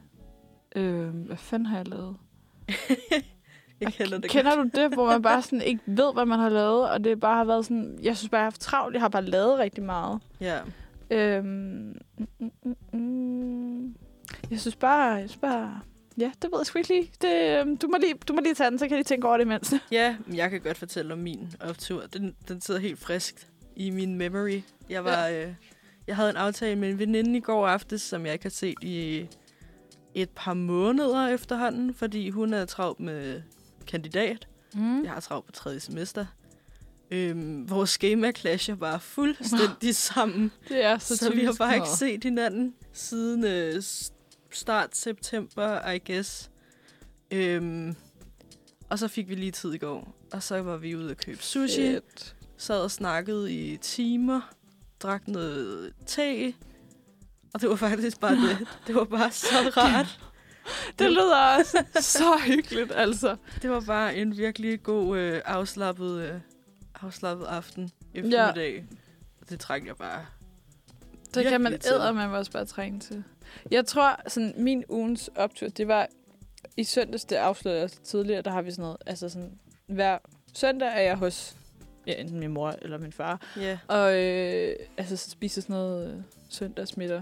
Øh, 0.75 1.09
hvad 1.09 1.37
fanden 1.37 1.65
har 1.65 1.77
jeg 1.77 1.87
lavet? 1.87 2.17
jeg 3.81 3.93
kender 3.93 4.17
det 4.17 4.29
Kender 4.29 4.55
du 4.55 4.69
det, 4.75 4.93
hvor 4.93 5.07
man 5.07 5.21
bare 5.21 5.41
sådan 5.51 5.61
ikke 5.61 5.81
ved, 5.85 6.13
hvad 6.13 6.25
man 6.25 6.39
har 6.39 6.49
lavet, 6.49 6.89
og 6.89 7.03
det 7.03 7.19
bare 7.19 7.37
har 7.37 7.43
været 7.43 7.65
sådan... 7.65 7.99
Jeg 8.01 8.17
synes 8.17 8.29
bare, 8.29 8.39
jeg 8.39 8.43
har 8.43 8.51
haft 8.51 8.61
travlt. 8.61 8.93
Jeg 8.93 9.01
har 9.01 9.09
bare 9.09 9.25
lavet 9.25 9.59
rigtig 9.59 9.83
meget. 9.83 10.19
Ja. 10.41 10.59
Øhm, 11.11 11.45
mm, 12.17 12.27
mm, 12.39 12.51
mm, 12.63 12.99
mm. 12.99 13.95
Jeg 14.51 14.59
synes 14.59 14.75
bare... 14.75 15.13
Jeg 15.13 15.29
synes 15.29 15.41
bare 15.41 15.81
ja, 16.17 16.31
det 16.41 16.51
ved 16.51 16.59
jeg 16.59 16.65
sgu 16.65 16.77
ikke 16.79 16.89
lige. 16.89 17.11
Det, 17.21 17.59
øhm, 17.59 17.77
du, 17.77 17.87
må 17.87 17.97
lige. 17.97 18.13
Du 18.27 18.33
må 18.33 18.41
lige 18.41 18.53
tage 18.53 18.69
den, 18.69 18.79
så 18.79 18.85
kan 18.85 18.91
jeg 18.91 18.97
lige 18.97 19.07
tænke 19.07 19.27
over 19.27 19.37
det 19.37 19.45
imens. 19.45 19.73
ja, 19.91 20.15
men 20.25 20.37
jeg 20.37 20.49
kan 20.49 20.61
godt 20.61 20.77
fortælle 20.77 21.13
om 21.13 21.19
min 21.19 21.51
optur. 21.59 22.01
Den, 22.01 22.35
den 22.47 22.61
sidder 22.61 22.79
helt 22.79 22.99
friskt 22.99 23.47
i 23.75 23.89
min 23.89 24.15
memory. 24.15 24.61
Jeg 24.89 25.03
var... 25.03 25.27
Ja. 25.27 25.47
Øh, 25.47 25.53
jeg 26.07 26.15
havde 26.15 26.29
en 26.29 26.35
aftale 26.35 26.75
med 26.75 26.89
en 26.89 26.99
veninde 26.99 27.37
i 27.37 27.39
går 27.39 27.67
aftes, 27.67 28.01
som 28.01 28.25
jeg 28.25 28.33
ikke 28.33 28.45
har 28.45 28.49
set 28.49 28.75
i 28.81 29.27
et 30.13 30.29
par 30.29 30.53
måneder 30.53 31.27
efterhånden, 31.27 31.93
fordi 31.93 32.29
hun 32.29 32.53
er 32.53 32.65
travlt 32.65 32.99
med 32.99 33.41
kandidat. 33.87 34.47
Mm. 34.73 35.03
Jeg 35.03 35.11
har 35.11 35.19
travlt 35.19 35.45
på 35.45 35.51
tredje 35.51 35.79
semester. 35.79 36.25
Øhm, 37.11 37.69
vores 37.69 37.89
schema 37.89 38.31
clasher 38.31 38.75
bare 38.75 38.99
fuldstændig 38.99 39.95
sammen, 39.95 40.51
Det 40.69 40.83
er 40.83 40.97
så, 40.97 41.17
så, 41.17 41.33
vi 41.33 41.43
har 41.43 41.55
bare 41.57 41.75
ikke 41.75 41.89
set 41.89 42.23
hinanden 42.23 42.73
siden 42.93 43.43
øh, 43.43 43.83
start 44.51 44.97
september, 44.97 45.89
I 45.89 45.99
guess. 46.11 46.51
Øhm, 47.31 47.95
og 48.89 48.99
så 48.99 49.07
fik 49.07 49.29
vi 49.29 49.35
lige 49.35 49.51
tid 49.51 49.73
i 49.73 49.77
går, 49.77 50.15
og 50.31 50.43
så 50.43 50.61
var 50.61 50.77
vi 50.77 50.95
ude 50.95 51.11
at 51.11 51.17
købe 51.17 51.43
sushi, 51.43 51.81
Fedt. 51.81 52.35
sad 52.57 52.81
og 52.81 52.91
snakkede 52.91 53.53
i 53.53 53.77
timer, 53.77 54.53
drak 55.03 55.27
noget 55.27 55.93
te, 56.05 56.53
og 57.53 57.61
det 57.61 57.69
var 57.69 57.75
faktisk 57.75 58.19
bare 58.19 58.35
det. 58.35 58.67
Det 58.87 58.95
var 58.95 59.03
bare 59.03 59.31
så 59.31 59.55
rart. 59.77 60.19
Det 60.99 61.11
lyder 61.11 61.57
også 61.57 61.83
så 62.17 62.39
hyggeligt, 62.45 62.91
altså. 62.95 63.35
Det 63.61 63.69
var 63.69 63.79
bare 63.79 64.15
en 64.15 64.37
virkelig 64.37 64.83
god, 64.83 65.17
øh, 65.17 65.41
afslappet, 65.45 66.21
øh, 66.21 66.39
afslappet 67.01 67.45
aften 67.45 67.91
eftermiddag. 68.13 68.75
Ja. 68.75 68.95
Det 69.49 69.59
trængte 69.59 69.87
jeg 69.87 69.97
bare. 69.97 70.25
Det 71.33 71.45
kan 71.45 71.61
man 71.61 71.73
æder, 71.73 72.11
man 72.11 72.29
også 72.29 72.51
bare 72.51 72.65
trænge 72.65 72.99
til. 72.99 73.23
Jeg 73.71 73.85
tror, 73.85 74.19
sådan 74.27 74.53
min 74.57 74.83
ugens 74.89 75.29
optur, 75.35 75.67
det 75.67 75.87
var 75.87 76.07
i 76.77 76.83
søndags, 76.83 77.25
det 77.25 77.35
afslørede 77.35 77.81
jeg 77.81 77.91
tidligere, 77.91 78.41
der 78.41 78.51
har 78.51 78.61
vi 78.61 78.71
sådan 78.71 78.81
noget, 78.81 78.97
altså 79.05 79.29
sådan, 79.29 79.59
hver 79.87 80.17
søndag 80.53 80.87
er 80.87 81.01
jeg 81.01 81.15
hos 81.15 81.55
ja, 82.07 82.13
enten 82.21 82.39
min 82.39 82.51
mor 82.53 82.75
eller 82.81 82.97
min 82.97 83.11
far, 83.11 83.41
Ja. 83.57 83.77
og 83.87 84.21
øh, 84.21 84.75
altså 84.97 85.17
så 85.17 85.29
spiser 85.29 85.61
sådan 85.61 85.73
noget 85.73 86.13
øh, 86.13 86.21
søndagsmiddag. 86.49 87.21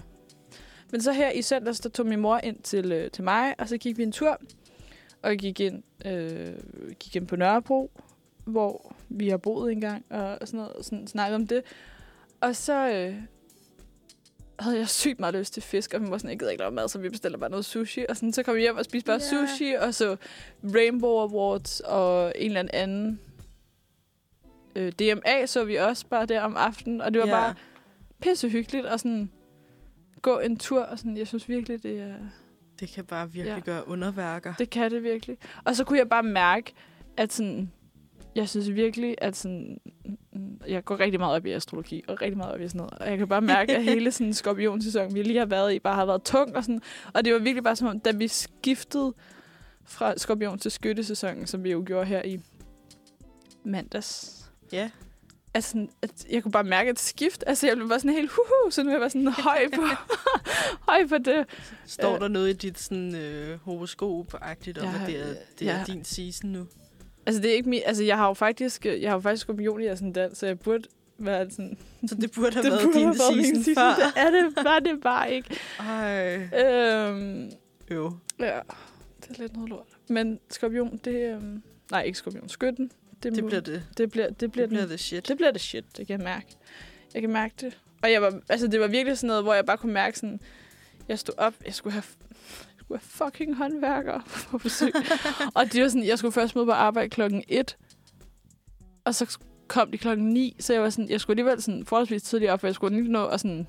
Men 0.91 1.01
så 1.01 1.11
her 1.11 1.31
i 1.31 1.41
søndags, 1.41 1.79
der 1.79 1.89
tog 1.89 2.05
min 2.05 2.19
mor 2.19 2.37
ind 2.37 2.59
til, 2.63 2.91
øh, 2.91 3.11
til 3.11 3.23
mig, 3.23 3.55
og 3.57 3.69
så 3.69 3.77
gik 3.77 3.97
vi 3.97 4.03
en 4.03 4.11
tur, 4.11 4.41
og 5.21 5.35
gik 5.35 5.59
ind, 5.59 5.83
øh, 6.05 6.53
gik 6.99 7.15
ind 7.15 7.27
på 7.27 7.35
Nørrebro, 7.35 7.91
hvor 8.45 8.95
vi 9.09 9.29
har 9.29 9.37
boet 9.37 9.71
engang, 9.71 10.05
og 10.09 10.37
sådan 10.47 10.57
noget, 10.57 10.73
og 10.73 10.83
sådan 10.85 11.07
snakket 11.07 11.35
om 11.35 11.47
det. 11.47 11.63
Og 12.41 12.55
så 12.55 12.89
øh, 12.89 13.15
havde 14.59 14.77
jeg 14.77 14.89
sygt 14.89 15.19
meget 15.19 15.35
lyst 15.35 15.53
til 15.53 15.63
fisk, 15.63 15.93
og 15.93 16.01
vi 16.01 16.09
var 16.09 16.17
sådan, 16.17 16.29
jeg 16.29 16.39
gider 16.39 16.51
ikke 16.51 16.61
lave 16.61 16.71
mad, 16.71 16.87
så 16.87 16.99
vi 16.99 17.09
bestiller 17.09 17.37
bare 17.37 17.49
noget 17.49 17.65
sushi. 17.65 18.05
Og 18.09 18.15
sådan, 18.15 18.33
så 18.33 18.43
kom 18.43 18.55
vi 18.55 18.61
hjem 18.61 18.77
og 18.77 18.85
spiste 18.85 19.07
bare 19.07 19.19
yeah. 19.33 19.47
sushi, 19.47 19.73
og 19.73 19.93
så 19.93 20.15
Rainbow 20.75 21.17
Awards, 21.17 21.79
og 21.79 22.33
en 22.35 22.57
eller 22.57 22.71
anden 22.73 23.19
øh, 24.75 24.91
DMA 24.91 25.45
så 25.45 25.63
vi 25.63 25.75
også 25.75 26.05
bare 26.07 26.25
der 26.25 26.41
om 26.41 26.55
aftenen, 26.57 27.01
og 27.01 27.13
det 27.13 27.21
var 27.21 27.27
ja. 27.27 27.33
bare 27.33 27.53
pisse 28.21 28.49
hyggeligt, 28.49 28.85
og 28.85 28.99
sådan 28.99 29.31
gå 30.21 30.39
en 30.39 30.57
tur, 30.57 30.81
og 30.81 30.99
sådan, 30.99 31.17
jeg 31.17 31.27
synes 31.27 31.49
virkelig, 31.49 31.83
det 31.83 31.99
er, 31.99 32.15
Det 32.79 32.89
kan 32.89 33.05
bare 33.05 33.31
virkelig 33.31 33.55
Ja. 33.67 33.71
gøre 33.71 33.87
underværker. 33.87 34.53
Det 34.59 34.69
kan 34.69 34.91
det 34.91 35.03
virkelig. 35.03 35.37
Og 35.63 35.75
så 35.75 35.83
kunne 35.83 35.99
jeg 35.99 36.09
bare 36.09 36.23
mærke, 36.23 36.73
at 37.17 37.33
sådan, 37.33 37.71
jeg 38.35 38.49
synes 38.49 38.73
virkelig, 38.73 39.15
at 39.17 39.35
sådan, 39.35 39.79
jeg 40.67 40.85
går 40.85 40.99
rigtig 40.99 41.19
meget 41.19 41.35
op 41.35 41.45
i 41.45 41.51
astrologi, 41.51 42.03
og 42.07 42.21
rigtig 42.21 42.37
meget 42.37 42.53
op 42.53 42.61
i 42.61 42.67
sådan 42.67 42.77
noget. 42.77 42.93
Og 42.93 43.09
jeg 43.09 43.17
kan 43.17 43.27
bare 43.27 43.41
mærke, 43.41 43.75
at 43.77 43.83
hele 43.83 44.11
sådan 44.11 44.33
skorpionsæson, 44.33 45.15
vi 45.15 45.23
lige 45.23 45.39
har 45.39 45.45
været 45.45 45.73
i, 45.73 45.79
bare 45.79 45.95
har 45.95 46.05
været 46.05 46.23
tung. 46.23 46.55
Og, 46.55 46.63
sådan. 46.63 46.81
og 47.13 47.25
det 47.25 47.33
var 47.33 47.39
virkelig 47.39 47.63
bare 47.63 47.75
som 47.75 47.87
om, 47.87 47.99
da 47.99 48.11
vi 48.11 48.27
skiftede 48.27 49.13
fra 49.85 50.17
skorpion 50.17 50.59
til 50.59 50.71
skyttesæsonen, 50.71 51.47
som 51.47 51.63
vi 51.63 51.71
jo 51.71 51.83
gjorde 51.87 52.05
her 52.05 52.21
i 52.23 52.39
mandags. 53.63 54.40
Ja. 54.71 54.89
Altså, 55.53 55.87
at 56.01 56.25
jeg 56.31 56.43
kunne 56.43 56.51
bare 56.51 56.63
mærke 56.63 56.89
et 56.89 56.99
skift. 56.99 57.43
Altså, 57.47 57.67
jeg 57.67 57.75
blev 57.75 57.89
bare 57.89 57.99
sådan 57.99 58.13
helt 58.15 58.31
huhu, 58.31 58.71
så 58.71 58.83
nu 58.83 58.89
er 58.89 58.93
jeg 58.93 58.99
bare 59.01 59.09
sådan 59.09 59.27
høj 59.27 59.67
på, 59.75 59.81
høj 60.91 61.07
på 61.07 61.17
det. 61.17 61.45
Står 61.85 62.13
Øh. 62.15 62.19
der 62.21 62.27
noget 62.27 62.49
i 62.49 62.53
dit 62.53 62.79
sådan, 62.79 63.15
øh, 63.15 63.59
horoskop-agtigt 63.67 64.77
om, 64.79 64.85
Jeg 64.85 64.95
at 65.01 65.07
det 65.07 65.19
er, 65.29 65.33
det 65.59 65.69
er 65.69 65.73
har- 65.73 65.85
din 65.85 66.03
season 66.05 66.49
nu? 66.49 66.67
Altså, 67.25 67.41
det 67.41 67.51
er 67.51 67.55
ikke 67.55 67.69
min, 67.69 67.81
altså, 67.85 68.03
jeg 68.03 68.17
har 68.17 68.27
jo 68.27 68.33
faktisk, 68.33 68.85
jeg 68.85 69.09
har 69.09 69.15
jo 69.15 69.19
faktisk 69.21 69.41
skorpion 69.41 69.81
i 69.81 69.85
ascendant, 69.85 70.37
så 70.37 70.45
jeg 70.47 70.59
burde 70.59 70.83
være 71.17 71.49
sådan... 71.51 71.77
Så 72.07 72.15
det 72.15 72.31
burde 72.31 72.53
have 72.53 72.63
det 72.65 72.71
været 72.71 72.83
burde 72.83 72.99
din 72.99 73.05
været 73.07 73.35
min 73.37 73.45
season, 73.45 73.63
season. 73.63 73.75
før. 73.75 73.93
Det 73.95 74.13
er 74.15 74.29
det, 74.29 74.63
var 74.63 74.79
det 74.79 75.01
bare 75.01 75.31
ikke. 75.33 75.57
Ej, 75.79 76.35
Øhm, 76.35 77.51
jo. 77.91 78.11
ja, 78.39 78.59
det 79.21 79.37
er 79.37 79.41
lidt 79.41 79.53
noget 79.53 79.69
lort. 79.69 79.87
Men 80.09 80.39
skorpion, 80.49 80.97
det... 81.05 81.15
Øhm, 81.35 81.63
nej, 81.91 82.01
ikke 82.03 82.17
skorpion, 82.17 82.49
skytten. 82.49 82.91
Det, 83.23 83.35
Det 83.35 83.45
bliver 83.45 83.61
det. 83.61 83.83
det 83.97 84.11
bliver, 84.11 84.29
det 84.29 84.51
bliver, 84.51 84.65
Det 84.65 84.69
bliver 84.69 84.81
den, 84.81 84.89
det 84.89 84.99
shit. 84.99 85.27
det 85.27 85.37
bliver 85.37 85.51
det 85.51 85.61
shit, 85.61 85.97
det 85.97 86.07
kan 86.07 86.17
jeg 86.17 86.23
mærke. 86.23 86.47
Jeg 87.13 87.21
kan 87.21 87.31
mærke 87.31 87.53
det. 87.61 87.77
Og 88.03 88.11
jeg 88.11 88.21
var, 88.21 88.39
altså, 88.49 88.67
det 88.67 88.79
var 88.79 88.87
virkelig 88.87 89.17
sådan 89.17 89.27
noget, 89.27 89.43
hvor 89.43 89.53
jeg 89.53 89.65
bare 89.65 89.77
kunne 89.77 89.93
mærke 89.93 90.19
sådan, 90.19 90.39
jeg 91.07 91.19
stod 91.19 91.35
op, 91.37 91.53
jeg 91.65 91.73
skulle 91.73 91.93
have, 91.93 92.03
jeg 92.49 92.75
skulle 92.79 92.99
have 92.99 93.27
fucking 93.27 93.55
håndværkere 93.55 94.21
på 94.49 94.57
besøg. 94.57 94.93
og 95.55 95.73
det 95.73 95.81
var 95.81 95.87
sådan, 95.87 96.05
jeg 96.07 96.17
skulle 96.17 96.31
først 96.31 96.55
møde 96.55 96.65
på 96.65 96.71
arbejde 96.71 97.09
klokken 97.09 97.43
1, 97.47 97.77
og 99.05 99.15
så 99.15 99.37
kom 99.67 99.91
de 99.91 99.97
klokken 99.97 100.25
9, 100.29 100.55
så 100.59 100.73
jeg 100.73 100.81
var 100.81 100.89
sådan, 100.89 101.09
jeg 101.09 101.21
skulle 101.21 101.33
alligevel 101.33 101.61
sådan 101.61 101.85
forholdsvis 101.85 102.23
tidligt 102.23 102.51
op, 102.51 102.59
for 102.59 102.67
jeg 102.67 102.75
skulle 102.75 102.97
lige 103.01 103.11
nå 103.11 103.25
at 103.25 103.39
sådan 103.39 103.67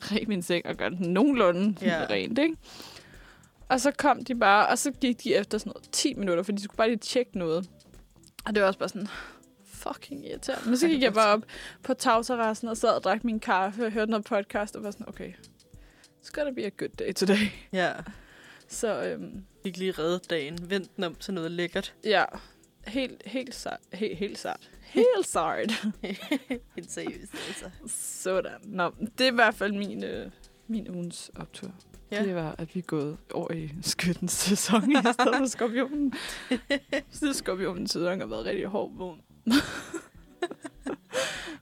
ræbe 0.00 0.26
min 0.26 0.42
seng 0.42 0.66
og 0.66 0.74
gøre 0.74 0.90
den 0.90 1.12
nogenlunde 1.12 1.76
ja. 1.82 2.06
rent, 2.10 2.38
ikke? 2.38 2.56
Og 3.68 3.80
så 3.80 3.90
kom 3.90 4.24
de 4.24 4.34
bare, 4.34 4.66
og 4.68 4.78
så 4.78 4.90
gik 4.92 5.24
de 5.24 5.34
efter 5.34 5.58
sådan 5.58 5.70
noget 5.70 5.88
10 5.92 6.14
minutter, 6.14 6.42
for 6.42 6.52
de 6.52 6.62
skulle 6.62 6.76
bare 6.76 6.88
lige 6.88 6.98
tjekke 6.98 7.38
noget. 7.38 7.68
Og 8.46 8.54
det 8.54 8.60
var 8.60 8.66
også 8.66 8.78
bare 8.78 8.88
sådan, 8.88 9.08
fucking 9.64 10.26
irriterende. 10.26 10.68
Men 10.68 10.78
så 10.78 10.88
gik 10.88 11.02
jeg 11.02 11.12
bare 11.14 11.32
op 11.32 11.42
på 11.82 11.94
tagterrassen 11.94 12.68
og 12.68 12.76
sad 12.76 12.90
og 12.90 13.02
drak 13.02 13.24
min 13.24 13.40
kaffe 13.40 13.86
og 13.86 13.92
hørte 13.92 14.10
noget 14.10 14.24
podcast 14.24 14.76
og 14.76 14.82
var 14.84 14.90
sådan, 14.90 15.08
okay, 15.08 15.32
it's 16.22 16.30
gonna 16.32 16.50
be 16.50 16.64
a 16.66 16.70
good 16.78 16.88
day 16.98 17.12
today. 17.12 17.46
Ja. 17.72 17.92
Så 18.68 19.02
øhm, 19.04 19.44
Ikke 19.64 19.78
lige 19.78 19.92
redde 19.92 20.18
dagen. 20.30 20.70
Vent 20.70 20.96
den 20.96 21.04
om 21.04 21.14
til 21.14 21.34
noget 21.34 21.50
lækkert. 21.50 21.94
ja, 22.04 22.24
helt, 22.86 23.22
helt 23.26 23.54
sart. 23.54 23.80
Helt, 23.92 24.18
helt 24.18 24.38
sart. 24.38 24.70
Helt 24.82 25.26
sart. 25.26 25.86
Helt 26.76 26.90
seriøst, 26.90 27.32
altså. 27.48 27.70
Sådan. 27.86 28.52
Nå, 28.62 28.92
det 29.18 29.26
er 29.26 29.32
i 29.32 29.34
hvert 29.34 29.54
fald 29.54 29.72
min, 29.72 30.04
øh, 30.04 30.30
min 30.66 30.90
ugens 30.90 31.30
optur. 31.36 31.74
Ja. 32.10 32.24
Det 32.24 32.34
var, 32.34 32.54
at 32.58 32.74
vi 32.74 32.80
er 32.80 32.84
gået 32.84 33.16
over 33.32 33.52
i 33.52 33.70
skyttens 33.82 34.32
sæson 34.32 34.90
i 34.90 34.94
stedet 34.96 35.36
for 35.36 35.46
skorpionen. 35.56 36.12
Så 37.10 37.32
skorpionens 37.32 37.90
sæson 37.90 38.20
har 38.20 38.26
været 38.26 38.44
rigtig 38.44 38.66
hård 38.66 38.92
vågen. 38.96 39.20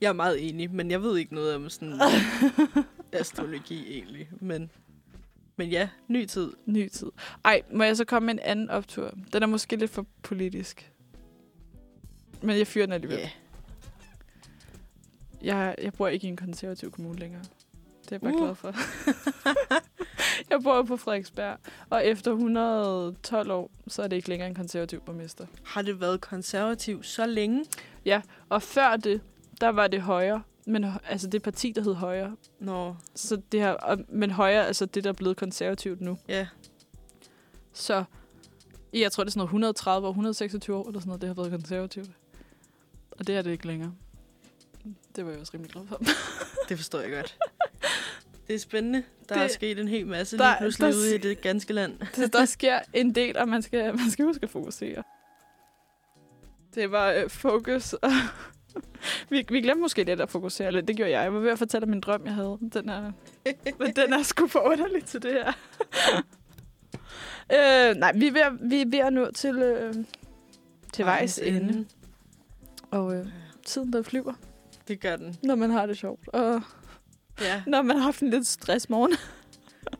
Jeg 0.01 0.09
er 0.09 0.13
meget 0.13 0.49
enig, 0.49 0.71
men 0.71 0.91
jeg 0.91 1.01
ved 1.01 1.17
ikke 1.17 1.35
noget 1.35 1.55
om 1.55 1.69
sådan 1.69 2.01
astrologi 3.11 3.93
egentlig. 3.93 4.29
Men, 4.41 4.69
men 5.55 5.69
ja, 5.69 5.89
ny 6.07 6.25
tid. 6.25 6.51
Ny 6.65 6.89
tid. 6.89 7.11
Ej, 7.45 7.61
må 7.71 7.83
jeg 7.83 7.97
så 7.97 8.05
komme 8.05 8.25
med 8.25 8.33
en 8.33 8.39
anden 8.39 8.69
optur? 8.69 9.13
Den 9.33 9.43
er 9.43 9.47
måske 9.47 9.75
lidt 9.75 9.91
for 9.91 10.05
politisk. 10.23 10.91
Men 12.41 12.57
jeg 12.57 12.67
fyrer 12.67 12.85
den 12.85 12.93
alligevel. 12.93 13.19
Ja. 13.19 13.29
Jeg, 15.41 15.75
jeg 15.81 15.93
bor 15.93 16.07
ikke 16.07 16.27
i 16.27 16.29
en 16.29 16.37
konservativ 16.37 16.91
kommune 16.91 17.19
længere. 17.19 17.43
Det 18.03 18.11
er 18.11 18.15
jeg 18.15 18.21
bare 18.21 18.33
Uh. 18.33 18.41
glad 18.41 18.55
for. 18.55 18.73
jeg 20.49 20.59
bor 20.63 20.83
på 20.83 20.97
Frederiksberg, 20.97 21.57
og 21.89 22.05
efter 22.05 22.31
112 22.31 23.51
år, 23.51 23.71
så 23.87 24.01
er 24.03 24.07
det 24.07 24.15
ikke 24.15 24.29
længere 24.29 24.49
en 24.49 24.55
konservativ 24.55 25.01
borgmester. 25.01 25.45
Har 25.63 25.81
det 25.81 26.01
været 26.01 26.21
konservativ 26.21 27.03
så 27.03 27.25
længe? 27.25 27.65
Og 28.49 28.61
før 28.61 28.95
det, 28.95 29.21
der 29.61 29.69
var 29.69 29.87
det 29.87 30.01
højre. 30.01 30.43
Men 30.65 30.85
altså 31.09 31.27
det 31.27 31.41
parti, 31.41 31.71
der 31.71 31.81
hed 31.81 31.93
højre. 31.93 32.35
Nå, 32.59 32.95
Så 33.15 33.41
det 33.51 33.59
her, 33.59 33.71
og- 33.71 33.97
men 34.07 34.31
højre, 34.31 34.67
altså 34.67 34.85
det, 34.85 35.03
der 35.03 35.09
er 35.09 35.13
blevet 35.13 35.37
konservativt 35.37 36.01
nu. 36.01 36.17
ja. 36.27 36.47
Så 37.73 38.03
jeg 38.93 39.11
tror, 39.11 39.23
det 39.23 39.29
er 39.29 39.31
sådan 39.31 39.39
noget 39.39 39.47
130 39.49 40.07
år, 40.07 40.11
126 40.11 40.77
år, 40.77 40.87
eller 40.87 40.99
sådan 40.99 41.07
noget, 41.07 41.21
det 41.21 41.27
har 41.29 41.33
været 41.33 41.51
konservativt. 41.51 42.09
Og 43.11 43.27
det 43.27 43.35
er 43.37 43.41
det 43.41 43.51
ikke 43.51 43.67
længere. 43.67 43.93
Det 45.15 45.25
var 45.25 45.31
jeg 45.31 45.39
også 45.39 45.51
rimelig 45.53 45.71
glad 45.71 45.85
for. 45.87 46.01
Det 46.69 46.77
forstår 46.77 46.99
jeg 46.99 47.11
godt. 47.11 47.37
Det 48.47 48.55
er 48.55 48.59
spændende. 48.59 49.03
Der 49.29 49.35
Det- 49.35 49.43
er 49.43 49.47
sket 49.47 49.79
en 49.79 49.87
hel 49.87 50.07
masse 50.07 50.37
der- 50.37 50.49
lige 50.49 50.57
pludselig 50.59 50.93
der- 50.93 50.99
ude 50.99 51.15
i 51.15 51.17
det 51.17 51.41
ganske 51.41 51.73
land. 51.73 51.97
Så 52.13 52.27
der 52.33 52.45
sker 52.57 52.79
en 52.93 53.15
del, 53.15 53.37
og 53.37 53.47
man 53.49 53.61
skal, 53.61 53.97
man 53.97 54.09
skal 54.11 54.25
huske 54.25 54.43
at 54.43 54.49
fokusere. 54.49 55.03
Det 56.75 56.91
var 56.91 57.11
øh, 57.11 57.29
fokus. 57.29 57.95
vi, 59.29 59.45
vi 59.49 59.61
glemte 59.61 59.81
måske 59.81 60.03
lidt 60.03 60.21
at 60.21 60.29
fokusere 60.29 60.71
lidt. 60.71 60.87
Det 60.87 60.95
gjorde 60.95 61.11
jeg. 61.11 61.23
Jeg 61.23 61.33
var 61.33 61.39
ved 61.39 61.51
at 61.51 61.57
fortælle 61.59 61.85
min 61.87 61.99
drøm, 61.99 62.21
jeg 62.25 62.33
havde. 62.33 62.57
Den 62.73 62.89
er, 62.89 63.11
men 63.79 63.95
den 63.95 64.13
er 64.13 64.23
sgu 64.23 64.47
for 64.47 64.59
underlig 64.59 65.05
til 65.05 65.21
det 65.23 65.31
her. 65.33 65.53
øh, 67.53 67.95
nej, 67.95 68.11
vi 68.15 68.27
er, 68.27 68.31
ved, 68.31 68.41
at- 68.41 68.53
vi 68.61 68.81
er 68.81 68.85
ved 68.89 68.99
at 68.99 69.13
nå 69.13 69.31
til, 69.31 69.55
øh, 69.55 69.93
til 70.93 71.05
vejs 71.05 71.37
ende. 71.39 71.85
Og 72.91 73.15
øh, 73.15 73.27
tiden, 73.65 73.93
der 73.93 74.01
flyver, 74.01 74.33
Det 74.87 74.99
gør 74.99 75.15
den. 75.15 75.37
når 75.43 75.55
man 75.55 75.69
har 75.71 75.85
det 75.85 75.97
sjovt. 75.97 76.27
Og 76.27 76.61
Ja. 77.41 77.61
når 77.67 77.81
man 77.81 77.95
har 77.97 78.03
haft 78.03 78.19
en 78.21 78.29
lidt 78.29 78.47
stress 78.47 78.89
morgen. 78.89 79.13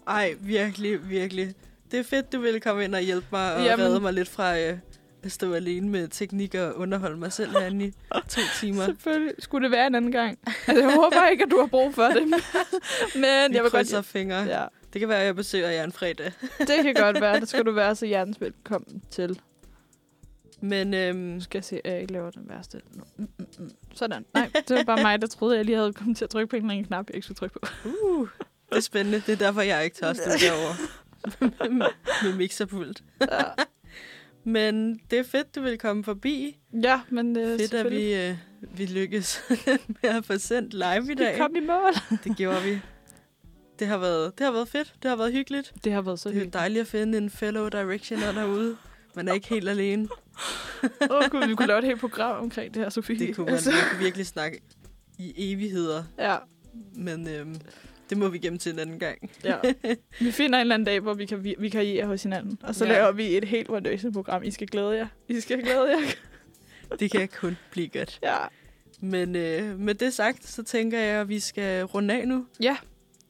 Ej, 0.08 0.36
virkelig, 0.40 1.10
virkelig. 1.10 1.54
Det 1.92 2.00
er 2.00 2.04
fedt, 2.04 2.32
du 2.34 2.40
ville 2.40 2.60
komme 2.60 2.84
ind 2.84 2.96
og 2.96 3.02
hjælpe 3.02 3.28
mig 3.32 3.56
og 3.56 3.64
Jamen. 3.64 3.86
Redde 3.86 4.00
mig 4.00 4.14
lidt 4.14 4.30
fra 4.30 4.60
øh, 4.60 4.78
at 5.24 5.32
stå 5.32 5.54
alene 5.54 5.90
med 5.90 6.08
teknik 6.08 6.56
og 6.56 6.78
underholde 6.78 7.18
mig 7.18 7.34
selv 7.34 7.52
herinde 7.52 7.86
i 7.86 7.92
to 8.30 8.42
timer. 8.60 8.86
Selvfølgelig 8.86 9.34
skulle 9.40 9.64
det 9.64 9.72
være 9.72 9.88
en 9.88 9.96
anden 9.96 10.12
gang. 10.12 10.40
Altså, 10.68 10.84
jeg 10.88 10.96
håber 10.96 11.28
ikke, 11.28 11.44
at 11.44 11.52
du 11.52 11.60
har 11.60 11.68
brug 11.68 11.94
for 11.94 12.04
det. 12.04 12.24
Men 13.16 13.24
Vi 13.24 13.56
jeg 13.56 13.64
vil 13.64 13.72
godt... 13.72 14.06
fingre. 14.06 14.36
Ja. 14.38 14.62
Ja, 14.62 14.66
Det 14.94 15.00
kan 15.00 15.10
være, 15.10 15.20
at 15.20 15.26
jeg 15.26 15.36
besøger 15.36 15.70
jer 15.70 15.84
en 15.84 15.92
fredag. 15.92 16.32
det 16.60 16.84
kan 16.84 16.94
godt 16.94 17.22
være. 17.22 17.40
Det 17.40 17.50
skal 17.50 17.66
du 17.66 17.72
være 17.72 17.96
så 17.96 18.06
hjertens 18.06 18.42
velkommen 18.42 19.02
til. 19.12 19.40
Men 20.64 20.94
øhm, 20.94 21.42
skal 21.42 21.58
jeg 21.60 21.64
se, 21.64 21.88
at 21.88 21.94
jeg 21.94 22.02
ikke 22.02 22.14
laver 22.14 22.32
den 22.32 22.50
værste. 22.50 22.82
nu. 22.96 23.04
Mm, 23.18 23.28
mm, 23.40 23.46
mm. 23.60 23.72
Sådan. 23.94 24.26
Nej, 24.34 24.50
det 24.68 24.76
var 24.78 24.84
bare 24.84 25.02
mig, 25.02 25.22
der 25.22 25.28
troede, 25.28 25.54
at 25.56 25.58
jeg 25.58 25.66
lige 25.66 25.78
havde 25.78 25.94
kommet 25.94 26.18
til 26.18 26.26
at 26.26 26.30
trykke 26.30 26.48
på 26.50 26.56
en 26.56 26.62
eller 26.62 26.72
anden 26.74 26.86
knap, 26.86 27.08
jeg 27.10 27.16
ikke 27.16 27.26
skulle 27.26 27.36
trykke 27.36 27.60
på. 27.60 27.68
uh, 28.04 28.28
det 28.70 28.78
er 28.78 28.82
spændende. 28.82 29.24
Det 29.28 29.30
er 29.34 29.36
derfor, 29.46 29.62
jeg 29.62 29.84
ikke 29.84 29.96
tør 29.96 30.14
stå 30.14 30.24
derovre 30.42 30.76
med 32.24 32.36
mixerpult. 32.38 33.04
Ja, 33.22 33.44
Men 34.44 35.00
det 35.12 35.20
er 35.20 35.24
fedt, 35.24 35.56
du 35.56 35.62
vil 35.62 35.78
komme 35.78 36.04
forbi. 36.04 36.58
ja 36.84 37.02
men 37.10 37.38
øh, 37.38 37.60
Fedt, 37.60 37.74
at 37.74 37.92
vi, 37.92 38.16
øh, 38.16 38.36
vi 38.62 38.86
lykkes 38.86 39.42
med 40.02 40.10
at 40.10 40.26
få 40.26 40.38
sendt 40.38 40.74
live 40.74 41.12
i 41.12 41.16
dag. 41.16 41.34
Vi 41.34 41.38
kom 41.40 41.56
i 41.56 41.60
mål. 41.60 41.94
Det 42.24 42.38
gjorde 42.38 42.64
vi. 42.64 42.80
Det 43.80 43.88
har, 43.88 43.98
været, 43.98 44.38
det 44.38 44.46
har 44.46 44.52
været 44.54 44.68
fedt. 44.68 44.94
Det 45.04 45.10
har 45.10 45.16
været 45.16 45.34
hyggeligt. 45.34 45.74
Det 45.84 45.92
har 45.94 46.02
været 46.02 46.20
så 46.20 46.30
Det 46.30 46.36
er 46.36 46.40
hyggeligt. 46.40 46.54
dejligt 46.54 46.82
at 46.82 46.88
finde 46.88 47.18
en 47.18 47.30
fellow 47.30 47.68
directioner 47.70 48.32
derude. 48.32 48.78
Man 49.16 49.28
er 49.28 49.34
ikke 49.34 49.48
helt 49.50 49.70
alene. 49.70 50.08
Åh 50.84 51.18
oh, 51.18 51.30
gud, 51.30 51.48
vi 51.48 51.56
kunne 51.56 51.68
lave 51.68 51.80
et 51.80 51.86
helt 51.86 52.00
program 52.00 52.44
omkring 52.44 52.74
det 52.74 52.82
her, 52.82 52.90
Sofie. 52.90 53.20
Det 53.20 53.36
kunne 53.36 53.46
man 53.46 53.54
Altså, 53.54 53.72
kunne 53.92 54.00
virkelig 54.04 54.26
snakke 54.26 54.62
i 55.20 55.34
evigheder. 55.54 56.04
Ja, 56.20 56.38
Men 56.96 57.28
øhm, 57.28 57.56
det 58.10 58.18
må 58.18 58.28
vi 58.28 58.38
gemme 58.38 58.60
til 58.60 58.74
en 58.74 58.80
anden 58.80 59.00
gang. 59.00 59.32
ja. 59.44 59.56
Vi 60.20 60.32
finder 60.32 60.58
en 60.60 60.62
eller 60.62 60.74
anden 60.76 60.86
dag, 60.86 61.00
hvor 61.00 61.14
vi 61.14 61.26
kan 61.26 61.44
vi- 61.44 61.56
vikariere 61.60 62.06
hos 62.06 62.24
hinanden. 62.24 62.58
Og 62.64 62.76
så 62.76 62.86
Ja. 62.86 62.92
laver 62.92 63.12
vi 63.12 63.38
et 63.38 63.44
helt 63.44 63.70
one-program. 63.70 64.44
I 64.44 64.52
skal 64.52 64.68
glæde 64.68 64.92
jer. 64.98 65.08
I 65.28 65.40
skal 65.40 65.62
glæde 65.64 65.90
jer. 65.90 65.98
Det 67.00 67.12
kan 67.12 67.28
kun 67.40 67.58
blive 67.72 67.88
godt. 67.90 68.20
Ja. 68.24 68.38
Men 69.02 69.36
øh, 69.36 69.80
med 69.80 69.96
det 69.96 70.14
sagt, 70.14 70.48
så 70.50 70.64
tænker 70.64 71.00
jeg, 71.00 71.22
at 71.22 71.30
vi 71.30 71.40
skal 71.40 71.84
runde 71.86 72.14
af 72.14 72.28
nu. 72.28 72.46
Ja. 72.60 72.78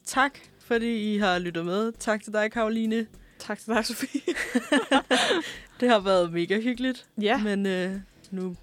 Tak, 0.06 0.40
fordi 0.60 1.14
I 1.14 1.18
har 1.18 1.40
lyttet 1.40 1.66
med. 1.66 1.92
Tak 2.00 2.24
til 2.24 2.34
dig, 2.34 2.52
Karoline. 2.52 3.08
Tak 3.40 3.60
til 3.60 3.74
dig, 3.74 3.86
Sofie. 3.86 4.22
Det 5.84 5.92
har 5.92 6.00
været 6.00 6.34
mega 6.34 6.60
hyggeligt. 6.62 7.06
Ja. 7.22 7.44
Men 7.44 7.66
øh, 7.66 7.92
nu, 8.32 8.56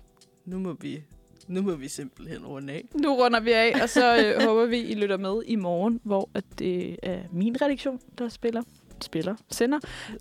nu, 0.45 0.59
må 0.59 0.77
vi, 0.81 1.03
nu 1.49 1.63
må 1.63 1.75
vi 1.75 1.89
simpelthen 1.89 2.47
runde 2.47 2.73
af. 2.73 2.85
Nu 2.95 3.15
runder 3.15 3.41
vi 3.41 3.53
af, 3.53 3.79
og 3.83 3.89
så 3.89 4.17
øh, 4.25 4.43
håber 4.49 4.67
vi, 4.67 4.79
I 4.79 4.95
lytter 4.95 5.17
med 5.17 5.43
i 5.47 5.57
morgen, 5.57 6.01
hvor 6.03 6.31
at 6.35 6.45
det 6.59 6.97
er 7.03 7.19
min 7.33 7.63
redaktion, 7.63 8.01
der 8.19 8.29
spiller. 8.29 8.63
Spiller. 9.01 9.35
Sender. 9.51 9.79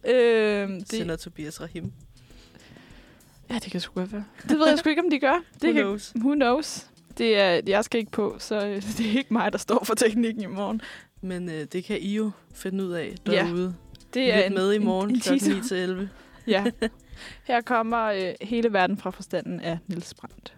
Øh, 0.08 0.14
det, 0.70 0.90
Sender 0.90 1.16
Tobias 1.16 1.62
Rahim. 1.62 1.92
Ja, 3.50 3.56
det 3.56 3.72
kan 3.72 3.82
sgu 3.82 4.00
godt 4.00 4.14
være. 4.14 4.26
Det 4.50 4.60
ved 4.60 4.68
jeg 4.70 4.80
sgu 4.80 4.90
ikke, 4.90 5.02
om 5.02 5.10
de 5.10 5.20
gør. 5.20 5.44
Det 5.62 5.64
Who 5.70 5.74
kan, 5.74 5.84
knows? 5.84 6.14
who 6.16 6.34
knows? 6.34 6.88
Det 7.18 7.38
er, 7.40 7.62
jeg 7.68 7.84
skal 7.86 8.00
ikke 8.00 8.12
på, 8.12 8.36
så 8.40 8.66
øh, 8.68 8.76
det 8.98 9.06
er 9.14 9.18
ikke 9.18 9.34
mig, 9.34 9.52
der 9.52 9.58
står 9.58 9.84
for 9.84 9.94
teknikken 9.96 10.44
i 10.44 10.48
morgen. 10.48 10.82
Men 11.22 11.50
øh, 11.50 11.64
det 11.72 11.84
kan 11.84 12.00
I 12.02 12.16
jo 12.16 12.32
finde 12.54 12.84
ud 12.86 12.92
af 12.92 13.16
Ja. 13.28 13.32
derude. 13.32 13.76
Det 14.14 14.34
er 14.34 14.38
Lyt 14.40 14.46
en, 14.46 14.54
med 14.54 14.74
i 14.74 14.78
morgen 14.78 15.10
en, 15.10 15.16
en 15.16 15.22
kl. 15.22 15.34
9 15.34 15.40
teaser. 15.40 15.64
til 15.68 15.78
11. 15.78 16.10
Ja. 16.50 16.64
Her 17.44 17.62
kommer 17.62 18.06
øh, 18.06 18.34
hele 18.42 18.74
verden 18.74 18.98
fra 18.98 19.10
forstanden 19.10 19.60
af 19.60 19.78
Nils 19.88 20.14
Brandt. 20.14 20.54